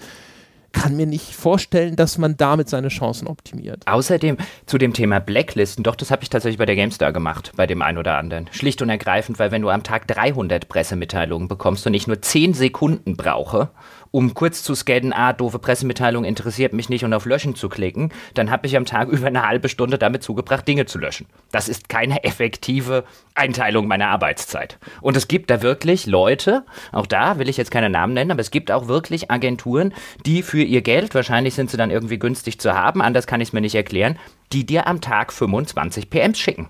kann 0.74 0.96
mir 0.96 1.06
nicht 1.06 1.36
vorstellen, 1.36 1.96
dass 1.96 2.18
man 2.18 2.38
damit 2.38 2.70
seine 2.70 2.88
Chancen 2.88 3.28
optimiert. 3.28 3.86
Außerdem 3.88 4.38
zu 4.66 4.78
dem 4.78 4.94
Thema 4.94 5.20
Blacklisten, 5.20 5.84
doch, 5.84 5.96
das 5.96 6.12
habe 6.12 6.24
ich 6.24 6.30
tatsächlich 6.30 6.58
bei 6.58 6.66
der 6.66 6.76
GameStar 6.76 7.12
gemacht, 7.12 7.52
bei 7.56 7.68
dem 7.68 7.82
einen 7.82 7.98
oder 7.98 8.18
anderen. 8.18 8.48
Schlicht 8.52 8.82
und 8.82 8.90
ergreifend, 8.90 9.40
weil 9.40 9.52
wenn 9.52 9.62
du 9.62 9.70
am 9.70 9.84
Tag 9.84 10.08
300 10.08 10.70
Pressemitteilungen 10.70 11.48
bekommst 11.48 11.86
und 11.88 11.94
ich 11.94 12.08
nur 12.08 12.22
10 12.22 12.54
Sekunden 12.54 13.18
brauche, 13.18 13.70
um 14.12 14.34
kurz 14.34 14.62
zu 14.62 14.76
scannen, 14.76 15.14
ah, 15.14 15.34
doofe 15.34 15.60
Pressemitteilung 15.60 16.26
interessiert 16.26 16.74
mich 16.74 16.90
nicht 16.90 17.04
und 17.04 17.14
auf 17.14 17.26
Löschen 17.26 17.56
zu 17.56 17.70
klicken, 17.70 18.12
dann 18.34 18.52
habe 18.52 18.68
ich 18.68 18.76
am 18.78 18.86
Tag 18.86 19.08
über 19.10 19.28
eine 19.28 19.48
halbe 19.48 19.70
Stunde 19.70 19.98
damit 19.98 20.24
zugebracht, 20.24 20.68
Dinge 20.68 20.86
zu 20.86 21.00
löschen. 21.00 21.28
Das 21.52 21.70
ist 21.70 21.90
keine 21.90 22.24
effektive 22.24 23.06
Einteilung 23.36 23.88
meiner 23.88 24.10
Arbeitszeit. 24.10 24.78
Und 25.02 25.16
es 25.16 25.28
gibt 25.28 25.50
da 25.50 25.62
wirklich 25.62 26.06
Leute, 26.06 26.66
auch 26.92 27.08
da 27.08 27.40
will 27.40 27.50
ich 27.50 27.58
jetzt 27.58 27.72
keine 27.72 27.90
Namen 27.90 28.14
nennen, 28.14 28.32
aber 28.32 28.42
es 28.42 28.52
gibt 28.52 28.72
auch 28.72 28.88
wirklich 28.88 29.32
Agenturen, 29.32 29.94
die 30.26 30.44
für 30.44 30.62
ihr 30.62 30.82
Geld, 30.82 31.16
wahrscheinlich 31.16 31.56
sind 31.56 31.72
sie 31.72 31.78
dann 31.78 31.92
irgendwie 31.92 32.20
günstig 32.20 32.60
zu 32.60 32.74
haben, 32.74 33.02
anders 33.02 33.28
kann 33.28 33.42
ich 33.42 33.50
es 33.50 33.54
mir 33.54 33.62
nicht 33.62 33.76
erklären, 33.76 34.20
die 34.52 34.66
dir 34.66 34.88
am 34.88 35.02
Tag 35.02 35.32
25 35.32 36.10
PMs 36.10 36.38
schicken. 36.38 36.70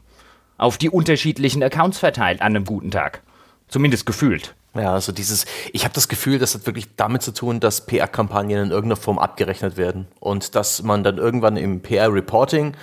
Auf 0.57 0.77
die 0.77 0.91
unterschiedlichen 0.91 1.63
Accounts 1.63 1.97
verteilt 1.97 2.41
an 2.41 2.55
einem 2.55 2.65
guten 2.65 2.91
Tag. 2.91 3.23
Zumindest 3.71 4.05
gefühlt. 4.05 4.53
Ja, 4.75 4.93
also 4.93 5.11
dieses, 5.11 5.45
ich 5.73 5.83
habe 5.83 5.93
das 5.93 6.07
Gefühl, 6.07 6.37
das 6.39 6.53
hat 6.53 6.65
wirklich 6.65 6.95
damit 6.95 7.23
zu 7.23 7.33
tun, 7.33 7.59
dass 7.59 7.85
PR-Kampagnen 7.87 8.65
in 8.65 8.71
irgendeiner 8.71 8.97
Form 8.97 9.17
abgerechnet 9.17 9.77
werden 9.77 10.07
und 10.19 10.55
dass 10.55 10.83
man 10.83 11.03
dann 11.03 11.17
irgendwann 11.17 11.57
im 11.57 11.81
PR-Reporting 11.81 12.75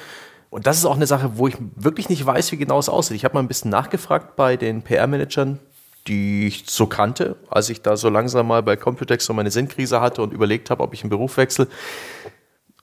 und 0.50 0.66
das 0.66 0.78
ist 0.78 0.86
auch 0.86 0.96
eine 0.96 1.06
Sache, 1.06 1.32
wo 1.36 1.46
ich 1.46 1.56
wirklich 1.76 2.08
nicht 2.08 2.24
weiß, 2.24 2.52
wie 2.52 2.56
genau 2.56 2.78
es 2.78 2.88
aussieht. 2.88 3.16
Ich 3.16 3.24
habe 3.24 3.34
mal 3.34 3.40
ein 3.40 3.48
bisschen 3.48 3.70
nachgefragt 3.70 4.36
bei 4.36 4.56
den 4.56 4.82
PR-Managern, 4.82 5.58
die 6.06 6.46
ich 6.46 6.64
so 6.66 6.86
kannte, 6.86 7.36
als 7.50 7.68
ich 7.68 7.82
da 7.82 7.96
so 7.96 8.08
langsam 8.08 8.46
mal 8.46 8.62
bei 8.62 8.76
Computex 8.76 9.26
so 9.26 9.34
meine 9.34 9.50
Sinnkrise 9.50 10.00
hatte 10.00 10.22
und 10.22 10.32
überlegt 10.32 10.70
habe, 10.70 10.82
ob 10.82 10.94
ich 10.94 11.02
einen 11.02 11.10
Beruf 11.10 11.36
wechsle 11.36 11.68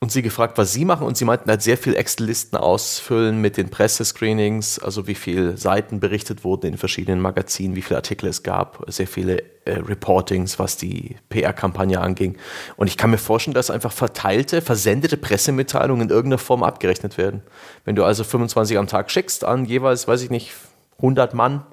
und 0.01 0.11
sie 0.11 0.21
gefragt, 0.21 0.57
was 0.57 0.73
sie 0.73 0.83
machen. 0.85 1.07
Und 1.07 1.17
sie 1.17 1.25
meinten 1.25 1.49
halt 1.49 1.61
sehr 1.61 1.77
viel 1.77 1.95
Excel-Listen 1.95 2.57
ausfüllen 2.57 3.39
mit 3.39 3.57
den 3.57 3.69
Pressescreenings, 3.69 4.79
also 4.79 5.07
wie 5.07 5.15
viele 5.15 5.57
Seiten 5.57 5.99
berichtet 5.99 6.43
wurden 6.43 6.67
in 6.67 6.77
verschiedenen 6.77 7.21
Magazinen, 7.21 7.75
wie 7.75 7.81
viele 7.81 7.97
Artikel 7.97 8.27
es 8.27 8.43
gab, 8.43 8.83
sehr 8.87 9.07
viele 9.07 9.41
äh, 9.63 9.79
Reportings, 9.79 10.59
was 10.59 10.75
die 10.75 11.15
PR-Kampagne 11.29 12.01
anging. 12.01 12.37
Und 12.75 12.87
ich 12.87 12.97
kann 12.97 13.09
mir 13.09 13.17
vorstellen, 13.17 13.55
dass 13.55 13.71
einfach 13.71 13.93
verteilte, 13.93 14.61
versendete 14.61 15.17
Pressemitteilungen 15.17 16.09
in 16.09 16.13
irgendeiner 16.13 16.39
Form 16.39 16.63
abgerechnet 16.63 17.17
werden. 17.17 17.41
Wenn 17.85 17.95
du 17.95 18.03
also 18.03 18.23
25 18.25 18.77
am 18.77 18.87
Tag 18.87 19.09
schickst 19.09 19.45
an 19.45 19.65
jeweils, 19.65 20.07
weiß 20.07 20.21
ich 20.21 20.29
nicht, 20.29 20.51
100 20.97 21.33
Mann, 21.33 21.65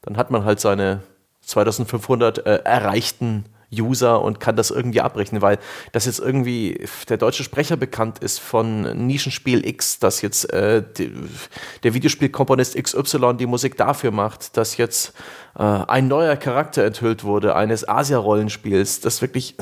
dann 0.00 0.16
hat 0.16 0.30
man 0.30 0.44
halt 0.44 0.60
seine 0.60 1.02
2500 1.42 2.46
äh, 2.46 2.56
erreichten 2.64 3.44
User 3.72 4.22
und 4.22 4.40
kann 4.40 4.56
das 4.56 4.70
irgendwie 4.70 5.00
abrechnen, 5.00 5.42
weil 5.42 5.58
das 5.92 6.06
jetzt 6.06 6.20
irgendwie 6.20 6.86
der 7.08 7.16
deutsche 7.16 7.44
Sprecher 7.44 7.76
bekannt 7.76 8.18
ist 8.20 8.38
von 8.38 9.06
Nischenspiel 9.06 9.66
X, 9.66 9.98
dass 9.98 10.22
jetzt 10.22 10.52
äh, 10.52 10.82
die, 10.96 11.12
der 11.82 11.94
Videospielkomponist 11.94 12.80
XY 12.80 13.34
die 13.38 13.46
Musik 13.46 13.76
dafür 13.76 14.10
macht, 14.10 14.56
dass 14.56 14.76
jetzt 14.76 15.14
äh, 15.58 15.62
ein 15.62 16.08
neuer 16.08 16.36
Charakter 16.36 16.84
enthüllt 16.84 17.24
wurde 17.24 17.56
eines 17.56 17.88
Asia-Rollenspiels, 17.88 19.00
das 19.00 19.20
wirklich 19.22 19.56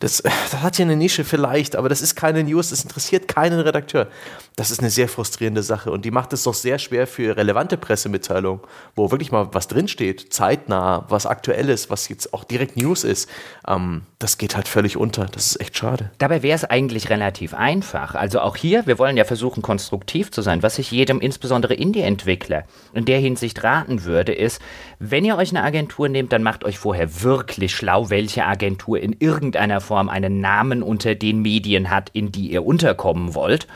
das, 0.00 0.22
das 0.50 0.62
hat 0.62 0.76
hier 0.76 0.86
eine 0.86 0.96
Nische 0.96 1.24
vielleicht, 1.24 1.76
aber 1.76 1.88
das 1.88 2.02
ist 2.02 2.16
keine 2.16 2.42
News, 2.42 2.70
das 2.70 2.82
interessiert 2.82 3.28
keinen 3.28 3.60
Redakteur. 3.60 4.08
Das 4.56 4.70
ist 4.70 4.80
eine 4.80 4.90
sehr 4.90 5.08
frustrierende 5.08 5.62
Sache 5.62 5.90
und 5.90 6.04
die 6.04 6.10
macht 6.10 6.32
es 6.32 6.42
doch 6.42 6.54
sehr 6.54 6.78
schwer 6.78 7.06
für 7.06 7.36
relevante 7.36 7.76
Pressemitteilungen, 7.76 8.60
wo 8.96 9.10
wirklich 9.10 9.30
mal 9.30 9.48
was 9.52 9.68
drinsteht, 9.68 10.32
zeitnah, 10.32 11.06
was 11.08 11.26
aktuelles, 11.26 11.88
was 11.88 12.08
jetzt 12.08 12.34
auch 12.34 12.44
direkt 12.44 12.76
News 12.76 13.04
ist. 13.04 13.30
Ähm, 13.68 14.02
das 14.18 14.36
geht 14.38 14.56
halt 14.56 14.68
völlig 14.68 14.96
unter. 14.96 15.26
Das 15.26 15.46
ist 15.46 15.60
echt 15.60 15.76
schade. 15.76 16.10
Dabei 16.18 16.42
wäre 16.42 16.56
es 16.56 16.64
eigentlich 16.64 17.10
relativ 17.10 17.54
einfach. 17.54 18.14
Also 18.14 18.40
auch 18.40 18.56
hier, 18.56 18.86
wir 18.86 18.98
wollen 18.98 19.16
ja 19.16 19.24
versuchen, 19.24 19.62
konstruktiv 19.62 20.30
zu 20.30 20.42
sein. 20.42 20.62
Was 20.62 20.78
ich 20.78 20.90
jedem, 20.90 21.20
insbesondere 21.20 21.74
Indie-Entwickler, 21.74 22.64
in 22.92 23.04
der 23.04 23.18
Hinsicht 23.18 23.62
raten 23.62 24.04
würde, 24.04 24.32
ist, 24.32 24.60
wenn 24.98 25.24
ihr 25.24 25.36
euch 25.36 25.50
eine 25.50 25.62
Agentur 25.62 26.08
nehmt, 26.08 26.32
dann 26.32 26.42
macht 26.42 26.64
euch 26.64 26.78
vorher 26.78 27.22
wirklich 27.22 27.74
schlau, 27.74 28.10
welche 28.10 28.44
Agentur 28.44 29.00
in 29.00 29.16
irgendeiner 29.18 29.80
Form 29.80 29.89
Form 29.90 30.08
einen 30.08 30.40
Namen 30.40 30.84
unter 30.84 31.16
den 31.16 31.42
Medien 31.42 31.90
hat, 31.90 32.10
in 32.12 32.30
die 32.30 32.52
ihr 32.52 32.64
unterkommen 32.64 33.34
wollt. 33.34 33.66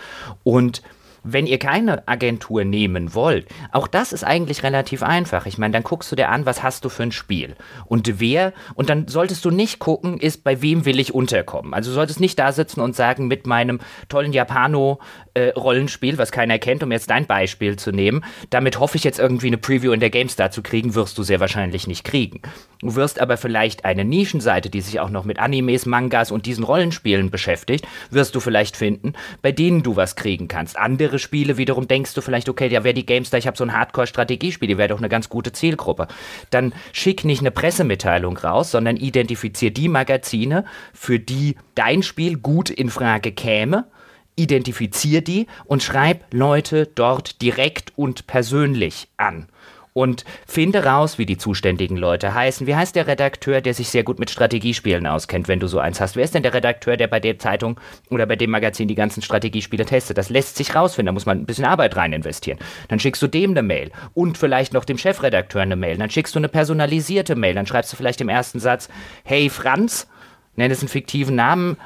Und 0.45 0.81
wenn 1.25 1.49
ihr 1.49 1.59
keine 1.59 2.07
Agentur 2.07 2.65
nehmen 2.65 3.15
wollt, 3.15 3.49
auch 3.73 3.89
das 3.89 4.13
ist 4.13 4.23
eigentlich 4.23 4.63
relativ 4.63 5.03
einfach. 5.03 5.47
Ich 5.47 5.59
meine, 5.59 5.73
dann 5.73 5.83
guckst 5.83 6.13
du 6.13 6.17
dir 6.17 6.29
an, 6.29 6.47
was 6.47 6.63
hast 6.63 6.85
du 6.85 6.89
für 6.89 7.03
ein 7.03 7.11
Spiel 7.11 7.57
und 7.87 8.21
wer, 8.21 8.53
und 8.75 8.91
dann 8.91 9.09
solltest 9.09 9.45
du 9.45 9.51
nicht 9.51 9.81
gucken, 9.81 10.21
ist 10.21 10.45
bei 10.45 10.63
wem 10.63 10.85
will 10.85 11.01
ich 11.01 11.13
unterkommen. 11.13 11.75
Also 11.75 11.91
du 11.91 11.95
solltest 11.95 12.21
nicht 12.21 12.39
da 12.39 12.53
sitzen 12.53 12.81
und 12.81 12.95
sagen, 12.95 13.27
mit 13.27 13.47
meinem 13.47 13.81
tollen 14.09 14.33
Japano-Rollenspiel, 14.33 15.01
äh, 15.35 15.53
was 15.55 16.33
keiner 16.33 16.59
kennt, 16.59 16.83
um 16.83 16.93
jetzt 16.93 17.11
dein 17.11 17.27
Beispiel 17.27 17.77
zu 17.77 17.93
nehmen, 17.93 18.25
damit 18.51 18.79
hoffe 18.79 18.97
ich 18.97 19.05
jetzt 19.05 19.19
irgendwie 19.19 19.49
eine 19.49 19.59
Preview 19.59 19.93
in 19.93 20.01
der 20.01 20.11
GameStar 20.11 20.51
zu 20.51 20.63
kriegen, 20.63 20.95
wirst 20.95 21.19
du 21.19 21.23
sehr 21.23 21.41
wahrscheinlich 21.41 21.87
nicht 21.87 22.05
kriegen. 22.05 22.41
Du 22.81 22.95
wirst 22.95 23.21
aber 23.21 23.37
vielleicht 23.37 23.85
eine 23.85 24.05
Nischenseite, 24.05 24.71
die 24.71 24.81
sich 24.81 25.01
auch 25.01 25.11
noch 25.11 25.25
mit 25.25 25.39
Animes, 25.39 25.87
Mangas 25.87 26.31
und 26.31 26.47
diesen 26.47 26.65
Rollenspielen 26.65 27.31
beschäftigt, 27.31 27.87
wirst 28.11 28.35
du 28.35 28.41
vielleicht 28.41 28.77
finden, 28.77 29.15
bei 29.43 29.53
denen 29.53 29.83
du 29.83 29.97
was 29.97 30.17
kriegen 30.17 30.49
kannst. 30.49 30.79
Andere 30.79 31.19
Spiele 31.19 31.57
wiederum 31.57 31.89
denkst 31.89 32.15
du 32.15 32.21
vielleicht, 32.21 32.49
okay, 32.49 32.69
ja, 32.69 32.85
wäre 32.85 32.95
die 32.95 33.07
GameStar, 33.07 33.39
ich 33.39 33.47
habe 33.47 33.57
so 33.57 33.65
ein 33.65 33.73
Hardcore-Strategiespiel, 33.73 34.69
die 34.69 34.79
wäre 34.79 34.89
doch 34.89 34.99
eine 34.99 35.09
ganz 35.09 35.29
gute 35.29 35.53
Zielgruppe. 35.53 36.09
Dann 36.51 36.75
schick 36.93 37.25
nicht 37.25 37.41
eine 37.41 37.51
Pressemitteilung 37.51 38.37
raus, 38.37 38.71
sondern 38.71 38.97
identifizier 38.97 39.71
die 39.71 39.89
Magazine, 39.89 40.65
für 40.93 41.19
die 41.19 41.57
dein 41.75 42.03
Spiel 42.03 42.37
gut 42.37 42.71
in 42.71 42.91
Frage 42.91 43.33
käme 43.33 43.87
identifizier 44.37 45.23
die 45.23 45.47
und 45.65 45.83
schreib 45.83 46.33
Leute 46.33 46.87
dort 46.95 47.41
direkt 47.43 47.93
und 47.97 48.27
persönlich 48.27 49.09
an 49.17 49.49
und 49.95 50.25
finde 50.47 50.85
raus, 50.85 51.19
wie 51.19 51.25
die 51.25 51.39
zuständigen 51.39 51.97
Leute 51.97 52.35
heißen. 52.35 52.67
Wie 52.67 52.75
heißt 52.75 52.97
der 52.97 53.07
Redakteur, 53.07 53.61
der 53.61 53.75
sich 53.75 53.89
sehr 53.89 54.03
gut 54.03 54.19
mit 54.19 54.29
Strategiespielen 54.29 55.07
auskennt, 55.07 55.49
wenn 55.49 55.61
du 55.61 55.69
so 55.69 55.79
eins 55.79 56.01
hast? 56.01 56.17
Wer 56.17 56.25
ist 56.25 56.35
denn 56.35 56.43
der 56.43 56.53
Redakteur, 56.53 56.97
der 56.97 57.07
bei 57.07 57.21
der 57.21 57.39
Zeitung 57.39 57.81
oder 58.11 58.27
bei 58.27 58.37
dem 58.37 58.51
Magazin 58.51 58.89
die 58.89 58.97
ganzen 58.97 59.23
Strategiespiele 59.23 59.87
testet? 59.87 60.19
Das 60.19 60.31
lässt 60.31 60.57
sich 60.57 60.75
rausfinden, 60.75 61.07
da 61.07 61.13
muss 61.13 61.27
man 61.27 61.39
ein 61.39 61.47
bisschen 61.47 61.65
Arbeit 61.65 61.97
rein 61.97 62.13
investieren. 62.13 62.59
Dann 62.89 62.99
schickst 62.99 63.23
du 63.23 63.29
dem 63.29 63.53
eine 63.53 63.63
Mail 63.63 63.93
und 64.15 64.37
vielleicht 64.37 64.73
noch 64.73 64.85
dem 64.85 64.99
Chefredakteur 64.99 65.63
eine 65.63 65.77
Mail. 65.77 65.97
Dann 65.97 66.11
schickst 66.11 66.35
du 66.35 66.41
eine 66.41 66.49
personalisierte 66.49 67.37
Mail. 67.37 67.55
Dann 67.55 67.67
schreibst 67.67 67.93
du 67.93 67.97
vielleicht 67.97 68.21
im 68.21 68.29
ersten 68.29 68.59
Satz, 68.59 68.89
hey 69.23 69.49
Franz, 69.49 70.09
nenn 70.57 70.73
es 70.73 70.81
einen 70.81 70.89
fiktiven 70.89 71.37
Namen, 71.37 71.77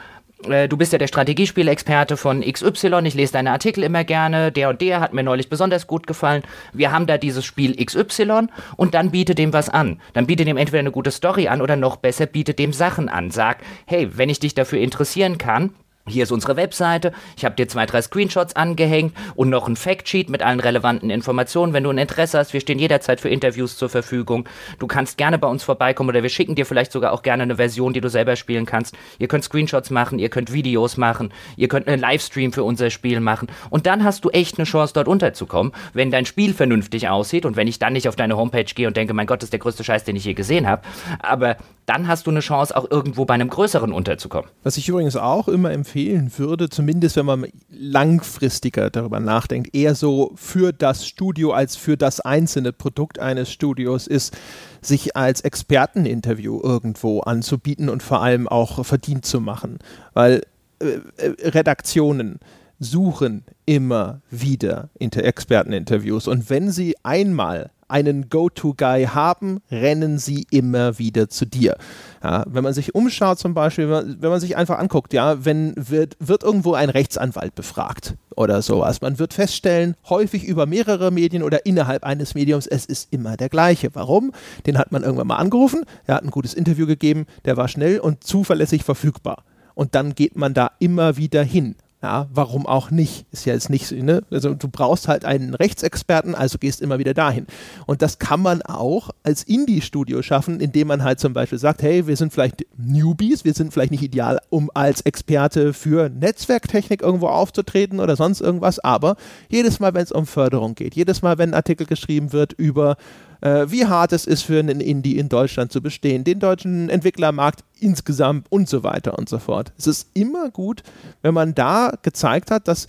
du 0.43 0.77
bist 0.77 0.93
ja 0.93 0.99
der 0.99 1.09
Strategiespielexperte 1.09 2.17
von 2.17 2.43
XY, 2.43 3.01
ich 3.05 3.15
lese 3.15 3.33
deine 3.33 3.51
Artikel 3.51 3.83
immer 3.83 4.05
gerne, 4.05 4.53
der 4.53 4.69
und 4.69 4.81
der 4.81 5.01
hat 5.01 5.13
mir 5.13 5.23
neulich 5.23 5.49
besonders 5.49 5.87
gut 5.87 6.07
gefallen. 6.07 6.43
Wir 6.73 6.93
haben 6.93 7.07
da 7.07 7.19
dieses 7.19 7.45
Spiel 7.45 7.75
XY 7.85 8.49
und 8.77 8.95
dann 8.95 9.11
biete 9.11 9.35
dem 9.35 9.53
was 9.53 9.69
an. 9.69 10.01
Dann 10.13 10.27
biete 10.27 10.45
dem 10.45 10.57
entweder 10.57 10.81
eine 10.81 10.93
gute 10.93 11.11
Story 11.11 11.49
an 11.49 11.61
oder 11.61 11.77
noch 11.77 11.97
besser, 11.97 12.27
biete 12.27 12.55
dem 12.55 12.73
Sachen 12.73 13.09
an. 13.09 13.31
Sag, 13.31 13.59
hey, 13.87 14.11
wenn 14.17 14.31
ich 14.31 14.41
dich 14.41 14.55
dafür 14.55 14.79
interessieren 14.79 15.39
kann, 15.39 15.75
hier 16.09 16.25
ist 16.25 16.33
unsere 16.33 16.57
Webseite. 16.57 17.13
Ich 17.37 17.45
habe 17.45 17.55
dir 17.55 17.69
zwei, 17.69 17.87
drei 17.87 18.03
Screenshots 18.03 18.57
angehängt 18.57 19.15
und 19.35 19.51
noch 19.51 19.69
ein 19.69 19.77
Factsheet 19.77 20.31
mit 20.31 20.43
allen 20.43 20.61
relevanten 20.61 21.11
Informationen. 21.11 21.73
Wenn 21.73 21.85
du 21.85 21.91
ein 21.91 21.99
Interesse 21.99 22.39
hast, 22.39 22.53
wir 22.53 22.61
stehen 22.61 22.79
jederzeit 22.79 23.21
für 23.21 23.29
Interviews 23.29 23.77
zur 23.77 23.89
Verfügung. 23.89 24.49
Du 24.79 24.87
kannst 24.87 25.19
gerne 25.19 25.39
bei 25.39 25.49
uns 25.49 25.63
vorbeikommen 25.65 26.09
oder 26.09 26.23
wir 26.23 26.31
schicken 26.31 26.55
dir 26.55 26.67
vielleicht 26.67 26.93
sogar 26.93 27.13
auch 27.13 27.23
gerne 27.23 27.43
eine 27.43 27.57
Version, 27.57 27.93
die 27.93 28.01
du 28.01 28.09
selber 28.09 28.37
spielen 28.37 28.67
kannst. 28.67 28.97
Ihr 29.19 29.29
könnt 29.29 29.45
Screenshots 29.45 29.91
machen, 29.91 30.19
ihr 30.19 30.29
könnt 30.29 30.53
Videos 30.53 30.97
machen, 30.97 31.33
ihr 31.57 31.69
könnt 31.69 31.89
einen 31.89 32.01
Livestream 32.01 32.53
für 32.53 32.65
unser 32.65 32.91
Spiel 32.91 33.21
machen. 33.21 33.49
Und 33.71 33.87
dann 33.87 34.05
hast 34.05 34.25
du 34.25 34.31
echt 34.31 34.59
eine 34.59 34.65
Chance, 34.65 34.95
dort 34.95 35.09
unterzukommen, 35.09 35.73
wenn 35.93 36.11
dein 36.11 36.25
Spiel 36.25 36.55
vernünftig 36.55 37.09
aussieht 37.09 37.45
und 37.45 37.57
wenn 37.57 37.69
ich 37.69 37.79
dann 37.79 37.93
nicht 37.93 38.09
auf 38.09 38.17
deine 38.17 38.37
Homepage 38.37 38.65
gehe 38.65 38.87
und 38.87 38.97
denke, 38.97 39.15
mein 39.15 39.27
Gott, 39.27 39.43
das 39.43 39.47
ist 39.49 39.53
der 39.53 39.61
größte 39.61 39.85
Scheiß, 39.85 40.05
den 40.05 40.17
ich 40.17 40.25
je 40.25 40.35
gesehen 40.35 40.67
habe. 40.67 40.83
Aber 41.21 41.57
dann 41.87 42.07
hast 42.07 42.27
du 42.27 42.31
eine 42.31 42.41
Chance, 42.41 42.77
auch 42.77 42.91
irgendwo 42.91 43.25
bei 43.25 43.35
einem 43.35 43.49
größeren 43.49 43.93
unterzukommen. 43.93 44.51
Was 44.63 44.77
ich 44.77 44.89
übrigens 44.89 45.17
auch 45.17 45.49
immer 45.49 45.73
empfehlen 46.07 46.33
würde, 46.37 46.69
zumindest 46.69 47.17
wenn 47.17 47.27
man 47.27 47.47
langfristiger 47.71 48.91
darüber 48.91 49.21
nachdenkt, 49.21 49.75
eher 49.75 49.95
so 49.95 50.33
für 50.37 50.73
das 50.73 51.07
Studio 51.07 51.53
als 51.53 51.77
für 51.77 51.97
das 51.97 52.21
einzelne 52.21 52.73
Produkt 52.73 53.19
eines 53.19 53.51
Studios 53.51 54.07
ist, 54.07 54.37
sich 54.81 55.17
als 55.17 55.41
Experteninterview 55.41 56.61
irgendwo 56.63 57.21
anzubieten 57.21 57.89
und 57.89 58.03
vor 58.03 58.23
allem 58.23 58.47
auch 58.49 58.85
verdient 58.85 59.25
zu 59.25 59.41
machen. 59.41 59.79
Weil 60.15 60.43
äh, 60.81 61.01
äh 61.17 61.49
Redaktionen 61.49 62.39
suchen 62.79 63.45
immer 63.67 64.21
wieder 64.31 64.91
Experteninterviews 64.99 66.29
und 66.29 66.49
wenn 66.51 66.71
sie 66.71 66.97
einmal 67.03 67.71
einen 67.89 68.29
Go-To-Guy 68.29 69.07
haben, 69.07 69.61
rennen 69.71 70.19
sie 70.19 70.47
immer 70.51 70.99
wieder 70.99 71.29
zu 71.29 71.47
dir. 71.47 71.77
Ja, 72.23 72.45
wenn 72.47 72.63
man 72.63 72.75
sich 72.75 72.95
umschaut 72.95 73.39
zum 73.39 73.55
Beispiel, 73.55 73.89
wenn 73.89 74.31
man 74.31 74.41
sich 74.41 74.57
einfach 74.57 74.79
anguckt, 74.79 75.13
ja, 75.13 75.45
wenn 75.45 75.73
wird, 75.77 76.17
wird 76.21 76.43
irgendwo 76.43 76.75
ein 76.75 76.91
Rechtsanwalt 76.91 77.55
befragt 77.55 78.15
oder 78.37 78.61
sowas, 78.63 79.01
man 79.01 79.19
wird 79.19 79.33
feststellen, 79.33 79.97
häufig 80.09 80.45
über 80.45 80.67
mehrere 80.67 81.11
Medien 81.11 81.43
oder 81.43 81.65
innerhalb 81.65 82.05
eines 82.05 82.35
Mediums, 82.35 82.67
es 82.67 82.85
ist 82.85 83.13
immer 83.13 83.37
der 83.37 83.49
gleiche. 83.49 83.95
Warum? 83.95 84.33
Den 84.67 84.79
hat 84.79 84.93
man 84.93 85.03
irgendwann 85.03 85.29
mal 85.29 85.37
angerufen, 85.37 85.85
er 86.07 86.17
hat 86.17 86.25
ein 86.25 86.31
gutes 86.31 86.55
Interview 86.55 86.87
gegeben, 86.87 87.27
der 87.47 87.57
war 87.57 87.69
schnell 87.69 88.01
und 88.01 88.23
zuverlässig 88.23 88.85
verfügbar. 88.85 89.45
Und 89.75 89.95
dann 89.95 90.15
geht 90.15 90.37
man 90.37 90.55
da 90.55 90.73
immer 90.81 91.17
wieder 91.17 91.43
hin. 91.43 91.77
Ja, 92.01 92.29
warum 92.33 92.65
auch 92.65 92.93
nicht? 92.93 93.27
Ist 93.33 93.45
ja 93.45 93.55
jetzt 93.55 93.71
nicht, 93.71 93.91
ne? 93.91 94.23
Also 94.31 94.55
du 94.55 94.69
brauchst 94.69 95.09
halt 95.09 95.25
einen 95.25 95.55
Rechtsexperten, 95.55 96.37
also 96.37 96.57
gehst 96.57 96.81
immer 96.81 97.01
wieder 97.01 97.13
dahin. 97.13 97.49
Und 97.87 98.03
das 98.03 98.21
kann 98.21 98.41
man 98.41 98.63
auch 98.63 99.11
als 99.25 99.43
Indie-Studio 99.43 100.23
schaffen, 100.23 100.61
indem 100.61 100.87
man 100.87 101.03
halt 101.03 101.19
zum 101.19 101.33
Beispiel 101.33 101.59
sagt, 101.59 101.83
hey, 101.83 102.07
wir 102.07 102.17
sind 102.17 102.33
vielleicht 102.33 102.65
Newbies, 102.77 103.45
wir 103.45 103.53
sind 103.53 103.73
vielleicht 103.73 103.91
nicht 103.91 104.05
ideal, 104.05 104.39
um 104.49 104.71
als 104.75 105.01
Experte 105.01 105.73
für 105.73 106.09
Netzwerktechnik 106.09 107.03
irgendwo 107.03 107.27
aufzutreten 107.27 107.99
oder 107.99 108.15
sonst 108.15 108.41
irgendwas, 108.43 108.79
aber 108.79 109.17
jedes 109.49 109.81
Mal, 109.81 109.93
wenn 109.93 110.05
es 110.05 110.13
um 110.13 110.27
Förderung 110.27 110.77
geht, 110.77 110.95
jedes 110.95 111.23
Mal, 111.23 111.37
wenn 111.39 111.51
ein 111.51 111.55
Artikel 111.55 111.87
geschrieben 111.87 112.33
wird 112.33 112.53
über 112.53 112.97
äh, 113.41 113.67
wie 113.69 113.87
hart 113.87 114.13
es 114.13 114.27
ist 114.27 114.43
für 114.43 114.59
einen 114.59 114.81
Indie 114.81 115.19
in 115.19 115.29
Deutschland 115.29 115.73
zu 115.73 115.81
bestehen, 115.81 116.25
den 116.25 116.41
deutschen 116.41 116.89
Entwicklermarkt 116.89 117.65
insgesamt 117.81 118.47
und 118.51 118.69
so 118.69 118.83
weiter 118.83 119.19
und 119.19 119.29
so 119.29 119.39
fort. 119.39 119.73
Es 119.79 119.87
ist 119.87 120.11
immer 120.15 120.51
gut, 120.51 120.83
wenn 121.23 121.35
man 121.35 121.55
da 121.55 121.93
gezeigt 122.03 122.51
hat, 122.51 122.69
dass 122.69 122.87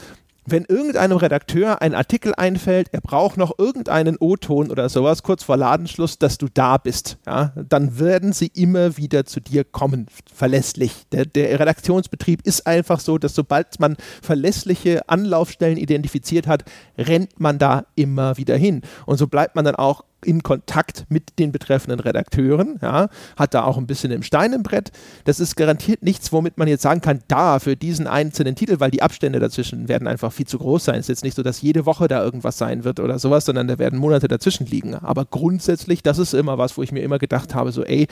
wenn 0.52 0.66
irgendeinem 0.66 1.18
Redakteur 1.18 1.82
ein 1.82 1.94
Artikel 1.94 2.34
einfällt, 2.36 2.90
er 2.92 3.02
braucht 3.02 3.38
noch 3.38 3.58
irgendeinen 3.58 4.18
O-Ton 4.20 4.72
oder 4.72 4.90
sowas 4.90 5.24
kurz 5.24 5.44
vor 5.44 5.58
Ladenschluss, 5.58 6.18
dass 6.18 6.38
du 6.38 6.48
da 6.52 6.78
bist, 6.78 7.18
ja, 7.26 7.54
dann 7.56 8.00
werden 8.00 8.34
sie 8.34 8.52
immer 8.54 8.98
wieder 8.98 9.26
zu 9.26 9.40
dir 9.40 9.64
kommen, 9.64 10.08
verlässlich. 10.34 11.06
Der, 11.12 11.26
der 11.26 11.60
Redaktionsbetrieb 11.60 12.42
ist 12.46 12.66
einfach 12.66 13.00
so, 13.00 13.18
dass 13.18 13.36
sobald 13.36 13.80
man 13.80 13.96
verlässliche 14.22 15.08
Anlaufstellen 15.08 15.78
identifiziert 15.78 16.48
hat, 16.48 16.64
rennt 16.98 17.40
man 17.40 17.60
da 17.60 17.86
immer 17.96 18.38
wieder 18.38 18.58
hin. 18.58 18.82
Und 19.06 19.18
so 19.18 19.28
bleibt 19.28 19.56
man 19.56 19.66
dann 19.66 19.76
auch 19.76 20.04
in 20.24 20.44
Kontakt 20.44 21.06
mit 21.10 21.40
den 21.40 21.52
betreffenden 21.52 22.00
Redakteuren, 22.00 22.80
ja, 22.82 23.10
hat 23.38 23.54
da 23.54 23.64
auch 23.64 23.78
ein 23.78 23.88
bisschen 23.88 24.12
im 24.12 24.24
Stein 24.24 24.54
im 24.54 24.64
Brett. 24.64 24.92
Das 25.26 25.40
ist 25.40 25.56
garantiert 25.56 26.04
nichts, 26.04 26.32
womit 26.32 26.58
man 26.58 26.68
jetzt 26.68 26.82
sagen 26.82 27.02
kann, 27.02 27.22
da 27.28 27.60
für 27.60 27.76
diesen 27.76 28.08
einzelnen 28.08 28.56
Titel, 28.56 28.80
weil 28.80 28.92
die 28.92 29.02
Abstände 29.02 29.40
dazwischen 29.40 29.88
werden 29.88 30.08
einfach 30.08 30.32
viel 30.32 30.48
zu 30.48 30.58
groß 30.58 30.86
sein. 30.86 30.96
Es 30.96 31.06
ist 31.06 31.10
jetzt 31.10 31.24
nicht 31.24 31.36
so, 31.36 31.44
dass 31.44 31.62
jede 31.62 31.86
Woche 31.86 32.08
da 32.08 32.24
irgendwas 32.24 32.58
sein 32.58 32.84
wird 32.84 33.00
oder 33.00 33.20
sowas, 33.20 33.46
sondern 33.46 33.68
da 33.68 33.80
werden 33.80 34.00
Monate 34.00 34.28
dazwischen 34.28 34.66
liegen. 34.66 34.96
Aber 34.96 35.26
grundsätzlich, 35.26 36.04
das 36.04 36.18
ist 36.18 36.34
immer 36.34 36.58
was, 36.58 36.78
wo 36.78 36.84
ich 36.84 36.92
mir 36.92 37.02
immer 37.02 37.20
gedacht 37.20 37.56
habe, 37.56 37.72
so 37.72 37.84
ey, 37.84 38.08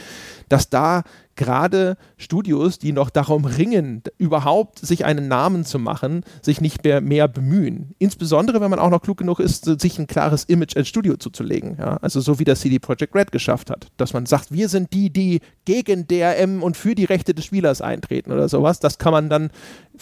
dass 0.50 0.70
da 0.70 1.04
gerade 1.38 1.96
Studios, 2.18 2.80
die 2.80 2.92
noch 2.92 3.10
darum 3.10 3.46
ringen, 3.46 4.04
überhaupt 4.18 4.80
sich 4.80 5.06
einen 5.06 5.30
Namen 5.30 5.64
zu 5.64 5.80
machen, 5.80 6.26
sich 6.42 6.60
nicht 6.60 6.84
mehr, 6.84 7.00
mehr 7.00 7.30
bemühen. 7.30 7.96
Insbesondere, 8.00 8.60
wenn 8.60 8.70
man 8.70 8.80
auch 8.80 8.90
noch 8.90 9.02
klug 9.02 9.18
genug 9.18 9.40
ist, 9.40 9.66
sich 9.80 9.98
ein 10.00 10.08
klares 10.08 10.44
Image 10.44 10.76
als 10.76 10.90
Studio 10.90 11.16
zuzulegen. 11.16 11.78
Ja? 11.80 11.98
Also 12.02 12.20
so 12.20 12.40
wie 12.40 12.44
das 12.44 12.60
CD 12.60 12.80
Projekt 12.80 13.16
Red 13.16 13.32
geschafft 13.32 13.70
hat. 13.70 13.88
Dass 13.96 14.14
man 14.14 14.26
sagt, 14.26 14.52
wir 14.52 14.68
sind 14.68 14.92
die, 14.94 15.10
die 15.10 15.40
gegen 15.66 16.08
DRM 16.08 16.64
und 16.64 16.76
für 16.76 16.96
die 16.96 17.06
Rechte 17.06 17.34
des 17.34 17.46
Spielers 17.46 17.82
eintreten 17.82 18.32
oder 18.32 18.50
sowas. 18.50 18.80
Das 18.80 18.98
kann 18.98 19.14
man 19.14 19.30
dann 19.30 19.52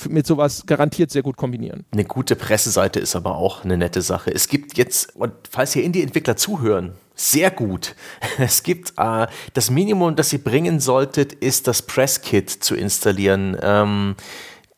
mit 0.09 0.25
sowas 0.25 0.65
garantiert 0.65 1.11
sehr 1.11 1.21
gut 1.21 1.37
kombinieren. 1.37 1.85
Eine 1.91 2.05
gute 2.05 2.35
Presseseite 2.35 2.99
ist 2.99 3.15
aber 3.15 3.35
auch 3.37 3.63
eine 3.63 3.77
nette 3.77 4.01
Sache. 4.01 4.33
Es 4.33 4.47
gibt 4.47 4.77
jetzt, 4.77 5.15
und 5.15 5.33
falls 5.49 5.73
hier 5.73 5.83
Indie-Entwickler 5.83 6.35
zuhören, 6.35 6.93
sehr 7.15 7.51
gut. 7.51 7.95
Es 8.37 8.63
gibt 8.63 8.93
äh, 8.97 9.27
das 9.53 9.69
Minimum, 9.69 10.15
das 10.15 10.33
ihr 10.33 10.43
bringen 10.43 10.79
solltet, 10.79 11.33
ist 11.33 11.67
das 11.67 11.81
Presskit 11.81 12.49
zu 12.49 12.75
installieren. 12.75 13.57
Ähm, 13.61 14.15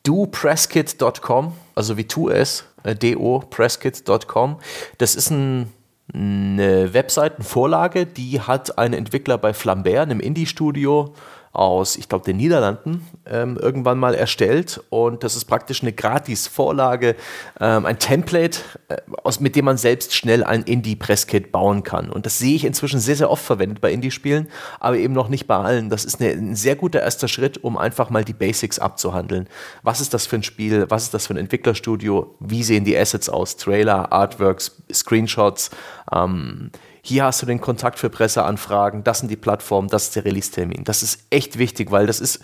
dopresskit.com, 0.04 1.52
also 1.74 1.96
wie 1.96 2.04
tu 2.04 2.30
es, 2.30 2.64
äh, 2.84 2.94
do 2.94 3.40
presskit.com. 3.50 4.58
Das 4.98 5.14
ist 5.14 5.30
ein 5.30 5.72
eine 6.14 6.94
Webseitenvorlage, 6.94 8.06
die 8.06 8.40
hat 8.40 8.78
ein 8.78 8.94
Entwickler 8.94 9.36
bei 9.36 9.52
Flambert, 9.52 9.98
einem 9.98 10.20
Indie-Studio, 10.20 11.12
aus, 11.52 11.96
ich 11.96 12.08
glaube, 12.08 12.24
den 12.24 12.36
Niederlanden 12.36 13.06
ähm, 13.26 13.56
irgendwann 13.56 13.98
mal 13.98 14.14
erstellt. 14.14 14.82
Und 14.90 15.24
das 15.24 15.36
ist 15.36 15.46
praktisch 15.46 15.82
eine 15.82 15.92
Gratis-Vorlage, 15.92 17.16
ähm, 17.60 17.86
ein 17.86 17.98
Template, 17.98 18.60
äh, 18.88 18.98
aus, 19.24 19.40
mit 19.40 19.56
dem 19.56 19.64
man 19.64 19.76
selbst 19.76 20.14
schnell 20.14 20.44
ein 20.44 20.62
Indie-Presskit 20.62 21.50
bauen 21.50 21.82
kann. 21.82 22.10
Und 22.10 22.26
das 22.26 22.38
sehe 22.38 22.54
ich 22.54 22.64
inzwischen 22.64 23.00
sehr, 23.00 23.16
sehr 23.16 23.30
oft 23.30 23.44
verwendet 23.44 23.80
bei 23.80 23.92
Indie-Spielen, 23.92 24.48
aber 24.78 24.96
eben 24.96 25.14
noch 25.14 25.28
nicht 25.28 25.46
bei 25.46 25.56
allen. 25.56 25.90
Das 25.90 26.04
ist 26.04 26.20
eine, 26.20 26.30
ein 26.30 26.56
sehr 26.56 26.76
guter 26.76 27.00
erster 27.00 27.28
Schritt, 27.28 27.62
um 27.64 27.76
einfach 27.76 28.10
mal 28.10 28.24
die 28.24 28.34
Basics 28.34 28.78
abzuhandeln. 28.78 29.48
Was 29.82 30.00
ist 30.00 30.14
das 30.14 30.26
für 30.26 30.36
ein 30.36 30.42
Spiel? 30.42 30.86
Was 30.88 31.04
ist 31.04 31.14
das 31.14 31.26
für 31.26 31.34
ein 31.34 31.38
Entwicklerstudio? 31.38 32.34
Wie 32.40 32.62
sehen 32.62 32.84
die 32.84 32.96
Assets 32.96 33.28
aus? 33.28 33.56
Trailer, 33.56 34.12
Artworks, 34.12 34.82
Screenshots? 34.92 35.70
Ähm, 36.12 36.70
hier 37.08 37.24
hast 37.24 37.40
du 37.40 37.46
den 37.46 37.60
Kontakt 37.60 37.98
für 37.98 38.10
Presseanfragen, 38.10 39.02
das 39.02 39.20
sind 39.20 39.30
die 39.30 39.36
Plattformen, 39.36 39.88
das 39.88 40.04
ist 40.04 40.16
der 40.16 40.24
Release-Termin. 40.26 40.84
Das 40.84 41.02
ist 41.02 41.24
echt 41.30 41.58
wichtig, 41.58 41.90
weil 41.90 42.06
das 42.06 42.20
ist, 42.20 42.36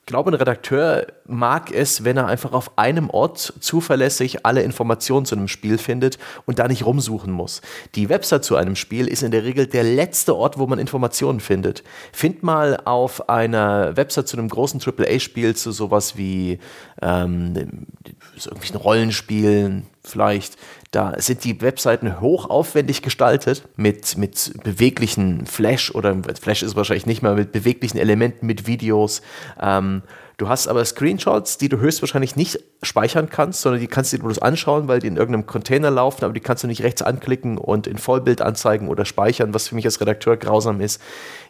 ich 0.00 0.06
glaube, 0.06 0.32
ein 0.32 0.34
Redakteur 0.34 1.06
mag 1.26 1.70
es, 1.70 2.02
wenn 2.02 2.16
er 2.16 2.26
einfach 2.26 2.52
auf 2.52 2.76
einem 2.76 3.08
Ort 3.10 3.54
zuverlässig 3.60 4.44
alle 4.44 4.62
Informationen 4.62 5.26
zu 5.26 5.36
einem 5.36 5.46
Spiel 5.46 5.78
findet 5.78 6.18
und 6.44 6.58
da 6.58 6.66
nicht 6.66 6.84
rumsuchen 6.84 7.32
muss. 7.32 7.60
Die 7.94 8.08
Website 8.08 8.44
zu 8.44 8.56
einem 8.56 8.74
Spiel 8.74 9.06
ist 9.06 9.22
in 9.22 9.30
der 9.30 9.44
Regel 9.44 9.68
der 9.68 9.84
letzte 9.84 10.34
Ort, 10.34 10.58
wo 10.58 10.66
man 10.66 10.80
Informationen 10.80 11.38
findet. 11.38 11.84
Find 12.12 12.42
mal 12.42 12.80
auf 12.84 13.28
einer 13.28 13.96
Website 13.96 14.26
zu 14.26 14.36
einem 14.36 14.48
großen 14.48 14.80
AAA-Spiel, 14.84 15.54
zu 15.54 15.70
sowas 15.70 16.16
wie 16.16 16.58
ähm, 17.00 17.86
irgendwelchen 18.34 18.76
Rollenspielen, 18.76 19.86
vielleicht 20.02 20.56
da 20.90 21.14
sind 21.18 21.44
die 21.44 21.60
Webseiten 21.60 22.20
hochaufwendig 22.20 23.02
gestaltet 23.02 23.68
mit, 23.76 24.18
mit 24.18 24.52
beweglichen 24.64 25.46
Flash 25.46 25.94
oder 25.94 26.16
Flash 26.40 26.62
ist 26.62 26.74
wahrscheinlich 26.74 27.06
nicht 27.06 27.22
mehr 27.22 27.34
mit 27.34 27.52
beweglichen 27.52 27.98
Elementen, 27.98 28.46
mit 28.46 28.66
Videos. 28.66 29.22
Ähm, 29.60 30.02
Du 30.40 30.48
hast 30.48 30.68
aber 30.68 30.82
Screenshots, 30.82 31.58
die 31.58 31.68
du 31.68 31.80
höchstwahrscheinlich 31.80 32.34
nicht 32.34 32.60
speichern 32.82 33.28
kannst, 33.28 33.60
sondern 33.60 33.78
die 33.78 33.88
kannst 33.88 34.10
du 34.10 34.16
dir 34.16 34.22
bloß 34.22 34.38
anschauen, 34.38 34.88
weil 34.88 34.98
die 34.98 35.06
in 35.06 35.18
irgendeinem 35.18 35.44
Container 35.44 35.90
laufen, 35.90 36.24
aber 36.24 36.32
die 36.32 36.40
kannst 36.40 36.64
du 36.64 36.66
nicht 36.66 36.82
rechts 36.82 37.02
anklicken 37.02 37.58
und 37.58 37.86
in 37.86 37.98
Vollbild 37.98 38.40
anzeigen 38.40 38.88
oder 38.88 39.04
speichern, 39.04 39.52
was 39.52 39.68
für 39.68 39.74
mich 39.74 39.84
als 39.84 40.00
Redakteur 40.00 40.38
grausam 40.38 40.80
ist. 40.80 40.98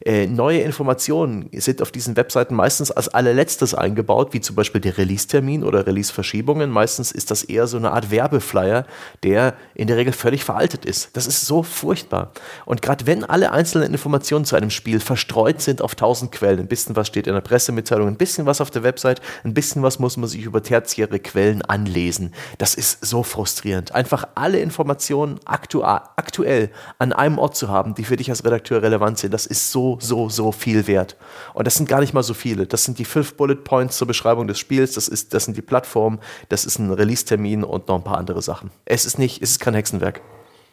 Äh, 0.04 0.26
neue 0.26 0.62
Informationen 0.62 1.48
sind 1.52 1.82
auf 1.82 1.92
diesen 1.92 2.16
Webseiten 2.16 2.56
meistens 2.56 2.90
als 2.90 3.06
allerletztes 3.06 3.76
eingebaut, 3.76 4.32
wie 4.32 4.40
zum 4.40 4.56
Beispiel 4.56 4.80
der 4.80 4.98
Release-Termin 4.98 5.62
oder 5.62 5.86
Release-Verschiebungen. 5.86 6.68
Meistens 6.68 7.12
ist 7.12 7.30
das 7.30 7.44
eher 7.44 7.68
so 7.68 7.76
eine 7.76 7.92
Art 7.92 8.10
Werbeflyer, 8.10 8.86
der 9.22 9.54
in 9.76 9.86
der 9.86 9.98
Regel 9.98 10.12
völlig 10.12 10.42
veraltet 10.42 10.84
ist. 10.84 11.16
Das 11.16 11.28
ist 11.28 11.46
so 11.46 11.62
furchtbar. 11.62 12.32
Und 12.66 12.82
gerade 12.82 13.06
wenn 13.06 13.22
alle 13.22 13.52
einzelnen 13.52 13.92
Informationen 13.92 14.46
zu 14.46 14.56
einem 14.56 14.70
Spiel 14.70 14.98
verstreut 14.98 15.60
sind 15.60 15.80
auf 15.80 15.94
tausend 15.94 16.32
Quellen, 16.32 16.58
ein 16.58 16.66
bisschen 16.66 16.96
was 16.96 17.06
steht 17.06 17.28
in 17.28 17.34
der 17.34 17.40
Pressemitteilung, 17.40 18.08
ein 18.08 18.16
bisschen 18.16 18.46
was 18.46 18.60
auf 18.60 18.72
der 18.72 18.79
der 18.80 18.88
Website. 18.88 19.20
Ein 19.44 19.54
bisschen 19.54 19.82
was 19.82 19.98
muss 19.98 20.16
man 20.16 20.28
sich 20.28 20.42
über 20.42 20.62
tertiäre 20.62 21.18
Quellen 21.18 21.62
anlesen. 21.62 22.32
Das 22.58 22.74
ist 22.74 23.04
so 23.04 23.22
frustrierend. 23.22 23.92
Einfach 23.92 24.26
alle 24.34 24.60
Informationen 24.60 25.38
aktu 25.44 25.82
aktuell 25.82 26.70
an 26.98 27.12
einem 27.12 27.38
Ort 27.38 27.56
zu 27.56 27.68
haben, 27.68 27.94
die 27.94 28.04
für 28.04 28.16
dich 28.16 28.30
als 28.30 28.44
Redakteur 28.44 28.82
relevant 28.82 29.18
sind, 29.18 29.32
das 29.32 29.46
ist 29.46 29.70
so, 29.70 29.98
so, 30.00 30.28
so 30.28 30.52
viel 30.52 30.86
wert. 30.86 31.16
Und 31.54 31.66
das 31.66 31.76
sind 31.76 31.88
gar 31.88 32.00
nicht 32.00 32.14
mal 32.14 32.22
so 32.22 32.34
viele. 32.34 32.66
Das 32.66 32.84
sind 32.84 32.98
die 32.98 33.04
fünf 33.04 33.34
Bullet 33.34 33.56
Points 33.56 33.96
zur 33.96 34.06
Beschreibung 34.06 34.46
des 34.46 34.58
Spiels, 34.58 34.92
das, 34.92 35.08
ist, 35.08 35.34
das 35.34 35.44
sind 35.44 35.56
die 35.56 35.62
Plattformen, 35.62 36.20
das 36.48 36.64
ist 36.64 36.78
ein 36.78 36.90
Release-Termin 36.90 37.64
und 37.64 37.88
noch 37.88 37.96
ein 37.96 38.04
paar 38.04 38.18
andere 38.18 38.42
Sachen. 38.42 38.70
Es 38.84 39.06
ist 39.06 39.18
nicht, 39.18 39.42
es 39.42 39.52
ist 39.52 39.60
kein 39.60 39.74
Hexenwerk. 39.74 40.20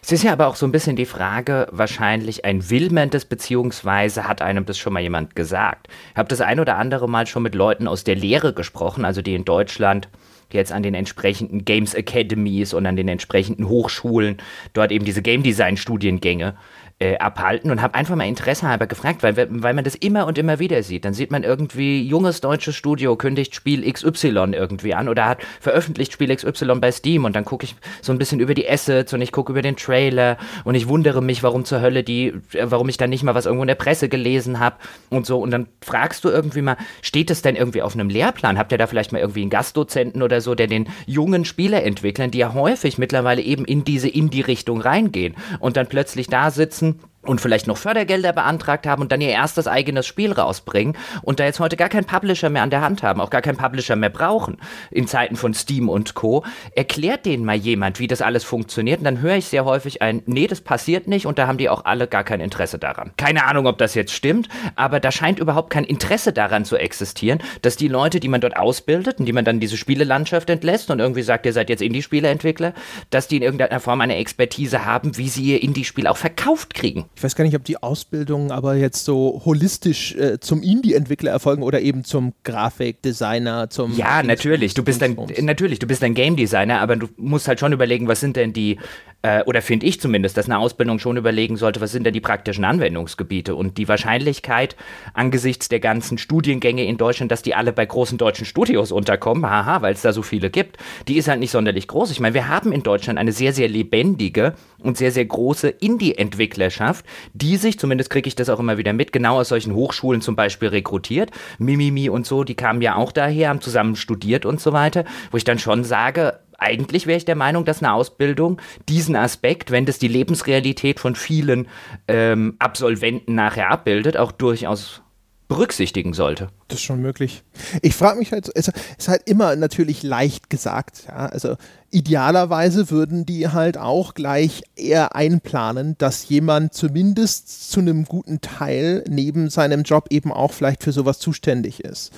Es 0.01 0.11
ist 0.11 0.23
ja 0.23 0.31
aber 0.31 0.47
auch 0.47 0.55
so 0.55 0.65
ein 0.65 0.71
bisschen 0.71 0.95
die 0.95 1.05
Frage, 1.05 1.67
wahrscheinlich 1.71 2.45
ein 2.45 2.69
Will 2.69 2.91
man 2.91 3.09
das, 3.09 3.25
beziehungsweise 3.25 4.27
hat 4.27 4.41
einem 4.41 4.65
das 4.65 4.77
schon 4.77 4.93
mal 4.93 5.01
jemand 5.01 5.35
gesagt. 5.35 5.87
Ich 6.11 6.17
habe 6.17 6.29
das 6.29 6.39
ein 6.39 6.59
oder 6.59 6.77
andere 6.77 7.09
Mal 7.09 7.27
schon 7.27 7.43
mit 7.43 7.55
Leuten 7.55 7.87
aus 7.87 8.03
der 8.03 8.15
Lehre 8.15 8.53
gesprochen, 8.53 9.03
also 9.03 9.21
die 9.21 9.35
in 9.35 9.43
Deutschland 9.43 10.07
jetzt 10.53 10.71
an 10.71 10.83
den 10.83 10.93
entsprechenden 10.93 11.65
Games 11.65 11.93
Academies 11.93 12.73
und 12.73 12.85
an 12.85 12.95
den 12.95 13.09
entsprechenden 13.09 13.67
Hochschulen 13.67 14.37
dort 14.73 14.91
eben 14.91 15.03
diese 15.03 15.21
Game 15.21 15.43
Design 15.43 15.75
Studiengänge 15.75 16.55
äh, 16.99 17.17
abhalten 17.19 17.69
und 17.69 17.81
habe 17.83 17.93
einfach 17.93 18.15
mal 18.15 18.27
Interesse 18.27 18.67
halber 18.67 18.87
gefragt, 18.87 19.21
weil, 19.21 19.37
weil 19.37 19.73
man 19.75 19.83
das 19.83 19.93
immer 19.93 20.25
und 20.25 20.39
immer 20.39 20.57
wieder 20.57 20.81
sieht. 20.81 21.05
Dann 21.05 21.13
sieht 21.13 21.29
man 21.29 21.43
irgendwie, 21.43 22.01
junges 22.01 22.41
deutsches 22.41 22.75
Studio 22.75 23.15
kündigt 23.15 23.53
Spiel 23.53 23.91
XY 23.91 24.53
irgendwie 24.53 24.95
an 24.95 25.07
oder 25.07 25.25
hat 25.27 25.43
veröffentlicht 25.59 26.11
Spiel 26.13 26.35
XY 26.35 26.79
bei 26.79 26.91
Steam 26.91 27.25
und 27.25 27.35
dann 27.35 27.45
gucke 27.45 27.65
ich 27.65 27.75
so 28.01 28.11
ein 28.11 28.17
bisschen 28.17 28.39
über 28.39 28.55
die 28.55 28.67
Assets 28.67 29.13
und 29.13 29.21
ich 29.21 29.31
gucke 29.31 29.51
über 29.51 29.61
den 29.61 29.75
Trailer 29.75 30.37
und 30.63 30.73
ich 30.73 30.87
wundere 30.87 31.21
mich, 31.21 31.43
warum 31.43 31.65
zur 31.65 31.81
Hölle 31.81 32.03
die, 32.03 32.33
äh, 32.53 32.65
warum 32.65 32.89
ich 32.89 32.97
dann 32.97 33.11
nicht 33.11 33.21
mal 33.21 33.35
was 33.35 33.45
irgendwo 33.45 33.63
in 33.63 33.67
der 33.67 33.75
Presse 33.75 34.09
gelesen 34.09 34.59
habe 34.59 34.77
und 35.11 35.27
so. 35.27 35.39
Und 35.39 35.51
dann 35.51 35.67
fragst 35.83 36.23
du 36.23 36.29
irgendwie 36.29 36.63
mal, 36.63 36.77
steht 37.03 37.29
es 37.29 37.43
denn 37.43 37.55
irgendwie 37.55 37.83
auf 37.83 37.93
einem 37.93 38.09
Lehrplan? 38.09 38.57
Habt 38.57 38.71
ihr 38.71 38.79
da 38.79 38.87
vielleicht 38.87 39.11
mal 39.11 39.19
irgendwie 39.19 39.41
einen 39.41 39.51
Gastdozenten 39.51 40.23
oder 40.23 40.41
so, 40.41 40.55
der 40.55 40.65
den 40.65 40.89
jungen 41.05 41.45
Spielerentwicklern, 41.45 42.31
die 42.31 42.39
ja 42.39 42.55
häufig 42.55 42.97
mittlerweile 42.97 43.43
eben 43.43 43.65
in 43.65 43.83
diese 43.83 44.09
Indie-Richtung 44.09 44.81
reingehen 44.81 45.35
und 45.59 45.77
dann 45.77 45.85
plötzlich 45.85 46.25
da 46.25 46.49
sitzen 46.49 46.86
ganzen 46.93 47.09
und 47.27 47.41
vielleicht 47.41 47.67
noch 47.67 47.77
Fördergelder 47.77 48.33
beantragt 48.33 48.87
haben 48.87 49.01
und 49.01 49.11
dann 49.11 49.21
ihr 49.21 49.29
erstes 49.29 49.67
eigenes 49.67 50.05
Spiel 50.05 50.31
rausbringen 50.31 50.97
und 51.21 51.39
da 51.39 51.45
jetzt 51.45 51.59
heute 51.59 51.77
gar 51.77 51.89
keinen 51.89 52.05
Publisher 52.05 52.49
mehr 52.49 52.63
an 52.63 52.69
der 52.69 52.81
Hand 52.81 53.03
haben, 53.03 53.21
auch 53.21 53.29
gar 53.29 53.41
keinen 53.41 53.57
Publisher 53.57 53.95
mehr 53.95 54.09
brauchen 54.09 54.57
in 54.91 55.07
Zeiten 55.07 55.35
von 55.35 55.53
Steam 55.53 55.89
und 55.89 56.13
Co. 56.13 56.43
Erklärt 56.75 57.25
denen 57.25 57.45
mal 57.45 57.55
jemand, 57.55 57.99
wie 57.99 58.07
das 58.07 58.21
alles 58.21 58.43
funktioniert 58.43 58.99
und 58.99 59.05
dann 59.05 59.21
höre 59.21 59.35
ich 59.35 59.45
sehr 59.47 59.65
häufig 59.65 60.01
ein, 60.01 60.23
nee, 60.25 60.47
das 60.47 60.61
passiert 60.61 61.07
nicht 61.07 61.25
und 61.25 61.37
da 61.37 61.47
haben 61.47 61.57
die 61.57 61.69
auch 61.69 61.85
alle 61.85 62.07
gar 62.07 62.23
kein 62.23 62.39
Interesse 62.39 62.79
daran. 62.79 63.11
Keine 63.17 63.45
Ahnung, 63.45 63.67
ob 63.67 63.77
das 63.77 63.95
jetzt 63.95 64.13
stimmt, 64.13 64.47
aber 64.75 64.99
da 64.99 65.11
scheint 65.11 65.39
überhaupt 65.39 65.69
kein 65.69 65.83
Interesse 65.83 66.33
daran 66.33 66.65
zu 66.65 66.77
existieren, 66.77 67.39
dass 67.61 67.75
die 67.75 67.87
Leute, 67.87 68.19
die 68.19 68.27
man 68.27 68.41
dort 68.41 68.57
ausbildet 68.57 69.19
und 69.19 69.25
die 69.25 69.33
man 69.33 69.45
dann 69.45 69.59
diese 69.59 69.77
Spielelandschaft 69.77 70.49
entlässt 70.49 70.89
und 70.89 70.99
irgendwie 70.99 71.21
sagt, 71.21 71.45
ihr 71.45 71.53
seid 71.53 71.69
jetzt 71.69 71.81
Indie-Spieleentwickler, 71.81 72.73
dass 73.09 73.27
die 73.27 73.37
in 73.37 73.43
irgendeiner 73.43 73.79
Form 73.79 74.01
eine 74.01 74.15
Expertise 74.15 74.85
haben, 74.85 75.17
wie 75.17 75.29
sie 75.29 75.43
ihr 75.43 75.63
Indie-Spiel 75.63 76.07
auch 76.07 76.17
verkauft 76.17 76.73
kriegen 76.73 77.05
ich 77.17 77.23
weiß 77.23 77.35
gar 77.35 77.45
nicht, 77.45 77.55
ob 77.55 77.63
die 77.63 77.81
Ausbildungen 77.81 78.51
aber 78.51 78.75
jetzt 78.75 79.03
so 79.03 79.41
holistisch 79.43 80.13
äh, 80.13 80.39
zum 80.39 80.61
Indie-Entwickler 80.61 81.31
erfolgen 81.31 81.63
oder 81.63 81.81
eben 81.81 82.03
zum 82.03 82.33
Grafikdesigner, 82.43 83.71
zum. 83.71 83.97
Ja, 83.97 84.21
natürlich. 84.21 84.75
Du 84.75 84.83
bist 84.83 85.01
ein, 85.01 85.17
natürlich, 85.41 85.79
du 85.79 85.87
bist 85.87 86.03
ein 86.03 86.13
Game 86.13 86.35
Designer, 86.35 86.79
aber 86.79 86.95
du 86.95 87.07
musst 87.17 87.47
halt 87.47 87.59
schon 87.59 87.73
überlegen, 87.73 88.07
was 88.07 88.19
sind 88.19 88.35
denn 88.35 88.53
die 88.53 88.77
äh, 89.23 89.43
oder 89.43 89.61
finde 89.61 89.87
ich 89.87 89.99
zumindest, 89.99 90.37
dass 90.37 90.45
eine 90.45 90.59
Ausbildung 90.59 90.99
schon 90.99 91.17
überlegen 91.17 91.57
sollte, 91.57 91.81
was 91.81 91.91
sind 91.91 92.03
denn 92.03 92.13
die 92.13 92.21
praktischen 92.21 92.63
Anwendungsgebiete 92.63 93.55
und 93.55 93.77
die 93.79 93.87
Wahrscheinlichkeit 93.87 94.75
angesichts 95.13 95.69
der 95.69 95.79
ganzen 95.79 96.19
Studiengänge 96.19 96.85
in 96.85 96.97
Deutschland, 96.97 97.31
dass 97.31 97.41
die 97.41 97.55
alle 97.55 97.73
bei 97.73 97.85
großen 97.85 98.19
deutschen 98.19 98.45
Studios 98.45 98.91
unterkommen, 98.91 99.49
haha, 99.49 99.81
weil 99.81 99.93
es 99.93 100.03
da 100.03 100.13
so 100.13 100.21
viele 100.21 100.51
gibt, 100.51 100.77
die 101.07 101.17
ist 101.17 101.27
halt 101.27 101.39
nicht 101.39 101.51
sonderlich 101.51 101.87
groß. 101.87 102.11
Ich 102.11 102.19
meine, 102.19 102.35
wir 102.35 102.47
haben 102.47 102.71
in 102.71 102.83
Deutschland 102.83 103.17
eine 103.17 103.31
sehr, 103.31 103.53
sehr 103.53 103.67
lebendige 103.67 104.53
und 104.79 104.97
sehr, 104.97 105.11
sehr 105.11 105.25
große 105.25 105.69
Indie-Entwicklerschaft, 105.69 107.03
die 107.33 107.57
sich, 107.57 107.79
zumindest 107.79 108.09
kriege 108.09 108.27
ich 108.27 108.35
das 108.35 108.49
auch 108.49 108.59
immer 108.59 108.77
wieder 108.77 108.93
mit, 108.93 109.11
genau 109.11 109.39
aus 109.39 109.49
solchen 109.49 109.73
Hochschulen 109.73 110.21
zum 110.21 110.35
Beispiel 110.35 110.69
rekrutiert. 110.69 111.31
Mimimi 111.57 112.09
und 112.09 112.25
so, 112.25 112.43
die 112.43 112.55
kamen 112.55 112.81
ja 112.81 112.95
auch 112.95 113.11
daher, 113.11 113.49
haben 113.49 113.61
zusammen 113.61 113.95
studiert 113.95 114.45
und 114.45 114.59
so 114.59 114.73
weiter, 114.73 115.05
wo 115.31 115.37
ich 115.37 115.43
dann 115.43 115.59
schon 115.59 115.83
sage, 115.83 116.39
eigentlich 116.57 117.07
wäre 117.07 117.17
ich 117.17 117.25
der 117.25 117.35
Meinung, 117.35 117.65
dass 117.65 117.83
eine 117.83 117.93
Ausbildung 117.93 118.59
diesen 118.89 119.15
Aspekt, 119.15 119.71
wenn 119.71 119.85
das 119.85 119.99
die 119.99 120.07
Lebensrealität 120.07 120.99
von 120.99 121.15
vielen 121.15 121.67
ähm, 122.07 122.55
Absolventen 122.59 123.35
nachher 123.35 123.69
abbildet, 123.69 124.17
auch 124.17 124.31
durchaus 124.31 125.01
berücksichtigen 125.47 126.13
sollte. 126.13 126.49
Das 126.67 126.79
ist 126.79 126.85
schon 126.85 127.01
möglich. 127.01 127.43
Ich 127.81 127.95
frage 127.95 128.19
mich 128.19 128.31
halt, 128.31 128.49
es 128.53 128.69
ist 128.97 129.07
halt 129.07 129.23
immer 129.25 129.55
natürlich 129.55 130.03
leicht 130.03 130.49
gesagt. 130.49 131.05
Ja? 131.07 131.27
Also 131.27 131.55
idealerweise 131.89 132.89
würden 132.89 133.25
die 133.25 133.47
halt 133.47 133.77
auch 133.77 134.13
gleich 134.13 134.63
eher 134.75 135.15
einplanen, 135.15 135.95
dass 135.97 136.27
jemand 136.27 136.73
zumindest 136.73 137.71
zu 137.71 137.79
einem 137.79 138.05
guten 138.05 138.41
Teil 138.41 139.03
neben 139.09 139.49
seinem 139.49 139.83
Job 139.83 140.07
eben 140.09 140.33
auch 140.33 140.51
vielleicht 140.51 140.83
für 140.83 140.91
sowas 140.91 141.19
zuständig 141.19 141.79
ist. 141.81 142.11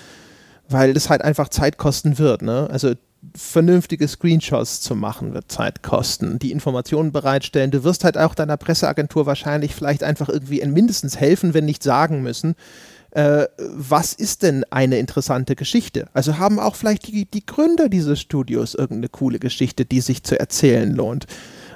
Weil 0.68 0.94
das 0.94 1.10
halt 1.10 1.22
einfach 1.24 1.50
Zeit 1.50 1.78
kosten 1.78 2.18
wird. 2.18 2.42
Ne? 2.42 2.68
Also 2.72 2.94
vernünftige 3.36 4.08
Screenshots 4.08 4.82
zu 4.82 4.96
machen, 4.96 5.34
wird 5.34 5.52
Zeit 5.52 5.84
kosten. 5.84 6.40
Die 6.40 6.52
Informationen 6.52 7.12
bereitstellen. 7.12 7.72
Du 7.72 7.84
wirst 7.84 8.04
halt 8.04 8.18
auch 8.18 8.34
deiner 8.34 8.58
Presseagentur 8.58 9.26
wahrscheinlich 9.26 9.76
vielleicht 9.76 10.04
einfach 10.04 10.30
irgendwie 10.30 10.66
mindestens 10.66 11.18
helfen, 11.18 11.54
wenn 11.54 11.66
nicht 11.66 11.84
sagen 11.84 12.22
müssen. 12.22 12.56
Äh, 13.12 13.48
was 13.58 14.14
ist 14.14 14.44
denn 14.44 14.64
eine 14.70 15.00
interessante 15.00 15.56
Geschichte? 15.56 16.08
Also 16.14 16.38
haben 16.38 16.60
auch 16.60 16.76
vielleicht 16.76 17.08
die, 17.08 17.26
die 17.26 17.46
Gründer 17.46 17.90
dieses 17.90 18.20
Studios 18.20 18.76
irgendeine 18.76 19.10
coole 19.10 19.40
Geschichte, 19.40 19.86
die 19.86 20.02
sich 20.02 20.24
zu 20.24 20.40
erzählen 20.40 20.94
lohnt. 20.94 21.26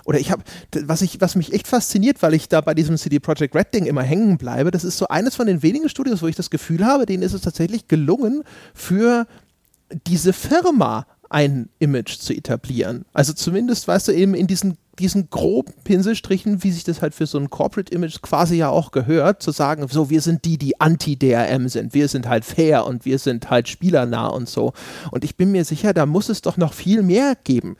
Oder 0.05 0.19
ich 0.19 0.31
habe, 0.31 0.43
was, 0.85 1.01
was 1.19 1.35
mich 1.35 1.53
echt 1.53 1.67
fasziniert, 1.67 2.21
weil 2.21 2.33
ich 2.33 2.49
da 2.49 2.61
bei 2.61 2.73
diesem 2.73 2.97
CD 2.97 3.19
Projekt 3.19 3.55
Red 3.55 3.73
Ding 3.73 3.85
immer 3.85 4.03
hängen 4.03 4.37
bleibe, 4.37 4.69
das 4.71 4.83
ist 4.83 4.97
so 4.97 5.07
eines 5.07 5.35
von 5.35 5.47
den 5.47 5.63
wenigen 5.63 5.89
Studios, 5.89 6.21
wo 6.21 6.27
ich 6.27 6.35
das 6.35 6.49
Gefühl 6.49 6.85
habe, 6.85 7.05
denen 7.05 7.23
ist 7.23 7.33
es 7.33 7.41
tatsächlich 7.41 7.87
gelungen, 7.87 8.43
für 8.73 9.27
diese 10.07 10.33
Firma 10.33 11.05
ein 11.29 11.69
Image 11.79 12.19
zu 12.19 12.33
etablieren. 12.33 13.05
Also 13.13 13.33
zumindest, 13.33 13.87
weißt 13.87 14.09
du, 14.09 14.11
eben 14.11 14.35
in 14.35 14.45
diesen, 14.45 14.77
diesen 14.99 15.29
groben 15.29 15.73
Pinselstrichen, 15.83 16.63
wie 16.63 16.71
sich 16.71 16.83
das 16.83 17.01
halt 17.01 17.15
für 17.15 17.25
so 17.25 17.37
ein 17.39 17.49
Corporate 17.49 17.93
Image 17.93 18.21
quasi 18.21 18.57
ja 18.57 18.69
auch 18.69 18.91
gehört, 18.91 19.41
zu 19.41 19.51
sagen, 19.51 19.87
so, 19.87 20.09
wir 20.09 20.21
sind 20.21 20.45
die, 20.45 20.57
die 20.57 20.79
anti-DRM 20.79 21.67
sind, 21.67 21.93
wir 21.93 22.07
sind 22.07 22.27
halt 22.27 22.45
fair 22.45 22.85
und 22.85 23.05
wir 23.05 23.17
sind 23.17 23.49
halt 23.49 23.67
spielernah 23.67 24.27
und 24.27 24.47
so. 24.47 24.73
Und 25.11 25.23
ich 25.23 25.35
bin 25.35 25.51
mir 25.51 25.65
sicher, 25.65 25.93
da 25.93 26.05
muss 26.05 26.29
es 26.29 26.41
doch 26.41 26.57
noch 26.57 26.73
viel 26.73 27.01
mehr 27.01 27.35
geben. 27.43 27.75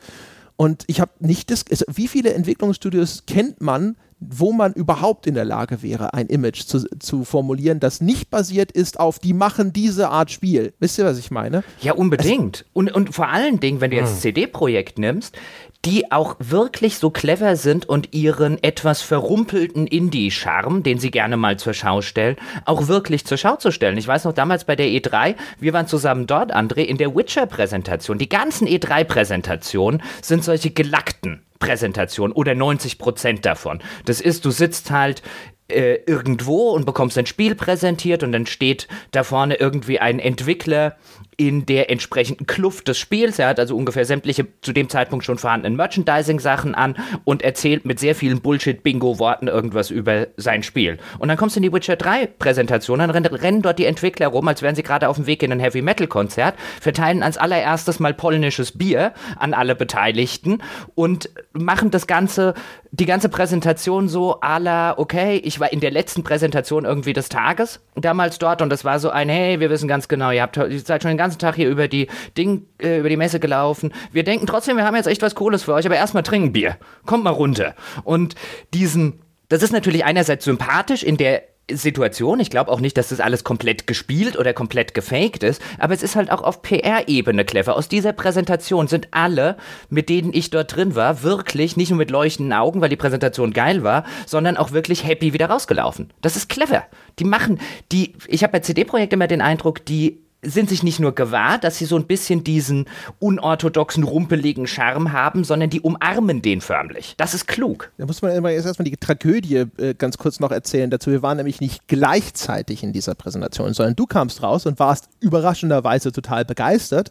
Und 0.56 0.84
ich 0.86 1.00
habe 1.00 1.12
nicht 1.20 1.50
das, 1.50 1.64
also 1.70 1.84
wie 1.92 2.08
viele 2.08 2.34
Entwicklungsstudios 2.34 3.24
kennt 3.26 3.60
man, 3.60 3.96
wo 4.20 4.52
man 4.52 4.72
überhaupt 4.72 5.26
in 5.26 5.34
der 5.34 5.44
Lage 5.44 5.82
wäre, 5.82 6.14
ein 6.14 6.26
Image 6.26 6.62
zu, 6.64 6.86
zu 6.98 7.24
formulieren, 7.24 7.80
das 7.80 8.00
nicht 8.00 8.30
basiert 8.30 8.72
ist 8.72 8.98
auf, 9.00 9.18
die 9.18 9.32
machen 9.32 9.72
diese 9.72 10.08
Art 10.08 10.30
Spiel. 10.30 10.72
Wisst 10.78 10.98
ihr, 10.98 11.04
was 11.04 11.18
ich 11.18 11.30
meine? 11.30 11.64
Ja, 11.80 11.94
unbedingt. 11.94 12.58
Also, 12.58 12.70
und, 12.72 12.92
und 12.92 13.14
vor 13.14 13.28
allen 13.28 13.60
Dingen, 13.60 13.80
wenn 13.80 13.90
du 13.90 13.96
jetzt 13.96 14.14
hm. 14.14 14.20
CD-Projekt 14.20 14.98
nimmst, 14.98 15.36
die 15.84 16.10
auch 16.10 16.36
wirklich 16.38 16.98
so 16.98 17.10
clever 17.10 17.56
sind 17.56 17.86
und 17.86 18.14
ihren 18.14 18.62
etwas 18.62 19.02
verrumpelten 19.02 19.86
Indie-Charme, 19.86 20.82
den 20.82 20.98
sie 20.98 21.10
gerne 21.10 21.36
mal 21.36 21.58
zur 21.58 21.74
Schau 21.74 22.00
stellen, 22.00 22.36
auch 22.64 22.88
wirklich 22.88 23.26
zur 23.26 23.36
Schau 23.36 23.56
zu 23.56 23.70
stellen. 23.70 23.98
Ich 23.98 24.08
weiß 24.08 24.24
noch 24.24 24.32
damals 24.32 24.64
bei 24.64 24.76
der 24.76 24.86
E3, 24.86 25.34
wir 25.60 25.72
waren 25.72 25.86
zusammen 25.86 26.26
dort, 26.26 26.54
André, 26.54 26.80
in 26.80 26.96
der 26.96 27.14
Witcher-Präsentation. 27.14 28.18
Die 28.18 28.28
ganzen 28.28 28.66
E3-Präsentationen 28.66 30.02
sind 30.22 30.42
solche 30.42 30.70
gelackten 30.70 31.42
Präsentation 31.58 32.32
oder 32.32 32.54
90 32.54 32.98
Prozent 32.98 33.44
davon. 33.44 33.80
Das 34.04 34.20
ist, 34.20 34.44
du 34.44 34.50
sitzt 34.50 34.90
halt 34.90 35.22
äh, 35.68 36.00
irgendwo 36.06 36.70
und 36.70 36.84
bekommst 36.84 37.16
ein 37.16 37.26
Spiel 37.26 37.54
präsentiert 37.54 38.22
und 38.22 38.32
dann 38.32 38.46
steht 38.46 38.86
da 39.12 39.24
vorne 39.24 39.54
irgendwie 39.54 39.98
ein 39.98 40.18
Entwickler 40.18 40.96
in 41.36 41.66
der 41.66 41.90
entsprechenden 41.90 42.46
Kluft 42.46 42.88
des 42.88 42.98
Spiels. 42.98 43.38
Er 43.38 43.48
hat 43.48 43.58
also 43.58 43.76
ungefähr 43.76 44.04
sämtliche 44.04 44.46
zu 44.60 44.72
dem 44.72 44.88
Zeitpunkt 44.88 45.24
schon 45.24 45.38
vorhandenen 45.38 45.76
Merchandising-Sachen 45.76 46.74
an 46.74 46.96
und 47.24 47.42
erzählt 47.42 47.84
mit 47.84 47.98
sehr 47.98 48.14
vielen 48.14 48.40
Bullshit-Bingo-Worten 48.40 49.48
irgendwas 49.48 49.90
über 49.90 50.28
sein 50.36 50.62
Spiel. 50.62 50.98
Und 51.18 51.28
dann 51.28 51.36
kommst 51.36 51.56
du 51.56 51.58
in 51.58 51.64
die 51.64 51.72
Witcher 51.72 51.94
3-Präsentation, 51.94 52.98
dann 52.98 53.10
rennen, 53.10 53.62
dort 53.62 53.78
die 53.78 53.86
Entwickler 53.86 54.28
rum, 54.28 54.48
als 54.48 54.62
wären 54.62 54.74
sie 54.74 54.82
gerade 54.82 55.08
auf 55.08 55.16
dem 55.16 55.26
Weg 55.26 55.42
in 55.42 55.52
ein 55.52 55.60
Heavy-Metal-Konzert, 55.60 56.54
verteilen 56.80 57.22
als 57.22 57.38
allererstes 57.38 58.00
mal 58.00 58.14
polnisches 58.14 58.72
Bier 58.76 59.12
an 59.36 59.54
alle 59.54 59.74
Beteiligten 59.74 60.62
und 60.94 61.30
machen 61.52 61.90
das 61.90 62.06
Ganze, 62.06 62.54
die 62.90 63.06
ganze 63.06 63.28
Präsentation 63.28 64.08
so 64.08 64.40
à 64.40 64.58
la, 64.58 64.98
okay, 64.98 65.36
ich 65.36 65.60
war 65.60 65.72
in 65.72 65.80
der 65.80 65.90
letzten 65.90 66.22
Präsentation 66.22 66.84
irgendwie 66.84 67.12
des 67.12 67.28
Tages 67.28 67.80
damals 67.96 68.38
dort 68.38 68.62
und 68.62 68.70
das 68.70 68.84
war 68.84 68.98
so 68.98 69.10
ein, 69.10 69.28
hey, 69.28 69.60
wir 69.60 69.70
wissen 69.70 69.88
ganz 69.88 70.08
genau, 70.08 70.30
ihr 70.30 70.42
habt 70.42 70.56
ihr 70.56 70.80
seid 70.80 71.02
schon 71.02 71.10
den 71.10 71.18
ganzen 71.24 71.38
Tag 71.38 71.54
hier 71.56 71.68
über 71.68 71.88
die 71.88 72.08
Ding, 72.36 72.66
äh, 72.80 72.98
über 72.98 73.08
die 73.08 73.16
Messe 73.16 73.40
gelaufen. 73.40 73.92
Wir 74.12 74.24
denken 74.24 74.46
trotzdem, 74.46 74.76
wir 74.76 74.84
haben 74.84 74.96
jetzt 74.96 75.06
echt 75.06 75.22
was 75.22 75.34
Cooles 75.34 75.64
für 75.64 75.74
euch, 75.74 75.86
aber 75.86 75.96
erstmal 75.96 76.22
trinken 76.22 76.52
Bier. 76.52 76.76
Kommt 77.06 77.24
mal 77.24 77.30
runter. 77.30 77.74
Und 78.04 78.34
diesen, 78.72 79.20
das 79.48 79.62
ist 79.62 79.72
natürlich 79.72 80.04
einerseits 80.04 80.44
sympathisch 80.44 81.02
in 81.02 81.16
der 81.16 81.42
Situation. 81.70 82.40
Ich 82.40 82.50
glaube 82.50 82.70
auch 82.70 82.80
nicht, 82.80 82.96
dass 82.98 83.08
das 83.08 83.20
alles 83.20 83.42
komplett 83.42 83.86
gespielt 83.86 84.38
oder 84.38 84.52
komplett 84.52 84.92
gefaked 84.92 85.42
ist, 85.42 85.62
aber 85.78 85.94
es 85.94 86.02
ist 86.02 86.14
halt 86.14 86.30
auch 86.30 86.42
auf 86.42 86.60
PR-Ebene 86.60 87.44
clever. 87.44 87.76
Aus 87.76 87.88
dieser 87.88 88.12
Präsentation 88.12 88.86
sind 88.86 89.08
alle, 89.12 89.56
mit 89.88 90.10
denen 90.10 90.34
ich 90.34 90.50
dort 90.50 90.76
drin 90.76 90.94
war, 90.94 91.22
wirklich 91.22 91.76
nicht 91.76 91.90
nur 91.90 91.98
mit 91.98 92.10
leuchtenden 92.10 92.52
Augen, 92.52 92.82
weil 92.82 92.90
die 92.90 92.96
Präsentation 92.96 93.54
geil 93.54 93.82
war, 93.82 94.04
sondern 94.26 94.58
auch 94.58 94.72
wirklich 94.72 95.06
happy 95.06 95.32
wieder 95.32 95.46
rausgelaufen. 95.46 96.12
Das 96.20 96.36
ist 96.36 96.50
clever. 96.50 96.84
Die 97.18 97.24
machen, 97.24 97.58
die, 97.92 98.14
ich 98.28 98.42
habe 98.42 98.52
bei 98.52 98.60
CD-Projekt 98.60 99.14
immer 99.14 99.26
den 99.26 99.40
Eindruck, 99.40 99.86
die 99.86 100.23
sind 100.44 100.68
sich 100.68 100.82
nicht 100.82 101.00
nur 101.00 101.14
gewahr, 101.14 101.58
dass 101.58 101.78
sie 101.78 101.84
so 101.84 101.96
ein 101.96 102.06
bisschen 102.06 102.44
diesen 102.44 102.86
unorthodoxen, 103.18 104.04
rumpeligen 104.04 104.66
Charme 104.66 105.12
haben, 105.12 105.44
sondern 105.44 105.70
die 105.70 105.80
umarmen 105.80 106.42
den 106.42 106.60
förmlich. 106.60 107.14
Das 107.16 107.34
ist 107.34 107.46
klug. 107.46 107.90
Da 107.98 108.06
muss 108.06 108.22
man 108.22 108.32
jetzt 108.44 108.66
erstmal 108.66 108.84
die 108.84 108.96
Tragödie 108.96 109.64
äh, 109.78 109.94
ganz 109.96 110.18
kurz 110.18 110.40
noch 110.40 110.50
erzählen 110.50 110.90
dazu. 110.90 111.10
Wir 111.10 111.22
waren 111.22 111.36
nämlich 111.36 111.60
nicht 111.60 111.88
gleichzeitig 111.88 112.82
in 112.82 112.92
dieser 112.92 113.14
Präsentation, 113.14 113.74
sondern 113.74 113.96
du 113.96 114.06
kamst 114.06 114.42
raus 114.42 114.66
und 114.66 114.78
warst 114.78 115.08
überraschenderweise 115.20 116.12
total 116.12 116.44
begeistert 116.44 117.10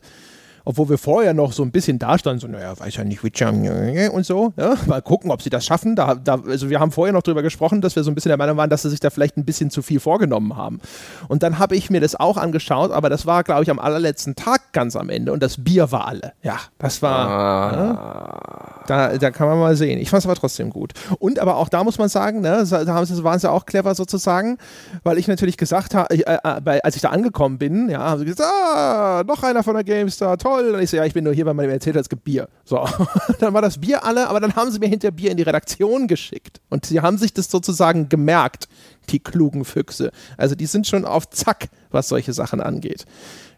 obwohl 0.66 0.90
wir 0.90 0.98
vorher 0.98 1.34
noch 1.34 1.52
so 1.52 1.64
ein 1.64 1.72
bisschen 1.72 2.00
da 2.00 2.18
standen, 2.18 2.40
so, 2.40 2.48
naja, 2.48 2.78
weiß 2.80 2.96
ja 2.96 3.04
nicht, 3.04 3.24
Witcher 3.24 3.52
und 3.52 4.26
so. 4.26 4.54
Ja? 4.58 4.76
Mal 4.86 5.02
gucken, 5.02 5.32
ob 5.32 5.42
sie 5.42 5.50
das 5.50 5.66
schaffen. 5.66 5.96
Da, 5.96 6.16
da, 6.16 6.42
also 6.48 6.70
wir 6.70 6.80
haben 6.80 6.92
vorher 6.92 7.14
noch 7.14 7.22
drüber 7.22 7.42
gesprochen, 7.42 7.82
dass 7.82 7.96
wir 7.96 8.04
so 8.04 8.12
ein 8.12 8.16
bisschen 8.16 8.30
der 8.30 8.38
Meinung 8.38 8.58
waren, 8.58 8.70
dass 8.70 8.84
sie 8.84 8.90
sich 8.90 9.00
da 9.00 9.10
vielleicht 9.10 9.38
ein 9.38 9.46
bisschen 9.46 9.70
zu 9.70 9.82
viel 9.82 10.00
vorgenommen 10.00 10.56
haben. 10.56 10.80
Und 11.28 11.44
dann 11.44 11.60
habe 11.60 11.76
ich 11.76 11.90
mir 11.90 12.00
das 12.00 12.16
auch 12.16 12.38
angeschaut, 12.38 12.92
aber 12.92 13.10
das 13.10 13.26
war, 13.26 13.44
glaube 13.44 13.64
ich, 13.64 13.70
am 13.70 13.80
allerletzten 13.80 14.36
Tag 14.36 14.72
ganz 14.72 14.96
am 14.96 15.10
Ende 15.10 15.34
und 15.34 15.44
das 15.44 15.64
Bier 15.64 15.92
war 15.92 16.08
alle. 16.08 16.34
Ja, 16.42 16.60
das 16.78 17.02
war. 17.02 17.28
Ah. 17.28 17.74
Ja, 17.76 18.84
da, 18.88 19.18
da 19.18 19.32
kann 19.32 19.48
man 19.48 19.60
mal 19.60 19.76
sehen. 19.76 20.00
Ich 20.00 20.10
fand 20.10 20.22
es 20.22 20.26
aber 20.26 20.36
trotzdem 20.36 20.70
gut. 20.70 20.94
Und 21.20 21.40
aber 21.40 21.58
auch 21.58 21.70
da 21.70 21.84
muss 21.84 21.98
man 21.98 22.10
sagen, 22.10 22.42
ne, 22.42 22.66
da 22.70 22.96
waren 23.24 23.40
sie 23.40 23.50
auch 23.50 23.66
clever 23.66 23.96
sozusagen, 23.96 24.58
weil 25.04 25.18
ich 25.18 25.28
natürlich 25.28 25.58
gesagt 25.58 25.96
habe, 25.96 26.14
äh, 26.14 26.22
äh, 26.22 26.80
als 26.84 26.96
ich 26.96 27.02
da 27.02 27.10
angekommen 27.10 27.58
bin, 27.58 27.90
ja, 27.90 28.00
haben 28.00 28.20
sie 28.20 28.26
gesagt, 28.26 28.50
ah, 28.50 29.24
noch 29.26 29.44
einer 29.44 29.64
von 29.64 29.76
der 29.76 29.84
GameStar, 29.84 30.38
toll 30.38 30.53
toll. 30.54 30.76
Und 30.76 30.82
ich 30.82 30.90
so, 30.90 30.98
ja, 30.98 31.06
ich 31.06 31.14
bin 31.14 31.24
nur 31.24 31.34
hier, 31.34 31.46
weil 31.46 31.54
man 31.54 31.66
mir 31.66 31.74
erzählt 31.74 31.96
hat, 31.96 32.04
es 32.04 32.10
gibt 32.10 32.24
Bier. 32.24 32.48
So, 32.66 32.88
dann 33.40 33.54
war 33.54 33.62
das 33.62 33.80
Bier 33.80 34.04
alle, 34.04 34.28
aber 34.28 34.40
dann 34.40 34.56
haben 34.56 34.72
sie 34.72 34.80
mir 34.80 34.88
hinter 34.88 35.12
Bier 35.12 35.32
in 35.32 35.38
die 35.38 35.44
Redaktion 35.44 36.08
geschickt. 36.08 36.62
Und 36.70 36.86
sie 36.86 37.02
haben 37.02 37.18
sich 37.18 37.34
das 37.34 37.50
sozusagen 37.50 38.10
gemerkt, 38.10 38.68
die 39.10 39.20
klugen 39.20 39.66
Füchse. 39.66 40.12
Also 40.38 40.56
die 40.56 40.66
sind 40.66 40.88
schon 40.88 41.06
auf 41.06 41.30
Zack, 41.30 41.70
was 41.92 42.08
solche 42.08 42.34
Sachen 42.34 42.62
angeht. 42.62 43.06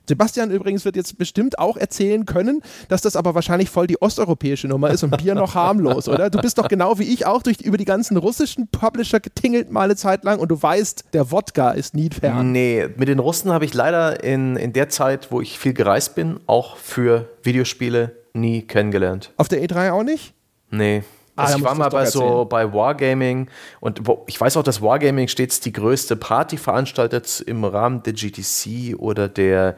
Sebastian 0.08 0.52
übrigens 0.52 0.86
wird 0.86 0.96
jetzt 0.96 1.18
bestimmt 1.18 1.60
auch 1.60 1.78
erzählen 1.78 2.26
können, 2.26 2.62
dass 2.90 3.02
das 3.02 3.16
aber 3.16 3.36
wahrscheinlich 3.36 3.70
voll 3.70 3.88
die 3.88 4.02
osteuropäische 4.02 4.68
Nummer 4.68 4.90
ist 4.90 5.04
und 5.04 5.18
Bier 5.18 5.36
noch 5.36 5.56
harmlos, 5.56 6.08
oder? 6.08 6.30
Du 6.30 6.40
bist 6.40 6.58
doch 6.58 6.68
genau 6.68 7.00
wie 7.00 7.04
ich 7.04 7.26
auch 7.26 7.42
durch, 7.44 7.62
über 7.62 7.78
die 7.78 7.86
ganzen 7.86 8.18
russischen 8.18 8.68
Publisher 8.68 9.20
getingelt 9.20 9.72
mal 9.72 9.84
eine 9.84 9.96
Zeit 9.96 10.24
lang 10.24 10.40
und 10.40 10.50
du 10.50 10.62
weißt, 10.62 11.06
der 11.14 11.32
Wodka 11.32 11.72
ist 11.72 11.96
nie 11.96 12.10
fern. 12.10 12.52
Nee, 12.52 12.88
mit 12.96 13.08
den 13.08 13.20
Russen 13.20 13.52
habe 13.52 13.66
ich 13.66 13.74
leider 13.74 14.24
in, 14.24 14.56
in 14.56 14.74
der 14.74 14.90
Zeit, 14.90 15.32
wo 15.32 15.42
ich 15.42 15.60
viel 15.60 15.74
gereist 15.74 16.16
bin, 16.16 16.40
auch 16.48 16.78
für 16.78 17.30
Videospiele 17.44 18.12
nie 18.34 18.62
kennengelernt. 18.62 19.32
Auf 19.38 19.48
der 19.48 19.64
E3 19.64 19.92
auch 19.92 20.04
nicht? 20.04 20.34
Nee. 20.72 21.04
Ah, 21.36 21.46
also 21.46 21.58
ich 21.58 21.64
war 21.64 21.76
mal 21.76 21.90
bei 21.90 22.06
so 22.06 22.46
bei 22.46 22.74
Wargaming 22.74 23.50
und 23.82 24.08
wo, 24.08 24.24
ich 24.28 24.40
weiß 24.40 24.56
auch, 24.56 24.64
dass 24.64 24.82
Wargaming 24.82 25.28
stets 25.28 25.60
die 25.60 25.74
größte 25.74 26.16
Party 26.16 26.58
veranstaltet 26.58 27.44
im 27.46 27.66
Rahmen 27.66 28.04
der 28.04 28.14
GTC 28.14 28.96
oder 28.98 29.28
der 29.28 29.76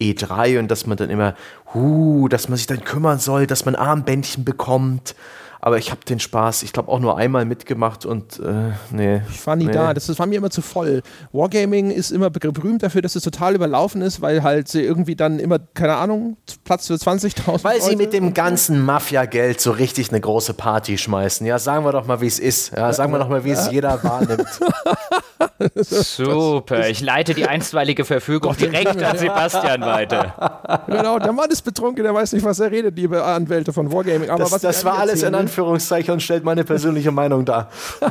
E3 0.00 0.58
und 0.58 0.70
dass 0.70 0.86
man 0.86 0.96
dann 0.96 1.10
immer, 1.10 1.34
huh, 1.74 2.28
dass 2.28 2.48
man 2.48 2.56
sich 2.56 2.66
dann 2.66 2.84
kümmern 2.84 3.18
soll, 3.18 3.46
dass 3.46 3.64
man 3.64 3.74
Armbändchen 3.74 4.44
bekommt 4.44 5.14
aber 5.60 5.78
ich 5.78 5.90
habe 5.90 6.04
den 6.04 6.20
Spaß, 6.20 6.62
ich 6.62 6.72
glaube, 6.72 6.90
auch 6.90 7.00
nur 7.00 7.18
einmal 7.18 7.44
mitgemacht 7.44 8.06
und 8.06 8.38
äh, 8.38 8.72
nee. 8.90 9.22
Ich 9.30 9.44
war 9.46 9.56
nie 9.56 9.66
nee. 9.66 9.72
da, 9.72 9.92
das, 9.92 10.06
das 10.06 10.18
war 10.18 10.26
mir 10.26 10.36
immer 10.36 10.50
zu 10.50 10.62
voll. 10.62 11.02
Wargaming 11.32 11.90
ist 11.90 12.12
immer 12.12 12.30
berühmt 12.30 12.82
dafür, 12.82 13.02
dass 13.02 13.16
es 13.16 13.24
total 13.24 13.56
überlaufen 13.56 14.00
ist, 14.02 14.20
weil 14.20 14.42
halt 14.42 14.68
sie 14.68 14.82
irgendwie 14.82 15.16
dann 15.16 15.40
immer, 15.40 15.58
keine 15.58 15.96
Ahnung, 15.96 16.36
Platz 16.64 16.86
für 16.86 16.94
20.000 16.94 17.64
Weil 17.64 17.80
sie 17.80 17.96
mit 17.96 18.12
dem 18.12 18.34
ganzen 18.34 18.84
Mafia-Geld 18.84 19.60
so 19.60 19.72
richtig 19.72 20.10
eine 20.10 20.20
große 20.20 20.54
Party 20.54 20.96
schmeißen. 20.96 21.44
Ja, 21.44 21.58
sagen 21.58 21.84
wir 21.84 21.92
doch 21.92 22.06
mal, 22.06 22.20
wie 22.20 22.28
es 22.28 22.38
ist. 22.38 22.72
Ja, 22.72 22.92
sagen 22.92 23.12
wir 23.12 23.18
doch 23.18 23.28
mal, 23.28 23.44
wie 23.44 23.50
es 23.50 23.70
jeder 23.70 24.02
wahrnimmt. 24.04 24.46
Super, 25.76 26.88
ich 26.88 27.00
leite 27.00 27.34
die 27.34 27.46
einstweilige 27.46 28.04
Verfügung 28.04 28.56
direkt 28.56 29.02
an 29.02 29.18
Sebastian 29.18 29.80
weiter. 29.82 30.82
Genau, 30.86 31.18
der 31.18 31.32
Mann 31.32 31.50
ist 31.50 31.62
betrunken, 31.62 32.02
der 32.02 32.14
weiß 32.14 32.32
nicht, 32.32 32.44
was 32.44 32.60
er 32.60 32.70
redet, 32.70 32.96
liebe 32.96 33.22
Anwälte 33.22 33.72
von 33.72 33.92
Wargaming. 33.92 34.30
Aber 34.30 34.44
das, 34.44 34.60
das 34.60 34.84
war 34.84 34.98
alles 34.98 35.22
in 35.22 35.34
Anführungszeichen 35.34 36.14
und 36.14 36.22
stellt 36.22 36.44
meine 36.44 36.64
persönliche 36.64 37.12
Meinung 37.12 37.44
dar. 37.44 37.70
Oh, 38.00 38.06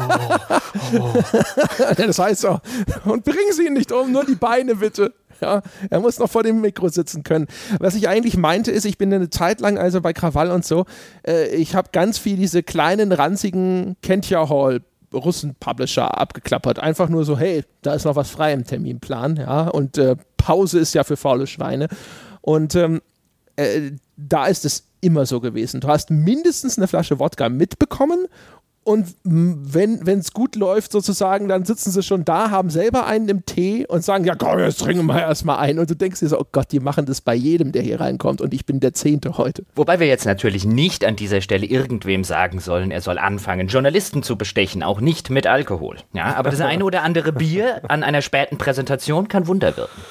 oh. 1.00 1.14
das 1.96 2.20
heißt 2.20 2.42
so, 2.42 2.60
und 3.06 3.24
bringen 3.24 3.52
Sie 3.52 3.68
ihn 3.68 3.74
nicht 3.74 3.92
um, 3.92 4.12
nur 4.12 4.26
die 4.26 4.36
Beine 4.36 4.76
bitte. 4.76 5.14
Ja, 5.42 5.62
er 5.90 6.00
muss 6.00 6.18
noch 6.20 6.30
vor 6.30 6.44
dem 6.44 6.62
Mikro 6.62 6.90
sitzen 6.90 7.24
können. 7.24 7.48
Was 7.80 7.94
ich 7.96 8.08
eigentlich 8.08 8.38
meinte, 8.38 8.72
ist, 8.72 8.86
ich 8.86 8.98
bin 8.98 9.14
eine 9.14 9.30
Zeit 9.30 9.62
lang, 9.62 9.78
also 9.78 10.02
bei 10.02 10.14
Krawall 10.14 10.50
und 10.52 10.66
so, 10.66 10.86
äh, 11.28 11.48
ich 11.56 11.76
habe 11.76 11.90
ganz 11.92 12.18
viel 12.18 12.38
diese 12.38 12.64
kleinen, 12.64 13.12
ranzigen 13.12 13.98
Kentia 14.02 14.50
Hall 14.50 14.82
Russen-Publisher 15.14 16.20
abgeklappert. 16.20 16.80
Einfach 16.80 17.10
nur 17.10 17.26
so, 17.26 17.38
hey, 17.38 17.64
da 17.82 17.94
ist 17.94 18.06
noch 18.06 18.16
was 18.16 18.30
frei 18.30 18.54
im 18.54 18.66
Terminplan, 18.66 19.38
ja, 19.38 19.68
und 19.70 19.98
äh, 19.98 20.16
Pause 20.38 20.80
ist 20.80 20.94
ja 20.94 21.04
für 21.04 21.18
faule 21.18 21.48
Schweine. 21.48 21.88
Und 22.42 22.76
ähm, 22.76 23.02
äh, 23.56 23.92
da 24.16 24.48
ist 24.48 24.66
es 24.66 24.84
immer 25.02 25.26
so 25.26 25.40
gewesen. 25.40 25.82
Du 25.82 25.88
hast 25.88 26.10
mindestens 26.10 26.78
eine 26.78 26.88
Flasche 26.88 27.20
Wodka 27.20 27.50
mitbekommen 27.50 28.28
und 28.88 29.16
wenn 29.26 30.20
es 30.20 30.32
gut 30.32 30.56
läuft 30.56 30.94
sozusagen, 30.94 31.50
dann 31.50 31.66
sitzen 31.66 31.92
sie 31.92 32.02
schon 32.04 32.24
da, 32.24 32.52
haben 32.52 32.70
selber 32.70 33.06
einen 33.06 33.28
im 33.28 33.46
Tee 33.46 33.86
und 33.86 34.02
sagen, 34.02 34.24
ja 34.24 34.34
komm, 34.34 34.60
jetzt 34.60 34.80
trinken 34.80 35.06
wir 35.08 35.20
erstmal 35.20 35.58
ein. 35.58 35.78
Und 35.78 35.90
du 35.90 35.96
denkst 35.96 36.22
dir 36.22 36.30
so, 36.30 36.40
oh 36.40 36.46
Gott, 36.54 36.72
die 36.72 36.80
machen 36.80 37.06
das 37.06 37.20
bei 37.20 37.36
jedem, 37.36 37.74
der 37.74 37.82
hier 37.82 38.00
reinkommt 38.00 38.40
und 38.40 38.54
ich 38.54 38.66
bin 38.66 38.80
der 38.80 38.94
Zehnte 38.94 39.38
heute. 39.38 39.66
Wobei 39.76 40.00
wir 40.00 40.08
jetzt 40.08 40.26
natürlich 40.26 40.64
nicht 40.64 41.04
an 41.04 41.18
dieser 41.18 41.42
Stelle 41.42 41.66
irgendwem 41.66 42.24
sagen 42.24 42.62
sollen, 42.62 42.92
er 42.92 43.02
soll 43.02 43.18
anfangen, 43.18 43.68
Journalisten 43.68 44.24
zu 44.24 44.38
bestechen, 44.38 44.84
auch 44.84 45.02
nicht 45.02 45.30
mit 45.30 45.48
Alkohol. 45.48 45.98
Ja, 46.14 46.36
aber 46.38 46.52
das 46.52 46.62
eine 46.62 46.86
oder 46.86 47.04
andere 47.04 47.34
Bier 47.34 47.82
an 47.90 48.04
einer 48.04 48.22
späten 48.22 48.58
Präsentation 48.58 49.28
kann 49.28 49.48
Wunder 49.48 49.76
wirken. 49.76 50.02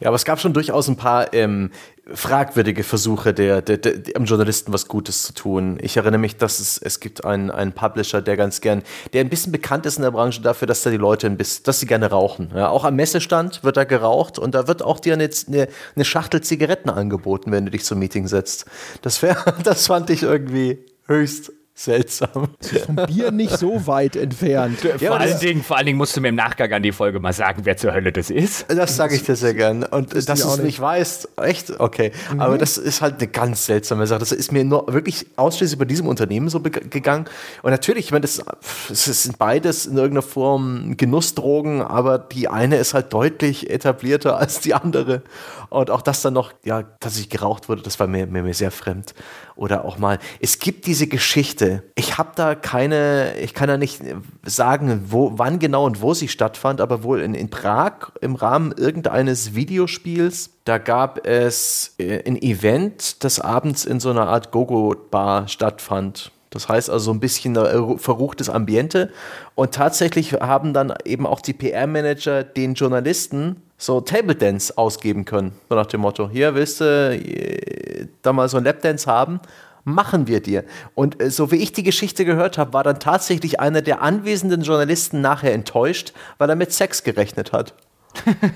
Ja, 0.00 0.08
aber 0.08 0.16
es 0.16 0.24
gab 0.24 0.40
schon 0.40 0.52
durchaus 0.52 0.88
ein 0.88 0.96
paar 0.96 1.32
ähm, 1.32 1.70
fragwürdige 2.12 2.84
Versuche 2.84 3.32
der, 3.32 3.62
der, 3.62 3.78
der, 3.78 3.98
dem 3.98 4.24
Journalisten 4.24 4.72
was 4.72 4.88
Gutes 4.88 5.22
zu 5.22 5.32
tun. 5.32 5.78
Ich 5.80 5.96
erinnere 5.96 6.18
mich, 6.18 6.36
dass 6.36 6.60
es, 6.60 6.78
es 6.78 7.00
gibt 7.00 7.24
einen, 7.24 7.50
einen 7.50 7.72
Publisher, 7.72 8.20
der 8.20 8.36
ganz 8.36 8.60
gern, 8.60 8.82
der 9.12 9.22
ein 9.22 9.30
bisschen 9.30 9.52
bekannt 9.52 9.86
ist 9.86 9.96
in 9.96 10.02
der 10.02 10.10
Branche 10.10 10.42
dafür, 10.42 10.66
dass 10.66 10.82
da 10.82 10.90
die 10.90 10.96
Leute 10.96 11.26
ein 11.26 11.36
bisschen, 11.36 11.64
dass 11.64 11.80
sie 11.80 11.86
gerne 11.86 12.10
rauchen. 12.10 12.50
Ja, 12.54 12.68
auch 12.68 12.84
am 12.84 12.96
Messestand 12.96 13.64
wird 13.64 13.76
da 13.76 13.84
geraucht 13.84 14.38
und 14.38 14.54
da 14.54 14.68
wird 14.68 14.82
auch 14.82 15.00
dir 15.00 15.14
eine, 15.14 15.30
eine, 15.48 15.68
eine 15.94 16.04
Schachtel 16.04 16.42
Zigaretten 16.42 16.90
angeboten, 16.90 17.52
wenn 17.52 17.64
du 17.64 17.70
dich 17.70 17.84
zum 17.84 17.98
Meeting 17.98 18.28
setzt. 18.28 18.66
Das, 19.02 19.22
wär, 19.22 19.36
das 19.64 19.86
fand 19.86 20.10
ich 20.10 20.22
irgendwie 20.22 20.84
höchst 21.06 21.52
seltsam. 21.76 22.48
Das 22.60 22.72
ist 22.72 22.86
vom 22.86 22.94
Bier 22.94 23.32
nicht 23.32 23.58
so 23.58 23.86
weit 23.88 24.14
entfernt. 24.14 24.78
Ja, 24.84 24.96
vor, 24.96 25.18
allen 25.18 25.40
Dingen, 25.40 25.62
vor 25.64 25.76
allen 25.76 25.86
Dingen 25.86 25.98
musst 25.98 26.16
du 26.16 26.20
mir 26.20 26.28
im 26.28 26.36
Nachgang 26.36 26.72
an 26.72 26.84
die 26.84 26.92
Folge 26.92 27.18
mal 27.18 27.32
sagen, 27.32 27.62
wer 27.64 27.76
zur 27.76 27.92
Hölle 27.92 28.12
das 28.12 28.30
ist. 28.30 28.66
Das 28.68 28.94
sage 28.94 29.16
ich 29.16 29.24
dir 29.24 29.34
sehr 29.34 29.54
gern. 29.54 29.82
Und 29.82 30.14
das 30.14 30.26
dass 30.26 30.42
du 30.42 30.48
es 30.48 30.58
nicht 30.58 30.80
weißt, 30.80 31.30
echt? 31.42 31.80
Okay. 31.80 32.12
Mhm. 32.32 32.40
Aber 32.40 32.58
das 32.58 32.78
ist 32.78 33.02
halt 33.02 33.18
eine 33.18 33.26
ganz 33.26 33.66
seltsame 33.66 34.06
Sache. 34.06 34.20
Das 34.20 34.30
ist 34.30 34.52
mir 34.52 34.64
nur 34.64 34.92
wirklich 34.92 35.26
ausschließlich 35.34 35.78
bei 35.78 35.84
diesem 35.84 36.06
Unternehmen 36.06 36.48
so 36.48 36.60
gegangen. 36.60 37.24
Und 37.62 37.72
natürlich, 37.72 38.06
ich 38.06 38.10
meine, 38.12 38.22
das, 38.22 38.40
das 38.88 39.22
sind 39.24 39.38
beides 39.38 39.86
in 39.86 39.96
irgendeiner 39.96 40.22
Form 40.22 40.96
Genussdrogen, 40.96 41.82
aber 41.82 42.18
die 42.18 42.46
eine 42.46 42.76
ist 42.76 42.94
halt 42.94 43.12
deutlich 43.12 43.68
etablierter 43.68 44.38
als 44.38 44.60
die 44.60 44.74
andere. 44.74 45.22
Und 45.70 45.90
auch 45.90 46.02
das 46.02 46.22
dann 46.22 46.34
noch, 46.34 46.52
ja, 46.62 46.84
dass 47.00 47.18
ich 47.18 47.28
geraucht 47.28 47.68
wurde, 47.68 47.82
das 47.82 47.98
war 47.98 48.06
mir, 48.06 48.28
mir, 48.28 48.44
mir 48.44 48.54
sehr 48.54 48.70
fremd. 48.70 49.12
Oder 49.56 49.84
auch 49.84 49.98
mal, 49.98 50.18
es 50.40 50.58
gibt 50.58 50.86
diese 50.86 51.06
Geschichte. 51.06 51.84
Ich 51.94 52.18
habe 52.18 52.30
da 52.34 52.54
keine, 52.56 53.38
ich 53.38 53.54
kann 53.54 53.68
da 53.68 53.76
nicht 53.76 54.02
sagen, 54.44 55.04
wo, 55.08 55.32
wann 55.36 55.60
genau 55.60 55.86
und 55.86 56.02
wo 56.02 56.12
sie 56.12 56.28
stattfand, 56.28 56.80
aber 56.80 57.04
wohl 57.04 57.20
in, 57.20 57.34
in 57.34 57.50
Prag 57.50 58.10
im 58.20 58.34
Rahmen 58.34 58.72
irgendeines 58.72 59.54
Videospiels. 59.54 60.50
Da 60.64 60.78
gab 60.78 61.26
es 61.26 61.94
äh, 61.98 62.26
ein 62.26 62.40
Event, 62.40 63.22
das 63.22 63.38
abends 63.38 63.84
in 63.84 64.00
so 64.00 64.10
einer 64.10 64.26
Art 64.26 64.50
Gogo-Bar 64.50 65.46
stattfand. 65.46 66.32
Das 66.54 66.68
heißt 66.68 66.88
also 66.88 67.10
ein 67.10 67.20
bisschen 67.20 67.56
verruchtes 67.98 68.48
Ambiente. 68.48 69.10
Und 69.54 69.74
tatsächlich 69.74 70.32
haben 70.34 70.72
dann 70.72 70.94
eben 71.04 71.26
auch 71.26 71.40
die 71.40 71.52
PR-Manager 71.52 72.44
den 72.44 72.74
Journalisten 72.74 73.56
so 73.76 74.00
Table 74.00 74.34
Dance 74.34 74.76
ausgeben 74.78 75.24
können. 75.24 75.52
So 75.68 75.74
nach 75.74 75.86
dem 75.86 76.00
Motto, 76.00 76.28
hier 76.30 76.54
willst 76.54 76.80
du 76.80 76.84
äh, 76.84 78.06
da 78.22 78.32
mal 78.32 78.48
so 78.48 78.56
ein 78.56 78.64
Lapdance 78.64 79.10
haben? 79.10 79.40
Machen 79.82 80.28
wir 80.28 80.40
dir. 80.40 80.64
Und 80.94 81.20
äh, 81.20 81.30
so 81.30 81.50
wie 81.50 81.56
ich 81.56 81.72
die 81.72 81.82
Geschichte 81.82 82.24
gehört 82.24 82.56
habe, 82.56 82.72
war 82.72 82.84
dann 82.84 83.00
tatsächlich 83.00 83.60
einer 83.60 83.82
der 83.82 84.00
anwesenden 84.00 84.62
Journalisten 84.62 85.20
nachher 85.20 85.52
enttäuscht, 85.52 86.12
weil 86.38 86.48
er 86.48 86.56
mit 86.56 86.72
Sex 86.72 87.02
gerechnet 87.02 87.52
hat. 87.52 87.74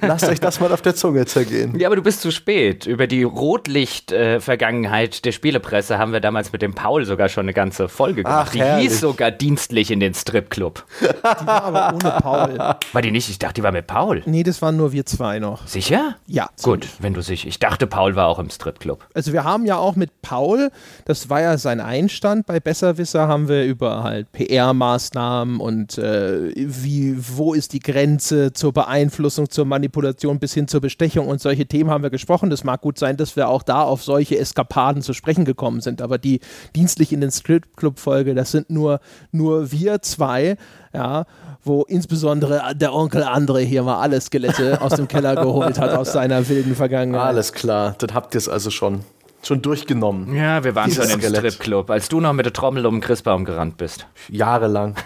Lasst 0.01 0.29
euch 0.29 0.41
das 0.41 0.61
mal 0.61 0.73
auf 0.73 0.83
der 0.83 0.95
Zunge 0.95 1.27
zergehen. 1.27 1.79
Ja, 1.79 1.89
aber 1.89 1.97
du 1.97 2.03
bist 2.03 2.21
zu 2.21 2.31
spät. 2.31 2.87
Über 2.87 3.07
die 3.07 3.23
Rotlicht-Vergangenheit 3.23 5.25
der 5.25 5.33
Spielepresse 5.33 5.99
haben 5.99 6.13
wir 6.13 6.21
damals 6.21 6.53
mit 6.53 6.63
dem 6.63 6.75
Paul 6.75 7.05
sogar 7.05 7.29
schon 7.29 7.45
eine 7.45 7.55
ganze 7.55 7.89
Folge 7.89 8.23
gemacht. 8.23 8.47
Ach, 8.49 8.53
die 8.53 8.61
herrlich. 8.61 8.89
hieß 8.89 9.01
sogar 9.01 9.31
dienstlich 9.31 9.91
in 9.91 10.01
den 10.01 10.15
Stripclub. 10.15 10.85
Die 11.01 11.47
war 11.47 11.65
aber 11.65 11.95
ohne 11.95 12.21
Paul. 12.21 12.59
War 12.93 13.03
die 13.03 13.11
nicht? 13.11 13.29
Ich 13.29 13.39
dachte, 13.39 13.55
die 13.55 13.63
war 13.63 13.73
mit 13.73 13.87
Paul. 13.87 14.23
Nee, 14.27 14.43
das 14.43 14.63
waren 14.63 14.77
nur 14.77 14.93
wir 14.93 15.07
zwei 15.07 15.39
noch. 15.39 15.67
Sicher? 15.67 16.17
Ja. 16.27 16.49
Gut, 16.63 16.87
wenn 17.01 17.15
du 17.15 17.23
sicher. 17.23 17.49
Ich 17.49 17.59
dachte, 17.59 17.87
Paul 17.87 18.17
war 18.17 18.27
auch 18.27 18.39
im 18.39 18.51
Stripclub. 18.51 19.07
Also 19.15 19.33
wir 19.33 19.45
haben 19.45 19.67
ja 19.67 19.77
auch 19.77 19.97
mit 19.97 20.23
Paul, 20.23 20.71
das 21.05 21.31
war 21.31 21.41
ja 21.41 21.59
sein 21.59 21.81
Einstand 21.81 22.47
bei 22.47 22.61
Besserwisser, 22.61 23.29
haben 23.29 23.49
wir 23.49 23.65
über 23.65 24.03
halt 24.03 24.31
PR-Maßnahmen 24.33 25.61
und 25.61 25.99
äh, 25.99 26.53
wie, 26.55 27.17
wo 27.19 27.55
ist 27.55 27.73
die 27.73 27.81
Grenze 27.81 28.53
zur 28.53 28.73
Beeinflussung, 28.73 29.48
zur 29.49 29.65
Manipulation 29.65 30.39
bis 30.39 30.55
hin 30.55 30.69
zur 30.69 30.81
Bestechung 30.81 31.29
und 31.29 31.41
solche 31.41 31.67
Themen 31.67 31.91
haben 31.91 32.03
wir 32.03 32.11
gesprochen. 32.11 32.51
Das 32.51 32.65
mag 32.65 32.81
gut 32.81 32.99
sein, 32.99 33.17
dass 33.17 33.37
wir 33.37 33.49
auch 33.49 33.63
da 33.63 33.83
auf 33.83 34.03
solche 34.03 34.39
Eskapaden 34.39 35.03
zu 35.03 35.13
sprechen 35.13 35.45
gekommen 35.45 35.81
sind, 35.81 36.03
aber 36.03 36.19
die 36.19 36.41
dienstlich 36.75 37.13
in 37.13 37.21
den 37.21 37.31
Script-Club-Folge, 37.31 38.35
das 38.35 38.51
sind 38.51 38.71
nur, 38.71 39.01
nur 39.33 39.73
wir 39.73 40.03
zwei, 40.03 40.57
ja, 40.93 41.27
wo 41.63 41.83
insbesondere 41.83 42.75
der 42.75 42.95
Onkel 42.95 43.23
André 43.23 43.61
hier 43.61 43.83
mal 43.83 44.01
alle 44.01 44.21
Skelette 44.21 44.81
aus 44.81 44.95
dem 44.95 45.09
Keller 45.09 45.37
geholt 45.37 45.79
hat 45.79 45.91
aus 45.91 46.13
seiner 46.13 46.49
wilden 46.49 46.75
Vergangenheit. 46.75 47.23
Alles 47.23 47.53
klar, 47.53 47.95
dann 47.99 48.15
habt 48.15 48.35
ihr 48.35 48.39
es 48.39 48.49
also 48.49 48.71
schon, 48.71 49.01
schon 49.43 49.63
durchgenommen. 49.63 50.35
Ja, 50.35 50.65
wir 50.65 50.75
waren 50.75 50.91
schon 50.91 51.09
im. 51.09 51.21
Stripclub, 51.21 51.91
als 51.91 52.09
du 52.09 52.21
noch 52.21 52.33
mit 52.33 52.47
der 52.47 52.53
Trommel 52.53 52.87
um 52.87 52.97
den 52.97 53.01
Christbaum 53.01 53.45
gerannt 53.45 53.77
bist. 53.77 54.07
Jahrelang. 54.29 54.95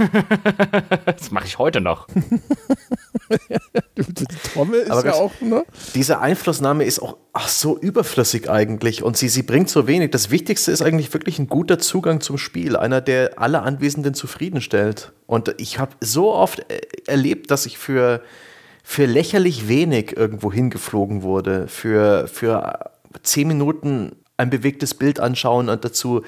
Das 1.05 1.31
mache 1.31 1.47
ich 1.47 1.59
heute 1.59 1.81
noch. 1.81 2.07
Die 3.97 4.25
Trommel 4.53 4.81
ist 4.81 4.91
Aber 4.91 5.05
ja 5.05 5.15
auch, 5.15 5.33
ne? 5.41 5.65
Diese 5.95 6.21
Einflussnahme 6.21 6.85
ist 6.85 7.01
auch 7.01 7.17
ach, 7.33 7.49
so 7.49 7.79
überflüssig 7.79 8.49
eigentlich 8.49 9.03
und 9.03 9.17
sie, 9.17 9.29
sie 9.29 9.43
bringt 9.43 9.69
so 9.69 9.87
wenig. 9.87 10.11
Das 10.11 10.31
Wichtigste 10.31 10.73
ist 10.73 10.83
eigentlich 10.83 11.13
wirklich 11.13 11.39
ein 11.39 11.49
guter 11.49 11.79
Zugang 11.79 12.21
zum 12.21 12.39
Spiel, 12.39 12.77
einer, 12.77 13.01
der 13.01 13.39
alle 13.39 13.63
Anwesenden 13.63 14.15
zufriedenstellt. 14.15 15.13
Und 15.27 15.55
ich 15.59 15.79
habe 15.79 15.93
so 16.01 16.33
oft 16.33 16.61
äh, 16.71 16.81
erlebt, 17.07 17.51
dass 17.51 17.67
ich 17.67 17.79
für, 17.79 18.23
für 18.83 19.07
lächerlich 19.07 19.69
wenig 19.69 20.17
irgendwo 20.17 20.53
hingeflogen 20.53 21.23
wurde, 21.23 21.69
für, 21.69 22.29
für 22.29 22.91
zehn 23.23 23.49
Minuten 23.49 24.13
ein 24.37 24.51
bewegtes 24.51 24.95
Bild 24.95 25.21
anschauen 25.21 25.69
und 25.69 25.85
dazu 25.85 26.23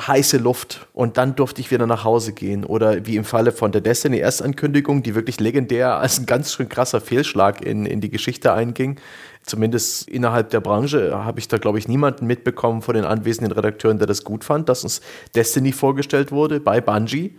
heiße 0.00 0.36
Luft 0.38 0.86
und 0.92 1.16
dann 1.16 1.34
durfte 1.34 1.60
ich 1.60 1.70
wieder 1.70 1.86
nach 1.86 2.04
Hause 2.04 2.32
gehen. 2.32 2.64
Oder 2.64 3.06
wie 3.06 3.16
im 3.16 3.24
Falle 3.24 3.52
von 3.52 3.72
der 3.72 3.80
Destiny 3.80 4.18
Erstankündigung, 4.18 5.02
die 5.02 5.14
wirklich 5.14 5.40
legendär 5.40 5.96
als 5.96 6.18
ein 6.20 6.26
ganz 6.26 6.52
schön 6.52 6.68
krasser 6.68 7.00
Fehlschlag 7.00 7.60
in, 7.62 7.86
in 7.86 8.00
die 8.00 8.10
Geschichte 8.10 8.52
einging. 8.52 9.00
Zumindest 9.42 10.08
innerhalb 10.08 10.50
der 10.50 10.60
Branche 10.60 11.24
habe 11.24 11.40
ich 11.40 11.48
da, 11.48 11.56
glaube 11.56 11.78
ich, 11.78 11.88
niemanden 11.88 12.26
mitbekommen 12.26 12.82
von 12.82 12.94
den 12.94 13.04
anwesenden 13.04 13.52
Redakteuren, 13.52 13.98
der 13.98 14.06
das 14.06 14.22
gut 14.22 14.44
fand, 14.44 14.68
dass 14.68 14.84
uns 14.84 15.00
Destiny 15.34 15.72
vorgestellt 15.72 16.30
wurde 16.30 16.60
bei 16.60 16.80
Bungie 16.80 17.36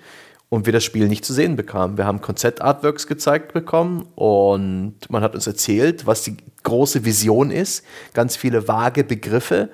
und 0.49 0.65
wir 0.65 0.73
das 0.73 0.83
Spiel 0.83 1.07
nicht 1.07 1.23
zu 1.23 1.33
sehen 1.33 1.55
bekamen. 1.55 1.97
Wir 1.97 2.05
haben 2.05 2.21
Konzept-Artworks 2.21 3.05
gezeigt 3.05 3.53
bekommen 3.53 4.07
und 4.15 4.95
man 5.09 5.21
hat 5.21 5.35
uns 5.35 5.45
erzählt, 5.45 6.07
was 6.07 6.23
die 6.23 6.37
große 6.63 7.05
Vision 7.05 7.51
ist, 7.51 7.85
ganz 8.13 8.35
viele 8.35 8.67
vage 8.67 9.03
Begriffe 9.03 9.69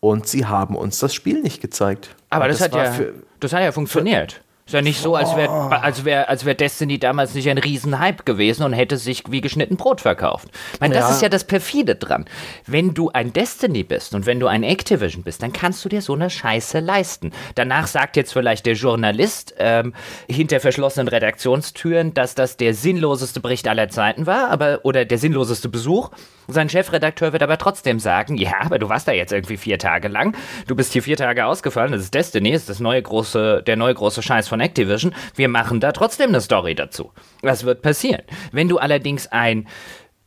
und 0.00 0.26
sie 0.26 0.46
haben 0.46 0.76
uns 0.76 0.98
das 0.98 1.14
Spiel 1.14 1.40
nicht 1.42 1.60
gezeigt. 1.60 2.14
Aber 2.30 2.44
Und 2.44 2.50
das, 2.52 2.60
hat 2.60 2.74
ja, 2.74 2.92
für- 2.92 3.14
das 3.40 3.52
hat 3.52 3.62
ja 3.62 3.72
funktioniert. 3.72 4.40
Ist 4.68 4.74
ja 4.74 4.82
nicht 4.82 5.00
so, 5.00 5.16
als 5.16 5.34
wäre 5.34 5.80
als 5.82 6.04
wär, 6.04 6.28
als 6.28 6.44
wär 6.44 6.52
Destiny 6.54 6.98
damals 6.98 7.32
nicht 7.32 7.48
ein 7.48 7.56
Riesenhype 7.56 8.24
gewesen 8.24 8.64
und 8.64 8.74
hätte 8.74 8.98
sich 8.98 9.24
wie 9.30 9.40
geschnitten 9.40 9.78
Brot 9.78 10.02
verkauft. 10.02 10.48
Ich 10.74 10.80
meine, 10.80 10.92
das 10.94 11.04
Ja. 11.08 11.14
ist 11.14 11.22
ja 11.22 11.30
das 11.30 11.44
Perfide 11.44 11.94
dran. 11.96 12.26
Wenn 12.66 12.92
du 12.92 13.08
ein 13.10 13.32
Destiny 13.32 13.82
bist 13.82 14.14
und 14.14 14.26
wenn 14.26 14.38
du 14.40 14.46
ein 14.46 14.62
Activision 14.64 15.22
bist, 15.22 15.42
dann 15.42 15.54
kannst 15.54 15.82
du 15.86 15.88
dir 15.88 16.02
so 16.02 16.12
eine 16.12 16.28
Scheiße 16.28 16.80
leisten. 16.80 17.32
Danach 17.54 17.86
sagt 17.86 18.16
jetzt 18.16 18.34
vielleicht 18.34 18.66
der 18.66 18.74
Journalist 18.74 19.54
ähm, 19.58 19.94
hinter 20.28 20.60
verschlossenen 20.60 21.08
Redaktionstüren, 21.08 22.12
dass 22.12 22.34
das 22.34 22.58
der 22.58 22.74
sinnloseste 22.74 23.40
Bericht 23.40 23.66
aller 23.68 23.88
Zeiten 23.88 24.26
war, 24.26 24.50
aber 24.50 24.80
oder 24.82 25.06
der 25.06 25.16
sinnloseste 25.16 25.70
Besuch. 25.70 26.10
Sein 26.50 26.68
Chefredakteur 26.70 27.32
wird 27.32 27.42
aber 27.42 27.58
trotzdem 27.58 28.00
sagen, 28.00 28.36
ja, 28.36 28.52
aber 28.60 28.78
du 28.78 28.88
warst 28.88 29.06
da 29.06 29.12
jetzt 29.12 29.32
irgendwie 29.32 29.58
vier 29.58 29.78
Tage 29.78 30.08
lang. 30.08 30.34
Du 30.66 30.74
bist 30.74 30.92
hier 30.94 31.02
vier 31.02 31.16
Tage 31.16 31.44
ausgefallen. 31.44 31.92
Das 31.92 32.00
ist 32.02 32.14
Destiny, 32.14 32.52
das 32.52 32.62
ist 32.62 32.68
das 32.70 32.80
neue 32.80 33.02
große, 33.02 33.62
der 33.66 33.76
neue 33.76 33.92
große 33.94 34.22
Scheiß 34.22 34.48
von 34.48 34.57
Activision. 34.60 35.14
Wir 35.34 35.48
machen 35.48 35.80
da 35.80 35.92
trotzdem 35.92 36.28
eine 36.28 36.40
Story 36.40 36.74
dazu. 36.74 37.12
Was 37.42 37.64
wird 37.64 37.82
passieren? 37.82 38.22
Wenn 38.52 38.68
du 38.68 38.78
allerdings 38.78 39.26
ein 39.28 39.66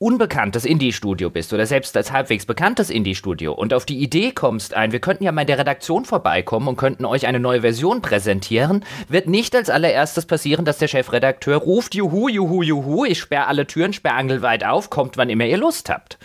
unbekanntes 0.02 0.66
Indie-Studio 0.66 1.30
bist 1.30 1.54
oder 1.54 1.68
selbst 1.68 1.96
als 1.96 2.12
halbwegs 2.12 2.48
bekanntes 2.48 2.90
Indie-Studio 2.90 3.54
und 3.54 3.72
auf 3.72 3.86
die 3.86 4.00
Idee 4.00 4.32
kommst, 4.32 4.74
ein, 4.74 4.92
wir 4.92 5.00
könnten 5.00 5.24
ja 5.24 5.32
mal 5.32 5.42
in 5.42 5.48
der 5.48 5.60
Redaktion 5.60 6.06
vorbeikommen 6.06 6.68
und 6.68 6.76
könnten 6.76 7.06
euch 7.06 7.28
eine 7.28 7.40
neue 7.40 7.62
Version 7.62 8.02
präsentieren, 8.02 8.84
wird 9.10 9.28
nicht 9.28 9.56
als 9.56 9.70
allererstes 9.70 10.26
passieren, 10.26 10.66
dass 10.66 10.80
der 10.80 10.88
Chefredakteur 10.88 11.58
ruft, 11.58 11.94
juhu, 11.94 12.30
juhu, 12.30 12.64
juhu, 12.64 13.06
ich 13.06 13.20
sperre 13.20 13.46
alle 13.46 13.68
Türen, 13.68 13.94
sperre 13.94 14.16
angelweit 14.16 14.66
auf, 14.66 14.90
kommt, 14.90 15.18
wann 15.18 15.30
immer 15.30 15.46
ihr 15.46 15.58
Lust 15.58 15.88
habt 15.90 16.18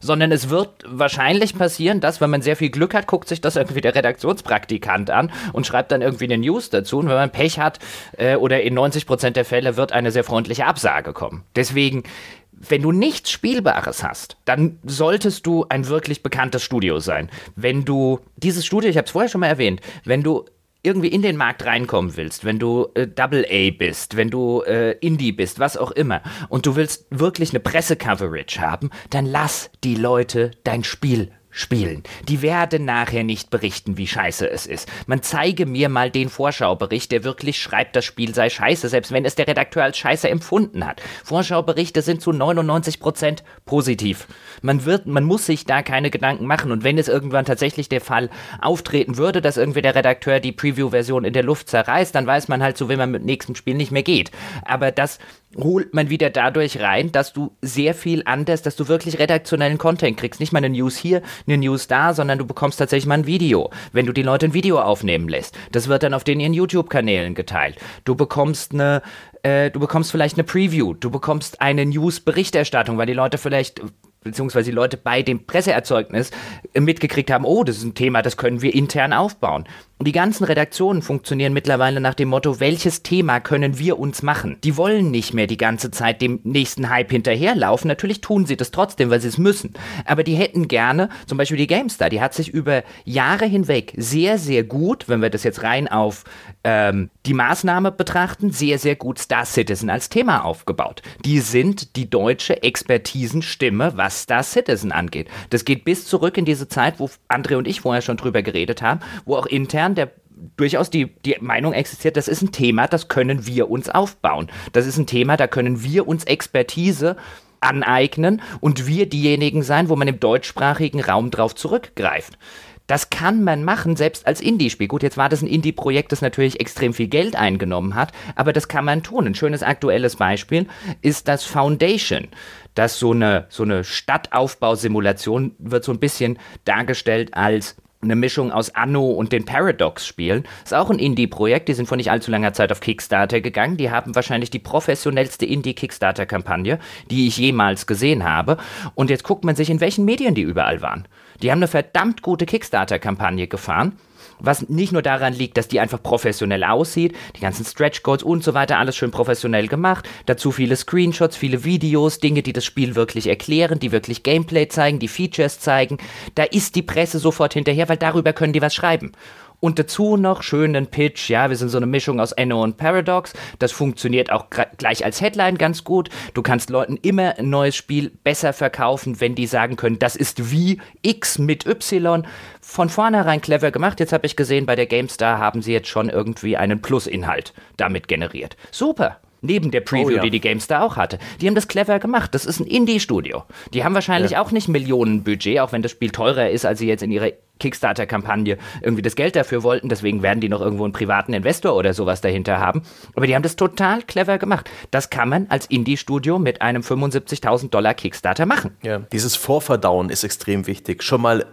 sondern 0.00 0.32
es 0.32 0.48
wird 0.48 0.70
wahrscheinlich 0.86 1.56
passieren, 1.56 2.00
dass, 2.00 2.20
wenn 2.20 2.30
man 2.30 2.42
sehr 2.42 2.56
viel 2.56 2.70
Glück 2.70 2.94
hat, 2.94 3.06
guckt 3.06 3.28
sich 3.28 3.40
das 3.40 3.56
irgendwie 3.56 3.80
der 3.80 3.94
Redaktionspraktikant 3.94 5.10
an 5.10 5.30
und 5.52 5.66
schreibt 5.66 5.92
dann 5.92 6.02
irgendwie 6.02 6.24
eine 6.24 6.38
News 6.38 6.70
dazu. 6.70 6.98
Und 6.98 7.08
wenn 7.08 7.16
man 7.16 7.30
Pech 7.30 7.58
hat, 7.58 7.78
äh, 8.16 8.36
oder 8.36 8.62
in 8.62 8.78
90% 8.78 9.30
der 9.30 9.44
Fälle 9.44 9.76
wird 9.76 9.92
eine 9.92 10.10
sehr 10.10 10.24
freundliche 10.24 10.66
Absage 10.66 11.12
kommen. 11.12 11.44
Deswegen, 11.56 12.04
wenn 12.52 12.82
du 12.82 12.92
nichts 12.92 13.30
Spielbares 13.30 14.02
hast, 14.02 14.36
dann 14.44 14.78
solltest 14.84 15.46
du 15.46 15.66
ein 15.68 15.88
wirklich 15.88 16.22
bekanntes 16.22 16.62
Studio 16.62 16.98
sein. 16.98 17.30
Wenn 17.56 17.84
du 17.84 18.20
dieses 18.36 18.66
Studio, 18.66 18.90
ich 18.90 18.96
habe 18.96 19.06
es 19.06 19.12
vorher 19.12 19.28
schon 19.28 19.40
mal 19.40 19.46
erwähnt, 19.46 19.80
wenn 20.04 20.22
du 20.22 20.44
irgendwie 20.82 21.08
in 21.08 21.22
den 21.22 21.36
Markt 21.36 21.64
reinkommen 21.64 22.16
willst, 22.16 22.44
wenn 22.44 22.58
du 22.58 22.88
äh, 22.94 23.06
Double 23.06 23.44
A 23.50 23.70
bist, 23.76 24.16
wenn 24.16 24.30
du 24.30 24.62
äh, 24.62 24.92
Indie 25.00 25.32
bist, 25.32 25.58
was 25.58 25.76
auch 25.76 25.90
immer, 25.90 26.22
und 26.48 26.66
du 26.66 26.76
willst 26.76 27.06
wirklich 27.10 27.50
eine 27.50 27.60
Pressecoverage 27.60 28.60
haben, 28.60 28.90
dann 29.10 29.26
lass 29.26 29.70
die 29.84 29.96
Leute 29.96 30.52
dein 30.64 30.84
Spiel 30.84 31.32
spielen. 31.58 32.04
Die 32.28 32.40
werden 32.40 32.84
nachher 32.84 33.24
nicht 33.24 33.50
berichten, 33.50 33.98
wie 33.98 34.06
scheiße 34.06 34.48
es 34.48 34.64
ist. 34.64 34.88
Man 35.06 35.22
zeige 35.22 35.66
mir 35.66 35.88
mal 35.88 36.10
den 36.10 36.28
Vorschaubericht, 36.28 37.10
der 37.10 37.24
wirklich 37.24 37.60
schreibt, 37.60 37.96
das 37.96 38.04
Spiel 38.04 38.32
sei 38.32 38.48
scheiße, 38.48 38.88
selbst 38.88 39.10
wenn 39.10 39.24
es 39.24 39.34
der 39.34 39.48
Redakteur 39.48 39.82
als 39.82 39.98
scheiße 39.98 40.28
empfunden 40.28 40.86
hat. 40.86 41.02
Vorschauberichte 41.24 42.02
sind 42.02 42.22
zu 42.22 42.30
99% 42.30 43.38
positiv. 43.66 44.28
Man 44.62 44.84
wird, 44.84 45.06
man 45.06 45.24
muss 45.24 45.46
sich 45.46 45.64
da 45.64 45.82
keine 45.82 46.10
Gedanken 46.10 46.46
machen. 46.46 46.70
Und 46.70 46.84
wenn 46.84 46.96
es 46.96 47.08
irgendwann 47.08 47.44
tatsächlich 47.44 47.88
der 47.88 48.00
Fall 48.00 48.30
auftreten 48.60 49.16
würde, 49.16 49.42
dass 49.42 49.56
irgendwie 49.56 49.82
der 49.82 49.96
Redakteur 49.96 50.38
die 50.38 50.52
Preview-Version 50.52 51.24
in 51.24 51.32
der 51.32 51.42
Luft 51.42 51.68
zerreißt, 51.68 52.14
dann 52.14 52.26
weiß 52.26 52.46
man 52.46 52.62
halt, 52.62 52.78
so 52.78 52.88
wie 52.88 52.96
man 52.96 53.10
mit 53.10 53.24
nächsten 53.24 53.56
Spiel 53.56 53.74
nicht 53.74 53.90
mehr 53.90 54.04
geht. 54.04 54.30
Aber 54.64 54.92
das 54.92 55.18
holt 55.56 55.94
man 55.94 56.10
wieder 56.10 56.30
dadurch 56.30 56.80
rein, 56.80 57.10
dass 57.10 57.32
du 57.32 57.56
sehr 57.62 57.94
viel 57.94 58.22
anders, 58.26 58.62
dass 58.62 58.76
du 58.76 58.88
wirklich 58.88 59.18
redaktionellen 59.18 59.78
Content 59.78 60.16
kriegst. 60.16 60.40
Nicht 60.40 60.52
mal 60.52 60.58
eine 60.58 60.70
News 60.70 60.96
hier, 60.96 61.22
eine 61.46 61.56
News 61.56 61.88
da, 61.88 62.12
sondern 62.12 62.38
du 62.38 62.46
bekommst 62.46 62.78
tatsächlich 62.78 63.06
mal 63.06 63.14
ein 63.14 63.26
Video, 63.26 63.70
wenn 63.92 64.06
du 64.06 64.12
die 64.12 64.22
Leute 64.22 64.46
ein 64.46 64.54
Video 64.54 64.80
aufnehmen 64.80 65.28
lässt. 65.28 65.56
Das 65.72 65.88
wird 65.88 66.02
dann 66.02 66.14
auf 66.14 66.24
den 66.24 66.40
ihren 66.40 66.52
YouTube-Kanälen 66.52 67.34
geteilt. 67.34 67.76
Du 68.04 68.14
bekommst 68.14 68.74
eine, 68.74 69.02
äh, 69.42 69.70
du 69.70 69.80
bekommst 69.80 70.10
vielleicht 70.10 70.36
eine 70.36 70.44
Preview, 70.44 70.94
du 70.94 71.10
bekommst 71.10 71.60
eine 71.62 71.86
News-Berichterstattung, 71.86 72.98
weil 72.98 73.06
die 73.06 73.14
Leute 73.14 73.38
vielleicht 73.38 73.80
beziehungsweise 74.22 74.70
die 74.70 74.74
Leute 74.74 74.96
bei 74.96 75.22
dem 75.22 75.46
Presseerzeugnis 75.46 76.30
mitgekriegt 76.74 77.30
haben, 77.30 77.44
oh, 77.44 77.64
das 77.64 77.78
ist 77.78 77.84
ein 77.84 77.94
Thema, 77.94 78.20
das 78.20 78.36
können 78.36 78.62
wir 78.62 78.74
intern 78.74 79.12
aufbauen. 79.12 79.64
Und 79.98 80.06
die 80.06 80.12
ganzen 80.12 80.44
Redaktionen 80.44 81.02
funktionieren 81.02 81.52
mittlerweile 81.52 82.00
nach 82.00 82.14
dem 82.14 82.28
Motto, 82.28 82.60
welches 82.60 83.02
Thema 83.02 83.40
können 83.40 83.80
wir 83.80 83.98
uns 83.98 84.22
machen? 84.22 84.56
Die 84.62 84.76
wollen 84.76 85.10
nicht 85.10 85.34
mehr 85.34 85.48
die 85.48 85.56
ganze 85.56 85.90
Zeit 85.90 86.22
dem 86.22 86.38
nächsten 86.44 86.88
Hype 86.88 87.10
hinterherlaufen. 87.10 87.88
Natürlich 87.88 88.20
tun 88.20 88.46
sie 88.46 88.56
das 88.56 88.70
trotzdem, 88.70 89.10
weil 89.10 89.20
sie 89.20 89.26
es 89.26 89.38
müssen. 89.38 89.74
Aber 90.04 90.22
die 90.22 90.36
hätten 90.36 90.68
gerne, 90.68 91.08
zum 91.26 91.36
Beispiel 91.36 91.56
die 91.56 91.66
GameStar, 91.66 92.10
die 92.10 92.20
hat 92.20 92.32
sich 92.32 92.48
über 92.48 92.84
Jahre 93.04 93.46
hinweg 93.46 93.92
sehr, 93.96 94.38
sehr 94.38 94.62
gut, 94.62 95.08
wenn 95.08 95.20
wir 95.20 95.30
das 95.30 95.42
jetzt 95.42 95.64
rein 95.64 95.88
auf 95.88 96.22
ähm, 96.62 97.10
die 97.26 97.34
Maßnahme 97.34 97.90
betrachten, 97.90 98.52
sehr, 98.52 98.78
sehr 98.78 98.94
gut 98.94 99.18
Star 99.18 99.46
Citizen 99.46 99.90
als 99.90 100.10
Thema 100.10 100.44
aufgebaut. 100.44 101.02
Die 101.24 101.40
sind 101.40 101.96
die 101.96 102.08
deutsche 102.08 102.62
Expertisenstimme, 102.62 103.94
was 103.96 104.22
Star 104.22 104.44
Citizen 104.44 104.92
angeht. 104.92 105.28
Das 105.50 105.64
geht 105.64 105.84
bis 105.84 106.06
zurück 106.06 106.38
in 106.38 106.44
diese 106.44 106.68
Zeit, 106.68 107.00
wo 107.00 107.10
André 107.28 107.56
und 107.56 107.66
ich 107.66 107.80
vorher 107.80 108.02
schon 108.02 108.16
drüber 108.16 108.42
geredet 108.42 108.80
haben, 108.80 109.00
wo 109.24 109.34
auch 109.34 109.46
intern 109.46 109.87
der 109.94 110.10
durchaus 110.56 110.90
die, 110.90 111.06
die 111.24 111.36
Meinung 111.40 111.72
existiert, 111.72 112.16
das 112.16 112.28
ist 112.28 112.42
ein 112.42 112.52
Thema, 112.52 112.86
das 112.86 113.08
können 113.08 113.46
wir 113.46 113.70
uns 113.70 113.88
aufbauen. 113.88 114.48
Das 114.72 114.86
ist 114.86 114.98
ein 114.98 115.06
Thema, 115.06 115.36
da 115.36 115.46
können 115.46 115.82
wir 115.82 116.06
uns 116.06 116.24
Expertise 116.24 117.16
aneignen 117.60 118.40
und 118.60 118.86
wir 118.86 119.08
diejenigen 119.08 119.62
sein, 119.62 119.88
wo 119.88 119.96
man 119.96 120.08
im 120.08 120.20
deutschsprachigen 120.20 121.00
Raum 121.00 121.30
drauf 121.30 121.54
zurückgreift. 121.54 122.38
Das 122.86 123.10
kann 123.10 123.44
man 123.44 123.64
machen, 123.64 123.96
selbst 123.96 124.26
als 124.26 124.40
Indie-Spiel. 124.40 124.88
Gut, 124.88 125.02
jetzt 125.02 125.18
war 125.18 125.28
das 125.28 125.42
ein 125.42 125.46
Indie-Projekt, 125.46 126.10
das 126.10 126.22
natürlich 126.22 126.58
extrem 126.58 126.94
viel 126.94 127.08
Geld 127.08 127.36
eingenommen 127.36 127.94
hat, 127.94 128.12
aber 128.34 128.54
das 128.54 128.66
kann 128.66 128.86
man 128.86 129.02
tun. 129.02 129.26
Ein 129.26 129.34
schönes 129.34 129.62
aktuelles 129.62 130.16
Beispiel 130.16 130.66
ist 131.02 131.28
das 131.28 131.44
Foundation. 131.44 132.28
Das 132.74 132.98
so 132.98 133.10
eine, 133.10 133.46
so 133.50 133.62
eine 133.62 133.84
Stadtaufbausimulation 133.84 135.54
wird 135.58 135.84
so 135.84 135.92
ein 135.92 135.98
bisschen 135.98 136.38
dargestellt 136.64 137.34
als 137.34 137.76
eine 138.00 138.14
Mischung 138.14 138.52
aus 138.52 138.74
Anno 138.74 139.10
und 139.10 139.32
den 139.32 139.44
Paradox-Spielen. 139.44 140.44
Ist 140.64 140.74
auch 140.74 140.90
ein 140.90 140.98
Indie-Projekt, 140.98 141.68
die 141.68 141.74
sind 141.74 141.86
vor 141.86 141.96
nicht 141.96 142.10
allzu 142.10 142.30
langer 142.30 142.52
Zeit 142.52 142.70
auf 142.70 142.80
Kickstarter 142.80 143.40
gegangen. 143.40 143.76
Die 143.76 143.90
haben 143.90 144.14
wahrscheinlich 144.14 144.50
die 144.50 144.60
professionellste 144.60 145.46
Indie-Kickstarter-Kampagne, 145.46 146.78
die 147.10 147.26
ich 147.26 147.38
jemals 147.38 147.86
gesehen 147.86 148.24
habe. 148.24 148.56
Und 148.94 149.10
jetzt 149.10 149.24
guckt 149.24 149.44
man 149.44 149.56
sich, 149.56 149.68
in 149.70 149.80
welchen 149.80 150.04
Medien 150.04 150.34
die 150.34 150.42
überall 150.42 150.80
waren. 150.80 151.08
Die 151.42 151.50
haben 151.50 151.58
eine 151.58 151.68
verdammt 151.68 152.22
gute 152.22 152.46
Kickstarter-Kampagne 152.46 153.48
gefahren 153.48 153.98
was 154.40 154.68
nicht 154.68 154.92
nur 154.92 155.02
daran 155.02 155.32
liegt, 155.32 155.56
dass 155.56 155.68
die 155.68 155.80
einfach 155.80 156.02
professionell 156.02 156.64
aussieht, 156.64 157.14
die 157.36 157.40
ganzen 157.40 157.64
Stretch 157.64 158.02
Goals 158.02 158.22
und 158.22 158.44
so 158.44 158.54
weiter, 158.54 158.78
alles 158.78 158.96
schön 158.96 159.10
professionell 159.10 159.68
gemacht, 159.68 160.08
dazu 160.26 160.52
viele 160.52 160.76
Screenshots, 160.76 161.36
viele 161.36 161.64
Videos, 161.64 162.18
Dinge, 162.18 162.42
die 162.42 162.52
das 162.52 162.64
Spiel 162.64 162.94
wirklich 162.94 163.26
erklären, 163.26 163.78
die 163.78 163.92
wirklich 163.92 164.22
Gameplay 164.22 164.68
zeigen, 164.68 164.98
die 164.98 165.08
Features 165.08 165.60
zeigen, 165.60 165.98
da 166.34 166.44
ist 166.44 166.74
die 166.74 166.82
Presse 166.82 167.18
sofort 167.18 167.54
hinterher, 167.54 167.88
weil 167.88 167.96
darüber 167.96 168.32
können 168.32 168.52
die 168.52 168.62
was 168.62 168.74
schreiben. 168.74 169.12
Und 169.60 169.78
dazu 169.78 170.16
noch 170.16 170.42
schönen 170.42 170.86
Pitch, 170.86 171.30
ja, 171.30 171.48
wir 171.48 171.56
sind 171.56 171.68
so 171.68 171.78
eine 171.78 171.86
Mischung 171.86 172.20
aus 172.20 172.30
Enno 172.32 172.62
und 172.62 172.76
Paradox. 172.76 173.32
Das 173.58 173.72
funktioniert 173.72 174.30
auch 174.30 174.46
gleich 174.76 175.04
als 175.04 175.20
Headline 175.20 175.58
ganz 175.58 175.82
gut. 175.82 176.10
Du 176.34 176.42
kannst 176.42 176.70
Leuten 176.70 176.96
immer 176.96 177.38
ein 177.38 177.50
neues 177.50 177.74
Spiel 177.74 178.12
besser 178.22 178.52
verkaufen, 178.52 179.20
wenn 179.20 179.34
die 179.34 179.46
sagen 179.46 179.76
können, 179.76 179.98
das 179.98 180.14
ist 180.14 180.52
wie 180.52 180.80
X 181.02 181.38
mit 181.38 181.66
Y. 181.66 182.24
Von 182.60 182.88
vornherein 182.88 183.40
clever 183.40 183.72
gemacht. 183.72 183.98
Jetzt 183.98 184.12
habe 184.12 184.26
ich 184.26 184.36
gesehen, 184.36 184.66
bei 184.66 184.76
der 184.76 184.86
GameStar 184.86 185.38
haben 185.38 185.62
sie 185.62 185.72
jetzt 185.72 185.88
schon 185.88 186.08
irgendwie 186.08 186.56
einen 186.56 186.80
Plus-Inhalt 186.80 187.52
damit 187.76 188.06
generiert. 188.06 188.56
Super. 188.70 189.18
Neben 189.40 189.70
der 189.70 189.80
Preview, 189.82 190.06
oh, 190.06 190.16
ja. 190.16 190.22
die 190.22 190.30
die 190.30 190.40
GameStar 190.40 190.82
auch 190.82 190.96
hatte. 190.96 191.18
Die 191.40 191.46
haben 191.46 191.54
das 191.54 191.68
clever 191.68 191.98
gemacht. 192.00 192.34
Das 192.34 192.44
ist 192.44 192.58
ein 192.58 192.66
Indie-Studio. 192.66 193.44
Die 193.72 193.84
haben 193.84 193.94
wahrscheinlich 193.94 194.32
ja. 194.32 194.42
auch 194.42 194.50
nicht 194.50 194.68
Millionen 194.68 195.22
Budget, 195.22 195.60
auch 195.60 195.70
wenn 195.70 195.82
das 195.82 195.92
Spiel 195.92 196.10
teurer 196.10 196.50
ist, 196.50 196.66
als 196.66 196.80
sie 196.80 196.88
jetzt 196.88 197.02
in 197.02 197.12
ihrer 197.12 197.30
Kickstarter-Kampagne 197.58 198.58
irgendwie 198.82 199.02
das 199.02 199.16
Geld 199.16 199.36
dafür 199.36 199.62
wollten. 199.62 199.88
Deswegen 199.88 200.22
werden 200.22 200.40
die 200.40 200.48
noch 200.48 200.60
irgendwo 200.60 200.84
einen 200.84 200.92
privaten 200.92 201.32
Investor 201.32 201.74
oder 201.74 201.94
sowas 201.94 202.20
dahinter 202.20 202.58
haben. 202.58 202.82
Aber 203.14 203.26
die 203.26 203.34
haben 203.34 203.42
das 203.42 203.56
total 203.56 204.02
clever 204.02 204.38
gemacht. 204.38 204.70
Das 204.90 205.10
kann 205.10 205.28
man 205.28 205.46
als 205.48 205.66
Indie-Studio 205.66 206.38
mit 206.38 206.62
einem 206.62 206.82
75.000 206.82 207.70
Dollar 207.70 207.94
Kickstarter 207.94 208.46
machen. 208.46 208.76
Ja, 208.82 208.98
dieses 209.12 209.36
Vorverdauen 209.36 210.10
ist 210.10 210.24
extrem 210.24 210.66
wichtig. 210.66 211.02
Schon 211.02 211.22
mal 211.22 211.46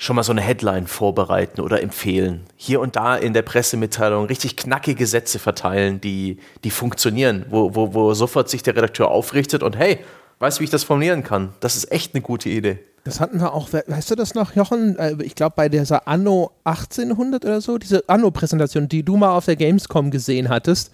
schon 0.00 0.14
mal 0.14 0.22
so 0.22 0.30
eine 0.30 0.40
Headline 0.40 0.86
vorbereiten 0.86 1.60
oder 1.60 1.82
empfehlen. 1.82 2.46
Hier 2.56 2.80
und 2.80 2.94
da 2.94 3.16
in 3.16 3.32
der 3.32 3.42
Pressemitteilung 3.42 4.26
richtig 4.26 4.56
knackige 4.56 5.06
Sätze 5.06 5.40
verteilen, 5.40 6.00
die, 6.00 6.38
die 6.62 6.70
funktionieren, 6.70 7.44
wo, 7.50 7.74
wo, 7.74 7.94
wo 7.94 8.14
sofort 8.14 8.48
sich 8.48 8.62
der 8.62 8.76
Redakteur 8.76 9.08
aufrichtet 9.10 9.64
und 9.64 9.76
hey, 9.76 9.98
weißt 10.38 10.58
du, 10.58 10.60
wie 10.60 10.64
ich 10.64 10.70
das 10.70 10.84
formulieren 10.84 11.22
kann? 11.22 11.52
Das 11.60 11.76
ist 11.76 11.90
echt 11.92 12.14
eine 12.14 12.22
gute 12.22 12.48
Idee. 12.48 12.78
Das 13.04 13.20
hatten 13.20 13.40
wir 13.40 13.54
auch, 13.54 13.72
weißt 13.72 14.10
du 14.10 14.14
das 14.16 14.34
noch, 14.34 14.54
Jochen? 14.54 14.98
Äh, 14.98 15.16
ich 15.22 15.34
glaube, 15.34 15.54
bei 15.56 15.68
dieser 15.68 16.06
Anno 16.06 16.50
1800 16.64 17.44
oder 17.44 17.60
so, 17.60 17.78
diese 17.78 18.04
Anno-Präsentation, 18.08 18.88
die 18.88 19.02
du 19.02 19.16
mal 19.16 19.34
auf 19.34 19.46
der 19.46 19.56
Gamescom 19.56 20.10
gesehen 20.10 20.48
hattest 20.48 20.92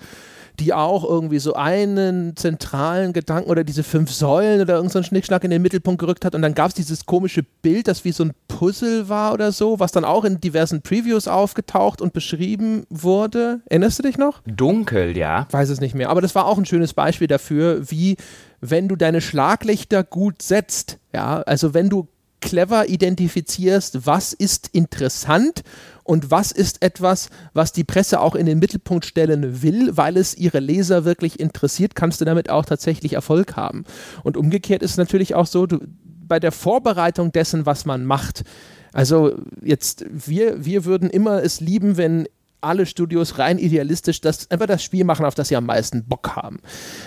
die 0.61 0.73
auch 0.73 1.05
irgendwie 1.05 1.39
so 1.39 1.55
einen 1.55 2.37
zentralen 2.37 3.13
Gedanken 3.13 3.51
oder 3.51 3.65
diese 3.65 3.83
fünf 3.83 4.13
Säulen 4.13 4.61
oder 4.61 4.75
irgendeinen 4.75 5.03
so 5.03 5.09
Schnickschnack 5.09 5.45
in 5.45 5.51
den 5.51 5.63
Mittelpunkt 5.63 5.99
gerückt 5.99 6.25
hat. 6.25 6.35
Und 6.35 6.43
dann 6.43 6.55
gab 6.55 6.69
es 6.69 6.75
dieses 6.75 7.07
komische 7.07 7.43
Bild, 7.63 7.89
das 7.89 8.05
wie 8.05 8.13
so 8.13 8.25
ein 8.25 8.33
Puzzle 8.49 9.09
war 9.09 9.33
oder 9.33 9.53
so, 9.53 9.81
was 9.81 9.93
dann 9.93 10.05
auch 10.05 10.25
in 10.25 10.41
diversen 10.41 10.83
Previews 10.83 11.29
aufgetaucht 11.29 12.01
und 12.01 12.13
beschrieben 12.13 12.85
wurde. 12.89 13.61
Erinnerst 13.67 13.99
du 13.99 14.03
dich 14.03 14.19
noch? 14.19 14.41
Dunkel, 14.47 15.17
ja. 15.17 15.49
Weiß 15.51 15.69
es 15.71 15.81
nicht 15.81 15.95
mehr. 15.95 16.11
Aber 16.11 16.21
das 16.21 16.35
war 16.35 16.47
auch 16.47 16.59
ein 16.59 16.67
schönes 16.67 16.95
Beispiel 16.95 17.27
dafür, 17.27 17.91
wie 17.91 18.17
wenn 18.61 18.89
du 18.89 18.97
deine 18.97 19.21
Schlaglichter 19.21 20.05
gut 20.05 20.41
setzt, 20.41 20.99
ja, 21.13 21.43
also 21.43 21.75
wenn 21.75 21.91
du 21.91 22.09
clever 22.45 22.89
identifizierst, 22.89 24.07
was 24.07 24.35
ist 24.35 24.69
interessant 24.73 25.63
und 26.03 26.31
was 26.31 26.53
ist 26.53 26.83
etwas, 26.83 27.31
was 27.55 27.73
die 27.73 27.85
Presse 27.85 28.21
auch 28.21 28.35
in 28.35 28.45
den 28.45 28.59
Mittelpunkt 28.59 29.07
stellen 29.07 29.63
will, 29.63 29.97
weil 29.97 30.19
es 30.19 30.37
ihre 30.37 30.61
Leser 30.61 31.07
wirklich 31.07 31.41
interessiert, 31.41 31.95
kannst 31.95 32.21
du 32.21 32.27
damit 32.27 32.51
auch 32.51 32.67
tatsächlich 32.67 33.15
Erfolg 33.15 33.57
haben. 33.57 33.85
Und 34.23 34.37
umgekehrt 34.37 34.83
ist 34.83 34.93
es 34.93 34.97
natürlich 34.99 35.35
auch 35.35 35.47
so, 35.47 35.67
du, 35.67 35.81
bei 36.05 36.39
der 36.39 36.53
Vorbereitung 36.53 37.33
dessen, 37.33 37.65
was 37.65 37.87
man 37.87 38.05
macht, 38.05 38.45
also 38.93 39.37
jetzt, 39.63 40.05
wir, 40.11 40.65
wir 40.65 40.85
würden 40.85 41.09
immer 41.09 41.43
es 41.43 41.61
lieben, 41.61 41.97
wenn 41.97 42.29
alle 42.61 42.87
Studios 42.87 43.39
rein 43.39 43.59
idealistisch 43.59 44.21
das, 44.21 44.51
einfach 44.51 44.67
das 44.67 44.85
Spiel 44.85 45.05
machen, 45.05 45.25
auf 45.25 45.35
das 45.35 45.49
sie 45.49 45.57
am 45.57 45.67
meisten 45.67 46.05
Bock 46.05 46.37
haben. 46.37 46.61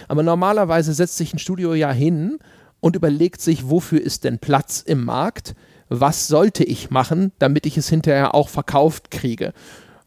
Aber 0.07 0.23
normalerweise 0.23 0.93
setzt 0.93 1.18
sich 1.18 1.34
ein 1.34 1.39
Studio 1.39 1.76
ja 1.76 1.91
hin 1.91 2.39
und 2.80 2.95
überlegt 2.95 3.41
sich, 3.41 3.70
wofür 3.70 4.02
ist 4.02 4.24
denn 4.24 4.40
Platz 4.40 4.82
im 4.86 5.04
Markt 5.06 5.56
was 5.90 6.28
sollte 6.28 6.64
ich 6.64 6.90
machen, 6.90 7.32
damit 7.40 7.66
ich 7.66 7.78
es 7.78 7.90
hinterher 7.90 8.36
auch 8.36 8.49
verkauft 8.49 9.12
kriege. 9.12 9.54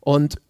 Und 0.01 0.41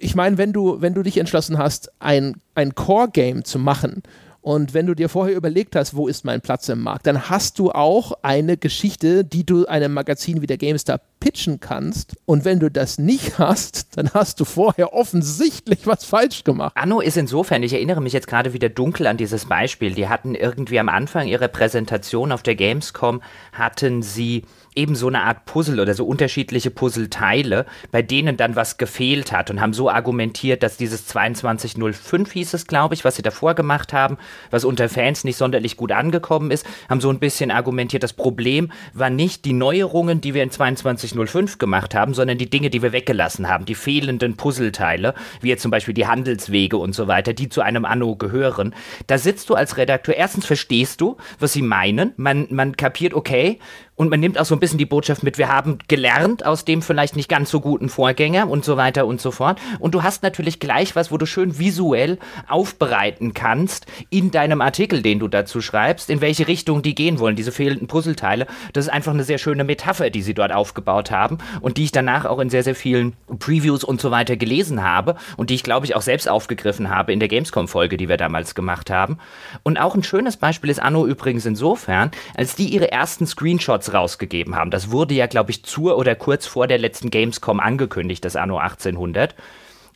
ich 0.00 0.14
meine, 0.14 0.38
wenn 0.38 0.52
du, 0.52 0.80
wenn 0.80 0.94
du 0.94 1.02
dich 1.02 1.18
entschlossen 1.18 1.58
hast, 1.58 1.90
ein, 1.98 2.36
ein 2.54 2.74
Core-Game 2.74 3.44
zu 3.44 3.58
machen 3.58 4.02
und 4.40 4.72
wenn 4.72 4.86
du 4.86 4.94
dir 4.94 5.08
vorher 5.08 5.36
überlegt 5.36 5.76
hast, 5.76 5.94
wo 5.94 6.08
ist 6.08 6.24
mein 6.24 6.40
Platz 6.40 6.68
im 6.68 6.82
Markt, 6.82 7.06
dann 7.06 7.28
hast 7.28 7.58
du 7.58 7.70
auch 7.70 8.12
eine 8.22 8.56
Geschichte, 8.56 9.24
die 9.24 9.44
du 9.44 9.66
einem 9.66 9.92
Magazin 9.92 10.40
wie 10.40 10.46
der 10.46 10.56
GameStar 10.56 11.00
pitchen 11.20 11.60
kannst. 11.60 12.16
Und 12.24 12.44
wenn 12.44 12.60
du 12.60 12.70
das 12.70 12.98
nicht 12.98 13.38
hast, 13.38 13.96
dann 13.96 14.10
hast 14.14 14.40
du 14.40 14.44
vorher 14.44 14.94
offensichtlich 14.94 15.86
was 15.86 16.04
falsch 16.04 16.44
gemacht. 16.44 16.72
Anno 16.76 17.00
ist 17.00 17.16
insofern, 17.16 17.62
ich 17.62 17.72
erinnere 17.72 18.00
mich 18.00 18.12
jetzt 18.12 18.28
gerade 18.28 18.52
wieder 18.52 18.68
dunkel 18.68 19.06
an 19.06 19.16
dieses 19.16 19.46
Beispiel. 19.46 19.94
Die 19.94 20.08
hatten 20.08 20.34
irgendwie 20.34 20.78
am 20.78 20.88
Anfang 20.88 21.26
ihrer 21.26 21.48
Präsentation 21.48 22.32
auf 22.32 22.42
der 22.42 22.54
Gamescom, 22.54 23.20
hatten 23.52 24.02
sie 24.02 24.44
eben 24.78 24.94
so 24.94 25.08
eine 25.08 25.22
Art 25.22 25.44
Puzzle 25.44 25.80
oder 25.80 25.92
so 25.92 26.06
unterschiedliche 26.06 26.70
Puzzleteile, 26.70 27.66
bei 27.90 28.00
denen 28.00 28.36
dann 28.36 28.54
was 28.54 28.78
gefehlt 28.78 29.32
hat 29.32 29.50
und 29.50 29.60
haben 29.60 29.72
so 29.72 29.90
argumentiert, 29.90 30.62
dass 30.62 30.76
dieses 30.76 31.06
2205 31.06 32.32
hieß 32.32 32.54
es, 32.54 32.66
glaube 32.66 32.94
ich, 32.94 33.04
was 33.04 33.16
sie 33.16 33.22
davor 33.22 33.54
gemacht 33.54 33.92
haben, 33.92 34.18
was 34.50 34.64
unter 34.64 34.88
Fans 34.88 35.24
nicht 35.24 35.36
sonderlich 35.36 35.76
gut 35.76 35.90
angekommen 35.90 36.52
ist, 36.52 36.64
haben 36.88 37.00
so 37.00 37.10
ein 37.10 37.18
bisschen 37.18 37.50
argumentiert, 37.50 38.04
das 38.04 38.12
Problem 38.12 38.70
war 38.94 39.10
nicht 39.10 39.44
die 39.44 39.52
Neuerungen, 39.52 40.20
die 40.20 40.32
wir 40.32 40.44
in 40.44 40.52
2205 40.52 41.58
gemacht 41.58 41.96
haben, 41.96 42.14
sondern 42.14 42.38
die 42.38 42.48
Dinge, 42.48 42.70
die 42.70 42.80
wir 42.80 42.92
weggelassen 42.92 43.48
haben, 43.48 43.64
die 43.64 43.74
fehlenden 43.74 44.36
Puzzleteile, 44.36 45.14
wie 45.40 45.48
jetzt 45.48 45.62
zum 45.62 45.72
Beispiel 45.72 45.94
die 45.94 46.06
Handelswege 46.06 46.76
und 46.76 46.94
so 46.94 47.08
weiter, 47.08 47.32
die 47.32 47.48
zu 47.48 47.62
einem 47.62 47.84
Anno 47.84 48.14
gehören. 48.14 48.74
Da 49.08 49.18
sitzt 49.18 49.50
du 49.50 49.54
als 49.54 49.76
Redakteur, 49.76 50.14
erstens 50.14 50.46
verstehst 50.46 51.00
du, 51.00 51.16
was 51.40 51.52
sie 51.52 51.62
meinen, 51.62 52.12
man, 52.16 52.46
man 52.50 52.76
kapiert, 52.76 53.12
okay, 53.12 53.58
und 53.98 54.10
man 54.10 54.20
nimmt 54.20 54.38
auch 54.38 54.44
so 54.44 54.54
ein 54.54 54.60
bisschen 54.60 54.78
die 54.78 54.86
Botschaft 54.86 55.24
mit, 55.24 55.38
wir 55.38 55.48
haben 55.48 55.78
gelernt 55.88 56.46
aus 56.46 56.64
dem 56.64 56.82
vielleicht 56.82 57.16
nicht 57.16 57.28
ganz 57.28 57.50
so 57.50 57.60
guten 57.60 57.88
Vorgänger 57.88 58.48
und 58.48 58.64
so 58.64 58.76
weiter 58.76 59.06
und 59.06 59.20
so 59.20 59.32
fort. 59.32 59.60
Und 59.80 59.92
du 59.92 60.04
hast 60.04 60.22
natürlich 60.22 60.60
gleich 60.60 60.94
was, 60.94 61.10
wo 61.10 61.18
du 61.18 61.26
schön 61.26 61.58
visuell 61.58 62.18
aufbereiten 62.46 63.34
kannst 63.34 63.86
in 64.08 64.30
deinem 64.30 64.60
Artikel, 64.60 65.02
den 65.02 65.18
du 65.18 65.26
dazu 65.26 65.60
schreibst, 65.60 66.10
in 66.10 66.20
welche 66.20 66.46
Richtung 66.46 66.80
die 66.82 66.94
gehen 66.94 67.18
wollen, 67.18 67.34
diese 67.34 67.50
fehlenden 67.50 67.88
Puzzleteile. 67.88 68.46
Das 68.72 68.86
ist 68.86 68.92
einfach 68.92 69.12
eine 69.12 69.24
sehr 69.24 69.38
schöne 69.38 69.64
Metapher, 69.64 70.10
die 70.10 70.22
sie 70.22 70.32
dort 70.32 70.52
aufgebaut 70.52 71.10
haben 71.10 71.38
und 71.60 71.76
die 71.76 71.84
ich 71.84 71.92
danach 71.92 72.24
auch 72.24 72.38
in 72.38 72.50
sehr, 72.50 72.62
sehr 72.62 72.76
vielen 72.76 73.14
Previews 73.40 73.82
und 73.82 74.00
so 74.00 74.12
weiter 74.12 74.36
gelesen 74.36 74.84
habe 74.84 75.16
und 75.36 75.50
die 75.50 75.56
ich, 75.56 75.64
glaube 75.64 75.86
ich, 75.86 75.96
auch 75.96 76.02
selbst 76.02 76.28
aufgegriffen 76.28 76.88
habe 76.88 77.12
in 77.12 77.18
der 77.18 77.28
Gamescom-Folge, 77.28 77.96
die 77.96 78.08
wir 78.08 78.16
damals 78.16 78.54
gemacht 78.54 78.90
haben. 78.90 79.18
Und 79.64 79.76
auch 79.76 79.96
ein 79.96 80.04
schönes 80.04 80.36
Beispiel 80.36 80.70
ist 80.70 80.80
Anno 80.80 81.04
übrigens 81.04 81.46
insofern, 81.46 82.12
als 82.36 82.54
die 82.54 82.68
ihre 82.68 82.92
ersten 82.92 83.26
Screenshots 83.26 83.87
rausgegeben 83.92 84.56
haben. 84.56 84.70
Das 84.70 84.90
wurde 84.90 85.14
ja, 85.14 85.26
glaube 85.26 85.50
ich, 85.50 85.64
zur 85.64 85.96
oder 85.96 86.14
kurz 86.14 86.46
vor 86.46 86.66
der 86.66 86.78
letzten 86.78 87.10
Gamescom 87.10 87.60
angekündigt, 87.60 88.24
das 88.24 88.36
Anno 88.36 88.58
1800. 88.58 89.34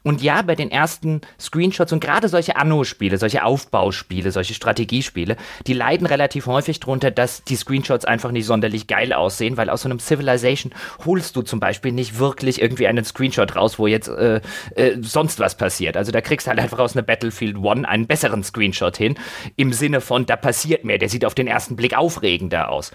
Und 0.02 0.20
ja, 0.20 0.42
bei 0.42 0.54
den 0.54 0.70
ersten 0.70 1.20
Screenshots 1.38 1.92
und 1.92 2.00
gerade 2.00 2.28
solche 2.28 2.56
Anno-Spiele, 2.56 3.18
solche 3.18 3.44
Aufbauspiele, 3.44 4.32
solche 4.32 4.54
Strategiespiele, 4.54 5.36
die 5.66 5.74
leiden 5.74 6.06
relativ 6.06 6.46
häufig 6.46 6.80
darunter, 6.80 7.10
dass 7.10 7.44
die 7.44 7.54
Screenshots 7.54 8.04
einfach 8.04 8.32
nicht 8.32 8.46
sonderlich 8.46 8.88
geil 8.88 9.12
aussehen, 9.12 9.56
weil 9.56 9.70
aus 9.70 9.82
so 9.82 9.88
einem 9.88 10.00
Civilization 10.00 10.72
holst 11.04 11.36
du 11.36 11.42
zum 11.42 11.60
Beispiel 11.60 11.92
nicht 11.92 12.18
wirklich 12.18 12.60
irgendwie 12.60 12.88
einen 12.88 13.04
Screenshot 13.04 13.54
raus, 13.54 13.78
wo 13.78 13.86
jetzt 13.86 14.08
äh, 14.08 14.40
äh, 14.74 14.96
sonst 15.00 15.38
was 15.38 15.56
passiert. 15.56 15.96
Also 15.96 16.10
da 16.10 16.20
kriegst 16.20 16.46
du 16.46 16.50
halt 16.50 16.58
einfach 16.58 16.80
aus 16.80 16.96
einer 16.96 17.02
Battlefield 17.02 17.56
One 17.56 17.88
einen 17.88 18.06
besseren 18.06 18.42
Screenshot 18.42 18.96
hin, 18.96 19.14
im 19.54 19.72
Sinne 19.72 20.00
von, 20.00 20.26
da 20.26 20.34
passiert 20.34 20.84
mehr, 20.84 20.98
der 20.98 21.08
sieht 21.08 21.24
auf 21.24 21.34
den 21.34 21.46
ersten 21.46 21.76
Blick 21.76 21.96
aufregender 21.96 22.70
aus. 22.70 22.90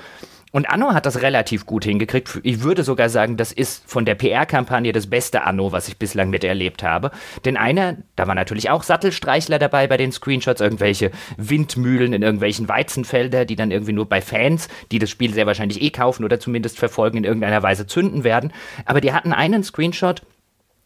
Und 0.51 0.69
Anno 0.69 0.93
hat 0.93 1.05
das 1.05 1.21
relativ 1.21 1.65
gut 1.65 1.83
hingekriegt. 1.83 2.39
Ich 2.43 2.63
würde 2.63 2.83
sogar 2.83 3.09
sagen, 3.09 3.35
das 3.35 3.51
ist 3.51 3.83
von 3.89 4.05
der 4.05 4.15
PR-Kampagne 4.15 4.93
das 4.93 5.07
beste 5.07 5.43
Anno, 5.43 5.73
was 5.73 5.89
ich 5.89 5.97
bislang 5.97 6.29
miterlebt 6.29 6.83
habe. 6.83 7.11
Denn 7.43 7.57
einer, 7.57 7.97
da 8.15 8.27
war 8.27 8.35
natürlich 8.35 8.69
auch 8.69 8.83
Sattelstreichler 8.83 9.59
dabei 9.59 9.87
bei 9.87 9.97
den 9.97 10.13
Screenshots, 10.13 10.61
irgendwelche 10.61 11.11
Windmühlen 11.35 12.13
in 12.13 12.21
irgendwelchen 12.21 12.69
Weizenfelder, 12.69 13.43
die 13.43 13.57
dann 13.57 13.71
irgendwie 13.71 13.93
nur 13.93 14.07
bei 14.07 14.21
Fans, 14.21 14.69
die 14.91 14.99
das 14.99 15.09
Spiel 15.09 15.33
sehr 15.33 15.47
wahrscheinlich 15.47 15.81
eh 15.81 15.89
kaufen 15.89 16.23
oder 16.23 16.39
zumindest 16.39 16.79
verfolgen, 16.79 17.17
in 17.17 17.23
irgendeiner 17.25 17.61
Weise 17.61 17.85
zünden 17.85 18.23
werden. 18.23 18.53
Aber 18.85 19.01
die 19.01 19.11
hatten 19.11 19.33
einen 19.33 19.63
Screenshot, 19.63 20.21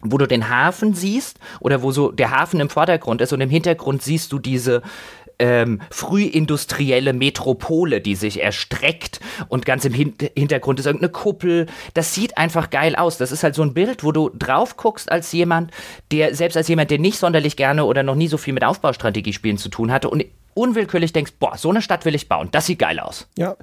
wo 0.02 0.18
du 0.18 0.28
den 0.28 0.50
Hafen 0.50 0.94
siehst 0.94 1.40
oder 1.60 1.82
wo 1.82 1.92
so 1.92 2.12
der 2.12 2.32
Hafen 2.32 2.60
im 2.60 2.70
Vordergrund 2.70 3.22
ist 3.22 3.34
und 3.34 3.42
im 3.42 3.50
Hintergrund 3.50 4.02
siehst 4.02 4.32
du 4.32 4.40
diese 4.40 4.82
ähm, 5.42 5.82
frühindustrielle 5.90 7.14
Metropole, 7.14 8.00
die 8.00 8.16
sich 8.16 8.42
erstreckt 8.42 9.20
und 9.48 9.66
ganz 9.66 9.84
im 9.86 9.94
Hin 9.94 10.14
Hintergrund 10.36 10.80
ist 10.80 10.86
irgendeine 10.86 11.12
Kuppel. 11.12 11.66
Das 11.96 12.14
sieht 12.14 12.38
einfach 12.38 12.70
geil 12.70 12.96
aus. 12.96 13.18
Das 13.18 13.32
ist 13.32 13.44
halt 13.44 13.56
so 13.56 13.64
ein 13.64 13.74
Bild, 13.74 14.04
wo 14.04 14.12
du 14.12 14.30
drauf 14.30 14.78
guckst 14.78 15.12
als 15.12 15.32
jemand, 15.32 15.72
der, 16.12 16.36
selbst 16.36 16.56
als 16.56 16.68
jemand, 16.68 16.92
der 16.92 17.00
nicht 17.00 17.18
sonderlich 17.18 17.56
gerne 17.56 17.86
oder 17.86 18.04
noch 18.04 18.16
nie 18.16 18.28
so 18.28 18.38
viel 18.38 18.54
mit 18.54 18.64
Aufbaustrategie 18.64 19.34
spielen 19.34 19.58
zu 19.58 19.70
tun 19.70 19.92
hatte 19.92 20.10
und 20.10 20.26
unwillkürlich 20.54 21.12
denkst, 21.12 21.34
boah, 21.40 21.58
so 21.58 21.70
eine 21.70 21.82
Stadt 21.82 22.06
will 22.06 22.14
ich 22.14 22.30
bauen. 22.30 22.50
Das 22.52 22.68
sieht 22.68 22.80
geil 22.80 23.00
aus. 23.00 23.28
Ja, 23.38 23.56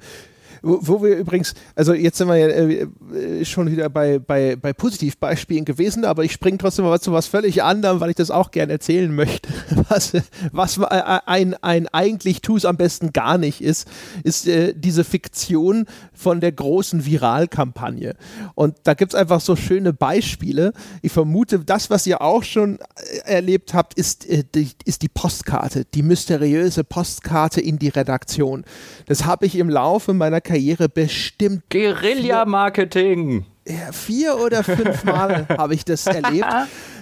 wo, 0.61 0.79
wo 0.81 1.03
wir 1.03 1.17
übrigens, 1.17 1.53
also 1.75 1.93
jetzt 1.93 2.17
sind 2.17 2.27
wir 2.27 2.35
ja 2.37 2.47
äh, 2.47 2.87
äh, 3.13 3.45
schon 3.45 3.71
wieder 3.71 3.89
bei, 3.89 4.19
bei, 4.19 4.55
bei 4.55 4.73
Positivbeispielen 4.73 5.65
gewesen, 5.65 6.05
aber 6.05 6.23
ich 6.23 6.31
springe 6.31 6.57
trotzdem 6.57 6.85
mal 6.85 6.99
zu 6.99 7.11
was 7.13 7.27
völlig 7.27 7.63
anderem, 7.63 7.99
weil 7.99 8.09
ich 8.09 8.15
das 8.15 8.31
auch 8.31 8.51
gerne 8.51 8.73
erzählen 8.73 9.13
möchte. 9.13 9.49
Was, 9.89 10.13
was 10.51 10.77
äh, 10.77 10.83
ein, 11.25 11.55
ein 11.55 11.87
eigentlich 11.87 12.41
tu 12.41 12.57
es 12.57 12.65
am 12.65 12.77
besten 12.77 13.11
gar 13.11 13.37
nicht 13.37 13.61
ist, 13.61 13.87
ist 14.23 14.47
äh, 14.47 14.73
diese 14.75 15.03
Fiktion 15.03 15.85
von 16.13 16.41
der 16.41 16.51
großen 16.51 17.05
Viralkampagne. 17.05 18.15
Und 18.55 18.75
da 18.83 18.93
gibt 18.93 19.13
es 19.13 19.19
einfach 19.19 19.41
so 19.41 19.55
schöne 19.55 19.93
Beispiele. 19.93 20.73
Ich 21.01 21.11
vermute, 21.11 21.59
das, 21.59 21.89
was 21.89 22.05
ihr 22.05 22.21
auch 22.21 22.43
schon 22.43 22.79
äh, 22.79 23.33
erlebt 23.33 23.73
habt, 23.73 23.93
ist, 23.95 24.29
äh, 24.29 24.43
die, 24.53 24.69
ist 24.85 25.01
die 25.01 25.09
Postkarte, 25.09 25.85
die 25.85 26.03
mysteriöse 26.03 26.83
Postkarte 26.83 27.61
in 27.61 27.79
die 27.79 27.89
Redaktion. 27.89 28.65
Das 29.05 29.25
habe 29.25 29.45
ich 29.45 29.55
im 29.55 29.69
Laufe 29.69 30.13
meiner 30.13 30.41
Karriere 30.49 30.89
bestimmt. 30.89 31.69
Guerilla-Marketing. 31.69 33.45
Vier 33.91 34.37
oder 34.39 34.63
fünf 34.63 35.03
Mal 35.03 35.45
habe 35.57 35.73
ich 35.73 35.85
das 35.85 36.07
erlebt. 36.07 36.47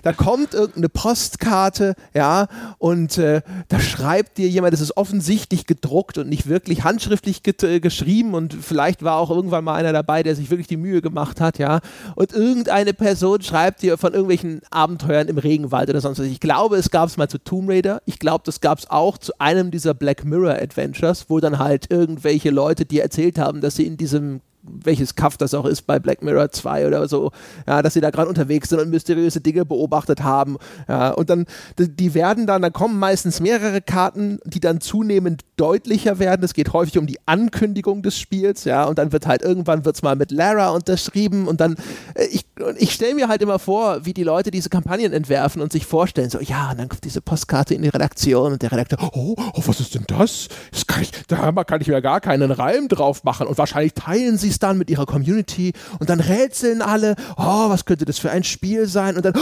Da 0.04 0.14
kommt 0.14 0.54
irgendeine 0.54 0.90
Postkarte, 0.90 1.96
ja, 2.14 2.48
und 2.78 3.18
äh, 3.18 3.42
da 3.68 3.80
schreibt 3.80 4.38
dir 4.38 4.48
jemand, 4.48 4.74
das 4.74 4.82
ist 4.82 4.96
offensichtlich 4.96 5.66
gedruckt 5.66 6.18
und 6.18 6.30
nicht 6.30 6.48
wirklich 6.48 6.84
handschriftlich 6.84 7.44
get- 7.44 7.82
geschrieben 7.82 8.34
und 8.34 8.54
vielleicht 8.54 9.04
war 9.04 9.18
auch 9.18 9.30
irgendwann 9.30 9.64
mal 9.64 9.76
einer 9.76 9.94
dabei, 9.94 10.24
der 10.24 10.36
sich 10.36 10.50
wirklich 10.50 10.68
die 10.68 10.78
Mühe 10.78 11.02
gemacht 11.02 11.42
hat, 11.42 11.58
ja. 11.58 11.80
Und 12.16 12.34
irgendeine 12.34 12.94
Person 12.94 13.42
schreibt 13.42 13.82
dir 13.82 13.98
von 13.98 14.14
irgendwelchen 14.14 14.62
Abenteuern 14.70 15.28
im 15.28 15.38
Regenwald 15.38 15.90
oder 15.90 16.02
sonst 16.02 16.20
was. 16.20 16.26
Ich 16.28 16.40
glaube, 16.40 16.78
es 16.78 16.92
gab 16.92 17.08
es 17.10 17.18
mal 17.18 17.28
zu 17.30 17.38
Tomb 17.38 17.70
Raider. 17.70 18.02
Ich 18.06 18.20
glaube, 18.20 18.44
das 18.46 18.62
gab 18.62 18.80
es 18.80 18.90
auch 18.90 19.18
zu 19.18 19.34
einem 19.40 19.72
dieser 19.72 19.94
Black 19.94 20.24
Mirror 20.26 20.56
Adventures, 20.62 21.26
wo 21.30 21.40
dann 21.40 21.60
halt 21.60 21.90
irgendwelche 21.92 22.50
Leute 22.50 22.86
dir 22.86 23.04
erzählt 23.04 23.40
haben, 23.40 23.62
dass 23.62 23.76
sie 23.76 23.86
in 23.86 23.98
diesem 23.98 24.42
welches 24.68 25.16
Kaff 25.16 25.38
das 25.38 25.54
auch 25.54 25.66
ist 25.66 25.84
bei 25.84 26.00
Black 26.00 26.22
Mirror 26.22 26.52
2 26.52 26.88
oder 26.88 27.08
so, 27.08 27.32
ja, 27.68 27.82
dass 27.82 27.94
sie 27.94 28.02
da 28.02 28.10
gerade 28.10 28.30
unterwegs 28.30 28.70
sind 28.70 28.80
und 28.80 28.90
mysteriöse 28.90 29.42
Dinge 29.42 29.66
beobachtet 29.66 30.24
haben. 30.24 30.58
Ja, 30.88 31.12
und 31.12 31.30
dann, 31.30 31.46
die 31.78 32.14
werden 32.14 32.48
dann, 32.48 32.62
da 32.62 32.70
kommen 32.70 33.00
meistens 33.00 33.40
mehrere 33.40 33.82
Karten, 33.82 34.40
die 34.46 34.60
dann 34.60 34.82
zunehmend 34.82 35.44
deutlicher 35.58 36.20
werden. 36.20 36.44
Es 36.44 36.54
geht 36.54 36.74
häufig 36.74 36.98
um 36.98 37.08
die 37.08 37.20
Ankündigung 37.26 38.02
des 38.04 38.18
Spiels, 38.18 38.64
ja, 38.64 38.86
und 38.86 38.98
dann 38.98 39.12
wird 39.12 39.26
halt 39.26 39.42
irgendwann 39.42 39.86
wird's 39.86 40.02
mal 40.04 40.16
mit 40.16 40.32
Lara 40.32 40.70
unterschrieben 40.70 41.48
und 41.48 41.62
dann, 41.62 41.76
äh, 42.14 42.26
ich, 42.26 42.46
ich 42.78 42.94
stelle 42.94 43.16
mir 43.16 43.28
halt 43.28 43.42
immer 43.42 43.60
vor, 43.60 44.06
wie 44.06 44.14
die 44.14 44.24
Leute 44.24 44.52
diese 44.52 44.70
Kampagnen 44.70 45.14
entwerfen 45.14 45.62
und 45.62 45.72
sich 45.72 45.86
vorstellen, 45.86 46.30
so, 46.30 46.40
ja, 46.40 46.72
und 46.72 46.80
dann 46.80 46.90
kommt 46.90 47.04
diese 47.04 47.22
Postkarte 47.22 47.74
in 47.74 47.82
die 47.82 47.90
Redaktion 47.90 48.54
und 48.54 48.62
der 48.62 48.72
Redakteur, 48.72 49.00
oh, 49.02 49.36
oh 49.38 49.62
was 49.66 49.80
ist 49.80 49.96
denn 49.96 50.06
das? 50.08 50.48
das 50.72 50.88
kann 50.88 51.02
ich, 51.02 51.12
da 51.28 51.52
kann 51.64 51.82
ich 51.82 51.88
mir 51.88 52.02
gar 52.02 52.22
keinen 52.22 52.52
Reim 52.52 52.88
drauf 52.88 53.24
machen 53.24 53.48
und 53.48 53.58
wahrscheinlich 53.58 53.94
teilen 53.94 54.38
sie 54.38 54.50
es 54.50 54.57
dann 54.60 54.78
mit 54.78 54.90
ihrer 54.90 55.06
Community 55.06 55.74
und 56.00 56.10
dann 56.10 56.20
rätseln 56.20 56.82
alle, 56.82 57.16
oh, 57.38 57.70
was 57.70 57.86
könnte 57.86 58.06
das 58.06 58.20
für 58.20 58.32
ein 58.32 58.44
Spiel 58.44 58.88
sein? 58.88 59.16
Und 59.16 59.26
dann, 59.26 59.34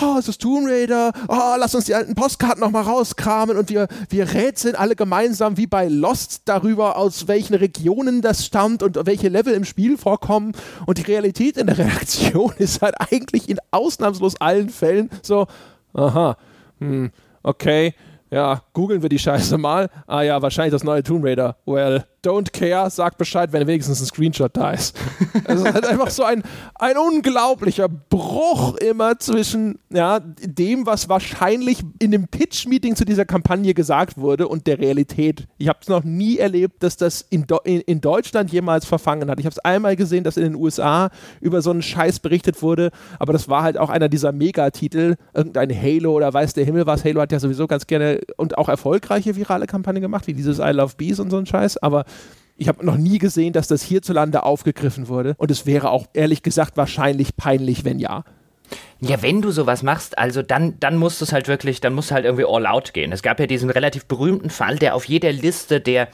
oh, 0.00 0.16
es 0.18 0.28
ist 0.28 0.40
Tomb 0.40 0.66
Raider, 0.68 1.12
oh, 1.28 1.54
lass 1.58 1.74
uns 1.74 1.84
die 1.84 1.94
alten 1.94 2.14
Postkarten 2.14 2.60
nochmal 2.60 2.84
rauskramen 2.84 3.56
und 3.56 3.70
wir, 3.70 3.88
wir 4.08 4.32
rätseln 4.32 4.74
alle 4.76 4.96
gemeinsam 4.96 5.56
wie 5.56 5.66
bei 5.66 5.88
Lost 5.88 6.42
darüber, 6.46 6.96
aus 6.96 7.28
welchen 7.28 7.54
Regionen 7.54 8.22
das 8.22 8.44
stammt 8.44 8.82
und 8.82 8.98
welche 9.06 9.28
Level 9.28 9.54
im 9.54 9.64
Spiel 9.64 9.96
vorkommen. 9.96 10.52
Und 10.86 10.98
die 10.98 11.02
Realität 11.02 11.56
in 11.56 11.66
der 11.66 11.78
Redaktion 11.78 12.52
ist 12.58 12.82
halt 12.82 12.94
eigentlich 12.98 13.48
in 13.48 13.58
ausnahmslos 13.70 14.40
allen 14.40 14.70
Fällen 14.70 15.10
so, 15.22 15.46
aha, 15.92 16.36
hm, 16.78 17.10
okay, 17.42 17.94
ja, 18.30 18.62
googeln 18.72 19.02
wir 19.02 19.08
die 19.08 19.18
Scheiße 19.18 19.58
mal. 19.58 19.90
Ah 20.06 20.22
ja, 20.22 20.42
wahrscheinlich 20.42 20.72
das 20.72 20.82
neue 20.82 21.02
Tomb 21.02 21.24
Raider. 21.24 21.56
Well, 21.66 22.04
don't 22.24 22.52
care, 22.52 22.88
sag 22.90 23.18
Bescheid, 23.18 23.52
wenn 23.52 23.66
wenigstens 23.66 24.00
ein 24.00 24.06
Screenshot 24.06 24.56
da 24.56 24.72
ist. 24.72 24.96
Es 25.44 25.60
ist 25.60 25.72
halt 25.72 25.86
einfach 25.86 26.10
so 26.10 26.24
ein, 26.24 26.42
ein 26.76 26.96
unglaublicher 26.96 27.88
Bruch 27.88 28.76
immer 28.76 29.18
zwischen 29.18 29.78
ja, 29.90 30.20
dem, 30.20 30.86
was 30.86 31.08
wahrscheinlich 31.08 31.80
in 31.98 32.10
dem 32.10 32.28
Pitch-Meeting 32.28 32.96
zu 32.96 33.04
dieser 33.04 33.24
Kampagne 33.24 33.74
gesagt 33.74 34.18
wurde 34.18 34.48
und 34.48 34.66
der 34.66 34.78
Realität. 34.78 35.46
Ich 35.58 35.68
habe 35.68 35.78
es 35.82 35.88
noch 35.88 36.04
nie 36.04 36.38
erlebt, 36.38 36.82
dass 36.82 36.96
das 36.96 37.20
in, 37.20 37.46
in, 37.64 37.80
in 37.80 38.00
Deutschland 38.00 38.50
jemals 38.52 38.84
verfangen 38.84 39.30
hat. 39.30 39.38
Ich 39.38 39.46
habe 39.46 39.52
es 39.52 39.58
einmal 39.58 39.96
gesehen, 39.96 40.24
dass 40.24 40.36
in 40.36 40.44
den 40.44 40.54
USA 40.54 41.10
über 41.40 41.62
so 41.62 41.70
einen 41.70 41.82
Scheiß 41.82 42.20
berichtet 42.20 42.62
wurde, 42.62 42.90
aber 43.18 43.32
das 43.32 43.48
war 43.48 43.62
halt 43.62 43.78
auch 43.78 43.90
einer 43.90 44.08
dieser 44.08 44.32
Megatitel, 44.32 45.16
irgendein 45.34 45.70
Halo 45.70 46.12
oder 46.12 46.32
weiß 46.32 46.54
der 46.54 46.64
Himmel 46.64 46.86
was. 46.86 47.04
Halo 47.04 47.20
hat 47.20 47.32
ja 47.32 47.38
sowieso 47.38 47.66
ganz 47.66 47.86
gerne 47.86 48.20
und 48.36 48.58
auch 48.58 48.68
erfolgreiche 48.68 49.36
virale 49.36 49.66
Kampagne 49.66 50.00
gemacht, 50.00 50.26
wie 50.26 50.34
dieses 50.34 50.58
I 50.58 50.70
Love 50.70 50.94
Bees 50.96 51.20
und 51.20 51.30
so 51.30 51.36
ein 51.36 51.46
Scheiß, 51.46 51.78
aber 51.78 52.04
ich 52.56 52.68
habe 52.68 52.84
noch 52.84 52.96
nie 52.96 53.18
gesehen, 53.18 53.52
dass 53.52 53.68
das 53.68 53.82
hierzulande 53.82 54.44
aufgegriffen 54.44 55.08
wurde. 55.08 55.34
Und 55.38 55.50
es 55.50 55.66
wäre 55.66 55.90
auch 55.90 56.06
ehrlich 56.14 56.42
gesagt 56.42 56.76
wahrscheinlich 56.76 57.36
peinlich, 57.36 57.84
wenn 57.84 57.98
ja. 57.98 58.24
Ja, 59.00 59.20
wenn 59.22 59.42
du 59.42 59.50
sowas 59.50 59.82
machst, 59.82 60.16
also 60.18 60.40
dann, 60.40 60.78
dann 60.80 60.96
musst 60.96 61.20
du 61.20 61.24
es 61.24 61.32
halt 61.32 61.48
wirklich, 61.48 61.80
dann 61.80 61.92
musst 61.94 62.10
du 62.10 62.14
halt 62.14 62.24
irgendwie 62.24 62.46
all 62.48 62.66
out 62.66 62.94
gehen. 62.94 63.12
Es 63.12 63.22
gab 63.22 63.38
ja 63.38 63.46
diesen 63.46 63.70
relativ 63.70 64.06
berühmten 64.06 64.50
Fall, 64.50 64.76
der 64.76 64.94
auf 64.94 65.04
jeder 65.04 65.32
Liste 65.32 65.80
der 65.80 66.08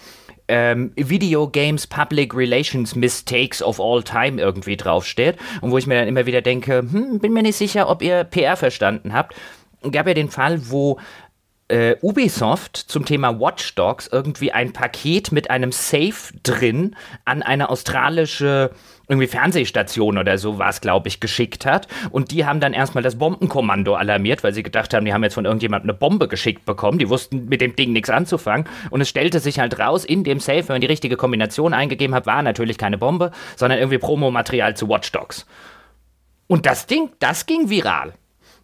ähm, 0.49 0.93
Video 0.97 1.49
Games 1.49 1.87
Public 1.87 2.35
Relations 2.35 2.97
Mistakes 2.97 3.63
of 3.63 3.81
All 3.81 4.03
Time 4.03 4.41
irgendwie 4.41 4.77
draufsteht. 4.77 5.37
Und 5.61 5.71
wo 5.71 5.79
ich 5.79 5.87
mir 5.87 5.95
dann 6.01 6.09
immer 6.09 6.27
wieder 6.27 6.43
denke, 6.43 6.79
hm, 6.79 7.21
bin 7.21 7.33
mir 7.33 7.43
nicht 7.43 7.57
sicher, 7.57 7.89
ob 7.89 8.03
ihr 8.03 8.25
PR 8.25 8.57
verstanden 8.57 9.13
habt. 9.13 9.35
Es 9.83 9.93
gab 9.93 10.09
ja 10.09 10.15
den 10.15 10.31
Fall, 10.31 10.71
wo 10.71 10.99
äh, 11.71 11.97
Ubisoft 12.03 12.77
zum 12.77 13.05
Thema 13.05 13.39
Watch 13.41 13.75
Dogs 13.75 14.09
irgendwie 14.11 14.53
ein 14.53 14.73
Paket 14.73 15.33
mit 15.33 15.51
einem 15.51 15.73
Safe 15.73 16.35
drin 16.43 16.97
an 17.25 17.43
eine 17.43 17.71
australische 17.71 18.71
irgendwie 19.11 19.27
Fernsehstation 19.27 20.19
oder 20.19 20.39
so 20.39 20.59
war 20.59 20.69
es, 20.69 20.81
glaube 20.81 21.09
ich, 21.09 21.19
geschickt 21.19 21.67
hat. 21.67 21.89
Und 22.11 22.31
die 22.31 22.47
haben 22.47 22.61
dann 22.61 22.73
erstmal 22.73 23.03
das 23.03 23.19
Bombenkommando 23.19 23.97
alarmiert, 23.97 24.45
weil 24.45 24.55
sie 24.55 24.63
gedacht 24.63 24.95
haben, 24.95 25.05
die 25.05 25.13
haben 25.13 25.25
jetzt 25.25 25.35
von 25.35 25.47
irgendjemandem 25.47 25.91
eine 25.91 25.99
Bombe 25.99 26.29
geschickt 26.29 26.65
bekommen. 26.65 26.99
Die 26.99 27.09
wussten 27.09 27.47
mit 27.47 27.61
dem 27.61 27.75
Ding 27.75 27.93
nichts 27.93 28.09
anzufangen. 28.09 28.69
Und 28.91 29.01
es 29.01 29.09
stellte 29.09 29.41
sich 29.41 29.59
halt 29.59 29.81
raus, 29.81 30.05
in 30.05 30.23
dem 30.23 30.39
Safe, 30.39 30.69
wenn 30.69 30.75
man 30.75 30.81
die 30.81 30.87
richtige 30.87 31.17
Kombination 31.17 31.75
eingegeben 31.75 32.15
hat, 32.15 32.27
war 32.27 32.41
natürlich 32.43 32.79
keine 32.79 32.99
Bombe, 32.99 33.33
sondern 33.57 33.81
irgendwie 33.81 33.99
Promomaterial 33.99 34.77
zu 34.77 34.89
Watch 34.89 35.11
Dogs. 35.11 35.45
Und 36.47 36.67
das 36.67 36.87
Ding, 36.87 37.11
das 37.19 37.47
ging 37.47 37.69
viral. 37.69 38.15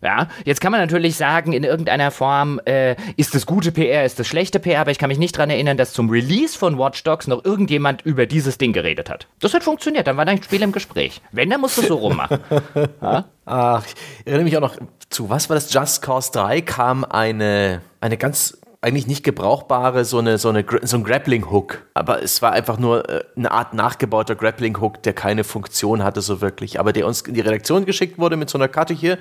Ja, 0.03 0.29
jetzt 0.45 0.61
kann 0.61 0.73
man 0.73 0.81
natürlich 0.81 1.17
sagen, 1.17 1.53
in 1.53 1.65
irgendeiner 1.65 2.11
Form 2.11 2.61
äh, 2.67 2.97
ist 3.17 3.35
das 3.35 3.47
gute 3.47 3.73
PR, 3.73 4.05
ist 4.05 4.19
das 4.19 4.27
schlechte 4.27 4.61
PR, 4.61 4.81
aber 4.81 4.91
ich 4.91 4.99
kann 4.99 5.09
mich 5.09 5.19
nicht 5.19 5.37
daran 5.37 5.51
erinnern, 5.51 5.77
dass 5.77 5.93
zum 5.93 6.11
Release 6.11 6.57
von 6.57 6.79
Watch 6.79 7.03
Dogs 7.03 7.27
noch 7.27 7.45
irgendjemand 7.45 8.03
über 8.03 8.27
dieses 8.27 8.59
Ding 8.59 8.73
geredet 8.73 9.09
hat. 9.09 9.27
Das 9.41 9.55
hat 9.55 9.65
funktioniert, 9.65 10.07
dann 10.07 10.17
war 10.17 10.25
dein 10.25 10.43
Spiel 10.43 10.63
im 10.63 10.73
Gespräch. 10.73 11.23
Wenn, 11.33 11.51
dann 11.51 11.61
musst 11.61 11.79
du 11.79 11.83
es 11.83 11.89
so 11.89 11.97
rummachen. 11.97 12.39
ja? 13.03 13.25
Ach, 13.47 13.85
ich 13.87 14.27
erinnere 14.27 14.45
mich 14.45 14.57
auch 14.57 14.61
noch 14.61 14.77
zu, 15.09 15.31
was 15.31 15.49
war 15.49 15.55
das? 15.55 15.73
Just 15.73 16.03
Cause 16.03 16.31
3 16.33 16.61
kam 16.61 17.05
eine, 17.05 17.81
eine 18.01 18.17
ganz 18.17 18.59
eigentlich 18.87 19.09
nicht 19.09 19.25
gebrauchbare, 19.25 20.05
so, 20.05 20.19
eine, 20.19 20.39
so, 20.39 20.49
eine, 20.49 20.65
so 20.83 20.97
ein 20.97 21.03
Grappling-Hook. 21.03 21.83
Aber 21.95 22.23
es 22.23 22.41
war 22.41 22.53
einfach 22.53 22.79
nur 22.79 23.09
äh, 23.09 23.25
eine 23.35 23.51
Art 23.51 23.75
nachgebauter 23.75 24.37
Grappling-Hook, 24.37 25.03
der 25.03 25.13
keine 25.13 25.43
Funktion 25.43 26.05
hatte 26.05 26.21
so 26.21 26.41
wirklich. 26.41 26.79
Aber 26.79 26.93
der 26.93 27.05
uns 27.09 27.23
in 27.23 27.35
die 27.35 27.41
Redaktion 27.41 27.85
geschickt 27.85 28.17
wurde 28.17 28.37
mit 28.37 28.49
so 28.49 28.59
einer 28.59 28.69
Karte 28.69 28.95
hier. 28.95 29.19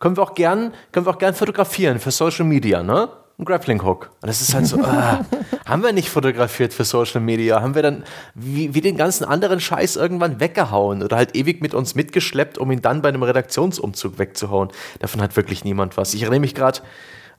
Können 0.00 0.16
wir 0.16 0.22
auch 0.22 0.34
gern, 0.34 0.72
können 0.92 1.04
wir 1.04 1.10
auch 1.10 1.18
gern 1.18 1.34
fotografieren 1.34 1.98
für 1.98 2.10
Social 2.10 2.46
Media, 2.46 2.82
ne? 2.82 3.10
Ein 3.38 3.44
Grappling 3.44 3.84
Hook. 3.84 4.12
Und 4.22 4.28
das 4.28 4.40
ist 4.40 4.54
halt 4.54 4.66
so, 4.66 4.80
ah, 4.82 5.26
haben 5.66 5.82
wir 5.82 5.92
nicht 5.92 6.08
fotografiert 6.08 6.72
für 6.72 6.84
Social 6.84 7.20
Media? 7.20 7.60
Haben 7.60 7.74
wir 7.74 7.82
dann 7.82 8.02
wie, 8.34 8.72
wie 8.72 8.80
den 8.80 8.96
ganzen 8.96 9.24
anderen 9.26 9.60
Scheiß 9.60 9.96
irgendwann 9.96 10.40
weggehauen 10.40 11.02
oder 11.02 11.18
halt 11.18 11.36
ewig 11.36 11.60
mit 11.60 11.74
uns 11.74 11.96
mitgeschleppt, 11.96 12.56
um 12.56 12.70
ihn 12.70 12.80
dann 12.80 13.02
bei 13.02 13.10
einem 13.10 13.24
Redaktionsumzug 13.24 14.18
wegzuhauen? 14.18 14.70
Davon 15.00 15.20
hat 15.20 15.36
wirklich 15.36 15.64
niemand 15.64 15.98
was. 15.98 16.14
Ich 16.14 16.22
erinnere 16.22 16.40
mich 16.40 16.54
gerade 16.54 16.80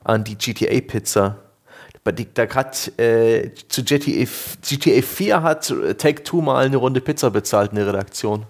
an 0.04 0.24
die 0.24 0.36
GTA-Pizza 2.12 2.34
da 2.34 2.46
gerade 2.46 2.78
äh, 2.98 3.52
zu 3.68 3.84
GTA, 3.84 4.30
GTA 4.62 5.02
4 5.02 5.44
hat 5.44 5.74
Take 5.98 6.24
Two 6.24 6.42
mal 6.42 6.66
eine 6.66 6.78
Runde 6.78 7.02
Pizza 7.02 7.30
bezahlt, 7.30 7.72
eine 7.72 7.88
Redaktion. 7.88 8.46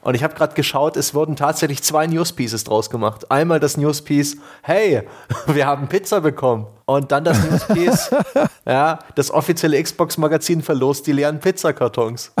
Und 0.00 0.14
ich 0.14 0.22
habe 0.22 0.34
gerade 0.34 0.54
geschaut, 0.54 0.96
es 0.96 1.12
wurden 1.12 1.36
tatsächlich 1.36 1.82
zwei 1.82 2.06
Newspieces 2.06 2.64
draus 2.64 2.88
gemacht. 2.88 3.30
Einmal 3.30 3.60
das 3.60 3.76
Newspiece, 3.76 4.38
hey, 4.62 5.02
wir 5.46 5.66
haben 5.66 5.88
Pizza 5.88 6.20
bekommen. 6.20 6.66
Und 6.86 7.12
dann 7.12 7.24
das 7.24 7.42
Newspiece, 7.42 8.10
ja, 8.66 9.00
das 9.16 9.30
offizielle 9.30 9.82
Xbox-Magazin 9.82 10.62
verlost 10.62 11.06
die 11.06 11.12
leeren 11.12 11.40
Pizzakartons. 11.40 12.32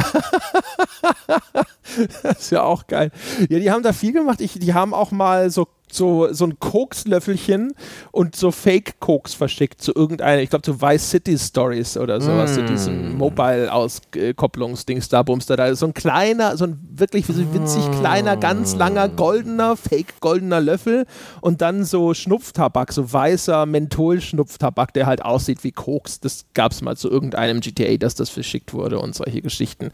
das 2.22 2.38
ist 2.38 2.50
ja 2.50 2.62
auch 2.62 2.86
geil. 2.86 3.10
Ja, 3.50 3.58
die 3.58 3.70
haben 3.70 3.82
da 3.82 3.92
viel 3.92 4.12
gemacht. 4.12 4.40
Ich, 4.40 4.58
die 4.58 4.72
haben 4.72 4.94
auch 4.94 5.10
mal 5.10 5.50
so 5.50 5.68
so, 5.92 6.32
so 6.32 6.44
ein 6.44 6.58
Kokslöffelchen 6.58 7.72
und 8.12 8.36
so 8.36 8.50
Fake-Koks 8.50 9.34
verschickt 9.34 9.82
zu 9.82 9.92
irgendeiner, 9.94 10.42
ich 10.42 10.50
glaube 10.50 10.62
zu 10.62 10.80
Vice 10.80 11.10
City 11.10 11.38
Stories 11.38 11.96
oder 11.96 12.20
sowas, 12.20 12.52
mm. 12.52 12.54
zu 12.54 12.64
diesem 12.64 13.18
Mobile-Auskopplungsdings 13.18 15.08
da, 15.08 15.22
Bumster. 15.22 15.56
Da 15.56 15.66
ist 15.66 15.80
so 15.80 15.86
ein 15.86 15.94
kleiner, 15.94 16.56
so 16.56 16.64
ein 16.64 16.78
wirklich 16.92 17.26
so 17.26 17.34
winzig 17.52 17.82
kleiner, 18.00 18.36
ganz 18.36 18.74
langer, 18.74 19.08
goldener, 19.08 19.76
fake-goldener 19.76 20.60
Löffel 20.60 21.06
und 21.40 21.60
dann 21.60 21.84
so 21.84 22.14
Schnupftabak, 22.14 22.92
so 22.92 23.12
weißer 23.12 23.66
Menthol-Schnupftabak, 23.66 24.92
der 24.92 25.06
halt 25.06 25.24
aussieht 25.24 25.64
wie 25.64 25.72
Koks. 25.72 26.20
Das 26.20 26.46
gab 26.54 26.72
es 26.72 26.82
mal 26.82 26.96
zu 26.96 27.10
irgendeinem 27.10 27.60
GTA, 27.60 27.96
dass 27.96 28.14
das 28.14 28.30
verschickt 28.30 28.72
wurde 28.72 28.98
und 28.98 29.14
solche 29.14 29.42
Geschichten. 29.42 29.90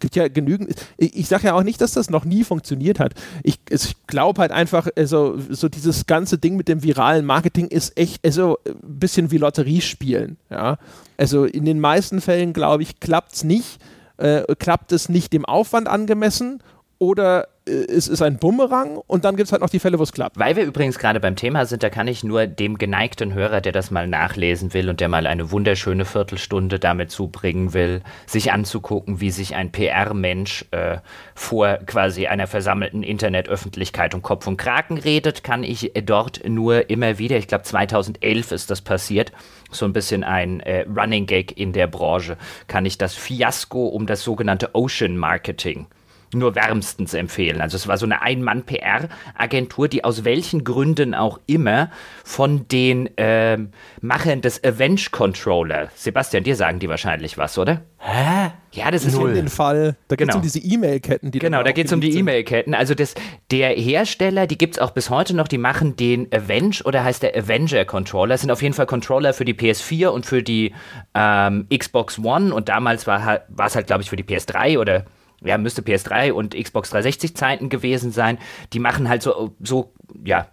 Gibt 0.00 0.16
ja 0.16 0.28
genügend. 0.28 0.74
Ich, 0.96 1.16
ich 1.16 1.28
sage 1.28 1.46
ja 1.48 1.54
auch 1.54 1.62
nicht, 1.62 1.80
dass 1.80 1.92
das 1.92 2.10
noch 2.10 2.24
nie 2.24 2.44
funktioniert 2.44 3.00
hat. 3.00 3.14
Ich, 3.42 3.58
ich 3.70 3.94
glaube 4.06 4.40
halt 4.40 4.52
einfach, 4.52 4.88
also 4.96 5.27
so 5.36 5.68
dieses 5.68 6.06
ganze 6.06 6.38
Ding 6.38 6.56
mit 6.56 6.68
dem 6.68 6.82
viralen 6.82 7.24
Marketing 7.24 7.68
ist 7.68 7.98
echt 7.98 8.24
also 8.24 8.58
ein 8.66 8.98
bisschen 8.98 9.30
wie 9.30 9.38
Lotterie 9.38 9.80
spielen. 9.80 10.38
Ja? 10.50 10.78
Also 11.16 11.44
in 11.44 11.64
den 11.64 11.80
meisten 11.80 12.20
Fällen, 12.20 12.52
glaube 12.52 12.82
ich, 12.82 13.00
klappt 13.00 13.34
es 13.34 13.44
nicht. 13.44 13.80
Äh, 14.16 14.42
klappt 14.56 14.92
es 14.92 15.08
nicht 15.08 15.32
dem 15.32 15.44
Aufwand 15.44 15.86
angemessen 15.86 16.60
oder 16.98 17.44
äh, 17.44 17.46
es 17.68 18.08
ist 18.08 18.22
ein 18.22 18.38
Bumerang 18.38 19.00
und 19.06 19.24
dann 19.24 19.36
gibt 19.36 19.46
es 19.46 19.52
halt 19.52 19.62
noch 19.62 19.70
die 19.70 19.78
Fälle, 19.78 19.98
wo 19.98 20.02
es 20.02 20.12
klappt. 20.12 20.38
Weil 20.38 20.56
wir 20.56 20.64
übrigens 20.64 20.98
gerade 20.98 21.20
beim 21.20 21.36
Thema 21.36 21.66
sind, 21.66 21.82
da 21.82 21.90
kann 21.90 22.08
ich 22.08 22.24
nur 22.24 22.46
dem 22.46 22.78
geneigten 22.78 23.34
Hörer, 23.34 23.60
der 23.60 23.72
das 23.72 23.90
mal 23.90 24.08
nachlesen 24.08 24.74
will 24.74 24.88
und 24.88 25.00
der 25.00 25.08
mal 25.08 25.26
eine 25.26 25.50
wunderschöne 25.50 26.04
Viertelstunde 26.04 26.78
damit 26.78 27.10
zubringen 27.10 27.74
will, 27.74 28.02
sich 28.26 28.52
anzugucken, 28.52 29.20
wie 29.20 29.30
sich 29.30 29.54
ein 29.54 29.70
PR-Mensch 29.70 30.64
äh, 30.70 30.98
vor 31.34 31.78
quasi 31.86 32.26
einer 32.26 32.46
versammelten 32.46 33.02
Internetöffentlichkeit 33.02 34.14
um 34.14 34.22
Kopf 34.22 34.46
und 34.46 34.56
Kragen 34.56 34.98
redet, 34.98 35.44
kann 35.44 35.62
ich 35.62 35.92
dort 36.04 36.48
nur 36.48 36.90
immer 36.90 37.18
wieder, 37.18 37.36
ich 37.36 37.48
glaube 37.48 37.64
2011 37.64 38.52
ist 38.52 38.70
das 38.70 38.80
passiert, 38.80 39.32
so 39.70 39.84
ein 39.84 39.92
bisschen 39.92 40.24
ein 40.24 40.60
äh, 40.60 40.86
Running 40.88 41.26
Gag 41.26 41.58
in 41.58 41.72
der 41.72 41.86
Branche, 41.86 42.36
kann 42.66 42.86
ich 42.86 42.96
das 42.96 43.14
Fiasko 43.14 43.88
um 43.88 44.06
das 44.06 44.22
sogenannte 44.22 44.74
Ocean 44.74 45.16
Marketing 45.16 45.86
nur 46.34 46.54
wärmstens 46.54 47.14
empfehlen. 47.14 47.60
Also 47.60 47.76
es 47.76 47.88
war 47.88 47.96
so 47.96 48.06
eine 48.06 48.22
Ein-Mann-PR-Agentur, 48.22 49.88
die 49.88 50.04
aus 50.04 50.24
welchen 50.24 50.64
Gründen 50.64 51.14
auch 51.14 51.40
immer 51.46 51.90
von 52.24 52.68
den 52.68 53.16
äh, 53.16 53.58
Machern 54.00 54.40
des 54.40 54.62
Avenge 54.62 55.08
Controller, 55.10 55.88
Sebastian, 55.94 56.44
dir 56.44 56.56
sagen 56.56 56.78
die 56.78 56.88
wahrscheinlich 56.88 57.38
was, 57.38 57.58
oder? 57.58 57.82
Hä? 57.98 58.52
Ja, 58.72 58.90
das 58.90 59.04
ist 59.04 59.14
Null. 59.14 59.32
den 59.34 59.48
Fall. 59.48 59.96
Da 60.08 60.16
geht 60.16 60.28
es 60.28 60.34
genau. 60.34 60.36
um 60.36 60.42
diese 60.42 60.58
E-Mail-Ketten. 60.58 61.30
Die 61.30 61.38
genau, 61.38 61.62
da 61.62 61.72
geht 61.72 61.86
es 61.86 61.92
um 61.92 62.00
die 62.00 62.16
E-Mail-Ketten. 62.16 62.74
Also 62.74 62.94
das, 62.94 63.14
der 63.50 63.70
Hersteller, 63.70 64.46
die 64.46 64.58
gibt 64.58 64.76
es 64.76 64.80
auch 64.80 64.90
bis 64.90 65.10
heute 65.10 65.34
noch, 65.34 65.48
die 65.48 65.58
machen 65.58 65.96
den 65.96 66.32
Avenge 66.32 66.76
oder 66.84 67.02
heißt 67.02 67.22
der 67.22 67.34
Avenger 67.36 67.84
Controller. 67.86 68.34
Das 68.34 68.42
sind 68.42 68.50
auf 68.50 68.62
jeden 68.62 68.74
Fall 68.74 68.86
Controller 68.86 69.32
für 69.32 69.44
die 69.44 69.54
PS4 69.54 70.08
und 70.08 70.26
für 70.26 70.42
die 70.42 70.74
ähm, 71.14 71.66
Xbox 71.76 72.18
One 72.18 72.54
und 72.54 72.68
damals 72.68 73.06
war 73.06 73.42
es 73.58 73.74
halt, 73.74 73.86
glaube 73.86 74.02
ich, 74.02 74.10
für 74.10 74.16
die 74.16 74.24
PS3 74.24 74.78
oder 74.78 75.04
ja, 75.42 75.58
müsste 75.58 75.82
PS3 75.82 76.32
und 76.32 76.54
Xbox 76.54 76.90
360 76.90 77.36
Zeiten 77.36 77.68
gewesen 77.68 78.10
sein. 78.10 78.38
Die 78.72 78.78
machen 78.78 79.08
halt 79.08 79.22
so, 79.22 79.54
so 79.60 79.92
ja, 80.24 80.48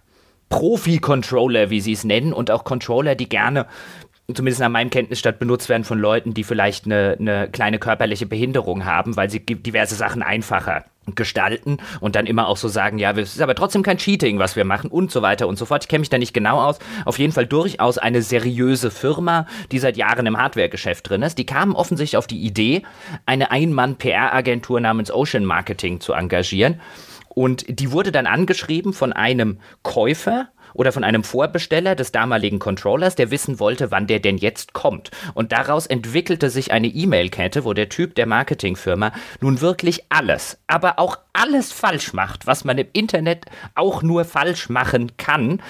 Profi-Controller, 0.48 1.70
wie 1.70 1.80
sie 1.80 1.92
es 1.92 2.04
nennen, 2.04 2.32
und 2.32 2.50
auch 2.50 2.64
Controller, 2.64 3.14
die 3.14 3.28
gerne 3.28 3.66
zumindest 4.32 4.60
nach 4.60 4.68
meinem 4.68 4.90
Kenntnisstand 4.90 5.38
benutzt 5.38 5.68
werden 5.68 5.84
von 5.84 5.98
Leuten, 5.98 6.34
die 6.34 6.44
vielleicht 6.44 6.86
eine, 6.86 7.16
eine 7.18 7.48
kleine 7.48 7.78
körperliche 7.78 8.26
Behinderung 8.26 8.84
haben, 8.84 9.16
weil 9.16 9.30
sie 9.30 9.40
diverse 9.40 9.94
Sachen 9.94 10.22
einfacher 10.22 10.84
gestalten 11.14 11.78
und 12.00 12.16
dann 12.16 12.26
immer 12.26 12.48
auch 12.48 12.56
so 12.56 12.68
sagen, 12.68 12.98
ja, 12.98 13.12
es 13.12 13.34
ist 13.34 13.42
aber 13.42 13.54
trotzdem 13.54 13.82
kein 13.82 13.98
Cheating, 13.98 14.38
was 14.38 14.56
wir 14.56 14.64
machen 14.64 14.90
und 14.90 15.10
so 15.10 15.22
weiter 15.22 15.46
und 15.46 15.58
so 15.58 15.64
fort. 15.64 15.84
Ich 15.84 15.88
kenne 15.88 16.00
mich 16.00 16.10
da 16.10 16.18
nicht 16.18 16.34
genau 16.34 16.60
aus. 16.60 16.78
Auf 17.04 17.18
jeden 17.18 17.32
Fall 17.32 17.46
durchaus 17.46 17.98
eine 17.98 18.22
seriöse 18.22 18.90
Firma, 18.90 19.46
die 19.72 19.78
seit 19.78 19.96
Jahren 19.96 20.26
im 20.26 20.36
Hardware-Geschäft 20.36 21.08
drin 21.08 21.22
ist. 21.22 21.38
Die 21.38 21.46
kamen 21.46 21.74
offensichtlich 21.74 22.16
auf 22.16 22.26
die 22.26 22.40
Idee, 22.40 22.82
eine 23.24 23.50
Ein-Mann-PR-Agentur 23.50 24.80
namens 24.80 25.10
Ocean 25.10 25.44
Marketing 25.44 26.00
zu 26.00 26.12
engagieren. 26.12 26.80
Und 27.28 27.66
die 27.68 27.92
wurde 27.92 28.12
dann 28.12 28.26
angeschrieben 28.26 28.94
von 28.94 29.12
einem 29.12 29.58
Käufer 29.82 30.48
oder 30.76 30.92
von 30.92 31.04
einem 31.04 31.24
Vorbesteller 31.24 31.94
des 31.94 32.12
damaligen 32.12 32.58
Controllers, 32.58 33.14
der 33.16 33.30
wissen 33.30 33.58
wollte, 33.58 33.90
wann 33.90 34.06
der 34.06 34.20
denn 34.20 34.38
jetzt 34.38 34.72
kommt. 34.72 35.10
Und 35.34 35.52
daraus 35.52 35.86
entwickelte 35.86 36.50
sich 36.50 36.72
eine 36.72 36.88
E-Mail-Kette, 36.88 37.64
wo 37.64 37.72
der 37.72 37.88
Typ 37.88 38.14
der 38.14 38.26
Marketingfirma 38.26 39.12
nun 39.40 39.60
wirklich 39.60 40.04
alles, 40.08 40.58
aber 40.66 40.98
auch 40.98 41.18
alles 41.32 41.72
falsch 41.72 42.12
macht, 42.12 42.46
was 42.46 42.64
man 42.64 42.78
im 42.78 42.88
Internet 42.92 43.46
auch 43.74 44.02
nur 44.02 44.24
falsch 44.24 44.68
machen 44.68 45.16
kann, 45.16 45.62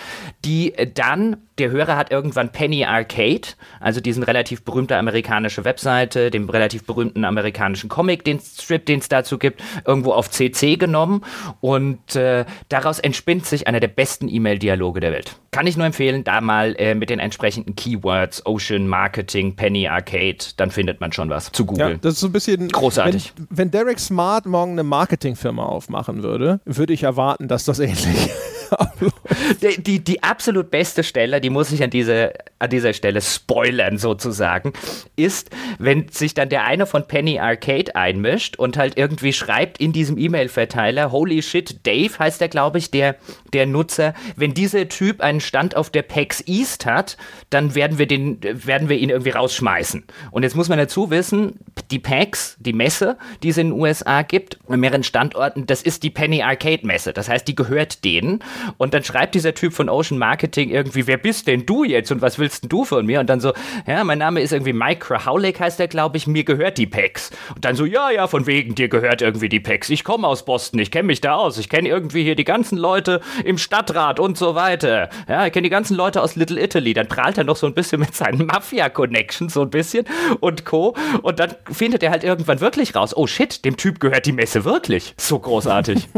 die 0.44 0.72
dann 0.94 1.45
der 1.58 1.70
Hörer 1.70 1.96
hat 1.96 2.10
irgendwann 2.10 2.52
Penny 2.52 2.84
Arcade, 2.84 3.48
also 3.80 4.00
diesen 4.00 4.22
relativ 4.22 4.62
berühmte 4.62 4.96
amerikanische 4.96 5.64
Webseite, 5.64 6.30
den 6.30 6.48
relativ 6.48 6.84
berühmten 6.84 7.24
amerikanischen 7.24 7.88
Comic, 7.88 8.24
den 8.24 8.40
Strip, 8.40 8.84
den 8.86 9.00
es 9.00 9.08
dazu 9.08 9.38
gibt, 9.38 9.62
irgendwo 9.86 10.12
auf 10.12 10.30
CC 10.30 10.76
genommen 10.76 11.22
und 11.60 12.14
äh, 12.16 12.44
daraus 12.68 12.98
entspinnt 12.98 13.46
sich 13.46 13.66
einer 13.66 13.80
der 13.80 13.88
besten 13.88 14.28
E-Mail-Dialoge 14.28 15.00
der 15.00 15.12
Welt. 15.12 15.36
Kann 15.50 15.66
ich 15.66 15.76
nur 15.76 15.86
empfehlen, 15.86 16.24
da 16.24 16.40
mal 16.42 16.74
äh, 16.78 16.94
mit 16.94 17.08
den 17.08 17.18
entsprechenden 17.18 17.74
Keywords 17.76 18.44
Ocean 18.44 18.86
Marketing, 18.86 19.56
Penny 19.56 19.88
Arcade, 19.88 20.38
dann 20.58 20.70
findet 20.70 21.00
man 21.00 21.12
schon 21.12 21.30
was 21.30 21.50
zu 21.52 21.64
googeln. 21.64 21.92
Ja, 21.92 21.98
das 21.98 22.14
ist 22.14 22.20
so 22.20 22.26
ein 22.26 22.32
bisschen 22.32 22.68
großartig. 22.68 23.32
Wenn, 23.36 23.58
wenn 23.58 23.70
Derek 23.70 23.98
Smart 23.98 24.44
morgen 24.44 24.72
eine 24.72 24.82
Marketingfirma 24.82 25.64
aufmachen 25.64 26.22
würde, 26.22 26.60
würde 26.66 26.92
ich 26.92 27.04
erwarten, 27.04 27.48
dass 27.48 27.64
das 27.64 27.78
ähnlich 27.78 28.30
die, 29.62 29.82
die, 29.82 30.04
die, 30.04 30.22
absolut 30.22 30.70
beste 30.70 31.04
Stelle, 31.04 31.40
die 31.40 31.50
muss 31.50 31.72
ich 31.72 31.82
an, 31.82 31.90
diese, 31.90 32.32
an 32.58 32.70
dieser 32.70 32.92
Stelle 32.92 33.20
spoilern 33.20 33.98
sozusagen, 33.98 34.72
ist, 35.16 35.50
wenn 35.78 36.08
sich 36.08 36.34
dann 36.34 36.48
der 36.48 36.64
eine 36.64 36.86
von 36.86 37.06
Penny 37.06 37.38
Arcade 37.38 37.94
einmischt 37.94 38.56
und 38.56 38.76
halt 38.76 38.96
irgendwie 38.96 39.32
schreibt 39.32 39.78
in 39.78 39.92
diesem 39.92 40.18
E-Mail-Verteiler, 40.18 41.12
holy 41.12 41.42
shit, 41.42 41.86
Dave 41.86 42.18
heißt 42.18 42.40
der, 42.40 42.48
glaube 42.48 42.78
ich, 42.78 42.90
der, 42.90 43.16
der 43.52 43.66
Nutzer, 43.66 44.14
wenn 44.36 44.54
dieser 44.54 44.88
Typ 44.88 45.20
einen 45.20 45.40
Stand 45.40 45.76
auf 45.76 45.90
der 45.90 46.02
PAX 46.02 46.42
East 46.46 46.86
hat, 46.86 47.16
dann 47.50 47.74
werden 47.74 47.98
wir, 47.98 48.06
den, 48.06 48.38
werden 48.42 48.88
wir 48.88 48.98
ihn 48.98 49.10
irgendwie 49.10 49.30
rausschmeißen. 49.30 50.04
Und 50.30 50.42
jetzt 50.42 50.56
muss 50.56 50.68
man 50.68 50.78
dazu 50.78 51.10
wissen, 51.10 51.58
die 51.90 51.98
PAX, 51.98 52.56
die 52.58 52.72
Messe, 52.72 53.16
die 53.42 53.50
es 53.50 53.58
in 53.58 53.70
den 53.70 53.80
USA 53.80 54.22
gibt, 54.22 54.58
an 54.68 54.80
mehreren 54.80 55.02
Standorten, 55.02 55.66
das 55.66 55.82
ist 55.82 56.02
die 56.02 56.10
Penny 56.10 56.42
Arcade 56.42 56.86
Messe. 56.86 57.12
Das 57.12 57.28
heißt, 57.28 57.46
die 57.48 57.54
gehört 57.54 58.04
denen. 58.04 58.42
Und 58.78 58.94
dann 58.94 59.04
schreibt 59.04 59.15
dieser 59.24 59.54
Typ 59.54 59.72
von 59.72 59.88
Ocean 59.88 60.18
Marketing 60.18 60.70
irgendwie, 60.70 61.06
wer 61.06 61.16
bist 61.16 61.46
denn 61.46 61.64
du 61.64 61.84
jetzt 61.84 62.12
und 62.12 62.20
was 62.20 62.38
willst 62.38 62.64
denn 62.64 62.68
du 62.68 62.84
von 62.84 63.06
mir? 63.06 63.20
Und 63.20 63.30
dann 63.30 63.40
so, 63.40 63.52
ja, 63.86 64.04
mein 64.04 64.18
Name 64.18 64.40
ist 64.40 64.52
irgendwie 64.52 64.72
Mike 64.72 65.06
Krahaulik, 65.06 65.60
heißt 65.60 65.78
der, 65.78 65.88
glaube 65.88 66.16
ich, 66.16 66.26
mir 66.26 66.44
gehört 66.44 66.78
die 66.78 66.86
PEX. 66.86 67.30
Und 67.54 67.64
dann 67.64 67.76
so, 67.76 67.84
ja, 67.84 68.10
ja, 68.10 68.26
von 68.26 68.46
wegen, 68.46 68.74
dir 68.74 68.88
gehört 68.88 69.22
irgendwie 69.22 69.48
die 69.48 69.60
PEX. 69.60 69.90
Ich 69.90 70.04
komme 70.04 70.26
aus 70.26 70.44
Boston, 70.44 70.80
ich 70.80 70.90
kenne 70.90 71.06
mich 71.06 71.20
da 71.20 71.36
aus, 71.36 71.58
ich 71.58 71.68
kenne 71.68 71.88
irgendwie 71.88 72.22
hier 72.22 72.34
die 72.34 72.44
ganzen 72.44 72.76
Leute 72.76 73.20
im 73.44 73.58
Stadtrat 73.58 74.20
und 74.20 74.36
so 74.36 74.54
weiter. 74.54 75.08
Ja, 75.28 75.46
ich 75.46 75.52
kenne 75.52 75.64
die 75.64 75.70
ganzen 75.70 75.96
Leute 75.96 76.22
aus 76.22 76.36
Little 76.36 76.62
Italy. 76.62 76.92
Dann 76.94 77.08
prahlt 77.08 77.38
er 77.38 77.44
noch 77.44 77.56
so 77.56 77.66
ein 77.66 77.74
bisschen 77.74 78.00
mit 78.00 78.14
seinen 78.14 78.46
Mafia-Connections 78.46 79.54
so 79.54 79.62
ein 79.62 79.70
bisschen 79.70 80.04
und 80.40 80.64
Co. 80.64 80.94
Und 81.22 81.38
dann 81.38 81.54
findet 81.70 82.02
er 82.02 82.10
halt 82.10 82.24
irgendwann 82.24 82.60
wirklich 82.60 82.94
raus, 82.94 83.16
oh 83.16 83.26
shit, 83.26 83.64
dem 83.64 83.76
Typ 83.76 84.00
gehört 84.00 84.26
die 84.26 84.32
Messe 84.32 84.64
wirklich. 84.64 85.14
So 85.16 85.38
großartig. 85.38 86.08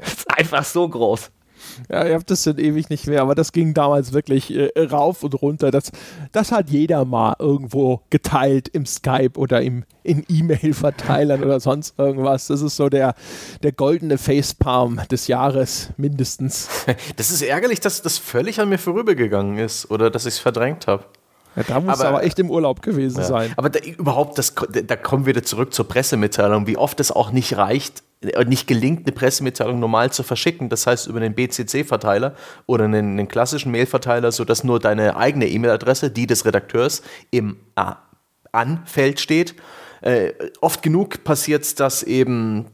ist 0.00 0.30
einfach 0.38 0.64
so 0.64 0.88
groß. 0.88 1.30
Ja, 1.90 2.06
ihr 2.06 2.14
habt 2.14 2.30
das 2.30 2.44
schon 2.44 2.58
ewig 2.58 2.90
nicht 2.90 3.06
mehr, 3.06 3.22
aber 3.22 3.34
das 3.34 3.52
ging 3.52 3.74
damals 3.74 4.12
wirklich 4.12 4.54
äh, 4.54 4.70
rauf 4.78 5.22
und 5.22 5.40
runter. 5.40 5.70
Das, 5.70 5.92
das 6.32 6.52
hat 6.52 6.70
jeder 6.70 7.04
mal 7.04 7.36
irgendwo 7.38 8.02
geteilt 8.10 8.68
im 8.68 8.86
Skype 8.86 9.32
oder 9.36 9.62
im, 9.62 9.84
in 10.02 10.24
E-Mail-Verteilern 10.28 11.42
oder 11.42 11.60
sonst 11.60 11.98
irgendwas. 11.98 12.48
Das 12.48 12.62
ist 12.62 12.76
so 12.76 12.88
der, 12.88 13.14
der 13.62 13.72
goldene 13.72 14.18
Facepalm 14.18 15.00
des 15.10 15.26
Jahres 15.26 15.90
mindestens. 15.96 16.68
Das 17.16 17.30
ist 17.30 17.42
ärgerlich, 17.42 17.80
dass 17.80 18.02
das 18.02 18.18
völlig 18.18 18.60
an 18.60 18.68
mir 18.68 18.78
vorübergegangen 18.78 19.58
ist 19.58 19.90
oder 19.90 20.10
dass 20.10 20.26
ich 20.26 20.34
es 20.34 20.38
verdrängt 20.38 20.86
habe. 20.86 21.04
Ja, 21.56 21.62
da 21.64 21.80
muss 21.80 22.00
aber, 22.00 22.08
aber 22.08 22.24
echt 22.24 22.38
im 22.38 22.50
Urlaub 22.50 22.82
gewesen 22.82 23.18
ja. 23.18 23.24
sein. 23.24 23.52
Aber 23.56 23.70
da, 23.70 23.80
überhaupt, 23.80 24.38
das, 24.38 24.54
da 24.54 24.96
kommen 24.96 25.26
wir 25.26 25.34
wieder 25.34 25.44
zurück 25.44 25.74
zur 25.74 25.88
Pressemitteilung, 25.88 26.66
wie 26.66 26.76
oft 26.76 27.00
es 27.00 27.10
auch 27.10 27.32
nicht 27.32 27.56
reicht, 27.56 28.02
äh, 28.22 28.44
nicht 28.44 28.66
gelingt, 28.66 29.06
eine 29.06 29.12
Pressemitteilung 29.12 29.80
normal 29.80 30.12
zu 30.12 30.22
verschicken. 30.22 30.68
Das 30.68 30.86
heißt 30.86 31.08
über 31.08 31.20
den 31.20 31.34
BCC-Verteiler 31.34 32.34
oder 32.66 32.84
einen, 32.84 33.18
einen 33.18 33.28
klassischen 33.28 33.72
Mail-Verteiler, 33.72 34.30
sodass 34.32 34.62
nur 34.62 34.78
deine 34.78 35.16
eigene 35.16 35.48
E-Mail-Adresse, 35.48 36.10
die 36.10 36.26
des 36.26 36.44
Redakteurs, 36.44 37.02
im 37.30 37.56
äh, 37.76 37.92
Anfeld 38.52 39.20
steht. 39.20 39.54
Äh, 40.02 40.32
oft 40.60 40.82
genug 40.82 41.24
passiert 41.24 41.64
es, 41.64 41.74
dass 41.74 42.02
eben 42.02 42.66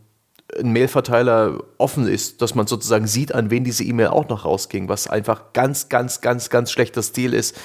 ein 0.59 0.73
Mailverteiler 0.73 1.59
offen 1.79 2.07
ist, 2.07 2.41
dass 2.41 2.55
man 2.55 2.67
sozusagen 2.67 3.07
sieht, 3.07 3.35
an 3.35 3.51
wen 3.51 3.65
diese 3.65 3.83
E-Mail 3.85 4.09
auch 4.09 4.29
noch 4.29 4.45
rausging, 4.45 4.89
was 4.89 5.09
einfach 5.09 5.53
ganz, 5.53 5.89
ganz, 5.89 6.21
ganz, 6.21 6.51
ganz 6.51 6.71
schlechter 6.71 7.03
Stil 7.03 7.35
ist. 7.35 7.57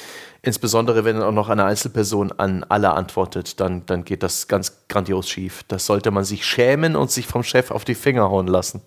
Insbesondere 0.43 1.05
wenn 1.05 1.17
dann 1.17 1.25
auch 1.25 1.31
noch 1.33 1.49
eine 1.49 1.65
Einzelperson 1.65 2.31
an 2.31 2.65
alle 2.67 2.91
antwortet, 2.91 3.59
dann, 3.59 3.85
dann 3.85 4.03
geht 4.03 4.23
das 4.23 4.47
ganz 4.47 4.87
grandios 4.87 5.29
schief. 5.29 5.63
Das 5.67 5.85
sollte 5.85 6.09
man 6.09 6.23
sich 6.23 6.45
schämen 6.45 6.95
und 6.95 7.11
sich 7.11 7.27
vom 7.27 7.43
Chef 7.43 7.69
auf 7.69 7.85
die 7.85 7.93
Finger 7.93 8.29
hauen 8.29 8.47
lassen. 8.47 8.81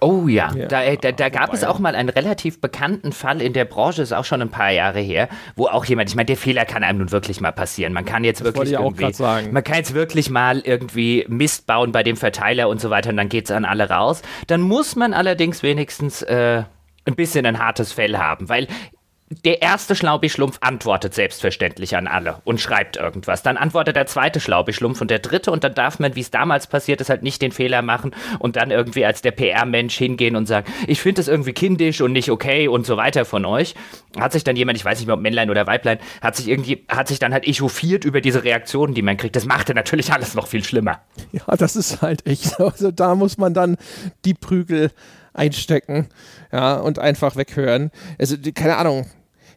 Oh 0.00 0.28
ja, 0.28 0.52
ja. 0.54 0.66
da, 0.66 0.94
da, 0.96 1.12
da 1.12 1.28
gab 1.28 1.52
es 1.52 1.64
auch 1.64 1.78
mal 1.78 1.94
einen 1.94 2.08
relativ 2.08 2.60
bekannten 2.60 3.12
Fall 3.12 3.42
in 3.42 3.52
der 3.52 3.64
Branche, 3.64 4.02
ist 4.02 4.12
auch 4.12 4.24
schon 4.24 4.40
ein 4.40 4.50
paar 4.50 4.70
Jahre 4.70 5.00
her, 5.00 5.28
wo 5.56 5.66
auch 5.66 5.84
jemand, 5.84 6.08
ich 6.08 6.16
meine, 6.16 6.26
der 6.26 6.36
Fehler 6.36 6.64
kann 6.64 6.84
einem 6.84 6.98
nun 6.98 7.10
wirklich 7.10 7.40
mal 7.40 7.52
passieren. 7.52 7.92
Man 7.92 8.04
kann 8.04 8.22
jetzt 8.22 8.40
das 8.40 8.46
wirklich 8.46 8.72
irgendwie, 8.72 9.12
man 9.50 9.64
kann 9.64 9.76
jetzt 9.76 9.94
wirklich 9.94 10.30
mal 10.30 10.60
irgendwie 10.60 11.24
Mist 11.28 11.66
bauen 11.66 11.90
bei 11.90 12.02
dem 12.02 12.16
Verteiler 12.16 12.68
und 12.68 12.80
so 12.80 12.90
weiter 12.90 13.10
und 13.10 13.16
dann 13.16 13.28
geht 13.28 13.46
es 13.46 13.50
an 13.50 13.64
alle 13.64 13.90
raus. 13.90 14.22
Dann 14.46 14.60
muss 14.60 14.94
man 14.94 15.14
allerdings 15.14 15.62
wenigstens 15.62 16.22
äh, 16.22 16.62
ein 17.04 17.16
bisschen 17.16 17.44
ein 17.46 17.58
hartes 17.58 17.92
Fell 17.92 18.18
haben, 18.18 18.48
weil 18.48 18.68
der 19.30 19.60
erste 19.60 19.94
Schlaubi-Schlumpf 19.94 20.58
antwortet 20.60 21.12
selbstverständlich 21.12 21.96
an 21.96 22.06
alle 22.06 22.40
und 22.44 22.60
schreibt 22.60 22.96
irgendwas. 22.96 23.42
Dann 23.42 23.58
antwortet 23.58 23.94
der 23.94 24.06
zweite 24.06 24.40
Schlaubi-Schlumpf 24.40 25.00
und 25.02 25.10
der 25.10 25.18
dritte 25.18 25.50
und 25.50 25.64
dann 25.64 25.74
darf 25.74 25.98
man, 25.98 26.14
wie 26.14 26.20
es 26.20 26.30
damals 26.30 26.66
passiert 26.66 27.00
ist, 27.02 27.10
halt 27.10 27.22
nicht 27.22 27.42
den 27.42 27.52
Fehler 27.52 27.82
machen 27.82 28.14
und 28.38 28.56
dann 28.56 28.70
irgendwie 28.70 29.04
als 29.04 29.20
der 29.20 29.32
PR-Mensch 29.32 29.96
hingehen 29.96 30.34
und 30.34 30.46
sagen, 30.46 30.72
ich 30.86 31.02
finde 31.02 31.20
das 31.20 31.28
irgendwie 31.28 31.52
kindisch 31.52 32.00
und 32.00 32.12
nicht 32.12 32.30
okay 32.30 32.68
und 32.68 32.86
so 32.86 32.96
weiter 32.96 33.26
von 33.26 33.44
euch. 33.44 33.74
Hat 34.18 34.32
sich 34.32 34.44
dann 34.44 34.56
jemand, 34.56 34.78
ich 34.78 34.84
weiß 34.84 34.98
nicht 34.98 35.06
mehr 35.06 35.14
ob 35.16 35.20
Männlein 35.20 35.50
oder 35.50 35.66
Weiblein, 35.66 35.98
hat 36.22 36.36
sich 36.36 36.48
irgendwie, 36.48 36.86
hat 36.88 37.08
sich 37.08 37.18
dann 37.18 37.34
halt 37.34 37.46
echauffiert 37.46 38.04
über 38.04 38.22
diese 38.22 38.44
Reaktionen, 38.44 38.94
die 38.94 39.02
man 39.02 39.18
kriegt. 39.18 39.36
Das 39.36 39.44
machte 39.44 39.74
natürlich 39.74 40.10
alles 40.12 40.34
noch 40.34 40.46
viel 40.46 40.64
schlimmer. 40.64 41.00
Ja, 41.32 41.56
das 41.56 41.76
ist 41.76 42.00
halt 42.00 42.26
echt 42.26 42.44
so. 42.44 42.68
Also 42.68 42.90
da 42.90 43.14
muss 43.14 43.36
man 43.36 43.52
dann 43.52 43.76
die 44.24 44.34
Prügel 44.34 44.90
einstecken, 45.34 46.08
ja, 46.52 46.76
und 46.76 46.98
einfach 46.98 47.36
weghören. 47.36 47.90
Also, 48.18 48.36
keine 48.54 48.76
Ahnung, 48.76 49.06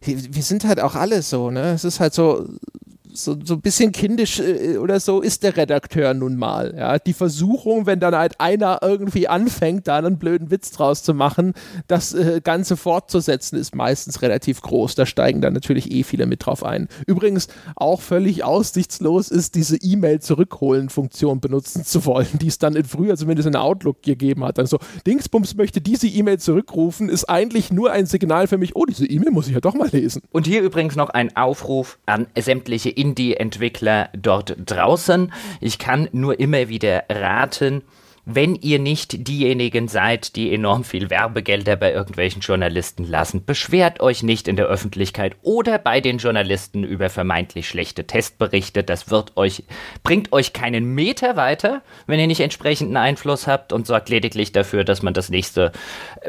wir 0.02 0.44
sind 0.44 0.66
halt 0.66 0.80
auch 0.80 0.96
alle 0.96 1.22
so, 1.22 1.52
ne? 1.52 1.72
Es 1.74 1.84
ist 1.84 2.00
halt 2.00 2.14
so, 2.14 2.48
so, 3.14 3.38
so 3.44 3.56
ein 3.56 3.62
bisschen 3.62 3.92
kindisch 3.92 4.40
äh, 4.40 4.78
oder 4.78 5.00
so 5.00 5.22
ist 5.22 5.44
der 5.44 5.58
Redakteur 5.58 6.14
nun 6.14 6.36
mal. 6.36 6.74
Ja? 6.78 7.00
Die 7.00 7.14
Versuchung, 7.14 7.86
wenn 7.86 8.00
dann 8.00 8.16
halt 8.16 8.40
einer 8.40 8.80
irgendwie 8.82 9.28
anfängt, 9.28 9.88
da 9.88 9.98
einen 9.98 10.18
blöden 10.18 10.52
Witz 10.52 10.72
draus 10.72 11.04
zu 11.04 11.14
machen, 11.14 11.54
das 11.88 12.14
äh, 12.14 12.42
Ganze 12.44 12.78
fortzusetzen, 12.78 13.58
ist 13.58 13.76
meistens 13.76 14.22
relativ 14.22 14.62
groß. 14.62 14.96
Da 14.96 15.06
steigen 15.06 15.42
dann 15.42 15.54
natürlich 15.54 15.92
eh 15.92 16.04
viele 16.04 16.26
mit 16.26 16.46
drauf 16.46 16.64
ein. 16.64 16.88
Übrigens 17.06 17.48
auch 17.76 18.02
völlig 18.02 18.44
aussichtslos 18.44 19.30
ist, 19.30 19.56
diese 19.56 19.78
E-Mail-Zurückholen-Funktion 19.78 21.40
benutzen 21.40 21.84
zu 21.84 22.06
wollen, 22.06 22.28
die 22.40 22.48
es 22.48 22.60
dann 22.60 22.76
in 22.76 22.86
früher 22.86 23.16
zumindest 23.18 23.48
in 23.48 23.56
Outlook 23.56 24.02
gegeben 24.04 24.44
hat. 24.44 24.60
Also 24.60 24.80
Dingsbums 25.06 25.56
möchte 25.56 25.82
diese 25.82 26.08
E-Mail 26.08 26.40
zurückrufen, 26.40 27.10
ist 27.10 27.26
eigentlich 27.26 27.72
nur 27.72 27.92
ein 27.92 28.06
Signal 28.06 28.48
für 28.48 28.58
mich, 28.58 28.76
oh, 28.76 28.86
diese 28.86 29.06
E-Mail 29.06 29.32
muss 29.32 29.48
ich 29.48 29.54
ja 29.54 29.60
doch 29.60 29.74
mal 29.74 29.90
lesen. 29.90 30.22
Und 30.32 30.48
hier 30.48 30.62
übrigens 30.62 30.96
noch 30.96 31.10
ein 31.10 31.36
Aufruf 31.36 32.00
an 32.06 32.28
sämtliche 32.40 32.90
Indie-Entwickler 33.02 34.10
dort 34.14 34.56
draußen. 34.66 35.34
Ich 35.60 35.80
kann 35.80 36.08
nur 36.12 36.40
immer 36.40 36.70
wieder 36.70 37.04
raten, 37.10 37.82
wenn 38.26 38.56
ihr 38.56 38.78
nicht 38.78 39.28
diejenigen 39.28 39.88
seid, 39.88 40.36
die 40.36 40.54
enorm 40.54 40.84
viel 40.84 41.10
Werbegelder 41.10 41.76
bei 41.76 41.92
irgendwelchen 41.92 42.42
Journalisten 42.42 43.04
lassen, 43.04 43.46
beschwert 43.46 44.00
euch 44.00 44.22
nicht 44.22 44.48
in 44.48 44.56
der 44.56 44.68
Öffentlichkeit 44.68 45.36
oder 45.42 45.80
bei 45.80 46.02
den 46.02 46.20
Journalisten 46.20 46.84
über 46.84 47.10
vermeintlich 47.10 47.68
schlechte 47.68 48.06
Testberichte. 48.06 48.84
Das 48.84 49.10
wird 49.10 49.38
euch, 49.38 49.64
bringt 50.04 50.32
euch 50.34 50.54
keinen 50.54 50.94
Meter 50.94 51.36
weiter, 51.36 51.82
wenn 52.06 52.20
ihr 52.20 52.28
nicht 52.28 52.42
entsprechenden 52.42 52.98
Einfluss 52.98 53.48
habt 53.48 53.74
und 53.74 53.88
sorgt 53.88 54.10
lediglich 54.10 54.52
dafür, 54.52 54.84
dass 54.84 55.02
man 55.02 55.16
das 55.16 55.30
nächste 55.30 55.72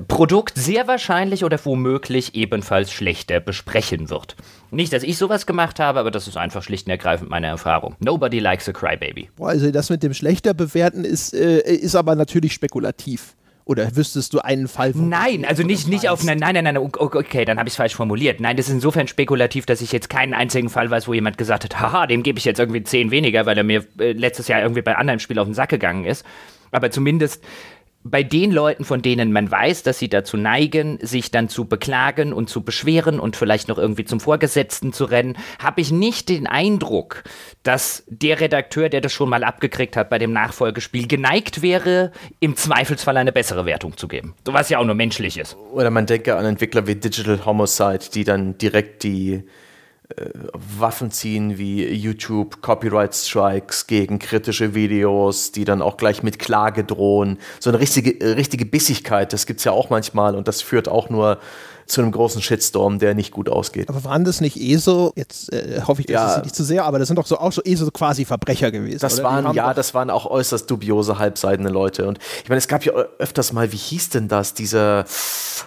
Produkt 0.09 0.57
sehr 0.57 0.89
wahrscheinlich 0.89 1.45
oder 1.45 1.63
womöglich 1.63 2.35
ebenfalls 2.35 2.91
schlechter 2.91 3.39
besprechen 3.41 4.09
wird. 4.09 4.37
Nicht, 4.73 4.93
dass 4.93 5.03
ich 5.03 5.19
sowas 5.19 5.47
gemacht 5.47 5.79
habe, 5.79 6.01
aber 6.01 6.11
das 6.11 6.27
ist 6.27 6.39
einfach 6.39 6.63
schlicht 6.63 6.87
und 6.87 6.93
ergreifend 6.93 7.29
meine 7.29 7.47
Erfahrung. 7.47 7.95
Nobody 8.01 8.39
likes 8.39 8.69
a 8.69 8.73
crybaby. 8.73 9.29
Boah, 9.37 9.51
also 9.51 9.71
das 9.71 9.91
mit 9.91 10.03
dem 10.03 10.15
schlechter 10.15 10.55
bewerten 10.55 11.05
ist, 11.05 11.35
äh, 11.35 11.61
ist 11.61 11.95
aber 11.95 12.15
natürlich 12.15 12.55
spekulativ. 12.55 13.37
Oder 13.65 13.95
wüsstest 13.95 14.33
du 14.33 14.41
einen 14.41 14.67
Fall? 14.69 14.93
Nein, 14.95 15.45
also 15.45 15.63
nicht, 15.63 15.89
nicht 15.89 16.09
auf 16.09 16.25
nein, 16.25 16.39
nein, 16.39 16.65
nein, 16.65 16.77
okay, 16.77 17.45
dann 17.45 17.59
habe 17.59 17.69
ich 17.69 17.75
es 17.75 17.77
falsch 17.77 17.95
formuliert. 17.95 18.41
Nein, 18.41 18.57
das 18.57 18.67
ist 18.67 18.73
insofern 18.73 19.07
spekulativ, 19.07 19.67
dass 19.67 19.83
ich 19.83 19.93
jetzt 19.93 20.11
keinen 20.11 20.35
einzigen 20.35 20.69
Fall 20.69 20.91
weiß, 20.91 21.07
wo 21.07 21.15
jemand 21.15 21.39
gesagt 21.39 21.65
hat, 21.65 21.79
haha, 21.79 22.07
dem 22.07 22.23
gebe 22.23 22.39
ich 22.39 22.45
jetzt 22.45 22.59
irgendwie 22.59 22.83
zehn 22.83 23.11
weniger, 23.11 23.47
weil 23.47 23.57
er 23.57 23.65
mir 23.65 23.85
äh, 24.01 24.13
letztes 24.13 24.49
Jahr 24.49 24.63
irgendwie 24.63 24.83
bei 24.83 24.97
anderem 24.97 25.21
Spiel 25.21 25.39
auf 25.39 25.47
den 25.47 25.55
Sack 25.55 25.69
gegangen 25.69 26.05
ist. 26.05 26.25
Aber 26.73 26.91
zumindest 26.91 27.45
bei 28.05 28.23
den 28.23 28.51
Leuten, 28.51 28.85
von 28.85 29.03
denen 29.03 29.33
man 29.33 29.51
weiß, 29.51 29.83
dass 29.83 29.99
sie 29.99 30.09
dazu 30.09 30.37
neigen, 30.37 30.99
sich 31.03 31.31
dann 31.31 31.49
zu 31.49 31.67
beklagen 31.67 32.33
und 32.33 32.49
zu 32.49 32.63
beschweren 32.63 33.21
und 33.21 33.37
vielleicht 33.37 33.69
noch 33.69 33.79
irgendwie 33.79 34.05
zum 34.05 34.21
Vorgesetzten 34.21 34.93
zu 34.93 35.05
rennen, 35.05 35.37
habe 35.59 35.81
ich 35.81 35.93
nicht 35.93 36.29
den 36.29 36.47
Eindruck, 36.47 37.25
dass 37.63 38.05
der 38.09 38.41
Redakteur, 38.41 38.89
der 38.89 39.01
das 39.01 39.13
schon 39.13 39.29
mal 39.29 39.45
abgekriegt 39.45 39.97
hat 39.97 40.11
bei 40.11 40.19
dem 40.19 40.33
Nachfolgespiel, 40.33 41.07
geneigt 41.07 41.63
wäre, 41.63 42.13
im 42.41 42.57
Zweifelsfall 42.57 43.17
eine 43.17 43.33
bessere 43.33 43.67
Wertung 43.67 43.97
zu 43.97 44.09
geben. 44.09 44.35
Was 44.45 44.69
ja 44.69 44.79
auch 44.79 44.85
nur 44.85 44.95
menschlich 44.95 45.39
ist. 45.39 45.57
Oder 45.73 45.91
man 45.91 46.07
denke 46.07 46.37
an 46.37 46.45
Entwickler 46.45 46.87
wie 46.87 46.97
Digital 46.97 47.45
Homicide, 47.45 48.11
die 48.13 48.25
dann 48.25 48.59
direkt 48.59 49.05
die 49.05 49.45
Waffen 50.79 51.11
ziehen 51.11 51.59
wie 51.59 51.87
YouTube, 51.87 52.61
Copyright 52.63 53.15
Strikes 53.15 53.87
gegen 53.87 54.19
kritische 54.19 54.75
Videos, 54.75 55.53
die 55.53 55.65
dann 55.65 55.83
auch 55.83 55.97
gleich 55.97 56.23
mit 56.23 56.39
Klage 56.39 56.85
drohen. 56.85 57.39
So 57.61 57.71
eine 57.71 57.81
richtige, 57.81 58.21
äh, 58.21 58.33
richtige 58.33 58.65
Bissigkeit, 58.65 59.33
das 59.33 59.47
gibt 59.47 59.59
es 59.59 59.65
ja 59.65 59.73
auch 59.73 59.91
manchmal 59.91 60.35
und 60.35 60.49
das 60.49 60.63
führt 60.63 60.89
auch 60.89 61.11
nur 61.11 61.39
zu 61.87 62.01
einem 62.01 62.13
großen 62.13 62.43
Shitstorm, 62.43 62.99
der 62.99 63.15
nicht 63.15 63.33
gut 63.33 63.49
ausgeht. 63.49 63.89
Aber 63.89 64.05
waren 64.05 64.25
das 64.25 64.41
nicht 64.41 64.61
eh 64.61 64.77
so, 64.77 65.13
jetzt 65.17 65.53
äh, 65.53 65.83
hoffe 65.87 66.03
ich, 66.03 66.07
das 66.07 66.15
ja. 66.15 66.35
ist 66.37 66.45
nicht 66.45 66.57
zu 66.57 66.65
sehr, 66.65 66.85
aber 66.85 66.99
das 66.99 67.09
sind 67.09 67.17
doch 67.17 67.27
so 67.27 67.39
auch 67.39 67.53
so 67.53 67.63
eh 67.65 67.75
so 67.75 67.91
quasi 67.91 68.25
Verbrecher 68.25 68.71
gewesen. 68.71 68.99
Das 69.01 69.15
oder? 69.15 69.25
waren, 69.25 69.55
ja, 69.55 69.75
das 69.75 69.95
waren 69.95 70.11
auch 70.11 70.27
äußerst 70.27 70.71
dubiose, 70.71 71.19
halbseidene 71.19 71.69
Leute. 71.69 72.07
Und 72.07 72.19
ich 72.43 72.49
meine, 72.49 72.59
es 72.59 72.69
gab 72.69 72.85
ja 72.85 72.93
öfters 72.93 73.53
mal, 73.53 73.73
wie 73.73 73.77
hieß 73.77 74.11
denn 74.11 74.29
das, 74.29 74.55
dieser, 74.55 75.05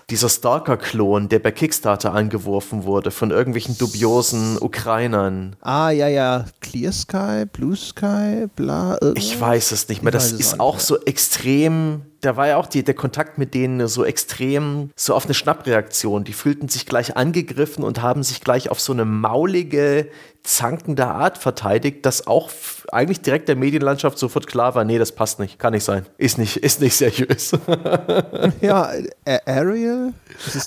dieser 0.09 0.29
Stalker-Klon, 0.29 1.29
der 1.29 1.39
bei 1.39 1.51
Kickstarter 1.51 2.13
angeworfen 2.13 2.83
wurde 2.83 3.11
von 3.11 3.31
irgendwelchen 3.31 3.77
dubiosen 3.77 4.57
Ukrainern. 4.59 5.55
Ah, 5.61 5.89
ja, 5.89 6.07
ja. 6.07 6.45
Clear 6.61 6.91
Sky, 6.91 7.45
Blue 7.51 7.75
Sky, 7.75 8.47
bla. 8.55 8.97
Irgendwas? 9.01 9.23
Ich 9.23 9.39
weiß 9.39 9.71
es 9.71 9.89
nicht 9.89 10.03
mehr. 10.03 10.11
Das 10.11 10.31
ist 10.31 10.59
auch, 10.59 10.75
auch 10.75 10.79
so 10.79 10.99
extrem 11.01 12.01
da 12.25 12.35
war 12.35 12.47
ja 12.47 12.57
auch 12.57 12.67
die, 12.67 12.83
der 12.83 12.95
Kontakt 12.95 13.37
mit 13.37 13.53
denen 13.53 13.87
so 13.87 14.03
extrem, 14.03 14.89
so 14.95 15.13
auf 15.13 15.25
eine 15.25 15.33
Schnappreaktion. 15.33 16.23
Die 16.23 16.33
fühlten 16.33 16.67
sich 16.67 16.85
gleich 16.85 17.15
angegriffen 17.15 17.83
und 17.83 18.01
haben 18.01 18.23
sich 18.23 18.41
gleich 18.41 18.69
auf 18.69 18.79
so 18.79 18.93
eine 18.93 19.05
maulige, 19.05 20.09
zankende 20.45 21.07
Art 21.07 21.37
verteidigt, 21.37 22.05
dass 22.05 22.27
auch 22.27 22.51
eigentlich 22.91 23.21
direkt 23.21 23.49
der 23.49 23.55
Medienlandschaft 23.55 24.19
sofort 24.19 24.45
klar 24.45 24.75
war, 24.75 24.83
nee, 24.83 24.99
das 24.99 25.11
passt 25.11 25.39
nicht, 25.39 25.57
kann 25.57 25.73
nicht 25.73 25.83
sein, 25.83 26.05
ist 26.17 26.37
nicht, 26.37 26.57
ist 26.57 26.81
nicht 26.81 26.95
seriös. 26.95 27.51
ja, 28.61 28.91
Ariel? 29.45 30.13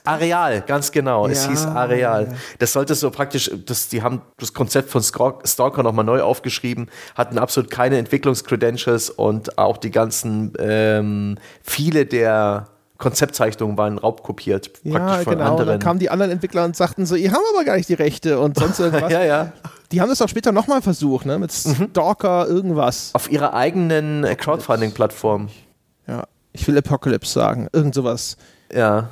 Areal, 0.05 0.63
ganz 0.63 0.91
genau, 0.91 1.27
ja, 1.27 1.33
es 1.33 1.49
hieß 1.49 1.67
Areal. 1.67 2.35
Das 2.59 2.73
sollte 2.73 2.95
so 2.97 3.11
praktisch, 3.11 3.51
das, 3.67 3.89
die 3.89 4.03
haben 4.03 4.23
das 4.39 4.53
Konzept 4.53 4.91
von 4.91 5.03
Stalker 5.03 5.83
nochmal 5.83 6.05
neu 6.05 6.23
aufgeschrieben, 6.23 6.91
hatten 7.15 7.39
absolut 7.39 7.71
keine 7.71 7.99
Entwicklungskredentials 7.99 9.11
und 9.11 9.59
auch 9.59 9.77
die 9.77 9.93
ganzen, 9.93 10.55
ähm, 10.59 11.39
viele 11.63 12.05
der 12.05 12.67
Konzeptzeichnungen 12.99 13.79
waren 13.79 13.99
raubkopiert, 13.99 14.71
ja, 14.83 14.99
praktisch 14.99 15.25
von 15.25 15.33
genau. 15.35 15.51
anderen. 15.51 15.69
Dann 15.69 15.79
kamen 15.79 16.01
die 16.01 16.11
anderen 16.11 16.33
Entwickler 16.33 16.65
und 16.65 16.77
sagten 16.77 17.07
so, 17.07 17.15
ihr 17.15 17.33
habt 17.33 17.43
aber 17.55 17.65
gar 17.65 17.77
nicht 17.77 17.89
die 17.89 17.95
Rechte 17.95 18.39
und 18.41 18.59
sonst 18.59 18.79
irgendwas. 18.81 19.11
ja, 19.13 19.23
ja. 19.25 19.53
Die 19.93 20.01
haben 20.01 20.09
das 20.09 20.21
auch 20.21 20.29
später 20.29 20.53
nochmal 20.53 20.83
versucht, 20.83 21.25
ne? 21.25 21.39
Mit 21.39 21.53
mhm. 21.65 21.89
Stalker, 21.91 22.45
mhm. 22.45 22.57
irgendwas. 22.57 23.11
Auf 23.15 23.31
ihrer 23.31 23.55
eigenen 23.55 24.25
Crowdfunding-Plattform. 24.37 25.49
Ja, 26.07 26.25
ich 26.53 26.67
will 26.67 26.77
Apocalypse 26.77 27.33
sagen, 27.33 27.69
irgend 27.73 27.95
sowas. 27.95 28.37
Ja 28.73 29.11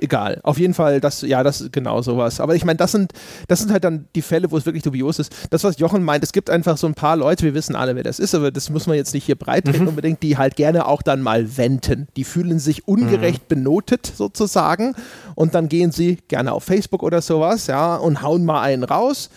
egal. 0.00 0.40
Auf 0.42 0.58
jeden 0.58 0.74
Fall, 0.74 1.00
das, 1.00 1.22
ja, 1.22 1.42
das 1.42 1.60
ist 1.60 1.72
genau 1.72 2.02
sowas. 2.02 2.40
Aber 2.40 2.54
ich 2.54 2.64
meine, 2.64 2.76
das 2.76 2.92
sind, 2.92 3.12
das 3.48 3.60
sind 3.60 3.72
halt 3.72 3.84
dann 3.84 4.06
die 4.14 4.22
Fälle, 4.22 4.50
wo 4.50 4.56
es 4.56 4.66
wirklich 4.66 4.82
dubios 4.82 5.18
ist. 5.18 5.34
Das, 5.50 5.64
was 5.64 5.78
Jochen 5.78 6.02
meint, 6.02 6.24
es 6.24 6.32
gibt 6.32 6.50
einfach 6.50 6.76
so 6.76 6.86
ein 6.86 6.94
paar 6.94 7.16
Leute, 7.16 7.44
wir 7.44 7.54
wissen 7.54 7.76
alle, 7.76 7.96
wer 7.96 8.02
das 8.02 8.18
ist, 8.18 8.34
aber 8.34 8.50
das 8.50 8.70
muss 8.70 8.86
man 8.86 8.96
jetzt 8.96 9.14
nicht 9.14 9.24
hier 9.24 9.36
breit 9.36 9.66
mhm. 9.66 9.88
unbedingt, 9.88 10.22
die 10.22 10.36
halt 10.36 10.56
gerne 10.56 10.86
auch 10.86 11.02
dann 11.02 11.22
mal 11.22 11.56
wenden. 11.56 12.08
Die 12.16 12.24
fühlen 12.24 12.58
sich 12.58 12.86
ungerecht 12.88 13.42
mhm. 13.42 13.48
benotet 13.48 14.10
sozusagen 14.14 14.94
und 15.34 15.54
dann 15.54 15.68
gehen 15.68 15.92
sie 15.92 16.18
gerne 16.28 16.52
auf 16.52 16.64
Facebook 16.64 17.02
oder 17.02 17.22
sowas, 17.22 17.66
ja, 17.66 17.96
und 17.96 18.22
hauen 18.22 18.44
mal 18.44 18.62
einen 18.62 18.84
raus 18.84 19.30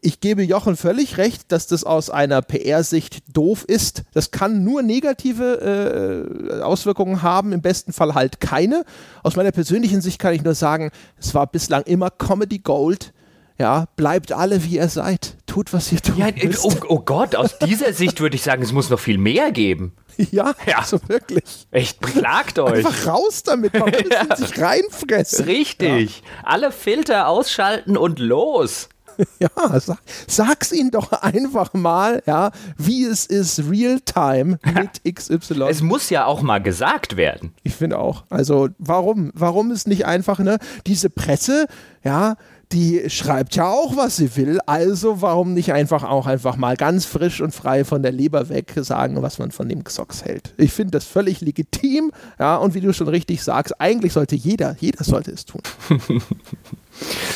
ich 0.00 0.20
gebe 0.20 0.42
Jochen 0.42 0.76
völlig 0.76 1.18
recht, 1.18 1.50
dass 1.52 1.66
das 1.66 1.84
aus 1.84 2.10
einer 2.10 2.42
PR-Sicht 2.42 3.18
doof 3.36 3.64
ist. 3.64 4.02
Das 4.12 4.30
kann 4.30 4.64
nur 4.64 4.82
negative 4.82 6.56
äh, 6.58 6.60
Auswirkungen 6.62 7.22
haben, 7.22 7.52
im 7.52 7.62
besten 7.62 7.92
Fall 7.92 8.14
halt 8.14 8.40
keine. 8.40 8.84
Aus 9.22 9.36
meiner 9.36 9.52
persönlichen 9.52 10.00
Sicht 10.00 10.18
kann 10.18 10.34
ich 10.34 10.42
nur 10.42 10.54
sagen, 10.54 10.90
es 11.18 11.34
war 11.34 11.46
bislang 11.46 11.82
immer 11.84 12.10
Comedy 12.10 12.58
Gold. 12.58 13.12
Ja, 13.58 13.86
bleibt 13.96 14.30
alle 14.30 14.62
wie 14.64 14.76
ihr 14.76 14.88
seid. 14.88 15.36
Tut, 15.46 15.72
was 15.72 15.90
ihr 15.90 16.00
tut. 16.00 16.16
Ja, 16.16 16.28
oh, 16.62 16.72
oh, 16.86 17.00
Gott, 17.00 17.34
aus 17.34 17.58
dieser 17.58 17.92
Sicht 17.92 18.20
würde 18.20 18.36
ich 18.36 18.42
sagen, 18.42 18.62
es 18.62 18.70
muss 18.70 18.88
noch 18.88 19.00
viel 19.00 19.18
mehr 19.18 19.50
geben. 19.50 19.94
Ja, 20.30 20.54
ja. 20.66 20.78
also 20.78 21.00
wirklich. 21.08 21.66
Echt, 21.70 22.00
beklagt 22.00 22.58
euch. 22.58 22.84
Einfach 22.84 23.06
raus 23.06 23.42
damit, 23.44 23.74
man 23.74 23.90
muss 23.90 24.02
ja. 24.10 24.36
sich 24.36 24.60
reinfressen. 24.60 25.44
Richtig. 25.44 26.18
Ja. 26.18 26.24
Alle 26.44 26.72
Filter 26.72 27.28
ausschalten 27.28 27.96
und 27.96 28.18
los. 28.18 28.88
Ja, 29.40 29.80
sag, 29.80 29.98
sag's 30.26 30.72
ihnen 30.72 30.90
doch 30.90 31.12
einfach 31.12 31.74
mal, 31.74 32.22
ja, 32.26 32.50
wie 32.76 33.04
es 33.04 33.26
ist, 33.26 33.62
Real-Time 33.68 34.58
mit 34.74 35.02
XY. 35.14 35.64
Es 35.68 35.82
muss 35.82 36.10
ja 36.10 36.24
auch 36.24 36.42
mal 36.42 36.60
gesagt 36.60 37.16
werden. 37.16 37.52
Ich 37.62 37.74
finde 37.74 37.98
auch. 37.98 38.24
Also, 38.30 38.68
warum? 38.78 39.30
Warum 39.34 39.70
ist 39.70 39.86
nicht 39.88 40.06
einfach, 40.06 40.38
ne? 40.38 40.58
Diese 40.86 41.10
Presse, 41.10 41.66
ja, 42.04 42.36
die 42.72 43.08
schreibt 43.08 43.56
ja 43.56 43.66
auch, 43.66 43.96
was 43.96 44.16
sie 44.16 44.36
will. 44.36 44.58
Also 44.66 45.22
warum 45.22 45.54
nicht 45.54 45.72
einfach 45.72 46.04
auch 46.04 46.26
einfach 46.26 46.56
mal 46.56 46.76
ganz 46.76 47.06
frisch 47.06 47.40
und 47.40 47.54
frei 47.54 47.84
von 47.84 48.02
der 48.02 48.12
Leber 48.12 48.48
weg 48.48 48.72
sagen, 48.76 49.22
was 49.22 49.38
man 49.38 49.50
von 49.50 49.68
dem 49.68 49.82
Xbox 49.82 50.24
hält. 50.24 50.54
Ich 50.58 50.72
finde 50.72 50.92
das 50.92 51.04
völlig 51.04 51.40
legitim. 51.40 52.12
Ja, 52.38 52.56
und 52.56 52.74
wie 52.74 52.80
du 52.80 52.92
schon 52.92 53.08
richtig 53.08 53.42
sagst, 53.42 53.80
eigentlich 53.80 54.12
sollte 54.12 54.36
jeder, 54.36 54.76
jeder 54.78 55.02
sollte 55.02 55.30
es 55.30 55.44
tun. 55.46 55.62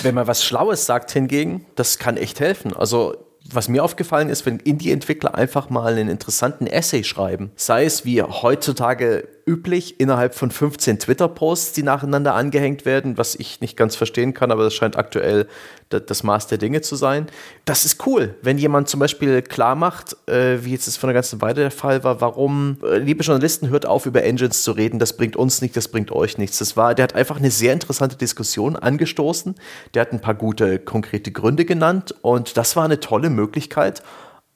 Wenn 0.03 0.15
man 0.15 0.27
was 0.27 0.45
Schlaues 0.45 0.87
sagt 0.87 1.11
hingegen, 1.13 1.67
das 1.75 1.99
kann 1.99 2.17
echt 2.17 2.41
helfen. 2.41 2.75
Also 2.75 3.15
was 3.51 3.69
mir 3.69 3.85
aufgefallen 3.85 4.29
ist, 4.29 4.47
wenn 4.47 4.59
Indie-Entwickler 4.59 5.35
einfach 5.35 5.69
mal 5.69 5.93
einen 5.93 6.09
interessanten 6.09 6.67
Essay 6.67 7.05
schreiben, 7.05 7.51
sei 7.57 7.85
es 7.85 8.05
wie 8.05 8.23
heutzutage 8.23 9.29
üblich 9.47 10.01
innerhalb 10.01 10.35
von 10.35 10.51
15 10.51 10.99
Twitter-Posts, 10.99 11.73
die 11.73 11.83
nacheinander 11.83 12.35
angehängt 12.35 12.85
werden, 12.85 13.19
was 13.19 13.35
ich 13.35 13.61
nicht 13.61 13.77
ganz 13.77 13.97
verstehen 13.97 14.35
kann, 14.35 14.51
aber 14.51 14.65
das 14.65 14.75
scheint 14.75 14.97
aktuell 14.97 15.47
das 15.89 16.23
Maß 16.23 16.47
der 16.47 16.59
Dinge 16.59 16.81
zu 16.81 16.97
sein. 16.97 17.27
Das 17.65 17.85
ist 17.85 18.07
cool, 18.07 18.35
wenn 18.43 18.59
jemand 18.59 18.89
zum 18.89 19.01
Beispiel 19.01 19.43
klar 19.43 19.75
macht, 19.75 20.17
äh, 20.27 20.65
wie 20.65 20.73
jetzt 20.73 20.87
das 20.87 20.97
von 20.97 21.09
der 21.09 21.15
ganzen 21.15 21.41
Weile 21.41 21.57
der 21.57 21.71
Fall 21.71 22.03
war, 22.03 22.21
warum, 22.21 22.79
äh, 22.83 22.99
liebe 22.99 23.23
Journalisten, 23.23 23.69
hört 23.69 23.87
auf, 23.87 24.07
über 24.07 24.23
Engines 24.23 24.63
zu 24.63 24.73
reden, 24.73 24.99
das 24.99 25.17
bringt 25.17 25.37
uns 25.37 25.61
nichts, 25.61 25.75
das 25.75 25.89
bringt 25.89 26.11
euch 26.13 26.39
nichts. 26.39 26.59
Das 26.59 26.77
war, 26.77 26.95
der 26.95 27.05
hat 27.05 27.15
einfach 27.15 27.37
eine 27.37 27.51
sehr 27.51 27.73
interessante 27.73 28.17
Diskussion 28.17 28.77
angestoßen, 28.77 29.55
der 29.95 30.03
hat 30.03 30.13
ein 30.13 30.21
paar 30.21 30.35
gute, 30.35 30.79
konkrete 30.79 31.31
Gründe 31.31 31.65
genannt 31.65 32.15
und 32.23 32.57
das 32.57 32.77
war 32.77 32.85
eine 32.85 33.01
tolle 33.01 33.31
Möglichkeit, 33.31 34.03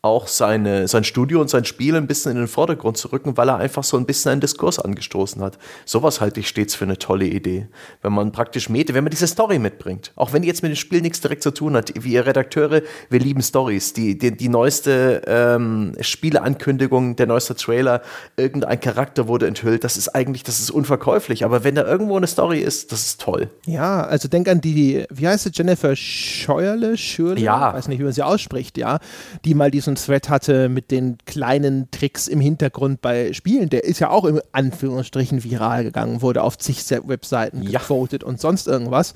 auch 0.06 0.28
seine, 0.28 0.88
sein 0.88 1.04
Studio 1.04 1.40
und 1.40 1.50
sein 1.50 1.64
Spiel 1.64 1.96
ein 1.96 2.06
bisschen 2.06 2.32
in 2.32 2.38
den 2.38 2.48
Vordergrund 2.48 2.96
zu 2.96 3.08
rücken, 3.08 3.36
weil 3.36 3.48
er 3.48 3.56
einfach 3.56 3.84
so 3.84 3.96
ein 3.96 4.06
bisschen 4.06 4.32
einen 4.32 4.40
Diskurs 4.40 4.78
angestoßen 4.78 5.42
hat. 5.42 5.58
Sowas 5.84 6.20
halte 6.20 6.40
ich 6.40 6.48
stets 6.48 6.74
für 6.74 6.84
eine 6.84 6.98
tolle 6.98 7.26
Idee. 7.26 7.68
Wenn 8.02 8.12
man 8.12 8.32
praktisch 8.32 8.68
Mete, 8.68 8.94
wenn 8.94 9.04
man 9.04 9.10
diese 9.10 9.26
Story 9.26 9.58
mitbringt, 9.58 10.12
auch 10.16 10.32
wenn 10.32 10.42
die 10.42 10.48
jetzt 10.48 10.62
mit 10.62 10.72
dem 10.72 10.76
Spiel 10.76 11.00
nichts 11.00 11.20
direkt 11.20 11.42
zu 11.42 11.50
tun 11.50 11.76
hat, 11.76 11.92
wie 11.94 12.12
ihr 12.12 12.26
Redakteure, 12.26 12.82
wir 13.10 13.20
lieben 13.20 13.42
Stories. 13.42 13.92
Die, 13.92 14.16
die, 14.16 14.36
die 14.36 14.48
neueste 14.48 15.22
ähm, 15.26 15.92
Spieleankündigung, 16.00 17.16
der 17.16 17.26
neueste 17.26 17.54
Trailer, 17.54 18.02
irgendein 18.36 18.80
Charakter 18.80 19.28
wurde 19.28 19.46
enthüllt, 19.46 19.84
das 19.84 19.96
ist 19.96 20.08
eigentlich, 20.08 20.42
das 20.42 20.60
ist 20.60 20.70
unverkäuflich. 20.70 21.44
Aber 21.44 21.64
wenn 21.64 21.74
da 21.74 21.84
irgendwo 21.84 22.16
eine 22.16 22.26
Story 22.26 22.60
ist, 22.60 22.92
das 22.92 23.06
ist 23.06 23.20
toll. 23.20 23.50
Ja, 23.66 24.04
also 24.04 24.28
denk 24.28 24.48
an 24.48 24.60
die, 24.60 25.04
wie 25.10 25.26
heißt 25.26 25.44
sie, 25.44 25.50
Jennifer 25.52 25.94
Scheuerle, 25.96 26.96
Schürle? 26.96 27.40
Ja. 27.40 27.70
Ich 27.70 27.76
weiß 27.76 27.88
nicht, 27.88 27.98
wie 27.98 28.04
man 28.04 28.12
sie 28.12 28.22
ausspricht, 28.22 28.78
ja, 28.78 28.98
die 29.44 29.54
mal 29.54 29.70
diesen 29.70 29.95
Thread 29.96 30.28
hatte 30.28 30.68
mit 30.68 30.90
den 30.90 31.18
kleinen 31.26 31.90
Tricks 31.90 32.28
im 32.28 32.40
Hintergrund 32.40 33.00
bei 33.00 33.32
Spielen, 33.32 33.68
der 33.68 33.84
ist 33.84 33.98
ja 33.98 34.10
auch 34.10 34.24
im 34.24 34.40
Anführungsstrichen 34.52 35.42
viral 35.42 35.84
gegangen, 35.84 36.22
wurde 36.22 36.42
auf 36.42 36.58
zig 36.58 36.84
Webseiten 37.06 37.62
ja. 37.62 37.78
gevotet 37.80 38.22
und 38.22 38.40
sonst 38.40 38.66
irgendwas. 38.66 39.14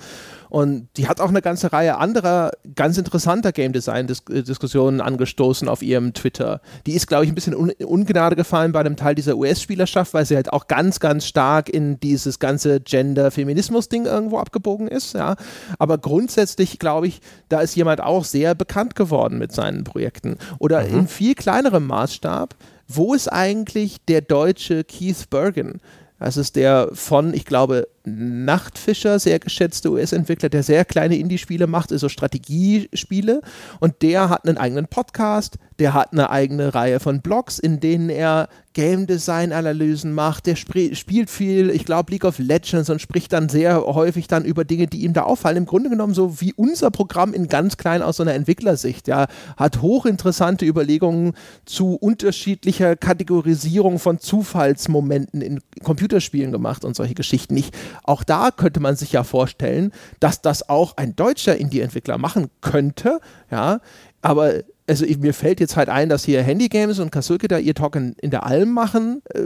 Und 0.50 0.88
die 0.96 1.08
hat 1.08 1.20
auch 1.20 1.28
eine 1.28 1.42
ganze 1.42 1.72
Reihe 1.72 1.96
anderer 1.96 2.50
ganz 2.74 2.98
interessanter 2.98 3.52
Game 3.52 3.72
Design 3.72 4.08
äh, 4.08 4.42
Diskussionen 4.42 5.00
angestoßen 5.00 5.68
auf 5.68 5.80
ihrem 5.80 6.12
Twitter. 6.12 6.60
Die 6.86 6.92
ist, 6.92 7.06
glaube 7.06 7.24
ich, 7.24 7.30
ein 7.30 7.34
bisschen 7.34 7.54
un 7.54 7.70
Ungnade 7.70 8.36
gefallen 8.36 8.72
bei 8.72 8.80
einem 8.80 8.96
Teil 8.96 9.14
dieser 9.14 9.36
US-Spielerschaft, 9.36 10.12
weil 10.12 10.26
sie 10.26 10.34
halt 10.34 10.52
auch 10.52 10.66
ganz, 10.66 11.00
ganz 11.00 11.24
stark 11.24 11.68
in 11.68 12.00
dieses 12.00 12.40
ganze 12.40 12.80
Gender-Feminismus-Ding 12.80 14.06
irgendwo 14.06 14.38
abgebogen 14.38 14.88
ist. 14.88 15.14
Ja. 15.14 15.36
Aber 15.78 15.98
grundsätzlich, 15.98 16.78
glaube 16.78 17.06
ich, 17.06 17.20
da 17.48 17.60
ist 17.60 17.76
jemand 17.76 18.02
auch 18.02 18.24
sehr 18.24 18.54
bekannt 18.54 18.96
geworden 18.96 19.38
mit 19.38 19.52
seinen 19.52 19.84
Projekten. 19.84 20.36
Oder 20.58 20.82
mhm. 20.82 21.00
in 21.00 21.08
viel 21.08 21.34
kleinerem 21.34 21.86
Maßstab, 21.86 22.56
wo 22.88 23.14
ist 23.14 23.28
eigentlich 23.28 23.98
der 24.06 24.20
deutsche 24.20 24.82
Keith 24.82 25.30
Bergen? 25.30 25.80
Das 26.20 26.36
ist 26.36 26.56
der 26.56 26.90
von, 26.92 27.32
ich 27.32 27.46
glaube, 27.46 27.88
Nachtfischer, 28.04 29.18
sehr 29.18 29.38
geschätzte 29.38 29.90
US-Entwickler, 29.90 30.48
der 30.48 30.62
sehr 30.62 30.84
kleine 30.84 31.16
Indie-Spiele 31.16 31.66
macht, 31.66 31.92
also 31.92 32.08
Strategiespiele. 32.08 33.42
Und 33.78 34.02
der 34.02 34.28
hat 34.28 34.46
einen 34.46 34.58
eigenen 34.58 34.86
Podcast, 34.86 35.58
der 35.78 35.94
hat 35.94 36.12
eine 36.12 36.30
eigene 36.30 36.74
Reihe 36.74 37.00
von 37.00 37.20
Blogs, 37.20 37.58
in 37.58 37.80
denen 37.80 38.10
er 38.10 38.48
Game 38.72 39.06
Design-Analysen 39.06 40.12
macht. 40.12 40.46
Der 40.46 40.54
spielt 40.56 41.30
viel, 41.30 41.70
ich 41.70 41.84
glaube, 41.84 42.12
League 42.12 42.24
of 42.24 42.38
Legends 42.38 42.88
und 42.88 43.00
spricht 43.00 43.32
dann 43.32 43.48
sehr 43.48 43.84
häufig 43.84 44.28
dann 44.28 44.44
über 44.44 44.64
Dinge, 44.64 44.86
die 44.86 45.02
ihm 45.02 45.12
da 45.12 45.22
auffallen. 45.22 45.56
Im 45.56 45.66
Grunde 45.66 45.90
genommen 45.90 46.14
so 46.14 46.40
wie 46.40 46.52
unser 46.52 46.90
Programm 46.90 47.34
in 47.34 47.48
ganz 47.48 47.76
klein 47.76 48.02
aus 48.02 48.18
so 48.18 48.22
einer 48.22 48.34
Entwicklersicht. 48.34 49.08
Ja, 49.08 49.26
hat 49.56 49.82
hochinteressante 49.82 50.66
Überlegungen 50.66 51.32
zu 51.64 51.94
unterschiedlicher 51.94 52.94
Kategorisierung 52.94 53.98
von 53.98 54.20
Zufallsmomenten 54.20 55.40
in 55.40 55.60
Computerspielen 55.82 56.52
gemacht 56.52 56.84
und 56.84 56.94
solche 56.94 57.14
Geschichten. 57.14 57.56
Ich 57.56 57.70
auch 58.02 58.24
da 58.24 58.50
könnte 58.50 58.80
man 58.80 58.96
sich 58.96 59.12
ja 59.12 59.24
vorstellen, 59.24 59.92
dass 60.20 60.42
das 60.42 60.68
auch 60.68 60.96
ein 60.96 61.16
deutscher 61.16 61.56
Indie-Entwickler 61.56 62.18
machen 62.18 62.50
könnte, 62.60 63.20
ja, 63.50 63.80
aber 64.22 64.54
also 64.90 65.04
ich, 65.04 65.18
mir 65.18 65.32
fällt 65.32 65.60
jetzt 65.60 65.76
halt 65.76 65.88
ein, 65.88 66.08
dass 66.08 66.24
hier 66.24 66.42
Handy 66.42 66.68
Games 66.68 66.98
und 66.98 67.12
Kasulke 67.12 67.46
da 67.46 67.58
ihr 67.58 67.74
Talk 67.76 67.94
in, 67.94 68.14
in 68.14 68.30
der 68.30 68.44
Alm 68.44 68.72
machen, 68.72 69.22
äh, 69.32 69.42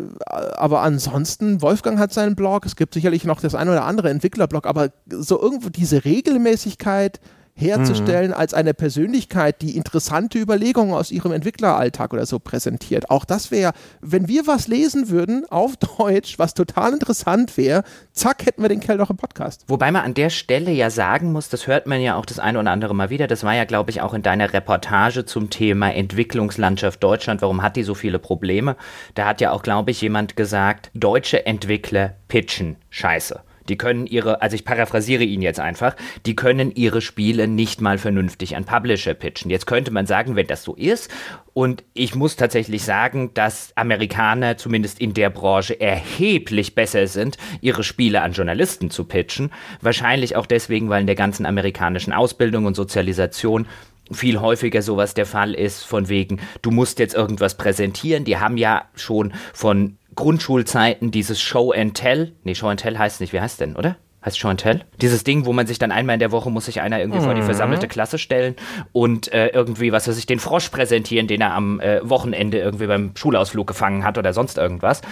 aber 0.57 0.81
ansonsten, 0.81 1.61
Wolfgang 1.61 1.99
hat 1.99 2.15
seinen 2.15 2.35
Blog, 2.35 2.65
es 2.65 2.77
gibt 2.77 2.95
sicherlich 2.95 3.25
noch 3.25 3.41
das 3.41 3.55
ein 3.55 3.69
oder 3.69 3.85
andere 3.85 4.09
Entwicklerblog, 4.09 4.67
aber 4.67 4.91
so 5.11 5.41
irgendwo 5.41 5.69
diese 5.69 6.07
Regelmäßigkeit, 6.07 7.21
herzustellen 7.57 8.31
mhm. 8.31 8.37
als 8.37 8.53
eine 8.53 8.75
Persönlichkeit, 8.75 9.63
die 9.63 9.77
interessante 9.77 10.39
Überlegungen 10.39 10.93
aus 10.93 11.11
ihrem 11.11 11.33
Entwickleralltag 11.33 12.13
oder 12.13 12.27
so 12.27 12.41
präsentiert. 12.41 13.11
Auch 13.11 13.25
das 13.25 13.51
wäre, 13.51 13.73
wenn 14.01 14.27
wir 14.27 14.47
was 14.47 14.67
lesen 14.67 15.09
würden 15.09 15.45
auf 15.51 15.77
Deutsch, 15.99 16.39
was 16.39 16.55
total 16.55 16.93
interessant 16.93 17.57
wäre, 17.57 17.85
zack, 18.13 18.45
hätten 18.45 18.63
wir 18.63 18.69
den 18.69 18.81
Kerl 18.81 18.99
doch 18.99 19.11
im 19.11 19.17
Podcast. 19.17 19.65
Wobei 19.69 19.93
man 19.93 20.03
an 20.03 20.15
der 20.15 20.31
Stelle 20.31 20.73
ja 20.73 20.91
sagen 20.91 21.33
muss, 21.33 21.49
das 21.49 21.67
hört 21.67 21.87
man 21.87 22.01
ja 22.01 22.17
auch 22.17 22.27
das 22.27 22.39
eine 22.39 22.59
oder 22.59 22.71
andere 22.73 22.95
Mal 22.95 23.11
wieder, 23.11 23.27
das 23.27 23.45
war 23.45 23.55
ja, 23.55 23.65
glaube 23.65 23.91
ich, 23.91 24.01
auch 24.01 24.15
in 24.15 24.23
deiner 24.23 24.53
Reportage 24.53 25.25
zum 25.25 25.51
Thema 25.51 25.95
Entwicklungslandschaft 25.95 27.03
Deutschland, 27.03 27.41
warum 27.41 27.63
hat 27.63 27.77
die 27.77 27.85
so 27.85 27.95
viele 27.95 28.19
Probleme? 28.19 28.77
Da 29.15 29.27
hat 29.27 29.41
ja 29.41 29.53
auch, 29.53 29.63
glaube 29.63 29.93
ich, 29.93 30.01
jemand 30.01 30.37
gesagt, 30.37 30.91
deutsche 30.95 31.47
Entwickler 31.47 32.15
pitchen 32.29 32.77
scheiße. 32.91 33.41
Die 33.69 33.77
können 33.77 34.07
ihre, 34.07 34.43
also 34.43 34.55
ich 34.55 34.65
paraphrasiere 34.65 35.25
ihn 35.25 35.43
jetzt 35.43 35.61
einfach, 35.61 35.97
die 36.27 36.37
können 36.37 36.75
ihre 36.75 37.01
Spiele 37.01 37.49
nicht 37.49 37.81
mal 37.81 37.99
vernünftig 37.99 38.57
an 38.57 38.65
Publisher 38.65 39.15
pitchen. 39.15 39.51
Jetzt 39.51 39.67
könnte 39.67 39.91
man 39.91 40.07
sagen, 40.07 40.37
wenn 40.37 40.47
das 40.47 40.63
so 40.63 40.75
ist, 40.75 41.11
und 41.55 41.85
ich 41.95 42.17
muss 42.17 42.35
tatsächlich 42.35 42.83
sagen, 42.83 43.31
dass 43.33 43.73
Amerikaner 43.77 44.57
zumindest 44.57 45.01
in 45.01 45.15
der 45.15 45.31
Branche 45.31 45.81
erheblich 45.81 46.75
besser 46.75 47.07
sind, 47.07 47.39
ihre 47.61 47.85
Spiele 47.85 48.23
an 48.23 48.33
Journalisten 48.33 48.91
zu 48.91 49.05
pitchen. 49.05 49.53
Wahrscheinlich 49.81 50.35
auch 50.35 50.47
deswegen, 50.47 50.89
weil 50.89 51.03
in 51.03 51.07
der 51.07 51.15
ganzen 51.15 51.47
amerikanischen 51.47 52.13
Ausbildung 52.13 52.67
und 52.67 52.75
Sozialisation 52.75 53.67
viel 54.11 54.41
häufiger 54.41 54.83
sowas 54.83 55.15
der 55.15 55.27
Fall 55.27 55.55
ist, 55.55 55.85
von 55.85 56.09
wegen, 56.09 56.41
du 56.61 56.71
musst 56.71 56.99
jetzt 56.99 57.15
irgendwas 57.15 57.57
präsentieren. 57.57 58.25
Die 58.25 58.39
haben 58.39 58.57
ja 58.57 58.85
schon 58.97 59.33
von 59.53 59.97
Grundschulzeiten 60.15 61.11
dieses 61.11 61.41
Show 61.41 61.73
and 61.73 61.95
Tell. 61.95 62.35
Nee, 62.45 62.55
Show 62.55 62.69
and 62.69 62.81
Tell 62.81 62.99
heißt 62.99 63.21
nicht, 63.21 63.33
wie 63.33 63.41
heißt 63.41 63.61
denn, 63.61 63.77
oder? 63.77 63.97
Heißt 64.25 64.39
Show 64.39 64.49
and 64.49 64.61
Tell. 64.61 64.81
Dieses 65.01 65.25
Ding, 65.25 65.45
wo 65.45 65.53
man 65.53 65.67
sich 65.67 65.79
dann 65.79 65.93
einmal 65.93 66.15
in 66.15 66.21
der 66.21 66.33
Woche 66.33 66.51
muss 66.51 66.65
sich 66.65 66.81
einer 66.81 66.99
irgendwie 66.99 67.19
mhm. 67.19 67.25
vor 67.25 67.35
die 67.35 67.43
mhm. 67.43 67.47
versammelte 67.47 67.89
Klasse 67.89 68.19
stellen 68.19 68.57
und 68.93 69.33
äh, 69.33 69.49
irgendwie, 69.49 69.93
was 69.93 70.09
weiß 70.09 70.17
ich, 70.17 70.27
den 70.27 70.39
Frosch 70.39 70.69
präsentieren, 70.71 71.27
den 71.27 71.41
er 71.41 71.53
am 71.53 71.81
äh, 71.81 72.01
Wochenende 72.09 72.59
irgendwie 72.59 72.87
beim 72.87 73.13
Schulausflug 73.15 73.67
gefangen 73.67 74.05
hat 74.05 74.17
oder 74.17 74.33
sonst 74.33 74.57
irgendwas. 74.57 75.03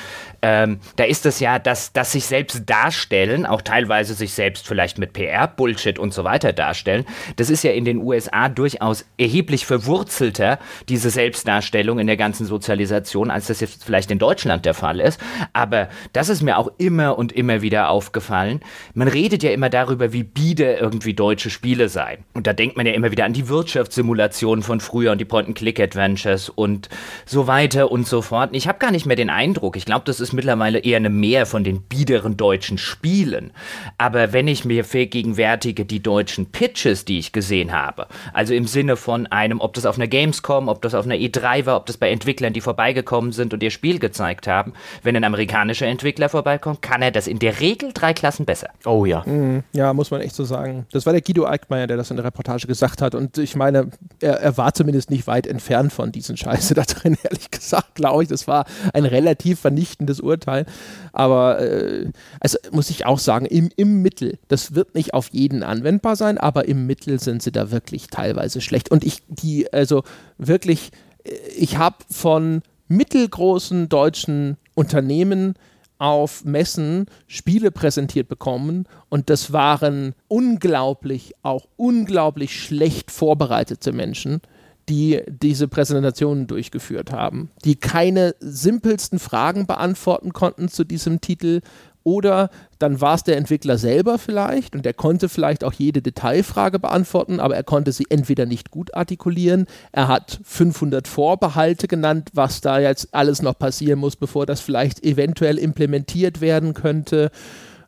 Ähm, 0.40 0.80
da 0.96 1.04
ist 1.04 1.26
es 1.26 1.40
ja, 1.40 1.58
dass, 1.58 1.92
dass 1.92 2.12
sich 2.12 2.24
selbst 2.24 2.62
darstellen, 2.66 3.44
auch 3.44 3.60
teilweise 3.60 4.14
sich 4.14 4.32
selbst 4.32 4.66
vielleicht 4.66 4.98
mit 4.98 5.12
PR-Bullshit 5.12 5.98
und 5.98 6.14
so 6.14 6.24
weiter 6.24 6.52
darstellen, 6.52 7.04
das 7.36 7.50
ist 7.50 7.64
ja 7.64 7.72
in 7.72 7.84
den 7.84 7.98
USA 7.98 8.48
durchaus 8.48 9.04
erheblich 9.18 9.66
verwurzelter, 9.66 10.58
diese 10.88 11.10
Selbstdarstellung 11.10 11.98
in 11.98 12.06
der 12.06 12.16
ganzen 12.16 12.46
Sozialisation, 12.46 13.30
als 13.30 13.48
das 13.48 13.60
jetzt 13.60 13.84
vielleicht 13.84 14.10
in 14.10 14.18
Deutschland 14.18 14.64
der 14.64 14.74
Fall 14.74 15.00
ist. 15.00 15.20
Aber 15.52 15.88
das 16.12 16.28
ist 16.28 16.42
mir 16.42 16.56
auch 16.56 16.70
immer 16.78 17.18
und 17.18 17.32
immer 17.32 17.60
wieder 17.60 17.90
aufgefallen 17.90 18.60
man 19.01 19.01
redet 19.08 19.42
ja 19.42 19.50
immer 19.50 19.70
darüber, 19.70 20.12
wie 20.12 20.22
biede 20.22 20.74
irgendwie 20.74 21.14
deutsche 21.14 21.50
Spiele 21.50 21.88
seien. 21.88 22.24
Und 22.34 22.46
da 22.46 22.52
denkt 22.52 22.76
man 22.76 22.86
ja 22.86 22.92
immer 22.92 23.10
wieder 23.10 23.24
an 23.24 23.32
die 23.32 23.48
Wirtschaftssimulationen 23.48 24.62
von 24.62 24.80
früher 24.80 25.12
und 25.12 25.18
die 25.18 25.24
Point-and-Click-Adventures 25.24 26.48
und 26.48 26.88
so 27.24 27.46
weiter 27.46 27.90
und 27.90 28.06
so 28.06 28.22
fort. 28.22 28.50
Ich 28.52 28.68
habe 28.68 28.78
gar 28.78 28.90
nicht 28.90 29.06
mehr 29.06 29.16
den 29.16 29.30
Eindruck, 29.30 29.76
ich 29.76 29.84
glaube, 29.84 30.04
das 30.04 30.20
ist 30.20 30.32
mittlerweile 30.32 30.78
eher 30.78 30.96
eine 30.96 31.10
Mehr 31.10 31.46
von 31.46 31.64
den 31.64 31.82
biederen 31.82 32.36
deutschen 32.36 32.78
Spielen. 32.78 33.52
Aber 33.98 34.32
wenn 34.32 34.48
ich 34.48 34.64
mir 34.64 34.84
vergegenwärtige 34.84 35.84
die 35.84 36.02
deutschen 36.02 36.46
Pitches, 36.46 37.04
die 37.04 37.18
ich 37.18 37.32
gesehen 37.32 37.72
habe, 37.72 38.06
also 38.32 38.54
im 38.54 38.66
Sinne 38.66 38.96
von 38.96 39.26
einem, 39.26 39.60
ob 39.60 39.74
das 39.74 39.86
auf 39.86 39.96
einer 39.96 40.08
Gamescom, 40.08 40.68
ob 40.68 40.82
das 40.82 40.94
auf 40.94 41.04
einer 41.04 41.14
E3 41.14 41.66
war, 41.66 41.76
ob 41.76 41.86
das 41.86 41.96
bei 41.96 42.10
Entwicklern, 42.10 42.52
die 42.52 42.60
vorbeigekommen 42.60 43.32
sind 43.32 43.54
und 43.54 43.62
ihr 43.62 43.70
Spiel 43.70 43.98
gezeigt 43.98 44.46
haben, 44.46 44.72
wenn 45.02 45.16
ein 45.16 45.24
amerikanischer 45.24 45.86
Entwickler 45.86 46.28
vorbeikommt, 46.28 46.82
kann 46.82 47.02
er 47.02 47.10
das 47.10 47.26
in 47.26 47.38
der 47.38 47.60
Regel 47.60 47.90
drei 47.92 48.12
Klassen 48.12 48.44
besser. 48.44 48.70
Ja. 49.04 49.22
Mhm. 49.26 49.62
Ja, 49.72 49.92
muss 49.92 50.10
man 50.10 50.20
echt 50.20 50.34
so 50.34 50.44
sagen. 50.44 50.86
Das 50.92 51.06
war 51.06 51.12
der 51.12 51.22
Guido 51.22 51.46
Eickmeyer, 51.46 51.86
der 51.86 51.96
das 51.96 52.10
in 52.10 52.16
der 52.16 52.24
Reportage 52.24 52.66
gesagt 52.66 53.02
hat. 53.02 53.14
Und 53.14 53.38
ich 53.38 53.56
meine, 53.56 53.88
er, 54.20 54.40
er 54.40 54.56
war 54.56 54.74
zumindest 54.74 55.10
nicht 55.10 55.26
weit 55.26 55.46
entfernt 55.46 55.92
von 55.92 56.12
diesen 56.12 56.36
Scheiße 56.36 56.74
da 56.74 56.82
drin, 56.82 57.16
ehrlich 57.22 57.50
gesagt, 57.50 57.94
glaube 57.94 58.22
ich. 58.22 58.28
Das 58.28 58.46
war 58.46 58.66
ein 58.92 59.04
relativ 59.04 59.60
vernichtendes 59.60 60.20
Urteil. 60.20 60.66
Aber 61.12 61.60
äh, 61.60 62.10
also 62.40 62.58
muss 62.70 62.90
ich 62.90 63.06
auch 63.06 63.18
sagen, 63.18 63.46
im, 63.46 63.70
im 63.76 64.02
Mittel, 64.02 64.38
das 64.48 64.74
wird 64.74 64.94
nicht 64.94 65.14
auf 65.14 65.28
jeden 65.32 65.62
anwendbar 65.62 66.16
sein, 66.16 66.38
aber 66.38 66.68
im 66.68 66.86
Mittel 66.86 67.20
sind 67.20 67.42
sie 67.42 67.52
da 67.52 67.70
wirklich 67.70 68.08
teilweise 68.08 68.60
schlecht. 68.60 68.90
Und 68.90 69.04
ich, 69.04 69.18
die, 69.28 69.72
also 69.72 70.02
wirklich, 70.38 70.90
äh, 71.24 71.30
ich 71.56 71.78
habe 71.78 71.96
von 72.10 72.62
mittelgroßen 72.88 73.88
deutschen 73.88 74.56
Unternehmen 74.74 75.54
auf 76.02 76.44
Messen 76.44 77.06
Spiele 77.28 77.70
präsentiert 77.70 78.26
bekommen 78.26 78.88
und 79.08 79.30
das 79.30 79.52
waren 79.52 80.16
unglaublich, 80.26 81.32
auch 81.42 81.68
unglaublich 81.76 82.60
schlecht 82.60 83.12
vorbereitete 83.12 83.92
Menschen, 83.92 84.40
die 84.88 85.22
diese 85.28 85.68
Präsentationen 85.68 86.48
durchgeführt 86.48 87.12
haben, 87.12 87.52
die 87.64 87.76
keine 87.76 88.34
simpelsten 88.40 89.20
Fragen 89.20 89.68
beantworten 89.68 90.32
konnten 90.32 90.66
zu 90.66 90.82
diesem 90.82 91.20
Titel 91.20 91.60
oder 92.04 92.50
dann 92.78 93.00
war 93.00 93.14
es 93.14 93.24
der 93.24 93.36
Entwickler 93.36 93.78
selber 93.78 94.18
vielleicht 94.18 94.74
und 94.74 94.84
der 94.84 94.94
konnte 94.94 95.28
vielleicht 95.28 95.64
auch 95.64 95.72
jede 95.72 96.02
Detailfrage 96.02 96.78
beantworten, 96.78 97.40
aber 97.40 97.56
er 97.56 97.62
konnte 97.62 97.92
sie 97.92 98.06
entweder 98.08 98.46
nicht 98.46 98.70
gut 98.70 98.94
artikulieren, 98.94 99.66
er 99.92 100.08
hat 100.08 100.40
500 100.44 101.06
Vorbehalte 101.08 101.88
genannt, 101.88 102.30
was 102.34 102.60
da 102.60 102.78
jetzt 102.78 103.14
alles 103.14 103.42
noch 103.42 103.58
passieren 103.58 103.98
muss, 103.98 104.16
bevor 104.16 104.46
das 104.46 104.60
vielleicht 104.60 105.04
eventuell 105.04 105.58
implementiert 105.58 106.40
werden 106.40 106.74
könnte. 106.74 107.30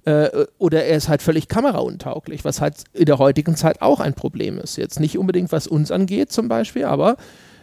Äh, 0.05 0.47
oder 0.59 0.85
er 0.85 0.97
ist 0.97 1.09
halt 1.09 1.23
völlig 1.23 1.49
kamerauntauglich, 1.49 2.45
was 2.45 2.61
halt 2.61 2.85
in 2.93 3.07
der 3.07 3.19
heutigen 3.19 3.57
Zeit 3.57 3.81
auch 3.81 4.01
ein 4.01 4.15
Problem 4.15 4.59
ist. 4.59 4.77
Jetzt 4.77 5.01
nicht 5.01 5.19
unbedingt, 5.19 5.51
was 5.51 5.66
uns 5.66 5.91
angeht 5.91 6.31
zum 6.31 6.49
Beispiel, 6.49 6.85
aber 6.85 7.16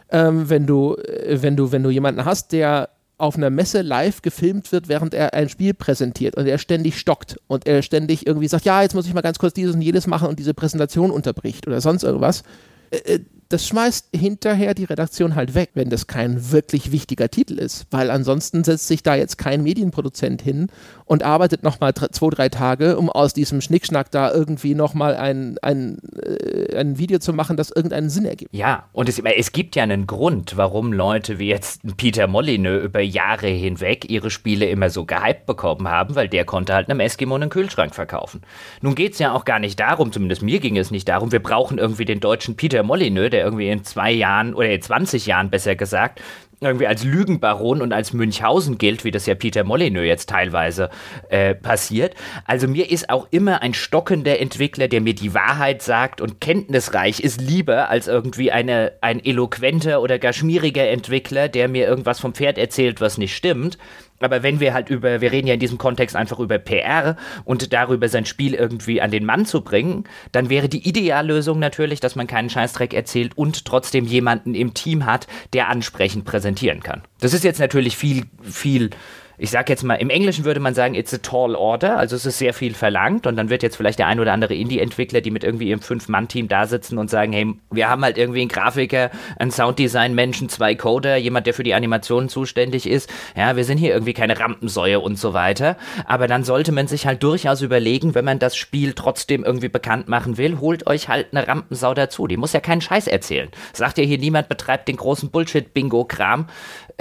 ähm, 0.09 0.49
wenn, 0.49 0.65
du, 0.65 0.95
äh, 0.95 1.41
wenn, 1.41 1.55
du, 1.55 1.71
wenn 1.71 1.83
du 1.83 1.89
jemanden 1.89 2.25
hast, 2.25 2.51
der 2.51 2.89
auf 3.21 3.37
einer 3.37 3.49
Messe 3.49 3.81
live 3.81 4.21
gefilmt 4.21 4.71
wird, 4.71 4.87
während 4.89 5.13
er 5.13 5.33
ein 5.33 5.49
Spiel 5.49 5.73
präsentiert 5.73 6.35
und 6.35 6.47
er 6.47 6.57
ständig 6.57 6.99
stockt 6.99 7.37
und 7.47 7.67
er 7.67 7.81
ständig 7.81 8.25
irgendwie 8.25 8.47
sagt, 8.47 8.65
ja, 8.65 8.81
jetzt 8.81 8.95
muss 8.95 9.07
ich 9.07 9.13
mal 9.13 9.21
ganz 9.21 9.39
kurz 9.39 9.53
dieses 9.53 9.75
und 9.75 9.81
jedes 9.81 10.07
machen 10.07 10.27
und 10.27 10.39
diese 10.39 10.53
Präsentation 10.53 11.11
unterbricht 11.11 11.67
oder 11.67 11.81
sonst 11.81 12.03
irgendwas. 12.03 12.43
Äh, 12.89 13.15
äh 13.15 13.19
das 13.51 13.67
schmeißt 13.67 14.07
hinterher 14.15 14.73
die 14.73 14.85
Redaktion 14.85 15.35
halt 15.35 15.55
weg, 15.55 15.71
wenn 15.73 15.89
das 15.89 16.07
kein 16.07 16.51
wirklich 16.51 16.93
wichtiger 16.93 17.29
Titel 17.29 17.59
ist, 17.59 17.85
weil 17.91 18.09
ansonsten 18.09 18.63
setzt 18.63 18.87
sich 18.87 19.03
da 19.03 19.15
jetzt 19.15 19.37
kein 19.37 19.61
Medienproduzent 19.61 20.41
hin 20.41 20.67
und 21.11 21.23
arbeitet 21.23 21.61
nochmal 21.61 21.93
zwei, 21.93 22.29
drei 22.29 22.47
Tage, 22.47 22.97
um 22.97 23.09
aus 23.09 23.33
diesem 23.33 23.59
Schnickschnack 23.59 24.11
da 24.11 24.31
irgendwie 24.31 24.75
nochmal 24.75 25.17
ein, 25.17 25.57
ein, 25.61 25.97
äh, 26.15 26.73
ein 26.77 26.97
Video 26.99 27.19
zu 27.19 27.33
machen, 27.33 27.57
das 27.57 27.69
irgendeinen 27.69 28.09
Sinn 28.09 28.23
ergibt. 28.23 28.55
Ja, 28.55 28.85
und 28.93 29.09
es, 29.09 29.19
es 29.19 29.51
gibt 29.51 29.75
ja 29.75 29.83
einen 29.83 30.07
Grund, 30.07 30.55
warum 30.55 30.93
Leute 30.93 31.37
wie 31.37 31.49
jetzt 31.49 31.81
Peter 31.97 32.27
Molyneux 32.27 32.85
über 32.85 33.01
Jahre 33.01 33.47
hinweg 33.47 34.09
ihre 34.09 34.31
Spiele 34.31 34.67
immer 34.69 34.89
so 34.89 35.03
gehypt 35.03 35.47
bekommen 35.47 35.89
haben, 35.89 36.15
weil 36.15 36.29
der 36.29 36.45
konnte 36.45 36.73
halt 36.73 36.89
einem 36.89 37.01
Eskimo 37.01 37.35
einen 37.35 37.49
Kühlschrank 37.49 37.93
verkaufen. 37.93 38.39
Nun 38.79 38.95
geht 38.95 39.11
es 39.11 39.19
ja 39.19 39.33
auch 39.33 39.43
gar 39.43 39.59
nicht 39.59 39.81
darum, 39.81 40.13
zumindest 40.13 40.43
mir 40.43 40.61
ging 40.61 40.77
es 40.77 40.91
nicht 40.91 41.09
darum, 41.09 41.33
wir 41.33 41.43
brauchen 41.43 41.77
irgendwie 41.77 42.05
den 42.05 42.21
deutschen 42.21 42.55
Peter 42.55 42.83
Molyneux, 42.83 43.31
der 43.31 43.43
irgendwie 43.43 43.67
in 43.67 43.83
zwei 43.83 44.13
Jahren 44.13 44.53
oder 44.53 44.69
in 44.69 44.81
20 44.81 45.25
Jahren 45.25 45.49
besser 45.49 45.75
gesagt 45.75 46.21
irgendwie 46.61 46.87
als 46.87 47.03
Lügenbaron 47.03 47.81
und 47.81 47.91
als 47.91 48.13
Münchhausen 48.13 48.77
gilt, 48.77 49.03
wie 49.03 49.11
das 49.11 49.25
ja 49.25 49.33
Peter 49.33 49.63
Molyneux 49.63 50.05
jetzt 50.05 50.29
teilweise 50.29 50.89
äh, 51.29 51.55
passiert. 51.55 52.13
Also 52.45 52.67
mir 52.67 52.91
ist 52.91 53.09
auch 53.09 53.27
immer 53.31 53.61
ein 53.63 53.73
stockender 53.73 54.39
Entwickler, 54.39 54.87
der 54.87 55.01
mir 55.01 55.15
die 55.15 55.33
Wahrheit 55.33 55.81
sagt 55.81 56.21
und 56.21 56.39
kenntnisreich 56.39 57.19
ist, 57.19 57.41
lieber 57.41 57.89
als 57.89 58.07
irgendwie 58.07 58.51
eine, 58.51 58.93
ein 59.01 59.23
eloquenter 59.23 60.01
oder 60.01 60.19
gar 60.19 60.33
schmieriger 60.33 60.87
Entwickler, 60.87 61.49
der 61.49 61.67
mir 61.67 61.87
irgendwas 61.87 62.19
vom 62.19 62.35
Pferd 62.35 62.59
erzählt, 62.59 63.01
was 63.01 63.17
nicht 63.17 63.35
stimmt. 63.35 63.77
Aber 64.23 64.43
wenn 64.43 64.59
wir 64.59 64.73
halt 64.73 64.89
über, 64.89 65.21
wir 65.21 65.31
reden 65.31 65.47
ja 65.47 65.53
in 65.53 65.59
diesem 65.59 65.77
Kontext 65.77 66.15
einfach 66.15 66.39
über 66.39 66.57
PR 66.57 67.15
und 67.45 67.73
darüber 67.73 68.07
sein 68.09 68.25
Spiel 68.25 68.53
irgendwie 68.53 69.01
an 69.01 69.11
den 69.11 69.25
Mann 69.25 69.45
zu 69.45 69.61
bringen, 69.61 70.05
dann 70.31 70.49
wäre 70.49 70.69
die 70.69 70.87
Ideallösung 70.87 71.59
natürlich, 71.59 71.99
dass 71.99 72.15
man 72.15 72.27
keinen 72.27 72.49
Scheißdreck 72.49 72.93
erzählt 72.93 73.37
und 73.37 73.65
trotzdem 73.65 74.05
jemanden 74.05 74.55
im 74.55 74.73
Team 74.73 75.05
hat, 75.05 75.27
der 75.53 75.69
ansprechend 75.69 76.25
präsentieren 76.25 76.81
kann. 76.81 77.01
Das 77.19 77.33
ist 77.33 77.43
jetzt 77.43 77.59
natürlich 77.59 77.97
viel, 77.97 78.25
viel 78.41 78.91
ich 79.37 79.49
sag 79.49 79.69
jetzt 79.69 79.83
mal, 79.83 79.95
im 79.95 80.09
Englischen 80.09 80.45
würde 80.45 80.59
man 80.59 80.73
sagen, 80.73 80.95
it's 80.95 81.13
a 81.13 81.17
tall 81.17 81.55
order, 81.55 81.97
also 81.97 82.15
es 82.15 82.25
ist 82.25 82.37
sehr 82.37 82.53
viel 82.53 82.73
verlangt 82.73 83.27
und 83.27 83.35
dann 83.35 83.49
wird 83.49 83.63
jetzt 83.63 83.75
vielleicht 83.75 83.99
der 83.99 84.07
ein 84.07 84.19
oder 84.19 84.33
andere 84.33 84.53
Indie-Entwickler, 84.55 85.21
die 85.21 85.31
mit 85.31 85.43
irgendwie 85.43 85.69
ihrem 85.69 85.81
Fünf-Mann-Team 85.81 86.47
da 86.47 86.67
sitzen 86.67 86.97
und 86.97 87.09
sagen, 87.09 87.33
hey, 87.33 87.53
wir 87.71 87.89
haben 87.89 88.03
halt 88.03 88.17
irgendwie 88.17 88.41
einen 88.41 88.49
Grafiker, 88.49 89.11
einen 89.37 89.51
Sounddesign-Menschen, 89.51 90.49
zwei 90.49 90.75
Coder, 90.75 91.17
jemand, 91.17 91.47
der 91.47 91.53
für 91.53 91.63
die 91.63 91.73
Animationen 91.73 92.29
zuständig 92.29 92.87
ist. 92.87 93.09
Ja, 93.35 93.55
wir 93.55 93.63
sind 93.63 93.77
hier 93.77 93.93
irgendwie 93.93 94.13
keine 94.13 94.39
Rampensäue 94.39 94.99
und 94.99 95.17
so 95.17 95.33
weiter. 95.33 95.77
Aber 96.05 96.27
dann 96.27 96.43
sollte 96.43 96.71
man 96.71 96.87
sich 96.87 97.05
halt 97.05 97.23
durchaus 97.23 97.61
überlegen, 97.61 98.15
wenn 98.15 98.25
man 98.25 98.39
das 98.39 98.55
Spiel 98.55 98.93
trotzdem 98.93 99.43
irgendwie 99.43 99.69
bekannt 99.69 100.07
machen 100.07 100.37
will, 100.37 100.59
holt 100.59 100.87
euch 100.87 101.09
halt 101.09 101.27
eine 101.31 101.47
Rampensau 101.47 101.93
dazu. 101.93 102.27
Die 102.27 102.37
muss 102.37 102.53
ja 102.53 102.59
keinen 102.59 102.81
Scheiß 102.81 103.07
erzählen. 103.07 103.49
Sagt 103.73 103.97
ja 103.97 104.03
hier 104.03 104.17
niemand, 104.17 104.49
betreibt 104.49 104.87
den 104.87 104.97
großen 104.97 105.31
Bullshit-Bingo-Kram 105.31 106.47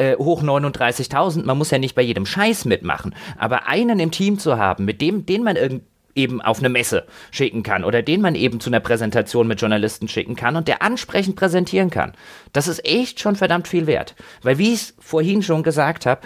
äh, 0.00 0.16
hoch 0.16 0.42
39.000. 0.42 1.44
Man 1.44 1.58
muss 1.58 1.70
ja 1.70 1.78
nicht 1.78 1.94
bei 1.94 2.02
jedem 2.02 2.26
Scheiß 2.26 2.64
mitmachen. 2.64 3.14
Aber 3.36 3.68
einen 3.68 4.00
im 4.00 4.10
Team 4.10 4.38
zu 4.38 4.56
haben, 4.56 4.84
mit 4.84 5.00
dem, 5.00 5.26
den 5.26 5.42
man 5.42 5.56
irgendwie 5.56 5.84
eben 6.14 6.40
auf 6.40 6.58
eine 6.58 6.68
Messe 6.68 7.06
schicken 7.30 7.62
kann 7.62 7.84
oder 7.84 8.02
den 8.02 8.20
man 8.20 8.34
eben 8.34 8.60
zu 8.60 8.70
einer 8.70 8.80
Präsentation 8.80 9.46
mit 9.46 9.60
Journalisten 9.60 10.08
schicken 10.08 10.34
kann 10.34 10.56
und 10.56 10.68
der 10.68 10.82
ansprechend 10.82 11.36
präsentieren 11.36 11.90
kann. 11.90 12.14
Das 12.52 12.68
ist 12.68 12.84
echt 12.84 13.20
schon 13.20 13.36
verdammt 13.36 13.68
viel 13.68 13.86
wert. 13.86 14.14
Weil 14.42 14.58
wie 14.58 14.72
ich 14.72 14.80
es 14.80 14.94
vorhin 14.98 15.42
schon 15.42 15.62
gesagt 15.62 16.06
habe, 16.06 16.22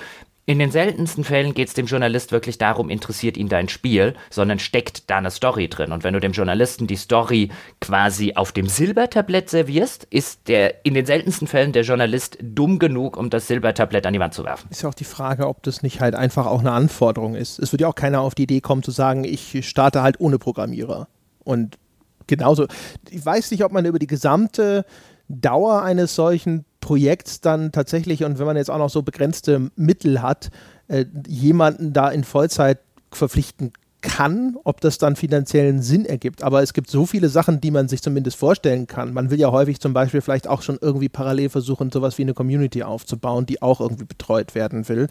in 0.47 0.59
den 0.59 0.71
seltensten 0.71 1.25
Fällen 1.25 1.55
geht 1.55 1.69
es 1.69 1.75
dem 1.75 1.87
Journalist 1.87 2.31
wirklich 2.31 2.59
darum, 2.59 2.91
interessiert 2.91 3.39
ihn 3.39 3.49
dein 3.49 3.71
Spiel, 3.71 4.15
sondern 4.29 4.59
steckt 4.59 5.09
da 5.09 5.17
eine 5.17 5.31
Story 5.31 5.69
drin. 5.69 5.91
Und 5.91 6.05
wenn 6.05 6.13
du 6.13 6.21
dem 6.21 6.33
Journalisten 6.33 6.87
die 6.87 6.97
Story 6.97 7.51
quasi 7.81 8.35
auf 8.35 8.53
dem 8.53 8.69
Silbertablett 8.69 9.49
servierst, 9.49 10.05
ist 10.11 10.49
der 10.49 10.85
in 10.85 10.93
den 10.93 11.07
seltensten 11.07 11.49
Fällen 11.49 11.73
der 11.73 11.83
Journalist 11.83 12.37
dumm 12.43 12.79
genug, 12.79 13.17
um 13.17 13.31
das 13.31 13.47
Silbertablett 13.47 14.05
an 14.05 14.13
die 14.13 14.21
Wand 14.21 14.35
zu 14.35 14.45
werfen. 14.45 14.69
Ist 14.71 14.83
ja 14.83 14.91
auch 14.91 14.95
die 14.95 15.05
Frage, 15.05 15.49
ob 15.49 15.63
das 15.63 15.83
nicht 15.83 16.01
halt 16.01 16.15
einfach 16.15 16.47
auch 16.47 16.61
eine 16.61 16.73
Anforderung 16.73 17.37
ist. 17.37 17.59
Es 17.59 17.73
wird 17.73 17.81
ja 17.81 17.89
auch 17.89 17.95
keiner 17.95 18.21
auf 18.21 18.35
die 18.35 18.43
Idee 18.43 18.61
kommen 18.61 18.83
zu 18.83 18.91
sagen, 18.91 19.25
ich 19.25 19.67
starte 19.67 20.03
halt 20.03 20.21
ohne 20.21 20.39
Programmierer. 20.39 21.09
Und 21.43 21.79
genauso, 22.27 22.67
ich 23.09 23.25
weiß 23.25 23.51
nicht, 23.51 23.65
ob 23.65 23.73
man 23.73 23.87
über 23.87 23.99
die 23.99 24.07
gesamte 24.07 24.85
Dauer 25.29 25.83
eines 25.83 26.15
solchen 26.15 26.67
Projekts 26.85 27.41
dann 27.41 27.73
tatsächlich, 27.73 28.25
und 28.25 28.39
wenn 28.39 28.45
man 28.45 28.59
jetzt 28.59 28.71
auch 28.71 28.77
noch 28.77 28.91
so 28.91 29.01
begrenzte 29.01 29.71
Mittel 29.75 30.21
hat, 30.21 30.51
äh, 30.89 31.07
jemanden 31.27 31.95
da 31.95 32.11
in 32.11 32.25
Vollzeit 32.25 32.79
verpflichten 33.11 33.73
kann, 34.05 34.57
ob 34.65 34.83
das 34.83 34.99
dann 34.99 35.17
finanziellen 35.17 35.81
Sinn 35.81 36.05
ergibt. 36.05 36.43
Aber 36.43 36.63
es 36.63 36.75
gibt 36.75 36.91
so 36.91 37.07
viele 37.07 37.31
Sachen, 37.31 37.63
die 37.63 37.71
man 37.71 37.89
sich 37.89 38.03
zumindest 38.03 38.37
vorstellen 38.37 38.87
kann. 38.87 39.15
Man 39.15 39.31
will 39.31 39.41
ja 39.41 39.51
häufig 39.51 39.81
zum 39.81 39.95
Beispiel 39.95 40.21
vielleicht 40.21 40.47
auch 40.47 40.61
schon 40.61 40.79
irgendwie 40.79 41.09
parallel 41.09 41.49
versuchen, 41.49 41.91
sowas 41.91 42.19
wie 42.19 42.23
eine 42.23 42.35
Community 42.35 42.83
aufzubauen, 42.83 43.47
die 43.47 43.63
auch 43.63 43.81
irgendwie 43.81 44.05
betreut 44.05 44.55
werden 44.55 44.89
will. 44.91 45.09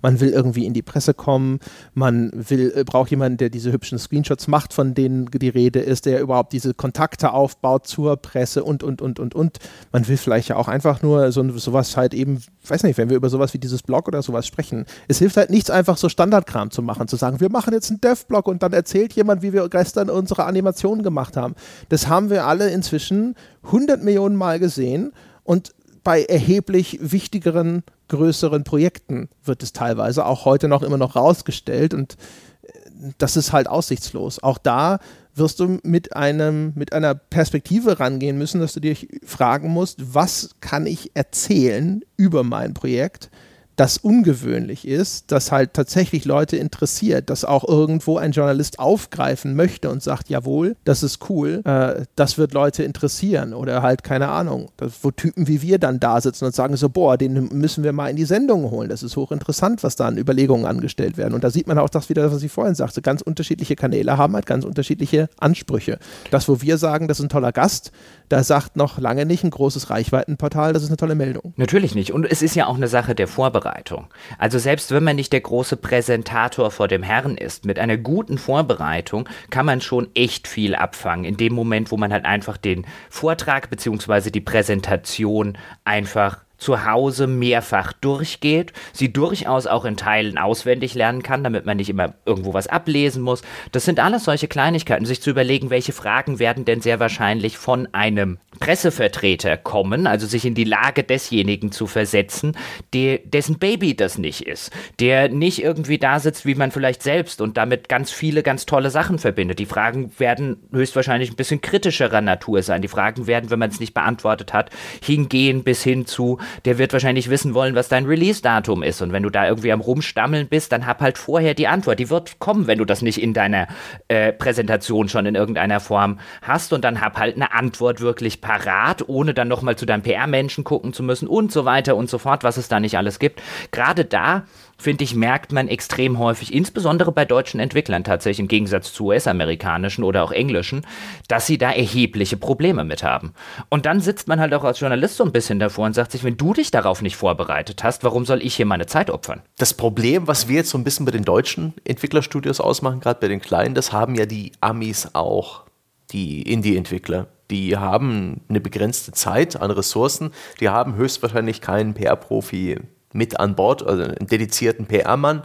Man 0.00 0.20
will 0.20 0.30
irgendwie 0.30 0.64
in 0.64 0.74
die 0.74 0.82
Presse 0.82 1.12
kommen. 1.12 1.58
Man 1.94 2.30
will, 2.32 2.72
äh, 2.74 2.84
braucht 2.84 3.10
jemanden, 3.10 3.38
der 3.38 3.50
diese 3.50 3.72
hübschen 3.72 3.98
Screenshots 3.98 4.46
macht, 4.46 4.72
von 4.72 4.94
denen 4.94 5.26
die 5.26 5.48
Rede 5.48 5.80
ist, 5.80 6.06
der 6.06 6.20
überhaupt 6.20 6.52
diese 6.52 6.72
Kontakte 6.72 7.32
aufbaut 7.32 7.88
zur 7.88 8.16
Presse 8.16 8.62
und, 8.62 8.84
und, 8.84 9.02
und, 9.02 9.18
und, 9.18 9.34
und. 9.34 9.58
Man 9.90 10.06
will 10.06 10.16
vielleicht 10.16 10.48
ja 10.48 10.56
auch 10.56 10.68
einfach 10.68 11.02
nur 11.02 11.32
so 11.32 11.42
sowas 11.58 11.96
halt 11.96 12.14
eben, 12.14 12.40
weiß 12.68 12.84
nicht, 12.84 12.96
wenn 12.96 13.10
wir 13.10 13.16
über 13.16 13.28
sowas 13.28 13.54
wie 13.54 13.58
dieses 13.58 13.82
Blog 13.82 14.06
oder 14.06 14.22
sowas 14.22 14.46
sprechen. 14.46 14.86
Es 15.08 15.18
hilft 15.18 15.36
halt 15.36 15.50
nichts, 15.50 15.68
einfach 15.68 15.96
so 15.96 16.08
Standardkram 16.08 16.70
zu 16.70 16.80
machen, 16.80 17.08
zu 17.08 17.16
sagen, 17.16 17.40
wir 17.40 17.50
machen 17.50 17.74
jetzt 17.74 17.90
einen 17.90 18.00
Dev-Blog 18.00 18.35
Weblog 18.36 18.48
und 18.48 18.62
dann 18.62 18.72
erzählt 18.72 19.12
jemand, 19.14 19.42
wie 19.42 19.52
wir 19.52 19.68
gestern 19.68 20.10
unsere 20.10 20.44
Animationen 20.44 21.02
gemacht 21.02 21.36
haben. 21.36 21.54
Das 21.88 22.08
haben 22.08 22.30
wir 22.30 22.46
alle 22.46 22.70
inzwischen 22.70 23.34
100 23.64 24.02
Millionen 24.02 24.36
Mal 24.36 24.58
gesehen 24.58 25.12
und 25.44 25.74
bei 26.04 26.22
erheblich 26.22 26.98
wichtigeren, 27.02 27.82
größeren 28.08 28.62
Projekten 28.62 29.28
wird 29.44 29.62
es 29.62 29.72
teilweise 29.72 30.24
auch 30.24 30.44
heute 30.44 30.68
noch 30.68 30.82
immer 30.82 30.98
noch 30.98 31.16
rausgestellt 31.16 31.94
und 31.94 32.16
äh, 32.62 33.12
das 33.18 33.36
ist 33.36 33.52
halt 33.52 33.68
aussichtslos. 33.68 34.40
Auch 34.40 34.58
da 34.58 35.00
wirst 35.34 35.58
du 35.58 35.78
mit 35.82 36.14
einem, 36.14 36.72
mit 36.76 36.92
einer 36.92 37.14
Perspektive 37.14 37.98
rangehen 37.98 38.38
müssen, 38.38 38.60
dass 38.60 38.72
du 38.72 38.80
dich 38.80 39.08
fragen 39.24 39.68
musst, 39.68 40.14
was 40.14 40.50
kann 40.60 40.86
ich 40.86 41.10
erzählen 41.14 42.02
über 42.16 42.44
mein 42.44 42.72
Projekt, 42.72 43.30
das 43.76 43.98
ungewöhnlich 43.98 44.88
ist, 44.88 45.30
das 45.30 45.52
halt 45.52 45.74
tatsächlich 45.74 46.24
Leute 46.24 46.56
interessiert, 46.56 47.28
dass 47.28 47.44
auch 47.44 47.62
irgendwo 47.68 48.16
ein 48.16 48.32
Journalist 48.32 48.78
aufgreifen 48.78 49.54
möchte 49.54 49.90
und 49.90 50.02
sagt, 50.02 50.30
jawohl, 50.30 50.76
das 50.84 51.02
ist 51.02 51.28
cool, 51.28 51.60
äh, 51.64 52.06
das 52.16 52.38
wird 52.38 52.54
Leute 52.54 52.82
interessieren 52.84 53.52
oder 53.52 53.82
halt 53.82 54.02
keine 54.02 54.28
Ahnung, 54.28 54.70
das, 54.78 54.92
wo 55.02 55.10
Typen 55.10 55.46
wie 55.46 55.60
wir 55.60 55.78
dann 55.78 56.00
da 56.00 56.20
sitzen 56.22 56.46
und 56.46 56.54
sagen 56.54 56.76
so, 56.76 56.88
boah, 56.88 57.18
den 57.18 57.48
müssen 57.52 57.84
wir 57.84 57.92
mal 57.92 58.08
in 58.08 58.16
die 58.16 58.24
Sendung 58.24 58.70
holen, 58.70 58.88
das 58.88 59.02
ist 59.02 59.14
hochinteressant, 59.16 59.82
was 59.82 59.94
da 59.94 60.06
an 60.06 60.16
Überlegungen 60.16 60.64
angestellt 60.64 61.18
werden 61.18 61.34
und 61.34 61.44
da 61.44 61.50
sieht 61.50 61.66
man 61.66 61.78
auch 61.78 61.90
das 61.90 62.08
wieder, 62.08 62.32
was 62.32 62.42
ich 62.42 62.50
vorhin 62.50 62.74
sagte, 62.74 63.02
ganz 63.02 63.20
unterschiedliche 63.20 63.76
Kanäle 63.76 64.16
haben 64.16 64.34
halt 64.34 64.46
ganz 64.46 64.64
unterschiedliche 64.64 65.28
Ansprüche. 65.38 65.98
Das, 66.30 66.48
wo 66.48 66.62
wir 66.62 66.78
sagen, 66.78 67.08
das 67.08 67.18
ist 67.18 67.26
ein 67.26 67.28
toller 67.28 67.52
Gast, 67.52 67.92
da 68.30 68.42
sagt 68.42 68.76
noch 68.76 68.98
lange 68.98 69.26
nicht 69.26 69.44
ein 69.44 69.50
großes 69.50 69.90
Reichweitenportal, 69.90 70.72
das 70.72 70.82
ist 70.82 70.88
eine 70.88 70.96
tolle 70.96 71.14
Meldung. 71.14 71.52
Natürlich 71.56 71.94
nicht 71.94 72.14
und 72.14 72.24
es 72.24 72.40
ist 72.40 72.54
ja 72.56 72.66
auch 72.66 72.76
eine 72.76 72.88
Sache 72.88 73.14
der 73.14 73.28
Vorbereitung. 73.28 73.65
Vorbereitung. 73.66 74.06
Also 74.38 74.58
selbst 74.58 74.90
wenn 74.92 75.04
man 75.04 75.16
nicht 75.16 75.32
der 75.32 75.40
große 75.40 75.76
Präsentator 75.76 76.70
vor 76.70 76.88
dem 76.88 77.02
Herrn 77.02 77.36
ist, 77.36 77.64
mit 77.64 77.78
einer 77.78 77.96
guten 77.96 78.38
Vorbereitung 78.38 79.28
kann 79.50 79.66
man 79.66 79.80
schon 79.80 80.08
echt 80.14 80.46
viel 80.46 80.74
abfangen. 80.74 81.24
In 81.24 81.36
dem 81.36 81.52
Moment, 81.52 81.90
wo 81.90 81.96
man 81.96 82.12
halt 82.12 82.24
einfach 82.24 82.56
den 82.56 82.86
Vortrag 83.10 83.70
bzw. 83.70 84.30
die 84.30 84.40
Präsentation 84.40 85.58
einfach 85.84 86.45
zu 86.58 86.84
Hause 86.84 87.26
mehrfach 87.26 87.92
durchgeht, 87.92 88.72
sie 88.92 89.12
durchaus 89.12 89.66
auch 89.66 89.84
in 89.84 89.96
Teilen 89.96 90.38
auswendig 90.38 90.94
lernen 90.94 91.22
kann, 91.22 91.44
damit 91.44 91.66
man 91.66 91.76
nicht 91.76 91.90
immer 91.90 92.14
irgendwo 92.24 92.54
was 92.54 92.66
ablesen 92.66 93.22
muss. 93.22 93.42
Das 93.72 93.84
sind 93.84 94.00
alles 94.00 94.24
solche 94.24 94.48
Kleinigkeiten, 94.48 95.06
sich 95.06 95.20
zu 95.20 95.30
überlegen, 95.30 95.70
welche 95.70 95.92
Fragen 95.92 96.38
werden 96.38 96.64
denn 96.64 96.80
sehr 96.80 97.00
wahrscheinlich 97.00 97.58
von 97.58 97.88
einem 97.92 98.38
Pressevertreter 98.58 99.56
kommen, 99.56 100.06
also 100.06 100.26
sich 100.26 100.44
in 100.44 100.54
die 100.54 100.64
Lage 100.64 101.02
desjenigen 101.02 101.72
zu 101.72 101.86
versetzen, 101.86 102.56
der, 102.94 103.18
dessen 103.18 103.58
Baby 103.58 103.94
das 103.94 104.18
nicht 104.18 104.46
ist, 104.46 104.72
der 104.98 105.28
nicht 105.28 105.62
irgendwie 105.62 105.98
da 105.98 106.20
sitzt, 106.20 106.46
wie 106.46 106.54
man 106.54 106.70
vielleicht 106.70 107.02
selbst 107.02 107.40
und 107.40 107.56
damit 107.56 107.88
ganz 107.88 108.10
viele 108.10 108.42
ganz 108.42 108.66
tolle 108.66 108.90
Sachen 108.90 109.18
verbindet. 109.18 109.58
Die 109.58 109.66
Fragen 109.66 110.10
werden 110.18 110.56
höchstwahrscheinlich 110.72 111.30
ein 111.30 111.36
bisschen 111.36 111.60
kritischerer 111.60 112.20
Natur 112.20 112.62
sein. 112.62 112.82
Die 112.82 112.88
Fragen 112.88 113.26
werden, 113.26 113.50
wenn 113.50 113.58
man 113.58 113.70
es 113.70 113.80
nicht 113.80 113.94
beantwortet 113.94 114.52
hat, 114.52 114.70
hingehen 115.02 115.62
bis 115.62 115.82
hin 115.82 116.06
zu, 116.06 116.38
der 116.64 116.78
wird 116.78 116.92
wahrscheinlich 116.92 117.30
wissen 117.30 117.54
wollen, 117.54 117.74
was 117.74 117.88
dein 117.88 118.06
Release-Datum 118.06 118.82
ist. 118.82 119.02
Und 119.02 119.12
wenn 119.12 119.22
du 119.22 119.30
da 119.30 119.46
irgendwie 119.46 119.72
am 119.72 119.80
Rumstammeln 119.80 120.48
bist, 120.48 120.72
dann 120.72 120.86
hab 120.86 121.00
halt 121.00 121.18
vorher 121.18 121.54
die 121.54 121.68
Antwort. 121.68 121.98
Die 121.98 122.10
wird 122.10 122.38
kommen, 122.38 122.66
wenn 122.66 122.78
du 122.78 122.84
das 122.84 123.02
nicht 123.02 123.20
in 123.20 123.32
deiner 123.32 123.68
äh, 124.08 124.32
Präsentation 124.32 125.08
schon 125.08 125.26
in 125.26 125.34
irgendeiner 125.34 125.80
Form 125.80 126.18
hast. 126.42 126.72
Und 126.72 126.84
dann 126.84 127.00
hab 127.00 127.18
halt 127.18 127.36
eine 127.36 127.52
Antwort 127.52 128.00
wirklich 128.00 128.40
parat, 128.40 129.08
ohne 129.08 129.34
dann 129.34 129.48
nochmal 129.48 129.76
zu 129.76 129.86
deinem 129.86 130.02
PR-Menschen 130.02 130.64
gucken 130.64 130.92
zu 130.92 131.02
müssen 131.02 131.28
und 131.28 131.52
so 131.52 131.64
weiter 131.64 131.96
und 131.96 132.10
so 132.10 132.18
fort, 132.18 132.44
was 132.44 132.56
es 132.56 132.68
da 132.68 132.80
nicht 132.80 132.96
alles 132.96 133.18
gibt. 133.18 133.42
Gerade 133.70 134.04
da 134.04 134.44
finde 134.78 135.04
ich, 135.04 135.14
merkt 135.14 135.52
man 135.52 135.68
extrem 135.68 136.18
häufig, 136.18 136.52
insbesondere 136.52 137.12
bei 137.12 137.24
deutschen 137.24 137.60
Entwicklern 137.60 138.04
tatsächlich 138.04 138.40
im 138.40 138.48
Gegensatz 138.48 138.92
zu 138.92 139.06
US-amerikanischen 139.06 140.04
oder 140.04 140.22
auch 140.22 140.32
englischen, 140.32 140.86
dass 141.28 141.46
sie 141.46 141.58
da 141.58 141.70
erhebliche 141.70 142.36
Probleme 142.36 142.84
mit 142.84 143.02
haben. 143.02 143.32
Und 143.68 143.86
dann 143.86 144.00
sitzt 144.00 144.28
man 144.28 144.40
halt 144.40 144.54
auch 144.54 144.64
als 144.64 144.80
Journalist 144.80 145.16
so 145.16 145.24
ein 145.24 145.32
bisschen 145.32 145.58
davor 145.58 145.86
und 145.86 145.94
sagt 145.94 146.12
sich, 146.12 146.24
wenn 146.24 146.36
du 146.36 146.52
dich 146.52 146.70
darauf 146.70 147.02
nicht 147.02 147.16
vorbereitet 147.16 147.84
hast, 147.84 148.04
warum 148.04 148.24
soll 148.24 148.42
ich 148.42 148.54
hier 148.54 148.66
meine 148.66 148.86
Zeit 148.86 149.10
opfern? 149.10 149.42
Das 149.58 149.74
Problem, 149.74 150.26
was 150.26 150.48
wir 150.48 150.56
jetzt 150.56 150.70
so 150.70 150.78
ein 150.78 150.84
bisschen 150.84 151.06
bei 151.06 151.12
den 151.12 151.24
deutschen 151.24 151.74
Entwicklerstudios 151.84 152.60
ausmachen, 152.60 153.00
gerade 153.00 153.20
bei 153.20 153.28
den 153.28 153.40
kleinen, 153.40 153.74
das 153.74 153.92
haben 153.92 154.14
ja 154.14 154.26
die 154.26 154.52
Amis 154.60 155.10
auch, 155.14 155.64
die 156.12 156.42
Indie-Entwickler. 156.42 157.28
Die 157.50 157.76
haben 157.76 158.40
eine 158.48 158.60
begrenzte 158.60 159.12
Zeit 159.12 159.60
an 159.60 159.70
Ressourcen, 159.70 160.32
die 160.60 160.68
haben 160.68 160.96
höchstwahrscheinlich 160.96 161.60
keinen 161.60 161.94
PR-Profi 161.94 162.80
mit 163.16 163.40
an 163.40 163.56
Bord, 163.56 163.86
also 163.86 164.02
einen 164.02 164.26
dedizierten 164.26 164.86
PR-Mann. 164.86 165.42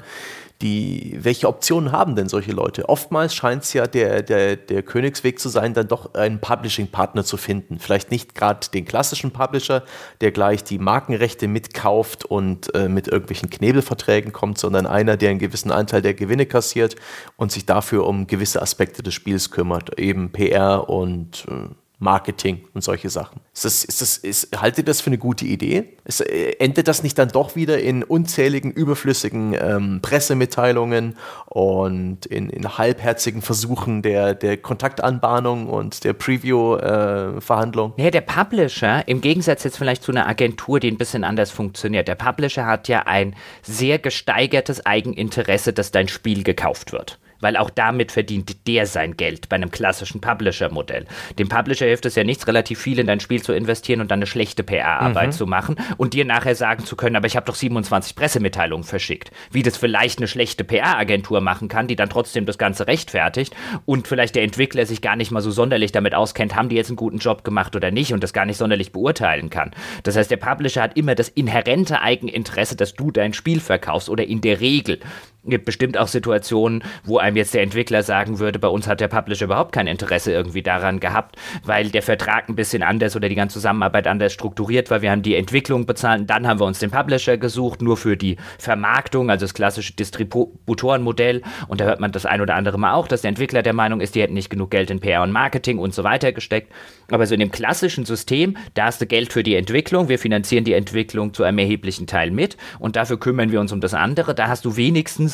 Die, 0.61 1.17
welche 1.19 1.47
Optionen 1.47 1.91
haben 1.91 2.15
denn 2.15 2.29
solche 2.29 2.51
Leute? 2.51 2.87
Oftmals 2.87 3.33
scheint 3.33 3.63
es 3.63 3.73
ja 3.73 3.87
der, 3.87 4.21
der, 4.21 4.57
der 4.57 4.83
Königsweg 4.83 5.39
zu 5.39 5.49
sein, 5.49 5.73
dann 5.73 5.87
doch 5.87 6.13
einen 6.13 6.39
Publishing-Partner 6.39 7.23
zu 7.23 7.37
finden. 7.37 7.79
Vielleicht 7.79 8.11
nicht 8.11 8.35
gerade 8.35 8.69
den 8.71 8.85
klassischen 8.85 9.31
Publisher, 9.31 9.81
der 10.21 10.31
gleich 10.31 10.63
die 10.63 10.77
Markenrechte 10.77 11.47
mitkauft 11.47 12.25
und 12.25 12.75
äh, 12.75 12.89
mit 12.89 13.07
irgendwelchen 13.07 13.49
Knebelverträgen 13.49 14.33
kommt, 14.33 14.59
sondern 14.59 14.85
einer, 14.85 15.17
der 15.17 15.31
einen 15.31 15.39
gewissen 15.39 15.71
Anteil 15.71 16.03
der 16.03 16.13
Gewinne 16.13 16.45
kassiert 16.45 16.95
und 17.37 17.51
sich 17.51 17.65
dafür 17.65 18.05
um 18.05 18.27
gewisse 18.27 18.61
Aspekte 18.61 19.01
des 19.01 19.15
Spiels 19.15 19.49
kümmert, 19.49 19.97
eben 19.97 20.31
PR 20.31 20.87
und 20.87 21.45
äh, 21.49 21.73
Marketing 22.01 22.61
und 22.73 22.83
solche 22.83 23.11
Sachen. 23.11 23.41
Ist 23.53 23.63
das, 23.63 23.83
ist 23.83 24.01
das, 24.01 24.17
ist, 24.17 24.59
haltet 24.59 24.79
ihr 24.79 24.85
das 24.85 25.01
für 25.01 25.07
eine 25.07 25.19
gute 25.19 25.45
Idee? 25.45 25.97
Ist, 26.03 26.21
äh, 26.21 26.53
endet 26.59 26.87
das 26.87 27.03
nicht 27.03 27.17
dann 27.17 27.29
doch 27.29 27.55
wieder 27.55 27.79
in 27.79 28.03
unzähligen, 28.03 28.71
überflüssigen 28.71 29.53
ähm, 29.53 29.99
Pressemitteilungen 30.01 31.15
und 31.45 32.25
in, 32.25 32.49
in, 32.49 32.77
halbherzigen 32.77 33.43
Versuchen 33.43 34.01
der, 34.01 34.33
der 34.33 34.57
Kontaktanbahnung 34.57 35.67
und 35.67 36.03
der 36.03 36.13
Preview-Verhandlung? 36.13 37.93
Äh, 37.97 38.05
ja, 38.05 38.09
der 38.09 38.21
Publisher, 38.21 39.07
im 39.07 39.21
Gegensatz 39.21 39.63
jetzt 39.63 39.77
vielleicht 39.77 40.01
zu 40.01 40.11
einer 40.11 40.27
Agentur, 40.27 40.79
die 40.79 40.89
ein 40.89 40.97
bisschen 40.97 41.23
anders 41.23 41.51
funktioniert, 41.51 42.07
der 42.07 42.15
Publisher 42.15 42.65
hat 42.65 42.87
ja 42.87 43.03
ein 43.03 43.35
sehr 43.61 43.99
gesteigertes 43.99 44.87
Eigeninteresse, 44.87 45.71
dass 45.71 45.91
dein 45.91 46.07
Spiel 46.07 46.43
gekauft 46.43 46.93
wird 46.93 47.19
weil 47.41 47.57
auch 47.57 47.69
damit 47.69 48.11
verdient 48.11 48.67
der 48.67 48.85
sein 48.85 49.17
Geld 49.17 49.49
bei 49.49 49.55
einem 49.55 49.71
klassischen 49.71 50.21
Publisher-Modell. 50.21 51.05
Dem 51.37 51.49
Publisher 51.49 51.85
hilft 51.85 52.05
es 52.05 52.15
ja 52.15 52.23
nichts, 52.23 52.47
relativ 52.47 52.79
viel 52.79 52.99
in 52.99 53.07
dein 53.07 53.19
Spiel 53.19 53.41
zu 53.41 53.53
investieren 53.53 54.01
und 54.01 54.09
dann 54.11 54.19
eine 54.19 54.27
schlechte 54.27 54.63
PR-Arbeit 54.63 55.27
mhm. 55.27 55.31
zu 55.33 55.47
machen 55.47 55.75
und 55.97 56.13
dir 56.13 56.25
nachher 56.25 56.55
sagen 56.55 56.85
zu 56.85 56.95
können, 56.95 57.15
aber 57.15 57.27
ich 57.27 57.35
habe 57.35 57.45
doch 57.45 57.55
27 57.55 58.15
Pressemitteilungen 58.15 58.83
verschickt. 58.83 59.31
Wie 59.51 59.63
das 59.63 59.77
vielleicht 59.77 60.19
eine 60.19 60.27
schlechte 60.27 60.63
PR-Agentur 60.63 61.41
machen 61.41 61.67
kann, 61.67 61.87
die 61.87 61.95
dann 61.95 62.09
trotzdem 62.09 62.45
das 62.45 62.57
Ganze 62.57 62.87
rechtfertigt 62.87 63.55
und 63.85 64.07
vielleicht 64.07 64.35
der 64.35 64.43
Entwickler 64.43 64.85
sich 64.85 65.01
gar 65.01 65.15
nicht 65.15 65.31
mal 65.31 65.41
so 65.41 65.51
sonderlich 65.51 65.91
damit 65.91 66.15
auskennt, 66.15 66.55
haben 66.55 66.69
die 66.69 66.75
jetzt 66.75 66.89
einen 66.89 66.97
guten 66.97 67.17
Job 67.17 67.43
gemacht 67.43 67.75
oder 67.75 67.91
nicht 67.91 68.13
und 68.13 68.23
das 68.23 68.33
gar 68.33 68.45
nicht 68.45 68.57
sonderlich 68.57 68.91
beurteilen 68.91 69.49
kann. 69.49 69.71
Das 70.03 70.15
heißt, 70.15 70.31
der 70.31 70.37
Publisher 70.37 70.83
hat 70.83 70.97
immer 70.97 71.15
das 71.15 71.29
inhärente 71.29 72.01
Eigeninteresse, 72.01 72.75
dass 72.75 72.93
du 72.93 73.11
dein 73.11 73.33
Spiel 73.33 73.59
verkaufst 73.59 74.09
oder 74.09 74.25
in 74.25 74.41
der 74.41 74.59
Regel 74.59 74.99
gibt 75.43 75.65
bestimmt 75.65 75.97
auch 75.97 76.07
Situationen, 76.07 76.83
wo 77.03 77.17
einem 77.17 77.35
jetzt 77.35 77.53
der 77.53 77.63
Entwickler 77.63 78.03
sagen 78.03 78.39
würde, 78.39 78.59
bei 78.59 78.67
uns 78.67 78.87
hat 78.87 79.01
der 79.01 79.07
Publisher 79.07 79.45
überhaupt 79.45 79.71
kein 79.71 79.87
Interesse 79.87 80.31
irgendwie 80.31 80.61
daran 80.61 80.99
gehabt, 80.99 81.35
weil 81.63 81.89
der 81.89 82.03
Vertrag 82.03 82.47
ein 82.47 82.55
bisschen 82.55 82.83
anders 82.83 83.15
oder 83.15 83.27
die 83.27 83.35
ganze 83.35 83.53
Zusammenarbeit 83.53 84.07
anders 84.07 84.33
strukturiert 84.33 84.91
war. 84.91 85.01
Wir 85.01 85.09
haben 85.09 85.23
die 85.23 85.35
Entwicklung 85.35 85.85
bezahlt, 85.85 86.29
dann 86.29 86.47
haben 86.47 86.59
wir 86.59 86.65
uns 86.65 86.79
den 86.79 86.91
Publisher 86.91 87.37
gesucht, 87.37 87.81
nur 87.81 87.97
für 87.97 88.17
die 88.17 88.37
Vermarktung, 88.59 89.31
also 89.31 89.45
das 89.45 89.53
klassische 89.53 89.93
Distributorenmodell. 89.93 91.41
Und 91.67 91.81
da 91.81 91.85
hört 91.85 91.99
man 91.99 92.11
das 92.11 92.25
ein 92.25 92.41
oder 92.41 92.55
andere 92.55 92.77
Mal 92.77 92.93
auch, 92.93 93.07
dass 93.07 93.21
der 93.21 93.29
Entwickler 93.29 93.63
der 93.63 93.73
Meinung 93.73 93.99
ist, 93.99 94.13
die 94.13 94.21
hätten 94.21 94.35
nicht 94.35 94.49
genug 94.49 94.69
Geld 94.69 94.91
in 94.91 94.99
PR 94.99 95.23
und 95.23 95.31
Marketing 95.31 95.79
und 95.79 95.93
so 95.93 96.03
weiter 96.03 96.31
gesteckt. 96.31 96.71
Aber 97.09 97.25
so 97.25 97.33
in 97.33 97.39
dem 97.39 97.51
klassischen 97.51 98.05
System, 98.05 98.57
da 98.75 98.85
hast 98.85 99.01
du 99.01 99.05
Geld 99.05 99.33
für 99.33 99.43
die 99.43 99.55
Entwicklung, 99.55 100.07
wir 100.07 100.19
finanzieren 100.19 100.63
die 100.63 100.73
Entwicklung 100.73 101.33
zu 101.33 101.43
einem 101.43 101.57
erheblichen 101.57 102.07
Teil 102.07 102.31
mit 102.31 102.57
und 102.79 102.95
dafür 102.95 103.19
kümmern 103.19 103.51
wir 103.51 103.59
uns 103.59 103.71
um 103.71 103.81
das 103.81 103.93
andere. 103.93 104.35
Da 104.35 104.47
hast 104.47 104.65
du 104.65 104.77
wenigstens 104.77 105.30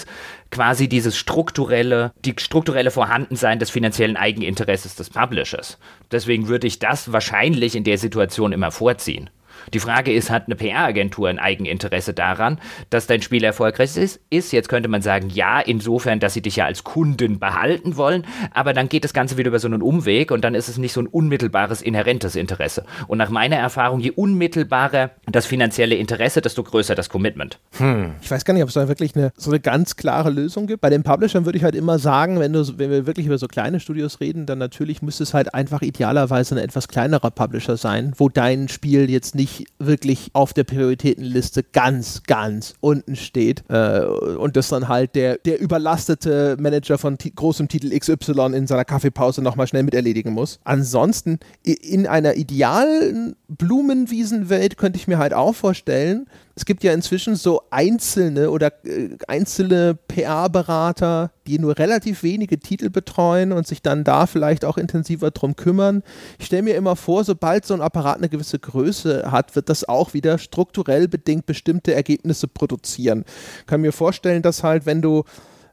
quasi 0.51 0.87
dieses 0.87 1.17
strukturelle, 1.17 2.11
die 2.25 2.35
strukturelle 2.37 2.91
Vorhandensein 2.91 3.59
des 3.59 3.69
finanziellen 3.69 4.17
Eigeninteresses 4.17 4.95
des 4.95 5.09
Publishers. 5.09 5.77
Deswegen 6.11 6.47
würde 6.47 6.67
ich 6.67 6.79
das 6.79 7.11
wahrscheinlich 7.11 7.75
in 7.75 7.83
der 7.83 7.97
Situation 7.97 8.51
immer 8.51 8.71
vorziehen. 8.71 9.29
Die 9.73 9.79
Frage 9.79 10.13
ist, 10.13 10.29
hat 10.29 10.45
eine 10.45 10.55
PR-Agentur 10.55 11.29
ein 11.29 11.39
Eigeninteresse 11.39 12.13
daran, 12.13 12.59
dass 12.89 13.07
dein 13.07 13.21
Spiel 13.21 13.43
erfolgreich 13.43 13.97
ist? 13.97 14.19
ist? 14.29 14.51
Jetzt 14.51 14.69
könnte 14.69 14.89
man 14.89 15.01
sagen, 15.01 15.29
ja, 15.29 15.59
insofern, 15.59 16.19
dass 16.19 16.33
sie 16.33 16.41
dich 16.41 16.57
ja 16.57 16.65
als 16.65 16.83
Kunden 16.83 17.39
behalten 17.39 17.97
wollen, 17.97 18.25
aber 18.53 18.73
dann 18.73 18.89
geht 18.89 19.03
das 19.03 19.13
Ganze 19.13 19.37
wieder 19.37 19.49
über 19.49 19.59
so 19.59 19.67
einen 19.67 19.81
Umweg 19.81 20.31
und 20.31 20.43
dann 20.43 20.55
ist 20.55 20.67
es 20.67 20.77
nicht 20.77 20.93
so 20.93 21.01
ein 21.01 21.07
unmittelbares, 21.07 21.81
inhärentes 21.81 22.35
Interesse. 22.35 22.85
Und 23.07 23.17
nach 23.17 23.29
meiner 23.29 23.57
Erfahrung, 23.57 23.99
je 23.99 24.11
unmittelbarer 24.11 25.11
das 25.25 25.45
finanzielle 25.45 25.95
Interesse, 25.95 26.41
desto 26.41 26.63
größer 26.63 26.95
das 26.95 27.09
Commitment. 27.09 27.59
Hm. 27.77 28.11
Ich 28.21 28.31
weiß 28.31 28.45
gar 28.45 28.53
nicht, 28.53 28.63
ob 28.63 28.69
es 28.69 28.75
da 28.75 28.87
wirklich 28.87 29.15
eine, 29.15 29.31
so 29.35 29.51
eine 29.51 29.59
ganz 29.59 29.95
klare 29.95 30.29
Lösung 30.29 30.67
gibt. 30.67 30.81
Bei 30.81 30.89
den 30.89 31.03
Publishern 31.03 31.45
würde 31.45 31.57
ich 31.57 31.63
halt 31.63 31.75
immer 31.75 31.99
sagen, 31.99 32.39
wenn, 32.39 32.53
du, 32.53 32.77
wenn 32.77 32.89
wir 32.89 33.05
wirklich 33.05 33.25
über 33.25 33.37
so 33.37 33.47
kleine 33.47 33.79
Studios 33.79 34.19
reden, 34.19 34.45
dann 34.45 34.59
natürlich 34.59 35.01
müsste 35.01 35.23
es 35.23 35.33
halt 35.33 35.53
einfach 35.53 35.81
idealerweise 35.81 36.55
ein 36.55 36.63
etwas 36.63 36.87
kleinerer 36.87 37.31
Publisher 37.31 37.77
sein, 37.77 38.13
wo 38.17 38.29
dein 38.29 38.67
Spiel 38.67 39.09
jetzt 39.09 39.35
nicht 39.35 39.56
wirklich 39.79 40.29
auf 40.33 40.53
der 40.53 40.63
Prioritätenliste 40.63 41.63
ganz, 41.63 42.23
ganz 42.23 42.73
unten 42.79 43.15
steht 43.15 43.63
äh, 43.69 44.01
und 44.05 44.55
das 44.55 44.69
dann 44.69 44.87
halt 44.87 45.15
der, 45.15 45.37
der 45.37 45.59
überlastete 45.59 46.57
Manager 46.59 46.97
von 46.97 47.17
großem 47.17 47.67
Titel 47.67 47.97
XY 47.97 48.53
in 48.55 48.67
seiner 48.67 48.85
Kaffeepause 48.85 49.41
nochmal 49.41 49.67
schnell 49.67 49.83
mit 49.83 49.93
erledigen 49.93 50.33
muss. 50.33 50.59
Ansonsten, 50.63 51.39
in 51.63 52.07
einer 52.07 52.35
idealen 52.35 53.35
Blumenwiesenwelt 53.47 54.77
könnte 54.77 54.97
ich 54.97 55.07
mir 55.07 55.17
halt 55.17 55.33
auch 55.33 55.55
vorstellen, 55.55 56.27
es 56.57 56.65
gibt 56.65 56.83
ja 56.83 56.91
inzwischen 56.91 57.35
so 57.35 57.61
einzelne 57.69 58.49
oder 58.49 58.73
äh, 58.83 59.09
einzelne 59.27 59.95
PR-Berater, 60.07 61.29
die 61.45 61.59
nur 61.59 61.77
relativ 61.77 62.23
wenige 62.23 62.59
Titel 62.59 62.89
betreuen 62.89 63.51
und 63.51 63.67
sich 63.67 63.83
dann 63.83 64.03
da 64.03 64.25
vielleicht 64.25 64.65
auch 64.65 64.79
intensiver 64.79 65.29
drum 65.29 65.55
kümmern. 65.55 66.01
Ich 66.39 66.47
stelle 66.47 66.63
mir 66.63 66.73
immer 66.75 66.95
vor, 66.95 67.23
sobald 67.23 67.67
so 67.67 67.75
ein 67.75 67.81
Apparat 67.81 68.17
eine 68.17 68.27
gewisse 68.27 68.57
Größe 68.57 69.31
hat, 69.31 69.55
wird 69.55 69.69
das 69.69 69.87
auch 69.87 70.15
wieder 70.15 70.39
strukturell 70.39 71.07
bedingt 71.07 71.45
bestimmte 71.45 71.93
Ergebnisse 71.93 72.47
produzieren. 72.47 73.23
Ich 73.59 73.67
kann 73.67 73.81
mir 73.81 73.93
vorstellen, 73.93 74.41
dass 74.41 74.63
halt, 74.63 74.87
wenn 74.87 75.03
du, 75.03 75.25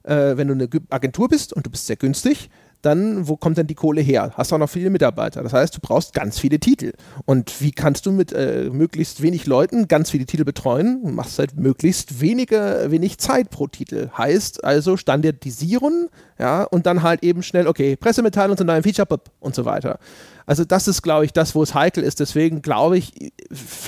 äh, 0.03 0.37
wenn 0.37 0.49
du 0.49 0.55
eine 0.55 0.69
Agentur 0.91 1.29
bist 1.29 1.55
und 1.55 1.65
du 1.65 1.71
bist 1.71 1.87
sehr 1.87 1.97
günstig, 1.97 2.51
dann 2.85 3.29
wo 3.29 3.37
kommt 3.37 3.59
denn 3.59 3.67
die 3.67 3.75
Kohle 3.75 4.01
her? 4.01 4.33
Hast 4.35 4.53
auch 4.53 4.59
noch 4.59 4.69
viele 4.69 4.91
Mitarbeiter. 4.91 5.43
Das 5.43 5.53
heißt, 5.53 5.77
du 5.77 5.81
brauchst 5.81 6.15
ganz 6.15 6.39
viele 6.39 6.59
Titel. 6.59 6.93
Und 7.25 7.61
wie 7.61 7.73
kannst 7.73 8.07
du 8.07 8.13
mit 8.13 8.33
äh, 8.33 8.69
möglichst 8.71 9.23
wenig 9.23 9.47
Leuten 9.47 9.89
ganz 9.89 10.11
viele 10.11 10.27
Titel 10.27 10.45
betreuen? 10.45 11.03
Du 11.05 11.11
machst 11.11 11.39
halt 11.39 11.57
möglichst 11.57 12.21
wenige, 12.21 12.87
wenig 12.89 13.19
Zeit 13.19 13.51
pro 13.51 13.67
Titel. 13.67 14.11
Heißt 14.17 14.65
also 14.65 14.97
standardisieren, 14.97 16.09
ja, 16.39 16.65
und 16.65 16.87
dann 16.87 17.03
halt 17.03 17.23
eben 17.23 17.43
schnell, 17.43 17.67
okay, 17.67 17.97
Pressemitteilung 17.97 18.57
zu 18.57 18.65
neuen 18.65 18.83
Feature 18.83 19.21
und 19.41 19.55
so 19.55 19.65
weiter. 19.65 19.99
Also 20.47 20.65
das 20.65 20.89
ist, 20.89 21.03
glaube 21.03 21.25
ich, 21.25 21.33
das, 21.33 21.55
wo 21.55 21.63
es 21.63 21.75
heikel 21.75 22.03
ist. 22.03 22.21
Deswegen 22.21 22.61
glaube 22.61 22.99
ich, 22.99 23.21
ich 23.21 23.33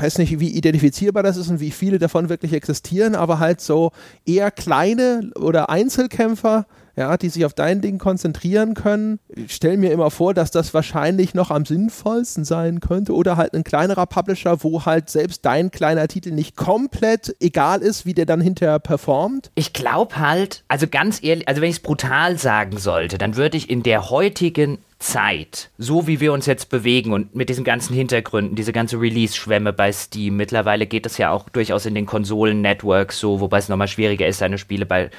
weiß 0.01 0.19
nicht, 0.19 0.41
wie 0.41 0.51
identifizierbar 0.51 1.23
das 1.23 1.37
ist 1.37 1.49
und 1.49 1.61
wie 1.61 1.71
viele 1.71 1.99
davon 1.99 2.29
wirklich 2.29 2.53
existieren, 2.53 3.15
aber 3.15 3.39
halt 3.39 3.61
so 3.61 3.93
eher 4.25 4.51
kleine 4.51 5.31
oder 5.39 5.69
Einzelkämpfer, 5.69 6.67
ja, 6.97 7.17
die 7.17 7.29
sich 7.29 7.45
auf 7.45 7.53
dein 7.53 7.81
Ding 7.83 7.99
konzentrieren 7.99 8.75
können. 8.75 9.21
Ich 9.29 9.55
stelle 9.55 9.77
mir 9.77 9.93
immer 9.93 10.11
vor, 10.11 10.33
dass 10.33 10.51
das 10.51 10.73
wahrscheinlich 10.73 11.35
noch 11.35 11.51
am 11.51 11.67
sinnvollsten 11.67 12.45
sein 12.45 12.81
könnte 12.81 13.15
oder 13.15 13.37
halt 13.37 13.55
ein 13.55 13.65
kleinerer 13.65 14.07
Publisher, 14.07 14.63
wo 14.65 14.87
halt 14.87 15.11
selbst 15.11 15.45
dein 15.45 15.71
kleiner 15.71 16.09
Titel 16.09 16.31
nicht 16.31 16.57
komplett 16.57 17.37
egal 17.41 17.83
ist, 17.83 18.07
wie 18.07 18.15
der 18.15 18.27
dann 18.27 18.41
hinterher 18.41 18.79
performt. 18.79 19.51
Ich 19.55 19.75
glaube 19.75 20.19
halt, 20.19 20.65
also 20.69 20.87
ganz 20.87 21.23
ehrlich, 21.23 21.47
also 21.49 21.61
wenn 21.61 21.69
ich 21.69 21.77
es 21.77 21.83
brutal 21.83 22.39
sagen 22.39 22.79
sollte, 22.79 23.19
dann 23.19 23.37
würde 23.37 23.59
ich 23.59 23.69
in 23.69 23.83
der 23.83 24.09
heutigen 24.09 24.79
Zeit, 24.99 25.71
so 25.77 26.07
wie 26.07 26.21
wir 26.21 26.33
uns 26.33 26.47
jetzt 26.47 26.71
bewegen 26.71 27.13
und 27.13 27.35
mit 27.35 27.51
diesen 27.51 27.65
ganzen 27.65 27.95
Hintergründen, 27.95 28.57
diese 28.57 28.73
ganze 28.73 28.99
Release-Schwemme 28.99 29.75
bei 29.75 29.93
Steam, 29.93 30.37
mittlerweile 30.37 30.87
geht 30.87 31.05
es 31.05 31.19
ja 31.19 31.31
auch 31.31 31.51
durchaus 31.51 31.85
in 31.85 31.95
den 31.95 32.07
Konsolen-Networks 32.07 33.21
so, 33.21 33.41
wobei 33.41 33.59
es 33.59 33.69
nochmal 33.69 33.89
schwieriger 33.89 34.27
ist, 34.27 34.39
seine 34.39 34.57
Spiele 34.57 34.87
bei 34.87 35.11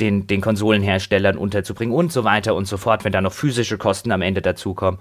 den, 0.00 0.26
den 0.26 0.42
Konsolenherstellern 0.42 1.38
unterzubringen 1.38 1.94
und 1.94 2.12
so 2.12 2.24
weiter 2.24 2.54
und 2.54 2.66
so 2.66 2.76
fort, 2.76 3.04
wenn 3.04 3.12
da 3.12 3.22
noch 3.22 3.32
physische 3.32 3.78
Kosten 3.78 4.12
am 4.12 4.20
Ende 4.20 4.42
dazukommen. 4.42 5.00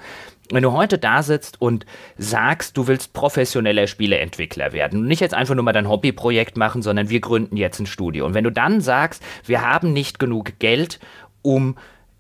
Wenn 0.50 0.64
du 0.64 0.72
heute 0.72 0.98
da 0.98 1.24
sitzt 1.24 1.60
und 1.62 1.86
sagst, 2.18 2.78
du 2.78 2.88
willst 2.88 3.12
professioneller 3.12 3.88
Spieleentwickler 3.88 4.72
werden 4.72 5.02
und 5.02 5.08
nicht 5.08 5.22
jetzt 5.22 5.34
einfach 5.34 5.56
nur 5.56 5.64
mal 5.66 5.74
dein 5.74 5.90
Hobbyprojekt 5.90 6.56
machen, 6.56 6.82
sondern 6.82 7.10
wir 7.10 7.20
gründen 7.20 7.58
jetzt 7.58 7.80
ein 7.80 7.86
Studio. 7.86 8.26
Und 8.26 8.34
wenn 8.34 8.46
du 8.46 8.52
dann 8.52 8.80
sagst, 8.80 9.22
wir 9.46 9.62
haben 9.62 9.92
nicht 9.92 10.20
genug 10.20 10.58
Geld, 10.60 11.00
um 11.42 11.76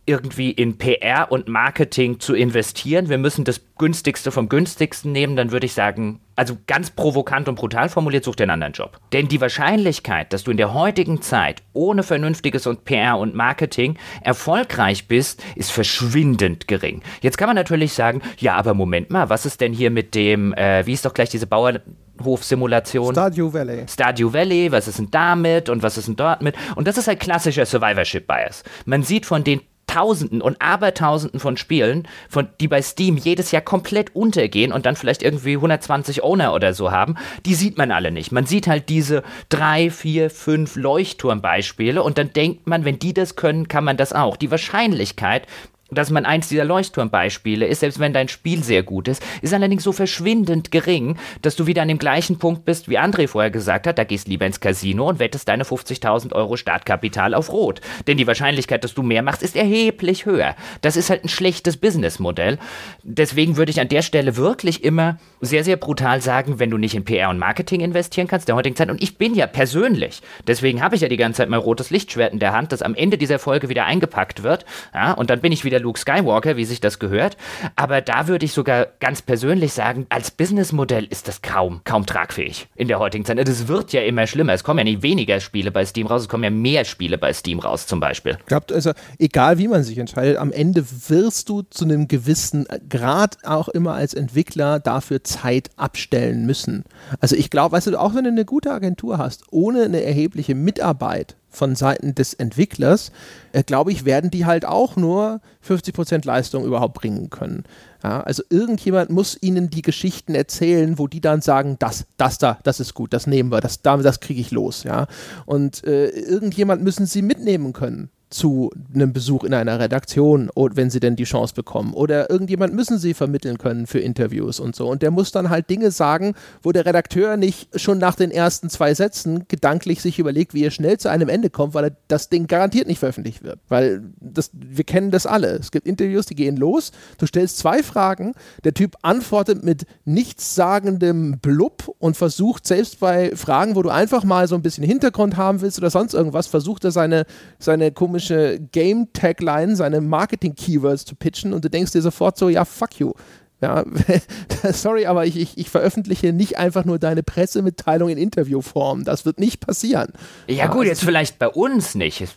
irgendwie 0.05 0.51
in 0.51 0.77
PR 0.77 1.31
und 1.31 1.47
Marketing 1.47 2.19
zu 2.19 2.33
investieren. 2.33 3.09
Wir 3.09 3.19
müssen 3.19 3.43
das 3.43 3.61
günstigste 3.77 4.31
vom 4.31 4.49
günstigsten 4.49 5.11
nehmen, 5.11 5.35
dann 5.35 5.51
würde 5.51 5.67
ich 5.67 5.73
sagen, 5.73 6.21
also 6.35 6.57
ganz 6.65 6.89
provokant 6.89 7.47
und 7.47 7.55
brutal 7.55 7.87
formuliert, 7.87 8.23
such 8.23 8.35
dir 8.35 8.43
einen 8.43 8.51
anderen 8.51 8.73
Job. 8.73 8.99
Denn 9.13 9.27
die 9.27 9.39
Wahrscheinlichkeit, 9.39 10.33
dass 10.33 10.43
du 10.43 10.51
in 10.51 10.57
der 10.57 10.73
heutigen 10.73 11.21
Zeit 11.21 11.61
ohne 11.73 12.01
vernünftiges 12.01 12.65
und 12.65 12.83
PR 12.83 13.19
und 13.19 13.35
Marketing 13.35 13.97
erfolgreich 14.21 15.07
bist, 15.07 15.43
ist 15.55 15.71
verschwindend 15.71 16.67
gering. 16.67 17.03
Jetzt 17.21 17.37
kann 17.37 17.47
man 17.47 17.55
natürlich 17.55 17.93
sagen, 17.93 18.21
ja, 18.39 18.55
aber 18.55 18.73
Moment 18.73 19.11
mal, 19.11 19.29
was 19.29 19.45
ist 19.45 19.61
denn 19.61 19.73
hier 19.73 19.91
mit 19.91 20.15
dem, 20.15 20.53
äh, 20.53 20.85
wie 20.85 20.93
ist 20.93 21.05
doch 21.05 21.13
gleich 21.13 21.29
diese 21.29 21.47
Bauer 21.47 21.79
Hofsimulation. 22.23 23.13
Stardew 23.13 23.51
Valley. 23.51 23.85
Stardew 23.87 24.31
Valley, 24.33 24.71
was 24.71 24.87
ist 24.87 24.99
denn 24.99 25.09
damit 25.09 25.69
und 25.69 25.81
was 25.81 25.97
ist 25.97 26.07
denn 26.07 26.15
dort 26.15 26.41
mit? 26.41 26.55
Und 26.75 26.87
das 26.87 26.97
ist 26.97 27.07
halt 27.07 27.19
klassischer 27.19 27.65
Survivorship 27.65 28.27
Bias. 28.27 28.63
Man 28.85 29.01
sieht 29.03 29.25
von 29.25 29.43
den 29.43 29.61
Tausenden 29.91 30.41
und 30.41 30.61
Abertausenden 30.61 31.41
von 31.41 31.57
Spielen, 31.57 32.07
von, 32.29 32.47
die 32.61 32.69
bei 32.69 32.81
Steam 32.81 33.17
jedes 33.17 33.51
Jahr 33.51 33.61
komplett 33.61 34.15
untergehen 34.15 34.71
und 34.71 34.85
dann 34.85 34.95
vielleicht 34.95 35.21
irgendwie 35.21 35.55
120 35.55 36.23
Owner 36.23 36.53
oder 36.53 36.73
so 36.73 36.91
haben, 36.91 37.15
die 37.45 37.55
sieht 37.55 37.77
man 37.77 37.91
alle 37.91 38.09
nicht. 38.09 38.31
Man 38.31 38.45
sieht 38.45 38.67
halt 38.67 38.87
diese 38.87 39.21
drei, 39.49 39.89
vier, 39.89 40.29
fünf 40.29 40.77
Leuchtturmbeispiele 40.77 42.01
und 42.01 42.17
dann 42.17 42.31
denkt 42.31 42.67
man, 42.67 42.85
wenn 42.85 42.99
die 42.99 43.13
das 43.13 43.35
können, 43.35 43.67
kann 43.67 43.83
man 43.83 43.97
das 43.97 44.13
auch. 44.13 44.37
Die 44.37 44.49
Wahrscheinlichkeit, 44.49 45.45
dass 45.91 46.09
man 46.09 46.25
eins 46.25 46.47
dieser 46.47 46.65
Leuchtturmbeispiele 46.65 47.65
ist, 47.65 47.81
selbst 47.81 47.99
wenn 47.99 48.13
dein 48.13 48.29
Spiel 48.29 48.63
sehr 48.63 48.83
gut 48.83 49.07
ist, 49.07 49.21
ist 49.41 49.53
allerdings 49.53 49.83
so 49.83 49.91
verschwindend 49.91 50.71
gering, 50.71 51.17
dass 51.41 51.55
du 51.55 51.67
wieder 51.67 51.81
an 51.81 51.89
dem 51.89 51.97
gleichen 51.97 52.39
Punkt 52.39 52.65
bist, 52.65 52.89
wie 52.89 52.97
André 52.97 53.27
vorher 53.27 53.51
gesagt 53.51 53.87
hat, 53.87 53.97
da 53.97 54.03
gehst 54.05 54.27
lieber 54.27 54.45
ins 54.45 54.61
Casino 54.61 55.09
und 55.09 55.19
wettest 55.19 55.47
deine 55.47 55.63
50.000 55.63 56.33
Euro 56.33 56.55
Startkapital 56.55 57.33
auf 57.33 57.51
Rot. 57.51 57.81
Denn 58.07 58.17
die 58.17 58.27
Wahrscheinlichkeit, 58.27 58.83
dass 58.83 58.93
du 58.93 59.03
mehr 59.03 59.21
machst, 59.21 59.43
ist 59.43 59.55
erheblich 59.55 60.25
höher. 60.25 60.55
Das 60.81 60.95
ist 60.95 61.09
halt 61.09 61.25
ein 61.25 61.29
schlechtes 61.29 61.77
Businessmodell. 61.77 62.57
Deswegen 63.03 63.57
würde 63.57 63.71
ich 63.71 63.81
an 63.81 63.89
der 63.89 64.01
Stelle 64.01 64.37
wirklich 64.37 64.83
immer 64.83 65.17
sehr, 65.41 65.63
sehr 65.63 65.75
brutal 65.75 66.21
sagen, 66.21 66.59
wenn 66.59 66.69
du 66.69 66.77
nicht 66.77 66.95
in 66.95 67.03
PR 67.03 67.29
und 67.29 67.37
Marketing 67.37 67.81
investieren 67.81 68.27
kannst 68.27 68.47
der 68.47 68.55
heutigen 68.55 68.75
Zeit, 68.75 68.89
und 68.89 69.03
ich 69.03 69.17
bin 69.17 69.35
ja 69.35 69.47
persönlich, 69.47 70.21
deswegen 70.47 70.81
habe 70.81 70.95
ich 70.95 71.01
ja 71.01 71.09
die 71.09 71.17
ganze 71.17 71.37
Zeit 71.37 71.49
mein 71.49 71.59
rotes 71.59 71.89
Lichtschwert 71.89 72.31
in 72.31 72.39
der 72.39 72.53
Hand, 72.53 72.71
das 72.71 72.81
am 72.81 72.95
Ende 72.95 73.17
dieser 73.17 73.39
Folge 73.39 73.67
wieder 73.67 73.85
eingepackt 73.85 74.43
wird, 74.43 74.65
ja, 74.93 75.11
und 75.13 75.29
dann 75.29 75.41
bin 75.41 75.51
ich 75.51 75.65
wieder 75.65 75.80
Luke 75.81 75.99
Skywalker, 75.99 76.57
wie 76.57 76.65
sich 76.65 76.79
das 76.79 76.99
gehört. 76.99 77.37
Aber 77.75 78.01
da 78.01 78.27
würde 78.27 78.45
ich 78.45 78.53
sogar 78.53 78.87
ganz 78.99 79.21
persönlich 79.21 79.73
sagen, 79.73 80.05
als 80.09 80.31
Businessmodell 80.31 81.05
ist 81.05 81.27
das 81.27 81.41
kaum, 81.41 81.81
kaum 81.83 82.05
tragfähig 82.05 82.67
in 82.75 82.87
der 82.87 82.99
heutigen 82.99 83.25
Zeit. 83.25 83.37
Es 83.39 83.67
wird 83.67 83.91
ja 83.93 84.01
immer 84.01 84.27
schlimmer. 84.27 84.53
Es 84.53 84.63
kommen 84.63 84.79
ja 84.79 84.83
nicht 84.83 85.03
weniger 85.03 85.39
Spiele 85.39 85.71
bei 85.71 85.85
Steam 85.85 86.07
raus, 86.07 86.23
es 86.23 86.29
kommen 86.29 86.43
ja 86.43 86.49
mehr 86.49 86.85
Spiele 86.85 87.17
bei 87.17 87.33
Steam 87.33 87.59
raus, 87.59 87.87
zum 87.87 87.99
Beispiel. 87.99 88.37
Ich 88.39 88.45
glaube, 88.45 88.73
also 88.73 88.91
egal 89.19 89.57
wie 89.57 89.67
man 89.67 89.83
sich 89.83 89.97
entscheidet, 89.97 90.37
am 90.37 90.51
Ende 90.51 90.85
wirst 91.09 91.49
du 91.49 91.63
zu 91.63 91.85
einem 91.85 92.07
gewissen 92.07 92.65
Grad 92.89 93.37
auch 93.45 93.67
immer 93.69 93.93
als 93.93 94.13
Entwickler 94.13 94.79
dafür 94.79 95.23
Zeit 95.23 95.69
abstellen 95.75 96.45
müssen. 96.45 96.83
Also 97.19 97.35
ich 97.35 97.49
glaube, 97.49 97.75
weißt 97.75 97.87
du, 97.87 97.99
auch 97.99 98.15
wenn 98.15 98.23
du 98.23 98.29
eine 98.29 98.45
gute 98.45 98.71
Agentur 98.71 99.17
hast, 99.17 99.43
ohne 99.51 99.83
eine 99.83 100.03
erhebliche 100.03 100.55
Mitarbeit 100.55 101.35
von 101.51 101.75
Seiten 101.75 102.15
des 102.15 102.33
Entwicklers, 102.33 103.11
äh, 103.51 103.63
glaube 103.63 103.91
ich, 103.91 104.05
werden 104.05 104.31
die 104.31 104.45
halt 104.45 104.65
auch 104.65 104.95
nur 104.95 105.41
50% 105.67 106.25
Leistung 106.25 106.65
überhaupt 106.65 106.95
bringen 106.95 107.29
können. 107.29 107.63
Ja, 108.03 108.21
also 108.21 108.41
irgendjemand 108.49 109.11
muss 109.11 109.37
ihnen 109.41 109.69
die 109.69 109.83
Geschichten 109.83 110.33
erzählen, 110.33 110.97
wo 110.97 111.07
die 111.07 111.21
dann 111.21 111.41
sagen, 111.41 111.75
das, 111.77 112.05
das 112.17 112.39
da, 112.39 112.57
das 112.63 112.79
ist 112.79 112.95
gut, 112.95 113.13
das 113.13 113.27
nehmen 113.27 113.51
wir, 113.51 113.61
das, 113.61 113.81
das 113.81 114.19
kriege 114.19 114.41
ich 114.41 114.49
los. 114.51 114.83
Ja? 114.83 115.05
Und 115.45 115.83
äh, 115.83 116.07
irgendjemand 116.07 116.81
müssen 116.81 117.05
sie 117.05 117.21
mitnehmen 117.21 117.73
können 117.73 118.09
zu 118.31 118.71
einem 118.93 119.13
Besuch 119.13 119.43
in 119.43 119.53
einer 119.53 119.79
Redaktion, 119.79 120.49
wenn 120.55 120.89
sie 120.89 121.01
denn 121.01 121.15
die 121.15 121.25
Chance 121.25 121.53
bekommen. 121.53 121.93
Oder 121.93 122.29
irgendjemand 122.29 122.73
müssen 122.73 122.97
sie 122.97 123.13
vermitteln 123.13 123.57
können 123.57 123.87
für 123.87 123.99
Interviews 123.99 124.59
und 124.59 124.75
so. 124.75 124.89
Und 124.89 125.01
der 125.01 125.11
muss 125.11 125.31
dann 125.31 125.49
halt 125.49 125.69
Dinge 125.69 125.91
sagen, 125.91 126.33
wo 126.63 126.71
der 126.71 126.85
Redakteur 126.85 127.35
nicht 127.35 127.79
schon 127.79 127.97
nach 127.97 128.15
den 128.15 128.31
ersten 128.31 128.69
zwei 128.69 128.93
Sätzen 128.93 129.45
gedanklich 129.49 130.01
sich 130.01 130.17
überlegt, 130.17 130.53
wie 130.53 130.63
er 130.63 130.71
schnell 130.71 130.97
zu 130.97 131.09
einem 131.09 131.27
Ende 131.27 131.49
kommt, 131.49 131.73
weil 131.73 131.95
das 132.07 132.29
Ding 132.29 132.47
garantiert 132.47 132.87
nicht 132.87 132.99
veröffentlicht 132.99 133.43
wird. 133.43 133.59
Weil 133.67 134.01
das, 134.19 134.51
wir 134.53 134.85
kennen 134.85 135.11
das 135.11 135.25
alle. 135.25 135.49
Es 135.49 135.71
gibt 135.71 135.85
Interviews, 135.85 136.25
die 136.25 136.35
gehen 136.35 136.55
los, 136.55 136.91
du 137.17 137.25
stellst 137.25 137.57
zwei 137.57 137.83
Fragen, 137.83 138.33
der 138.63 138.73
Typ 138.73 138.95
antwortet 139.01 139.63
mit 139.63 139.85
nichtssagendem 140.05 141.39
Blub 141.39 141.93
und 141.99 142.15
versucht 142.15 142.65
selbst 142.65 143.01
bei 143.01 143.35
Fragen, 143.35 143.75
wo 143.75 143.81
du 143.81 143.89
einfach 143.89 144.23
mal 144.23 144.47
so 144.47 144.55
ein 144.55 144.61
bisschen 144.61 144.85
Hintergrund 144.85 145.35
haben 145.35 145.59
willst 145.59 145.77
oder 145.77 145.89
sonst 145.89 146.13
irgendwas, 146.13 146.47
versucht 146.47 146.85
er 146.85 146.91
seine, 146.91 147.25
seine 147.59 147.91
komische 147.91 148.20
komische 148.21 148.59
Game-Tagline, 148.71 149.75
seine 149.75 149.99
Marketing-Keywords 150.01 151.05
zu 151.05 151.15
pitchen 151.15 151.53
und 151.53 151.65
du 151.65 151.69
denkst 151.69 151.91
dir 151.91 152.01
sofort 152.01 152.37
so, 152.37 152.49
ja, 152.49 152.65
fuck 152.65 152.99
you. 152.99 153.13
Ja, 153.61 153.83
sorry, 154.73 155.05
aber 155.05 155.27
ich, 155.27 155.37
ich, 155.37 155.55
ich, 155.55 155.69
veröffentliche 155.69 156.33
nicht 156.33 156.57
einfach 156.57 156.83
nur 156.83 156.97
deine 156.97 157.21
Pressemitteilung 157.21 158.09
in 158.09 158.17
Interviewform. 158.17 159.03
Das 159.03 159.23
wird 159.23 159.39
nicht 159.39 159.59
passieren. 159.59 160.13
Ja, 160.47 160.65
gut, 160.65 160.77
also 160.77 160.89
jetzt 160.89 161.03
vielleicht 161.03 161.37
bei 161.37 161.47
uns 161.47 161.93
nicht. 161.93 162.21
Ich 162.21 162.31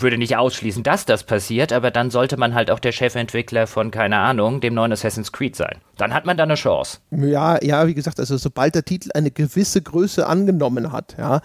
würde 0.00 0.16
nicht 0.16 0.38
ausschließen, 0.38 0.82
dass 0.82 1.04
das 1.04 1.24
passiert, 1.24 1.74
aber 1.74 1.90
dann 1.90 2.10
sollte 2.10 2.38
man 2.38 2.54
halt 2.54 2.70
auch 2.70 2.78
der 2.78 2.92
Chefentwickler 2.92 3.66
von, 3.66 3.90
keine 3.90 4.16
Ahnung, 4.16 4.62
dem 4.62 4.72
neuen 4.72 4.92
Assassin's 4.92 5.30
Creed 5.30 5.56
sein. 5.56 5.76
Dann 5.98 6.14
hat 6.14 6.24
man 6.24 6.38
da 6.38 6.44
eine 6.44 6.54
Chance. 6.54 7.00
Ja, 7.10 7.62
ja, 7.62 7.86
wie 7.86 7.94
gesagt, 7.94 8.18
also 8.18 8.38
sobald 8.38 8.74
der 8.74 8.86
Titel 8.86 9.10
eine 9.12 9.30
gewisse 9.30 9.82
Größe 9.82 10.26
angenommen 10.26 10.90
hat, 10.90 11.16
ja, 11.18 11.42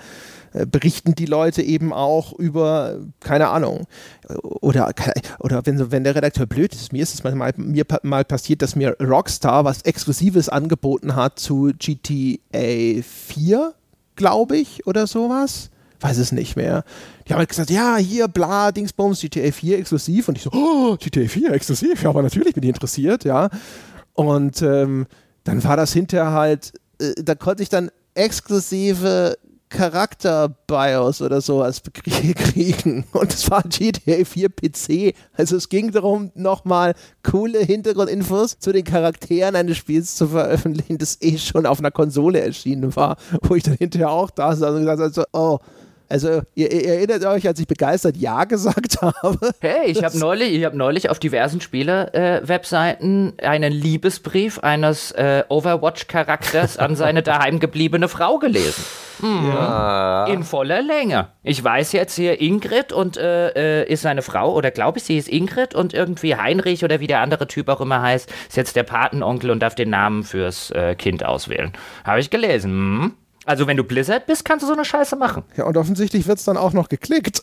berichten 0.65 1.15
die 1.15 1.25
Leute 1.25 1.61
eben 1.61 1.93
auch 1.93 2.33
über, 2.33 2.99
keine 3.19 3.49
Ahnung, 3.49 3.85
oder, 4.43 4.91
oder 5.39 5.65
wenn, 5.65 5.91
wenn 5.91 6.03
der 6.03 6.15
Redakteur 6.15 6.45
blöd 6.45 6.73
ist, 6.73 6.93
mir 6.93 7.03
ist 7.03 7.13
es 7.13 7.23
mal, 7.23 7.53
mir 7.57 7.85
mal 8.03 8.25
passiert, 8.25 8.61
dass 8.61 8.75
mir 8.75 8.95
Rockstar 8.99 9.65
was 9.65 9.81
Exklusives 9.83 10.49
angeboten 10.49 11.15
hat 11.15 11.39
zu 11.39 11.71
GTA 11.77 13.01
4, 13.01 13.73
glaube 14.15 14.57
ich, 14.57 14.87
oder 14.87 15.07
sowas. 15.07 15.69
Weiß 15.99 16.17
es 16.17 16.31
nicht 16.31 16.55
mehr. 16.55 16.83
Die 17.27 17.33
haben 17.33 17.39
halt 17.39 17.49
gesagt, 17.49 17.71
ja, 17.71 17.97
hier, 17.97 18.27
bla, 18.27 18.71
Dingsbums, 18.71 19.19
GTA 19.19 19.51
4 19.51 19.79
exklusiv. 19.79 20.27
Und 20.27 20.37
ich 20.37 20.43
so, 20.43 20.51
oh, 20.51 20.95
GTA 20.95 21.27
4 21.27 21.51
exklusiv, 21.51 22.03
ja, 22.03 22.09
aber 22.09 22.21
natürlich 22.21 22.53
bin 22.53 22.63
ich 22.63 22.69
interessiert, 22.69 23.23
ja. 23.23 23.49
Und 24.13 24.61
ähm, 24.61 25.07
dann 25.43 25.63
war 25.63 25.75
das 25.75 25.93
hinterher 25.93 26.31
halt, 26.31 26.73
äh, 26.99 27.13
da 27.23 27.33
konnte 27.33 27.63
ich 27.63 27.69
dann 27.69 27.89
exklusive 28.13 29.37
Charakter-BIOS 29.69 31.21
oder 31.21 31.41
sowas 31.41 31.81
kriegen. 31.93 33.05
Und 33.11 33.33
es 33.33 33.49
war 33.49 33.63
GTA 33.63 34.23
4 34.23 34.49
PC. 34.49 35.13
Also 35.33 35.57
es 35.57 35.69
ging 35.69 35.91
darum, 35.91 36.31
nochmal 36.35 36.93
coole 37.23 37.59
Hintergrundinfos 37.59 38.59
zu 38.59 38.71
den 38.71 38.83
Charakteren 38.83 39.55
eines 39.55 39.77
Spiels 39.77 40.15
zu 40.15 40.27
veröffentlichen, 40.27 40.97
das 40.97 41.21
eh 41.21 41.37
schon 41.37 41.65
auf 41.65 41.79
einer 41.79 41.91
Konsole 41.91 42.39
erschienen 42.39 42.95
war, 42.95 43.17
wo 43.41 43.55
ich 43.55 43.63
dann 43.63 43.75
hinterher 43.75 44.11
auch 44.11 44.29
da 44.29 44.55
saß 44.55 44.75
und 44.75 44.81
gesagt 44.81 45.01
habe, 45.01 45.13
so, 45.13 45.23
oh, 45.33 45.59
also 46.09 46.41
ihr, 46.55 46.71
ihr, 46.71 46.85
erinnert 46.85 47.25
euch, 47.25 47.47
als 47.47 47.59
ich 47.59 47.67
begeistert 47.67 48.17
Ja 48.17 48.43
gesagt 48.45 49.01
habe. 49.01 49.51
Hey, 49.59 49.91
ich 49.91 50.03
habe 50.03 50.17
neulich, 50.17 50.63
hab 50.63 50.73
neulich 50.73 51.09
auf 51.09 51.19
diversen 51.19 51.61
Spiele-Webseiten 51.61 53.33
äh, 53.37 53.45
einen 53.45 53.73
Liebesbrief 53.73 54.59
eines 54.59 55.11
äh, 55.11 55.43
Overwatch-Charakters 55.49 56.77
an 56.77 56.95
seine 56.95 57.23
daheim 57.23 57.59
gebliebene 57.59 58.07
Frau 58.07 58.39
gelesen. 58.39 58.83
Mhm. 59.19 59.47
Ja. 59.49 60.25
In 60.25 60.43
voller 60.43 60.81
Länge. 60.81 61.29
Ich 61.43 61.63
weiß 61.63 61.91
jetzt 61.93 62.15
hier 62.15 62.39
Ingrid 62.39 62.91
und 62.91 63.17
äh, 63.17 63.81
äh 63.81 63.91
ist 63.91 64.03
seine 64.03 64.21
Frau, 64.21 64.53
oder 64.53 64.71
glaube 64.71 64.99
ich, 64.99 65.05
sie 65.05 65.17
ist 65.17 65.27
Ingrid 65.27 65.73
und 65.73 65.93
irgendwie 65.93 66.35
Heinrich 66.35 66.83
oder 66.83 66.99
wie 66.99 67.07
der 67.07 67.21
andere 67.21 67.47
Typ 67.47 67.67
auch 67.69 67.81
immer 67.81 68.01
heißt, 68.01 68.31
ist 68.47 68.57
jetzt 68.57 68.75
der 68.75 68.83
Patenonkel 68.83 69.49
und 69.49 69.59
darf 69.59 69.75
den 69.75 69.89
Namen 69.89 70.23
fürs 70.23 70.71
äh, 70.71 70.95
Kind 70.95 71.25
auswählen. 71.25 71.73
Habe 72.03 72.19
ich 72.19 72.29
gelesen. 72.29 72.71
Hm? 72.71 73.13
Also 73.47 73.65
wenn 73.65 73.77
du 73.77 73.85
Blizzard 73.85 74.25
bist, 74.25 74.43
kannst 74.43 74.63
du 74.63 74.67
so 74.67 74.73
eine 74.73 74.83
Scheiße 74.83 75.15
machen. 75.15 75.43
Ja, 75.55 75.63
und 75.63 75.77
offensichtlich 75.77 76.27
wird 76.27 76.37
es 76.37 76.43
dann 76.43 76.57
auch 76.57 76.73
noch 76.73 76.89
geklickt. 76.89 77.41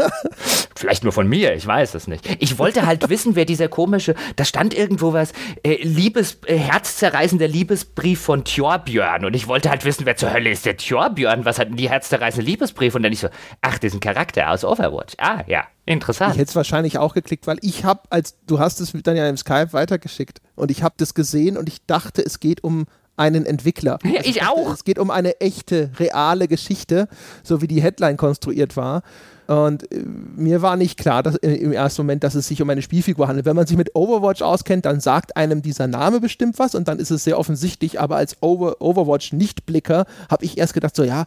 Vielleicht 0.74 1.04
nur 1.04 1.12
von 1.12 1.28
mir, 1.28 1.54
ich 1.54 1.66
weiß 1.66 1.94
es 1.94 2.06
nicht. 2.06 2.26
Ich 2.40 2.58
wollte 2.58 2.86
halt 2.86 3.06
wissen, 3.10 3.36
wer 3.36 3.44
dieser 3.44 3.68
komische, 3.68 4.14
da 4.36 4.46
stand 4.46 4.72
irgendwo 4.72 5.12
was, 5.12 5.32
äh, 5.62 5.76
Liebes, 5.82 6.38
äh, 6.46 6.56
herzzerreißender 6.56 7.48
Liebesbrief 7.48 8.18
von 8.18 8.46
Thorbjörn. 8.46 9.26
Und 9.26 9.36
ich 9.36 9.46
wollte 9.46 9.68
halt 9.68 9.84
wissen, 9.84 10.06
wer 10.06 10.16
zur 10.16 10.32
Hölle 10.32 10.50
ist 10.50 10.64
der 10.64 10.78
Thorbjörn? 10.78 11.44
Was 11.44 11.58
hat 11.58 11.68
denn 11.68 11.76
die 11.76 11.90
herzzerreißende 11.90 12.46
Liebesbrief? 12.46 12.94
Und 12.94 13.02
dann 13.02 13.12
ich 13.12 13.20
so, 13.20 13.28
ach, 13.60 13.78
ein 13.82 14.00
Charakter 14.00 14.48
aus 14.48 14.64
Overwatch. 14.64 15.16
Ah, 15.18 15.42
ja, 15.46 15.64
interessant. 15.84 16.32
Ich 16.32 16.40
hätte 16.40 16.48
es 16.48 16.56
wahrscheinlich 16.56 16.96
auch 16.96 17.12
geklickt, 17.12 17.46
weil 17.46 17.58
ich 17.60 17.84
habe, 17.84 18.00
als 18.08 18.38
du 18.46 18.58
hast 18.58 18.80
es 18.80 18.94
dann 19.02 19.16
ja 19.16 19.28
im 19.28 19.36
Skype 19.36 19.74
weitergeschickt 19.74 20.40
und 20.54 20.70
ich 20.70 20.82
habe 20.82 20.94
das 20.96 21.12
gesehen 21.12 21.58
und 21.58 21.68
ich 21.68 21.84
dachte, 21.84 22.22
es 22.24 22.40
geht 22.40 22.64
um 22.64 22.86
einen 23.20 23.46
Entwickler. 23.46 23.98
Ja, 24.02 24.20
ich 24.24 24.42
auch. 24.42 24.72
Es 24.72 24.84
geht 24.84 24.98
um 24.98 25.10
eine 25.10 25.40
echte, 25.40 25.90
reale 25.98 26.48
Geschichte, 26.48 27.06
so 27.44 27.60
wie 27.62 27.68
die 27.68 27.82
Headline 27.82 28.16
konstruiert 28.16 28.76
war. 28.76 29.02
Und 29.46 29.90
äh, 29.92 30.04
mir 30.36 30.62
war 30.62 30.76
nicht 30.76 30.96
klar 30.96 31.22
dass, 31.22 31.34
äh, 31.36 31.52
im 31.54 31.72
ersten 31.72 32.02
Moment, 32.02 32.22
dass 32.22 32.34
es 32.34 32.46
sich 32.46 32.62
um 32.62 32.70
eine 32.70 32.82
Spielfigur 32.82 33.28
handelt. 33.28 33.46
Wenn 33.46 33.56
man 33.56 33.66
sich 33.66 33.76
mit 33.76 33.94
Overwatch 33.94 34.42
auskennt, 34.42 34.86
dann 34.86 35.00
sagt 35.00 35.36
einem 35.36 35.60
dieser 35.60 35.86
Name 35.86 36.20
bestimmt 36.20 36.58
was 36.58 36.74
und 36.74 36.88
dann 36.88 36.98
ist 36.98 37.10
es 37.10 37.24
sehr 37.24 37.38
offensichtlich. 37.38 38.00
Aber 38.00 38.16
als 38.16 38.36
Over 38.40 38.80
Overwatch-Nichtblicker 38.80 40.06
habe 40.30 40.44
ich 40.44 40.56
erst 40.56 40.72
gedacht, 40.72 40.94
so 40.96 41.02
ja, 41.02 41.24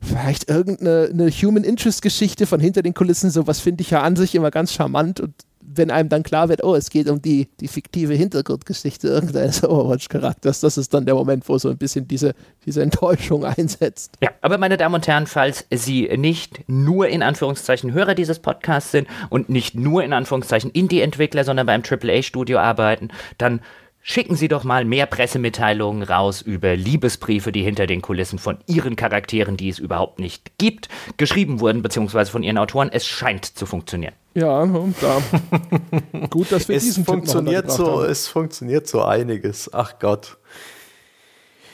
vielleicht 0.00 0.48
irgendeine 0.48 1.30
Human 1.30 1.64
Interest-Geschichte 1.64 2.46
von 2.46 2.60
hinter 2.60 2.82
den 2.82 2.94
Kulissen. 2.94 3.30
Sowas 3.30 3.60
finde 3.60 3.82
ich 3.82 3.90
ja 3.90 4.00
an 4.02 4.16
sich 4.16 4.34
immer 4.34 4.50
ganz 4.50 4.72
charmant 4.72 5.20
und 5.20 5.34
wenn 5.76 5.90
einem 5.90 6.08
dann 6.08 6.22
klar 6.22 6.48
wird, 6.48 6.64
oh, 6.64 6.74
es 6.74 6.90
geht 6.90 7.08
um 7.08 7.20
die, 7.20 7.48
die 7.60 7.68
fiktive 7.68 8.14
Hintergrundgeschichte 8.14 9.08
irgendeines 9.08 9.62
Overwatch-Charakters, 9.68 10.60
das 10.60 10.78
ist 10.78 10.92
dann 10.94 11.06
der 11.06 11.14
Moment, 11.14 11.48
wo 11.48 11.58
so 11.58 11.68
ein 11.68 11.78
bisschen 11.78 12.08
diese, 12.08 12.34
diese 12.64 12.82
Enttäuschung 12.82 13.44
einsetzt. 13.44 14.12
Ja, 14.22 14.30
aber 14.40 14.58
meine 14.58 14.76
Damen 14.76 14.94
und 14.94 15.06
Herren, 15.06 15.26
falls 15.26 15.66
Sie 15.70 16.08
nicht 16.16 16.68
nur 16.68 17.08
in 17.08 17.22
Anführungszeichen 17.22 17.92
Hörer 17.92 18.14
dieses 18.14 18.38
Podcasts 18.38 18.90
sind 18.90 19.08
und 19.30 19.48
nicht 19.48 19.74
nur 19.74 20.04
in 20.04 20.12
Anführungszeichen 20.12 20.70
Indie-Entwickler, 20.70 21.44
sondern 21.44 21.66
beim 21.66 21.82
AAA-Studio 21.82 22.58
arbeiten, 22.58 23.08
dann 23.38 23.60
Schicken 24.08 24.36
Sie 24.36 24.46
doch 24.46 24.62
mal 24.62 24.84
mehr 24.84 25.04
Pressemitteilungen 25.06 26.04
raus 26.04 26.40
über 26.40 26.76
Liebesbriefe, 26.76 27.50
die 27.50 27.64
hinter 27.64 27.88
den 27.88 28.02
Kulissen 28.02 28.38
von 28.38 28.58
Ihren 28.68 28.94
Charakteren, 28.94 29.56
die 29.56 29.68
es 29.68 29.80
überhaupt 29.80 30.20
nicht 30.20 30.58
gibt, 30.58 30.88
geschrieben 31.16 31.58
wurden, 31.58 31.82
beziehungsweise 31.82 32.30
von 32.30 32.44
Ihren 32.44 32.56
Autoren. 32.56 32.88
Es 32.92 33.04
scheint 33.04 33.44
zu 33.44 33.66
funktionieren. 33.66 34.14
Ja, 34.34 34.64
da. 34.64 35.22
gut, 36.30 36.52
dass 36.52 36.68
wir 36.68 36.76
es 36.76 36.84
diesen 36.84 37.04
funktioniert 37.04 37.68
so, 37.68 38.02
haben. 38.02 38.08
Es 38.08 38.28
funktioniert 38.28 38.86
so 38.86 39.02
einiges. 39.02 39.74
Ach 39.74 39.98
Gott 39.98 40.36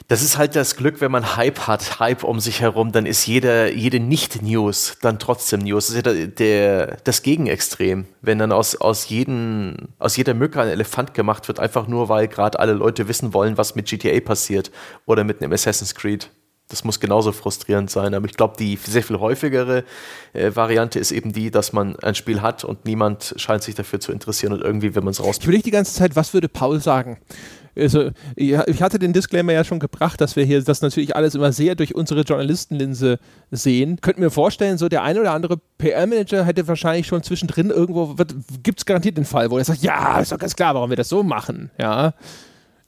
das 0.08 0.22
ist 0.22 0.38
halt 0.38 0.56
das 0.56 0.76
Glück, 0.76 1.00
wenn 1.00 1.10
man 1.10 1.36
Hype 1.36 1.66
hat, 1.66 2.00
Hype 2.00 2.24
um 2.24 2.40
sich 2.40 2.60
herum, 2.60 2.92
dann 2.92 3.06
ist 3.06 3.26
jede, 3.26 3.72
jede 3.72 4.00
Nicht-News 4.00 4.98
dann 5.00 5.18
trotzdem 5.18 5.60
News. 5.60 5.88
Das 5.88 5.96
ist 5.96 6.06
ja 6.06 6.12
der, 6.12 6.26
der, 6.26 6.96
das 7.04 7.22
Gegenextrem, 7.22 8.06
wenn 8.20 8.38
dann 8.38 8.52
aus, 8.52 8.76
aus, 8.76 9.08
jeden, 9.08 9.88
aus 9.98 10.16
jeder 10.16 10.34
Mücke 10.34 10.60
ein 10.60 10.68
Elefant 10.68 11.14
gemacht 11.14 11.48
wird, 11.48 11.60
einfach 11.60 11.86
nur, 11.86 12.08
weil 12.08 12.28
gerade 12.28 12.58
alle 12.58 12.72
Leute 12.72 13.08
wissen 13.08 13.34
wollen, 13.34 13.58
was 13.58 13.74
mit 13.74 13.86
GTA 13.86 14.20
passiert 14.20 14.70
oder 15.06 15.24
mit 15.24 15.42
einem 15.42 15.52
Assassin's 15.52 15.94
Creed. 15.94 16.30
Das 16.68 16.84
muss 16.84 17.00
genauso 17.00 17.32
frustrierend 17.32 17.90
sein. 17.90 18.14
Aber 18.14 18.24
ich 18.26 18.34
glaube, 18.34 18.54
die 18.58 18.76
sehr 18.76 19.02
viel 19.02 19.18
häufigere 19.18 19.84
äh, 20.32 20.54
Variante 20.54 20.98
ist 20.98 21.12
eben 21.12 21.32
die, 21.32 21.50
dass 21.50 21.74
man 21.74 21.96
ein 21.96 22.14
Spiel 22.14 22.40
hat 22.40 22.64
und 22.64 22.86
niemand 22.86 23.34
scheint 23.36 23.62
sich 23.62 23.74
dafür 23.74 24.00
zu 24.00 24.10
interessieren 24.10 24.54
und 24.54 24.62
irgendwie, 24.62 24.94
wenn 24.94 25.04
man 25.04 25.10
es 25.10 25.22
raus. 25.22 25.36
Ich 25.38 25.46
will 25.46 25.54
nicht 25.54 25.66
die 25.66 25.70
ganze 25.70 25.92
Zeit, 25.92 26.16
was 26.16 26.32
würde 26.32 26.48
Paul 26.48 26.80
sagen? 26.80 27.18
Also 27.76 28.10
ich 28.36 28.82
hatte 28.82 28.98
den 28.98 29.12
Disclaimer 29.12 29.52
ja 29.52 29.64
schon 29.64 29.80
gebracht, 29.80 30.20
dass 30.20 30.36
wir 30.36 30.44
hier 30.44 30.62
das 30.62 30.82
natürlich 30.82 31.16
alles 31.16 31.34
immer 31.34 31.52
sehr 31.52 31.74
durch 31.74 31.94
unsere 31.94 32.22
Journalistenlinse 32.22 33.18
sehen. 33.50 34.00
Könnten 34.00 34.22
wir 34.22 34.30
vorstellen, 34.30 34.78
so 34.78 34.88
der 34.88 35.02
ein 35.02 35.18
oder 35.18 35.32
andere 35.32 35.58
PR-Manager 35.78 36.44
hätte 36.44 36.68
wahrscheinlich 36.68 37.06
schon 37.06 37.22
zwischendrin 37.22 37.70
irgendwo, 37.70 38.14
gibt 38.62 38.80
es 38.80 38.86
garantiert 38.86 39.16
den 39.16 39.24
Fall, 39.24 39.50
wo 39.50 39.58
er 39.58 39.64
sagt, 39.64 39.82
ja, 39.82 40.20
ist 40.20 40.32
doch 40.32 40.38
ganz 40.38 40.54
klar, 40.54 40.74
warum 40.74 40.90
wir 40.90 40.96
das 40.96 41.08
so 41.08 41.22
machen, 41.22 41.70
ja. 41.78 42.14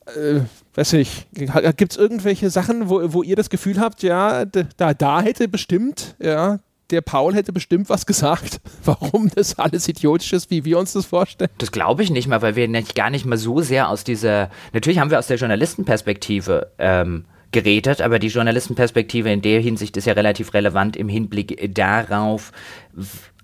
Äh, 0.07 0.41
weiß 0.75 0.93
nicht, 0.93 1.29
gibt 1.33 1.93
es 1.93 1.97
irgendwelche 1.97 2.51
Sachen, 2.51 2.91
wo, 2.91 3.15
wo 3.15 3.23
ihr 3.23 3.37
das 3.37 3.49
Gefühl 3.49 3.81
habt, 3.81 4.03
ja, 4.03 4.45
da, 4.45 4.93
da 4.93 5.23
hätte 5.23 5.49
bestimmt, 5.49 6.15
ja, 6.21 6.59
der 6.91 7.01
Paul 7.01 7.35
hätte 7.35 7.53
bestimmt 7.53 7.89
was 7.89 8.07
gesagt, 8.07 8.61
warum 8.85 9.31
das 9.35 9.59
alles 9.59 9.89
idiotisch 9.89 10.33
ist, 10.33 10.51
wie 10.51 10.65
wir 10.65 10.79
uns 10.79 10.93
das 10.93 11.07
vorstellen. 11.07 11.51
Das 11.59 11.73
glaube 11.73 12.03
ich 12.03 12.11
nicht 12.11 12.29
mal, 12.29 12.43
weil 12.43 12.57
wir 12.57 12.69
nicht, 12.69 12.95
gar 12.95 13.11
nicht 13.11 13.25
mal 13.25 13.39
so 13.39 13.61
sehr 13.61 13.89
aus 13.89 14.05
dieser, 14.05 14.51
natürlich 14.73 14.99
haben 14.99 15.11
wir 15.11 15.19
aus 15.19 15.27
der 15.27 15.37
Journalistenperspektive 15.37 16.73
ähm, 16.79 17.25
geredet, 17.53 18.01
aber 18.01 18.19
die 18.19 18.29
Journalistenperspektive 18.29 19.31
in 19.31 19.41
der 19.41 19.61
Hinsicht 19.61 19.97
ist 19.97 20.07
ja 20.07 20.13
relativ 20.13 20.55
relevant 20.55 20.97
im 20.97 21.09
Hinblick 21.09 21.73
darauf, 21.75 22.53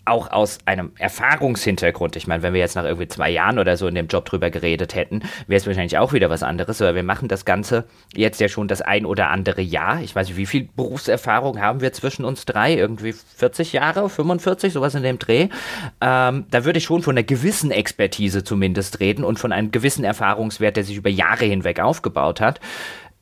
auch 0.05 0.31
aus 0.31 0.59
einem 0.65 0.93
Erfahrungshintergrund, 0.99 2.17
ich 2.17 2.27
meine, 2.27 2.43
wenn 2.43 2.53
wir 2.53 2.61
jetzt 2.61 2.75
nach 2.75 2.85
irgendwie 2.85 3.09
zwei 3.09 3.31
Jahren 3.31 3.59
oder 3.59 3.77
so 3.77 3.87
in 3.87 3.95
dem 3.95 4.07
Job 4.07 4.25
drüber 4.25 4.51
geredet 4.51 4.95
hätten, 4.95 5.21
wäre 5.47 5.59
es 5.59 5.67
wahrscheinlich 5.67 5.99
auch 5.99 6.13
wieder 6.13 6.31
was 6.31 6.43
anderes, 6.43 6.81
aber 6.83 6.95
wir 6.95 7.03
machen 7.03 7.29
das 7.29 7.45
Ganze 7.45 7.85
jetzt 8.15 8.41
ja 8.41 8.49
schon 8.49 8.69
das 8.69 8.83
ein 8.83 9.07
oder 9.07 9.31
andere 9.31 9.63
Jahr. 9.63 10.03
Ich 10.03 10.15
weiß 10.15 10.29
nicht, 10.29 10.37
wie 10.37 10.47
viel 10.47 10.69
Berufserfahrung 10.75 11.61
haben 11.61 11.81
wir 11.81 11.93
zwischen 11.93 12.25
uns 12.25 12.45
drei? 12.45 12.75
Irgendwie 12.75 13.13
40 13.13 13.73
Jahre, 13.73 14.09
45, 14.09 14.73
sowas 14.73 14.95
in 14.95 15.03
dem 15.03 15.19
Dreh. 15.19 15.49
Ähm, 16.01 16.47
da 16.51 16.65
würde 16.65 16.79
ich 16.79 16.85
schon 16.85 17.03
von 17.03 17.17
einer 17.17 17.25
gewissen 17.25 17.71
Expertise 17.71 18.45
zumindest 18.45 19.01
reden 19.01 19.25
und 19.25 19.39
von 19.39 19.53
einem 19.53 19.71
gewissen 19.71 20.05
Erfahrungswert, 20.05 20.77
der 20.77 20.85
sich 20.85 20.97
über 20.97 21.11
Jahre 21.11 21.45
hinweg 21.45 21.81
aufgebaut 21.81 22.41
hat. 22.41 22.61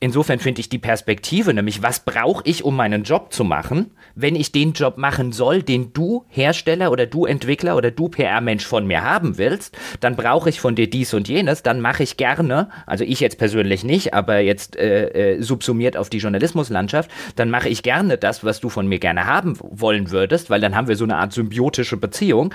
Insofern 0.01 0.39
finde 0.39 0.61
ich 0.61 0.69
die 0.69 0.79
Perspektive, 0.79 1.53
nämlich 1.53 1.83
was 1.83 1.99
brauche 1.99 2.41
ich, 2.45 2.63
um 2.63 2.77
meinen 2.77 3.03
Job 3.03 3.33
zu 3.33 3.43
machen, 3.43 3.91
wenn 4.15 4.37
ich 4.37 4.53
den 4.53 4.71
Job 4.71 4.97
machen 4.97 5.33
soll, 5.33 5.61
den 5.61 5.91
du 5.91 6.23
Hersteller 6.29 6.91
oder 6.91 7.05
du 7.05 7.25
Entwickler 7.25 7.75
oder 7.75 7.91
du 7.91 8.07
PR-Mensch 8.07 8.65
von 8.65 8.87
mir 8.87 9.03
haben 9.03 9.37
willst, 9.37 9.77
dann 9.99 10.15
brauche 10.15 10.49
ich 10.49 10.61
von 10.61 10.75
dir 10.75 10.89
dies 10.89 11.13
und 11.13 11.27
jenes, 11.27 11.63
dann 11.63 11.81
mache 11.81 12.03
ich 12.03 12.15
gerne, 12.15 12.69
also 12.85 13.03
ich 13.03 13.19
jetzt 13.19 13.37
persönlich 13.37 13.83
nicht, 13.83 14.13
aber 14.13 14.39
jetzt 14.39 14.77
äh, 14.77 15.35
äh, 15.35 15.41
subsumiert 15.41 15.97
auf 15.97 16.09
die 16.09 16.19
Journalismuslandschaft, 16.19 17.11
dann 17.35 17.49
mache 17.49 17.67
ich 17.67 17.83
gerne 17.83 18.17
das, 18.17 18.45
was 18.45 18.61
du 18.61 18.69
von 18.69 18.87
mir 18.87 18.99
gerne 18.99 19.25
haben 19.25 19.57
wollen 19.59 20.11
würdest, 20.11 20.49
weil 20.49 20.61
dann 20.61 20.77
haben 20.77 20.87
wir 20.87 20.95
so 20.95 21.03
eine 21.03 21.17
Art 21.17 21.33
symbiotische 21.33 21.97
Beziehung 21.97 22.53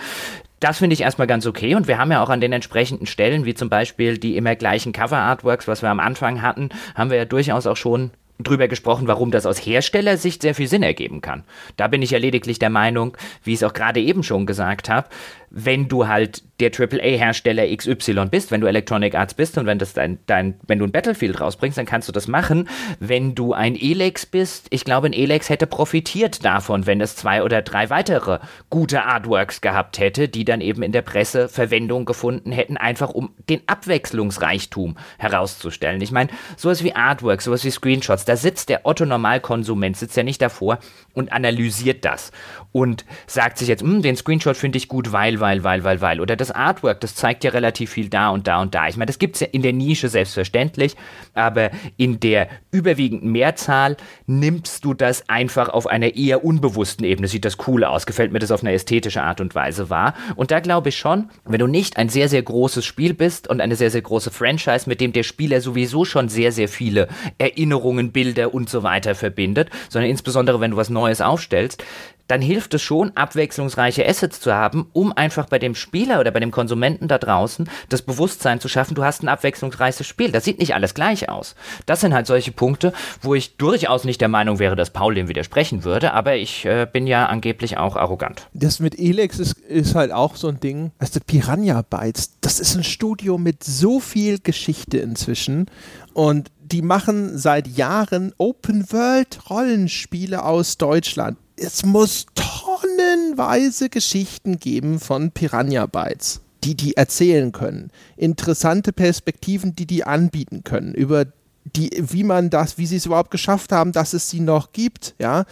das 0.64 0.78
finde 0.78 0.94
ich 0.94 1.02
erstmal 1.02 1.26
ganz 1.26 1.44
okay. 1.44 1.74
Und 1.74 1.88
wir 1.88 1.98
haben 1.98 2.10
ja 2.10 2.22
auch 2.22 2.30
an 2.30 2.40
den 2.40 2.52
entsprechenden 2.54 3.06
Stellen, 3.06 3.44
wie 3.44 3.52
zum 3.52 3.68
Beispiel 3.68 4.16
die 4.16 4.38
immer 4.38 4.56
gleichen 4.56 4.92
Cover-Artworks, 4.92 5.68
was 5.68 5.82
wir 5.82 5.90
am 5.90 6.00
Anfang 6.00 6.40
hatten, 6.40 6.70
haben 6.94 7.10
wir 7.10 7.18
ja 7.18 7.26
durchaus 7.26 7.66
auch 7.66 7.76
schon 7.76 8.12
drüber 8.38 8.66
gesprochen, 8.66 9.06
warum 9.06 9.30
das 9.30 9.44
aus 9.44 9.58
Herstellersicht 9.58 10.40
sehr 10.40 10.54
viel 10.54 10.66
Sinn 10.66 10.82
ergeben 10.82 11.20
kann. 11.20 11.44
Da 11.76 11.86
bin 11.86 12.00
ich 12.00 12.12
ja 12.12 12.18
lediglich 12.18 12.58
der 12.58 12.70
Meinung, 12.70 13.14
wie 13.44 13.52
ich 13.52 13.58
es 13.58 13.62
auch 13.62 13.74
gerade 13.74 14.00
eben 14.00 14.22
schon 14.22 14.46
gesagt 14.46 14.88
habe, 14.88 15.06
wenn 15.56 15.86
du 15.86 16.08
halt 16.08 16.42
der 16.58 16.70
AAA-Hersteller 16.70 17.64
XY 17.76 18.26
bist, 18.30 18.50
wenn 18.50 18.60
du 18.60 18.66
Electronic 18.66 19.14
Arts 19.14 19.34
bist 19.34 19.56
und 19.56 19.66
wenn 19.66 19.78
das 19.78 19.92
dein, 19.92 20.18
dein, 20.26 20.54
wenn 20.66 20.80
du 20.80 20.84
ein 20.84 20.92
Battlefield 20.92 21.40
rausbringst, 21.40 21.78
dann 21.78 21.86
kannst 21.86 22.08
du 22.08 22.12
das 22.12 22.26
machen. 22.26 22.68
Wenn 22.98 23.36
du 23.36 23.52
ein 23.52 23.76
Elex 23.76 24.26
bist, 24.26 24.66
ich 24.70 24.84
glaube, 24.84 25.06
ein 25.08 25.12
Elex 25.12 25.48
hätte 25.48 25.66
profitiert 25.68 26.44
davon, 26.44 26.86
wenn 26.86 27.00
es 27.00 27.14
zwei 27.14 27.42
oder 27.42 27.62
drei 27.62 27.88
weitere 27.88 28.40
gute 28.68 29.04
Artworks 29.04 29.60
gehabt 29.60 29.98
hätte, 29.98 30.28
die 30.28 30.44
dann 30.44 30.60
eben 30.60 30.82
in 30.82 30.92
der 30.92 31.02
Presse 31.02 31.48
Verwendung 31.48 32.04
gefunden 32.04 32.50
hätten, 32.50 32.76
einfach 32.76 33.10
um 33.10 33.30
den 33.48 33.60
Abwechslungsreichtum 33.66 34.96
herauszustellen. 35.18 36.00
Ich 36.00 36.12
meine, 36.12 36.30
sowas 36.56 36.82
wie 36.82 36.94
Artworks, 36.94 37.44
sowas 37.44 37.64
wie 37.64 37.70
Screenshots. 37.70 38.24
Da 38.24 38.36
sitzt 38.36 38.68
der 38.68 38.86
Otto-Normalkonsument, 38.86 39.96
sitzt 39.96 40.16
ja 40.16 40.24
nicht 40.24 40.42
davor 40.42 40.78
und 41.14 41.32
analysiert 41.32 42.04
das 42.04 42.32
und 42.74 43.04
sagt 43.28 43.58
sich 43.58 43.68
jetzt, 43.68 43.82
hm, 43.82 44.02
den 44.02 44.16
Screenshot 44.16 44.56
finde 44.56 44.78
ich 44.78 44.88
gut, 44.88 45.12
weil, 45.12 45.38
weil, 45.38 45.62
weil, 45.62 45.84
weil, 45.84 46.00
weil. 46.00 46.20
Oder 46.20 46.34
das 46.34 46.50
Artwork, 46.50 47.00
das 47.00 47.14
zeigt 47.14 47.44
ja 47.44 47.52
relativ 47.52 47.90
viel 47.90 48.08
da 48.08 48.30
und 48.30 48.48
da 48.48 48.60
und 48.60 48.74
da. 48.74 48.88
Ich 48.88 48.96
meine, 48.96 49.06
das 49.06 49.20
gibt 49.20 49.36
es 49.36 49.42
ja 49.42 49.46
in 49.52 49.62
der 49.62 49.72
Nische 49.72 50.08
selbstverständlich, 50.08 50.96
aber 51.34 51.70
in 51.96 52.18
der 52.18 52.48
überwiegenden 52.72 53.30
Mehrzahl 53.30 53.96
nimmst 54.26 54.84
du 54.84 54.92
das 54.92 55.28
einfach 55.28 55.68
auf 55.68 55.86
einer 55.86 56.16
eher 56.16 56.44
unbewussten 56.44 57.04
Ebene. 57.04 57.28
Sieht 57.28 57.44
das 57.44 57.58
cool 57.68 57.84
aus, 57.84 58.06
gefällt 58.06 58.32
mir 58.32 58.40
das 58.40 58.50
auf 58.50 58.64
eine 58.64 58.72
ästhetische 58.72 59.22
Art 59.22 59.40
und 59.40 59.54
Weise 59.54 59.88
wahr. 59.88 60.14
Und 60.34 60.50
da 60.50 60.58
glaube 60.58 60.88
ich 60.88 60.98
schon, 60.98 61.30
wenn 61.44 61.60
du 61.60 61.68
nicht 61.68 61.96
ein 61.96 62.08
sehr, 62.08 62.28
sehr 62.28 62.42
großes 62.42 62.84
Spiel 62.84 63.14
bist 63.14 63.46
und 63.46 63.60
eine 63.60 63.76
sehr, 63.76 63.92
sehr 63.92 64.02
große 64.02 64.32
Franchise, 64.32 64.88
mit 64.88 65.00
dem 65.00 65.12
der 65.12 65.22
Spieler 65.22 65.60
sowieso 65.60 66.04
schon 66.04 66.28
sehr, 66.28 66.50
sehr 66.50 66.68
viele 66.68 67.06
Erinnerungen, 67.38 68.10
Bilder 68.10 68.52
und 68.52 68.68
so 68.68 68.82
weiter 68.82 69.14
verbindet, 69.14 69.70
sondern 69.88 70.10
insbesondere 70.10 70.60
wenn 70.60 70.72
du 70.72 70.76
was 70.76 70.90
Neues 70.90 71.20
aufstellst, 71.20 71.84
dann 72.26 72.40
hilft 72.40 72.74
es 72.74 72.82
schon, 72.82 73.12
abwechslungsreiche 73.16 74.06
Assets 74.06 74.40
zu 74.40 74.54
haben, 74.54 74.88
um 74.92 75.12
einfach 75.12 75.46
bei 75.46 75.58
dem 75.58 75.74
Spieler 75.74 76.20
oder 76.20 76.30
bei 76.30 76.40
dem 76.40 76.50
Konsumenten 76.50 77.08
da 77.08 77.18
draußen 77.18 77.68
das 77.88 78.02
Bewusstsein 78.02 78.60
zu 78.60 78.68
schaffen, 78.68 78.94
du 78.94 79.04
hast 79.04 79.22
ein 79.22 79.28
abwechslungsreiches 79.28 80.06
Spiel. 80.06 80.32
Das 80.32 80.44
sieht 80.44 80.58
nicht 80.58 80.74
alles 80.74 80.94
gleich 80.94 81.28
aus. 81.28 81.54
Das 81.86 82.00
sind 82.00 82.14
halt 82.14 82.26
solche 82.26 82.52
Punkte, 82.52 82.92
wo 83.20 83.34
ich 83.34 83.56
durchaus 83.56 84.04
nicht 84.04 84.20
der 84.20 84.28
Meinung 84.28 84.58
wäre, 84.58 84.76
dass 84.76 84.90
Paul 84.90 85.14
dem 85.14 85.28
widersprechen 85.28 85.84
würde, 85.84 86.12
aber 86.12 86.36
ich 86.36 86.64
äh, 86.64 86.86
bin 86.90 87.06
ja 87.06 87.26
angeblich 87.26 87.76
auch 87.76 87.96
arrogant. 87.96 88.48
Das 88.52 88.80
mit 88.80 88.98
Elex 88.98 89.38
ist, 89.38 89.58
ist 89.58 89.94
halt 89.94 90.12
auch 90.12 90.36
so 90.36 90.48
ein 90.48 90.60
Ding. 90.60 90.92
Also 90.98 91.20
Piranha 91.24 91.82
Bytes, 91.82 92.40
das 92.40 92.60
ist 92.60 92.74
ein 92.74 92.84
Studio 92.84 93.38
mit 93.38 93.64
so 93.64 94.00
viel 94.00 94.38
Geschichte 94.38 94.98
inzwischen 94.98 95.66
und 96.14 96.50
die 96.62 96.82
machen 96.82 97.36
seit 97.36 97.68
Jahren 97.68 98.32
Open 98.38 98.90
World 98.90 99.50
Rollenspiele 99.50 100.42
aus 100.42 100.78
Deutschland 100.78 101.36
es 101.56 101.84
muss 101.84 102.26
tonnenweise 102.34 103.88
Geschichten 103.88 104.58
geben 104.58 104.98
von 105.00 105.30
Piranha 105.30 105.86
Bytes, 105.86 106.40
die 106.64 106.74
die 106.74 106.96
erzählen 106.96 107.52
können. 107.52 107.90
Interessante 108.16 108.92
Perspektiven, 108.92 109.76
die 109.76 109.86
die 109.86 110.04
anbieten 110.04 110.64
können, 110.64 110.94
über 110.94 111.26
die, 111.64 111.90
wie 111.96 112.24
man 112.24 112.50
das, 112.50 112.78
wie 112.78 112.86
sie 112.86 112.96
es 112.96 113.06
überhaupt 113.06 113.30
geschafft 113.30 113.72
haben, 113.72 113.92
dass 113.92 114.12
es 114.12 114.28
sie 114.28 114.40
noch 114.40 114.72
gibt, 114.72 115.14
ja. 115.18 115.44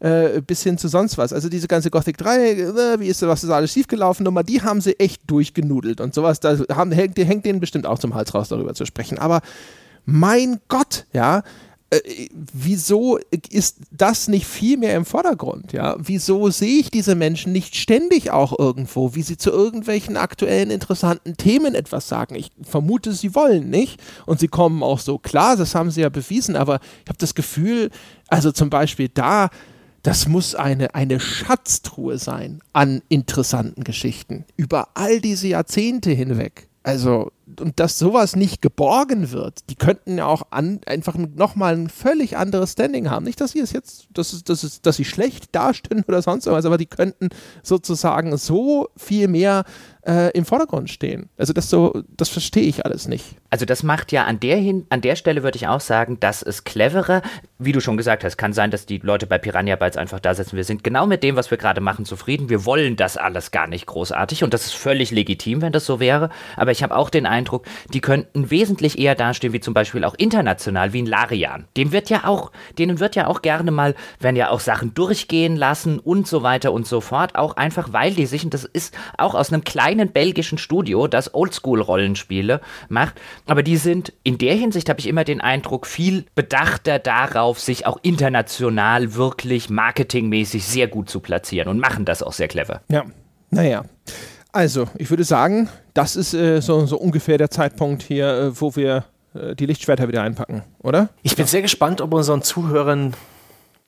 Äh, 0.00 0.42
bis 0.42 0.62
hin 0.62 0.78
zu 0.78 0.86
sonst 0.86 1.18
was. 1.18 1.32
Also 1.32 1.48
diese 1.48 1.66
ganze 1.66 1.90
Gothic 1.90 2.18
3, 2.18 2.50
äh, 2.52 3.00
wie 3.00 3.08
ist 3.08 3.20
das, 3.20 3.28
was 3.28 3.42
ist 3.42 3.50
alles 3.50 3.72
schiefgelaufen, 3.72 4.22
Nummer, 4.22 4.44
die 4.44 4.62
haben 4.62 4.80
sie 4.80 4.96
echt 5.00 5.28
durchgenudelt 5.28 6.00
und 6.00 6.14
sowas. 6.14 6.38
Da 6.38 6.56
haben, 6.70 6.92
hängt, 6.92 7.18
hängt 7.18 7.44
denen 7.44 7.58
bestimmt 7.58 7.84
auch 7.84 7.98
zum 7.98 8.14
Hals 8.14 8.32
raus, 8.32 8.48
darüber 8.48 8.74
zu 8.74 8.86
sprechen. 8.86 9.18
Aber 9.18 9.40
mein 10.04 10.60
Gott, 10.68 11.04
ja, 11.12 11.42
äh, 11.90 12.28
wieso 12.52 13.18
ist 13.50 13.78
das 13.90 14.28
nicht 14.28 14.46
viel 14.46 14.76
mehr 14.76 14.94
im 14.94 15.04
Vordergrund? 15.04 15.72
Ja? 15.72 15.96
Wieso 15.98 16.50
sehe 16.50 16.80
ich 16.80 16.90
diese 16.90 17.14
Menschen 17.14 17.52
nicht 17.52 17.76
ständig 17.76 18.30
auch 18.30 18.58
irgendwo, 18.58 19.14
wie 19.14 19.22
sie 19.22 19.38
zu 19.38 19.50
irgendwelchen 19.50 20.16
aktuellen 20.16 20.70
interessanten 20.70 21.36
Themen 21.36 21.74
etwas 21.74 22.08
sagen? 22.08 22.34
Ich 22.34 22.50
vermute, 22.62 23.12
sie 23.12 23.34
wollen 23.34 23.70
nicht 23.70 24.00
und 24.26 24.38
sie 24.38 24.48
kommen 24.48 24.82
auch 24.82 24.98
so 24.98 25.18
klar, 25.18 25.56
das 25.56 25.74
haben 25.74 25.90
sie 25.90 26.02
ja 26.02 26.10
bewiesen, 26.10 26.56
aber 26.56 26.80
ich 27.04 27.08
habe 27.08 27.18
das 27.18 27.34
Gefühl, 27.34 27.90
also 28.28 28.52
zum 28.52 28.68
Beispiel 28.68 29.08
da, 29.08 29.48
das 30.02 30.28
muss 30.28 30.54
eine, 30.54 30.94
eine 30.94 31.20
Schatztruhe 31.20 32.18
sein 32.18 32.60
an 32.72 33.02
interessanten 33.08 33.82
Geschichten 33.82 34.44
über 34.56 34.88
all 34.94 35.20
diese 35.20 35.48
Jahrzehnte 35.48 36.10
hinweg. 36.10 36.68
Also 36.82 37.32
und 37.60 37.80
dass 37.80 37.98
sowas 37.98 38.36
nicht 38.36 38.62
geborgen 38.62 39.32
wird, 39.32 39.68
die 39.70 39.74
könnten 39.74 40.18
ja 40.18 40.26
auch 40.26 40.42
an, 40.50 40.80
einfach 40.86 41.16
nochmal 41.16 41.74
ein 41.74 41.88
völlig 41.88 42.36
anderes 42.36 42.72
Standing 42.72 43.10
haben. 43.10 43.24
Nicht, 43.24 43.40
dass 43.40 43.52
sie 43.52 43.60
es 43.60 43.72
jetzt, 43.72 44.08
dass, 44.12 44.32
es, 44.32 44.44
dass, 44.44 44.62
es, 44.62 44.82
dass 44.82 44.96
sie 44.96 45.04
schlecht 45.04 45.54
dastehen 45.54 46.04
oder 46.06 46.22
sonst 46.22 46.46
was, 46.46 46.64
aber 46.64 46.78
die 46.78 46.86
könnten 46.86 47.28
sozusagen 47.62 48.36
so 48.36 48.88
viel 48.96 49.28
mehr 49.28 49.64
äh, 50.08 50.30
im 50.32 50.44
Vordergrund 50.44 50.90
stehen. 50.90 51.28
Also 51.36 51.52
das 51.52 51.68
so, 51.68 52.02
das 52.16 52.30
verstehe 52.30 52.64
ich 52.64 52.84
alles 52.86 53.08
nicht. 53.08 53.36
Also 53.50 53.66
das 53.66 53.82
macht 53.82 54.10
ja 54.10 54.24
an 54.24 54.40
der 54.40 54.56
hin, 54.56 54.86
an 54.88 55.02
der 55.02 55.16
Stelle 55.16 55.42
würde 55.42 55.56
ich 55.56 55.68
auch 55.68 55.80
sagen, 55.80 56.18
das 56.18 56.42
ist 56.42 56.64
cleverer. 56.64 57.22
Wie 57.58 57.72
du 57.72 57.80
schon 57.80 57.96
gesagt 57.96 58.24
hast, 58.24 58.38
kann 58.38 58.52
sein, 58.52 58.70
dass 58.70 58.86
die 58.86 58.98
Leute 58.98 59.26
bei 59.26 59.38
Piranha 59.38 59.76
Bytes 59.76 59.98
einfach 59.98 60.20
da 60.20 60.34
sitzen. 60.34 60.56
Wir 60.56 60.64
sind 60.64 60.82
genau 60.82 61.06
mit 61.06 61.22
dem, 61.22 61.36
was 61.36 61.50
wir 61.50 61.58
gerade 61.58 61.80
machen, 61.80 62.06
zufrieden. 62.06 62.48
Wir 62.48 62.64
wollen 62.64 62.96
das 62.96 63.16
alles 63.18 63.50
gar 63.50 63.66
nicht 63.66 63.86
großartig 63.86 64.44
und 64.44 64.54
das 64.54 64.66
ist 64.66 64.74
völlig 64.74 65.10
legitim, 65.10 65.60
wenn 65.60 65.72
das 65.72 65.84
so 65.84 66.00
wäre. 66.00 66.30
Aber 66.56 66.70
ich 66.70 66.82
habe 66.82 66.96
auch 66.96 67.10
den 67.10 67.26
Eindruck, 67.26 67.37
Eindruck, 67.38 67.66
die 67.94 68.00
könnten 68.00 68.50
wesentlich 68.50 68.98
eher 68.98 69.14
dastehen, 69.14 69.52
wie 69.52 69.60
zum 69.60 69.74
Beispiel 69.74 70.04
auch 70.04 70.14
international, 70.14 70.92
wie 70.92 71.02
ein 71.02 71.06
Larian. 71.06 71.66
Dem 71.76 71.92
wird 71.92 72.10
ja 72.10 72.24
auch, 72.24 72.50
denen 72.78 73.00
wird 73.00 73.16
ja 73.16 73.26
auch 73.28 73.42
gerne 73.42 73.70
mal, 73.70 73.94
werden 74.18 74.36
ja 74.36 74.50
auch 74.50 74.60
Sachen 74.60 74.94
durchgehen 74.94 75.56
lassen 75.56 75.98
und 75.98 76.26
so 76.26 76.42
weiter 76.42 76.72
und 76.72 76.86
so 76.86 77.00
fort, 77.00 77.36
auch 77.36 77.56
einfach, 77.56 77.92
weil 77.92 78.12
die 78.12 78.26
sich, 78.26 78.44
und 78.44 78.54
das 78.54 78.64
ist 78.64 78.96
auch 79.16 79.34
aus 79.34 79.52
einem 79.52 79.64
kleinen 79.64 80.10
belgischen 80.10 80.58
Studio, 80.58 81.06
das 81.06 81.34
Oldschool-Rollenspiele 81.34 82.60
macht, 82.88 83.20
aber 83.46 83.62
die 83.62 83.76
sind 83.76 84.12
in 84.24 84.38
der 84.38 84.54
Hinsicht, 84.54 84.88
habe 84.88 85.00
ich 85.00 85.06
immer 85.06 85.24
den 85.24 85.40
Eindruck, 85.40 85.86
viel 85.86 86.24
bedachter 86.34 86.98
darauf, 86.98 87.60
sich 87.60 87.86
auch 87.86 87.98
international 88.02 89.14
wirklich 89.14 89.70
marketingmäßig 89.70 90.64
sehr 90.64 90.88
gut 90.88 91.08
zu 91.08 91.20
platzieren 91.20 91.68
und 91.68 91.78
machen 91.78 92.04
das 92.04 92.22
auch 92.22 92.32
sehr 92.32 92.48
clever. 92.48 92.82
Ja, 92.88 93.04
naja. 93.50 93.84
Also, 94.52 94.88
ich 94.96 95.10
würde 95.10 95.24
sagen, 95.24 95.68
das 95.94 96.16
ist 96.16 96.34
äh, 96.34 96.60
so, 96.60 96.86
so, 96.86 96.98
ungefähr 96.98 97.38
der 97.38 97.50
Zeitpunkt 97.50 98.02
hier, 98.02 98.28
äh, 98.28 98.60
wo 98.60 98.74
wir 98.76 99.04
äh, 99.34 99.54
die 99.54 99.66
Lichtschwerter 99.66 100.08
wieder 100.08 100.22
einpacken, 100.22 100.62
oder? 100.78 101.10
Ich 101.22 101.36
bin 101.36 101.44
ja. 101.44 101.48
sehr 101.48 101.62
gespannt, 101.62 102.00
ob 102.00 102.14
unseren 102.14 102.42
Zuhörern 102.42 103.14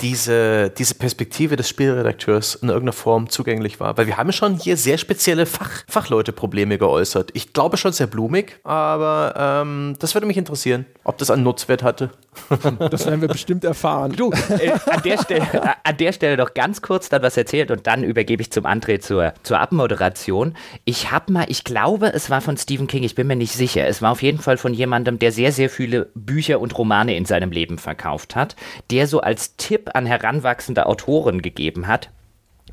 diese, 0.01 0.71
diese 0.71 0.95
Perspektive 0.95 1.57
des 1.57 1.69
Spielredakteurs 1.69 2.57
in 2.57 2.69
irgendeiner 2.69 2.93
Form 2.93 3.29
zugänglich 3.29 3.81
war. 3.81 3.97
Weil 3.97 4.07
wir 4.07 4.17
haben 4.17 4.33
schon 4.33 4.57
hier 4.57 4.77
sehr 4.77 4.99
spezielle 4.99 5.47
Fach, 5.47 5.85
Fachleute-Probleme 5.89 6.79
geäußert. 6.79 7.31
Ich 7.35 7.53
glaube 7.53 7.77
schon 7.77 7.93
sehr 7.93 8.07
blumig, 8.07 8.59
aber 8.65 9.35
ähm, 9.37 9.97
das 9.99 10.15
würde 10.15 10.27
mich 10.27 10.37
interessieren, 10.37 10.87
ob 11.05 11.19
das 11.19 11.31
einen 11.31 11.43
Nutzwert 11.43 11.83
hatte. 11.83 12.11
Das 12.91 13.07
werden 13.07 13.21
wir 13.21 13.29
bestimmt 13.29 13.65
erfahren. 13.65 14.13
Du, 14.17 14.31
äh, 14.31 14.71
an, 14.87 15.03
der 15.05 15.19
Stelle, 15.19 15.47
äh, 15.53 15.69
an 15.85 15.97
der 15.97 16.13
Stelle 16.13 16.37
doch 16.37 16.55
ganz 16.55 16.83
kurz 16.83 17.09
dann 17.09 17.23
was 17.23 17.37
erzählt 17.37 17.71
und 17.71 17.87
dann 17.87 18.03
übergebe 18.05 18.43
ich 18.43 18.51
zum 18.51 18.67
André 18.67 19.01
zur, 19.01 19.35
zur 19.43 19.61
Abmoderation. 19.61 20.55
Ich 20.85 21.11
habe 21.11 21.33
mal, 21.33 21.47
ich 21.49 21.65
glaube, 21.65 22.13
es 22.13 22.31
war 22.31 22.41
von 22.41 22.57
Stephen 22.57 22.87
King, 22.87 23.03
ich 23.03 23.15
bin 23.15 23.27
mir 23.27 23.37
nicht 23.37 23.53
sicher. 23.53 23.87
Es 23.87 24.03
war 24.03 24.13
auf 24.13 24.23
jeden 24.23 24.39
Fall 24.39 24.57
von 24.57 24.75
jemandem, 24.75 25.19
der 25.19 25.33
sehr, 25.33 25.53
sehr 25.53 25.71
viele 25.71 26.11
Bücher 26.15 26.61
und 26.61 26.77
Romane 26.77 27.17
in 27.17 27.25
seinem 27.25 27.53
Leben 27.53 27.79
verkauft 27.79 28.37
hat, 28.37 28.57
der 28.91 29.07
so 29.07 29.21
als 29.21 29.57
Tipp 29.57 29.90
an 29.91 30.07
heranwachsende 30.07 30.87
Autoren 30.87 31.43
gegeben 31.43 31.87
hat, 31.87 32.11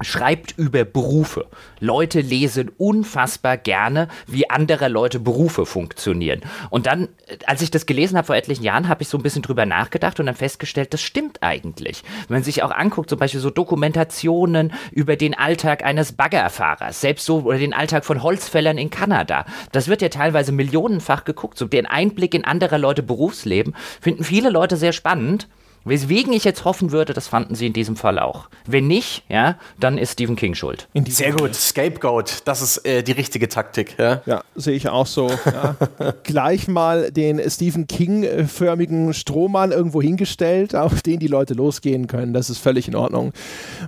schreibt 0.01 0.57
über 0.57 0.83
Berufe. 0.83 1.47
Leute 1.79 2.21
lesen 2.21 2.71
unfassbar 2.77 3.57
gerne, 3.57 4.07
wie 4.27 4.49
andere 4.49 4.87
Leute 4.87 5.19
Berufe 5.19 5.65
funktionieren. 5.65 6.41
Und 6.69 6.85
dann, 6.85 7.09
als 7.45 7.61
ich 7.61 7.71
das 7.71 7.85
gelesen 7.85 8.17
habe 8.17 8.27
vor 8.27 8.35
etlichen 8.35 8.63
Jahren, 8.63 8.87
habe 8.87 9.01
ich 9.01 9.09
so 9.09 9.17
ein 9.17 9.23
bisschen 9.23 9.41
drüber 9.41 9.65
nachgedacht 9.65 10.19
und 10.19 10.27
dann 10.27 10.35
festgestellt, 10.35 10.93
das 10.93 11.01
stimmt 11.01 11.41
eigentlich. 11.41 12.03
Wenn 12.27 12.37
man 12.37 12.43
sich 12.43 12.63
auch 12.63 12.71
anguckt, 12.71 13.09
zum 13.09 13.19
Beispiel 13.19 13.39
so 13.39 13.49
Dokumentationen 13.49 14.73
über 14.91 15.15
den 15.15 15.37
Alltag 15.37 15.83
eines 15.83 16.13
Baggerfahrers, 16.13 17.01
selbst 17.01 17.25
so, 17.25 17.39
oder 17.39 17.57
den 17.57 17.73
Alltag 17.73 18.05
von 18.05 18.23
Holzfällern 18.23 18.77
in 18.77 18.89
Kanada, 18.89 19.45
das 19.71 19.87
wird 19.87 20.01
ja 20.01 20.09
teilweise 20.09 20.51
millionenfach 20.51 21.23
geguckt. 21.25 21.57
So 21.57 21.65
den 21.65 21.85
Einblick 21.85 22.33
in 22.33 22.45
andere 22.45 22.77
Leute 22.77 23.03
Berufsleben 23.03 23.75
finden 24.01 24.23
viele 24.23 24.49
Leute 24.49 24.77
sehr 24.77 24.93
spannend. 24.93 25.47
Weswegen 25.87 26.33
ich 26.33 26.43
jetzt 26.43 26.65
hoffen 26.65 26.91
würde, 26.91 27.13
das 27.13 27.27
fanden 27.27 27.55
sie 27.55 27.67
in 27.67 27.73
diesem 27.73 27.95
Fall 27.95 28.19
auch. 28.19 28.49
Wenn 28.65 28.87
nicht, 28.87 29.23
ja, 29.29 29.57
dann 29.79 29.97
ist 29.97 30.13
Stephen 30.13 30.35
King 30.35 30.53
schuld. 30.53 30.87
Sehr 31.07 31.31
gut, 31.31 31.55
Scapegoat, 31.55 32.41
das 32.45 32.61
ist 32.61 32.85
äh, 32.85 33.03
die 33.03 33.13
richtige 33.13 33.47
Taktik. 33.47 33.95
Ja, 33.97 34.21
ja 34.25 34.43
sehe 34.55 34.75
ich 34.75 34.89
auch 34.89 35.07
so. 35.07 35.29
Ja. 35.45 35.75
Gleich 36.23 36.67
mal 36.67 37.11
den 37.11 37.41
Stephen 37.49 37.87
King-förmigen 37.87 39.13
Strohmann 39.13 39.71
irgendwo 39.71 40.01
hingestellt, 40.01 40.75
auf 40.75 41.01
den 41.01 41.19
die 41.19 41.27
Leute 41.27 41.53
losgehen 41.53 42.07
können. 42.07 42.33
Das 42.33 42.49
ist 42.49 42.57
völlig 42.57 42.87
in 42.87 42.95
Ordnung. 42.95 43.31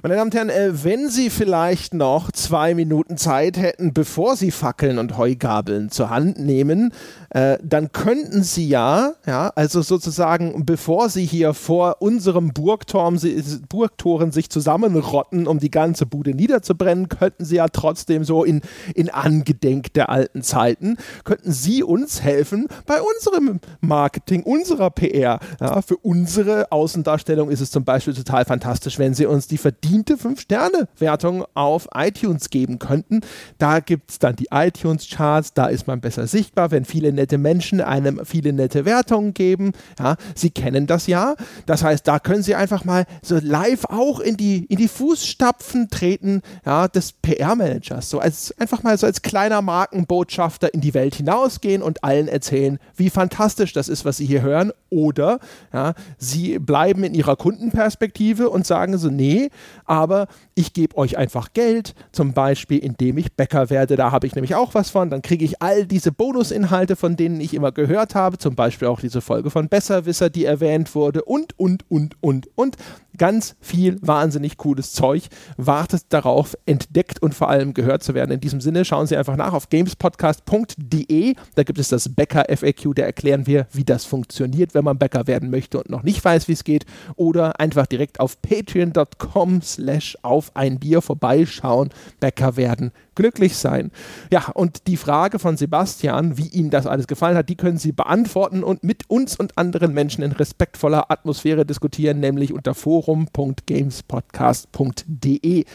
Meine 0.01 0.15
Damen 0.15 0.29
und 0.29 0.35
Herren, 0.35 0.49
äh, 0.49 0.83
wenn 0.83 1.09
Sie 1.09 1.29
vielleicht 1.29 1.93
noch 1.93 2.31
zwei 2.31 2.75
Minuten 2.75 3.17
Zeit 3.17 3.57
hätten, 3.57 3.93
bevor 3.93 4.35
Sie 4.35 4.51
Fackeln 4.51 4.99
und 4.99 5.17
Heugabeln 5.17 5.89
zur 5.89 6.09
Hand 6.09 6.39
nehmen, 6.39 6.93
äh, 7.31 7.57
dann 7.61 7.91
könnten 7.91 8.43
Sie 8.43 8.67
ja, 8.67 9.13
ja, 9.25 9.51
also 9.55 9.81
sozusagen, 9.81 10.65
bevor 10.65 11.09
Sie 11.09 11.25
hier 11.25 11.53
vor 11.53 11.88
vor 11.89 12.03
unserem 12.03 12.53
Burgturm, 12.53 13.19
Burgtoren 13.67 14.31
sich 14.31 14.51
zusammenrotten, 14.51 15.47
um 15.47 15.57
die 15.57 15.71
ganze 15.71 16.05
Bude 16.05 16.35
niederzubrennen, 16.35 17.09
könnten 17.09 17.45
sie 17.45 17.55
ja 17.55 17.67
trotzdem 17.67 18.23
so 18.23 18.43
in, 18.43 18.61
in 18.93 19.09
Angedenk 19.09 19.93
der 19.93 20.09
alten 20.09 20.43
Zeiten, 20.43 20.97
könnten 21.23 21.51
sie 21.51 21.81
uns 21.81 22.21
helfen 22.21 22.67
bei 22.85 22.99
unserem 23.01 23.59
Marketing, 23.81 24.43
unserer 24.43 24.91
PR. 24.91 25.39
Ja, 25.59 25.81
für 25.81 25.97
unsere 25.97 26.71
Außendarstellung 26.71 27.49
ist 27.49 27.61
es 27.61 27.71
zum 27.71 27.85
Beispiel 27.85 28.13
total 28.13 28.45
fantastisch, 28.45 28.99
wenn 28.99 29.15
sie 29.15 29.25
uns 29.25 29.47
die 29.47 29.57
verdiente 29.57 30.13
5-Sterne-Wertung 30.13 31.45
auf 31.55 31.87
iTunes 31.95 32.51
geben 32.51 32.77
könnten. 32.77 33.21
Da 33.57 33.79
gibt 33.79 34.11
es 34.11 34.19
dann 34.19 34.35
die 34.35 34.49
iTunes-Charts, 34.51 35.55
da 35.55 35.65
ist 35.65 35.87
man 35.87 36.01
besser 36.01 36.27
sichtbar, 36.27 36.69
wenn 36.69 36.85
viele 36.85 37.11
nette 37.11 37.39
Menschen 37.39 37.81
einem 37.81 38.21
viele 38.25 38.53
nette 38.53 38.85
Wertungen 38.85 39.33
geben. 39.33 39.71
Ja, 39.97 40.17
sie 40.35 40.51
kennen 40.51 40.85
das 40.85 41.07
ja. 41.07 41.33
Das 41.65 41.78
heißt, 41.83 42.07
da 42.07 42.19
können 42.19 42.43
Sie 42.43 42.55
einfach 42.55 42.85
mal 42.85 43.05
so 43.21 43.37
live 43.41 43.85
auch 43.85 44.19
in 44.19 44.37
die, 44.37 44.65
in 44.65 44.77
die 44.77 44.87
Fußstapfen 44.87 45.89
treten 45.89 46.41
ja, 46.65 46.87
des 46.87 47.13
PR-Managers. 47.13 48.09
So 48.09 48.19
als 48.19 48.53
einfach 48.59 48.83
mal 48.83 48.97
so 48.97 49.05
als 49.05 49.21
kleiner 49.21 49.61
Markenbotschafter 49.61 50.73
in 50.73 50.81
die 50.81 50.93
Welt 50.93 51.15
hinausgehen 51.15 51.81
und 51.81 52.03
allen 52.03 52.27
erzählen, 52.27 52.79
wie 52.95 53.09
fantastisch 53.09 53.73
das 53.73 53.89
ist, 53.89 54.05
was 54.05 54.17
Sie 54.17 54.25
hier 54.25 54.41
hören. 54.41 54.71
Oder 54.89 55.39
ja, 55.71 55.93
Sie 56.17 56.57
bleiben 56.57 57.03
in 57.03 57.13
Ihrer 57.13 57.35
Kundenperspektive 57.35 58.49
und 58.49 58.65
sagen 58.65 58.97
so, 58.97 59.09
nee, 59.09 59.49
aber 59.85 60.27
ich 60.55 60.73
gebe 60.73 60.97
euch 60.97 61.17
einfach 61.17 61.53
Geld, 61.53 61.93
zum 62.11 62.33
Beispiel 62.33 62.79
indem 62.79 63.17
ich 63.17 63.33
Bäcker 63.33 63.69
werde. 63.69 63.95
Da 63.95 64.11
habe 64.11 64.27
ich 64.27 64.35
nämlich 64.35 64.55
auch 64.55 64.73
was 64.73 64.89
von. 64.89 65.09
Dann 65.09 65.21
kriege 65.21 65.45
ich 65.45 65.61
all 65.61 65.85
diese 65.85 66.11
Bonusinhalte, 66.11 66.95
von 66.95 67.15
denen 67.15 67.39
ich 67.39 67.53
immer 67.53 67.71
gehört 67.71 68.15
habe, 68.15 68.37
zum 68.37 68.55
Beispiel 68.55 68.87
auch 68.87 68.99
diese 68.99 69.21
Folge 69.21 69.49
von 69.49 69.69
Besserwisser, 69.69 70.29
die 70.29 70.45
erwähnt 70.45 70.95
wurde 70.95 71.23
und, 71.23 71.57
und, 71.57 71.68
und, 71.89 72.15
und, 72.21 72.49
und. 72.55 72.77
Ganz 73.19 73.57
viel 73.59 73.97
wahnsinnig 74.01 74.55
cooles 74.55 74.93
Zeug 74.93 75.27
wartet 75.57 76.03
darauf, 76.09 76.57
entdeckt 76.65 77.21
und 77.21 77.35
vor 77.35 77.49
allem 77.49 77.73
gehört 77.73 78.01
zu 78.01 78.13
werden. 78.13 78.31
In 78.31 78.39
diesem 78.39 78.61
Sinne 78.61 78.85
schauen 78.85 79.07
Sie 79.07 79.17
einfach 79.17 79.35
nach 79.35 79.51
auf 79.51 79.67
gamespodcast.de. 79.67 81.35
Da 81.55 81.63
gibt 81.63 81.79
es 81.79 81.89
das 81.89 82.15
Bäcker 82.15 82.45
FAQ, 82.47 82.95
da 82.95 83.03
erklären 83.03 83.45
wir, 83.45 83.67
wie 83.73 83.83
das 83.83 84.05
funktioniert, 84.05 84.73
wenn 84.73 84.85
man 84.85 84.97
Bäcker 84.97 85.27
werden 85.27 85.49
möchte 85.49 85.79
und 85.79 85.89
noch 85.89 86.03
nicht 86.03 86.23
weiß, 86.23 86.47
wie 86.47 86.53
es 86.53 86.63
geht. 86.63 86.85
Oder 87.17 87.59
einfach 87.59 87.87
direkt 87.87 88.21
auf 88.21 88.41
patreon.com 88.41 89.61
slash 89.61 90.17
auf 90.21 90.55
ein 90.55 90.79
Bier 90.79 91.01
vorbeischauen, 91.01 91.89
Bäcker 92.21 92.55
werden 92.55 92.91
glücklich 93.19 93.57
sein. 93.57 93.91
Ja, 94.31 94.47
und 94.53 94.87
die 94.87 94.95
Frage 94.95 95.39
von 95.39 95.57
Sebastian, 95.57 96.37
wie 96.37 96.47
Ihnen 96.47 96.69
das 96.69 96.87
alles 96.87 97.05
gefallen 97.05 97.35
hat, 97.35 97.49
die 97.49 97.57
können 97.57 97.77
Sie 97.77 97.91
beantworten 97.91 98.63
und 98.63 98.85
mit 98.85 99.09
uns 99.09 99.35
und 99.37 99.57
anderen 99.57 99.93
Menschen 99.93 100.23
in 100.23 100.31
respektvoller 100.31 101.11
Atmosphäre 101.11 101.65
diskutieren, 101.65 102.21
nämlich 102.21 102.53
unter 102.53 102.73
forum.gamespodcast.de. 103.09 105.65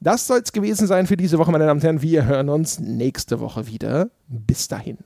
Das 0.00 0.26
soll 0.26 0.40
es 0.42 0.50
gewesen 0.52 0.86
sein 0.86 1.06
für 1.06 1.18
diese 1.18 1.38
Woche, 1.38 1.52
meine 1.52 1.66
Damen 1.66 1.78
und 1.78 1.84
Herren. 1.84 2.02
Wir 2.02 2.24
hören 2.24 2.48
uns 2.48 2.80
nächste 2.80 3.40
Woche 3.40 3.66
wieder. 3.66 4.08
Bis 4.28 4.68
dahin. 4.68 4.96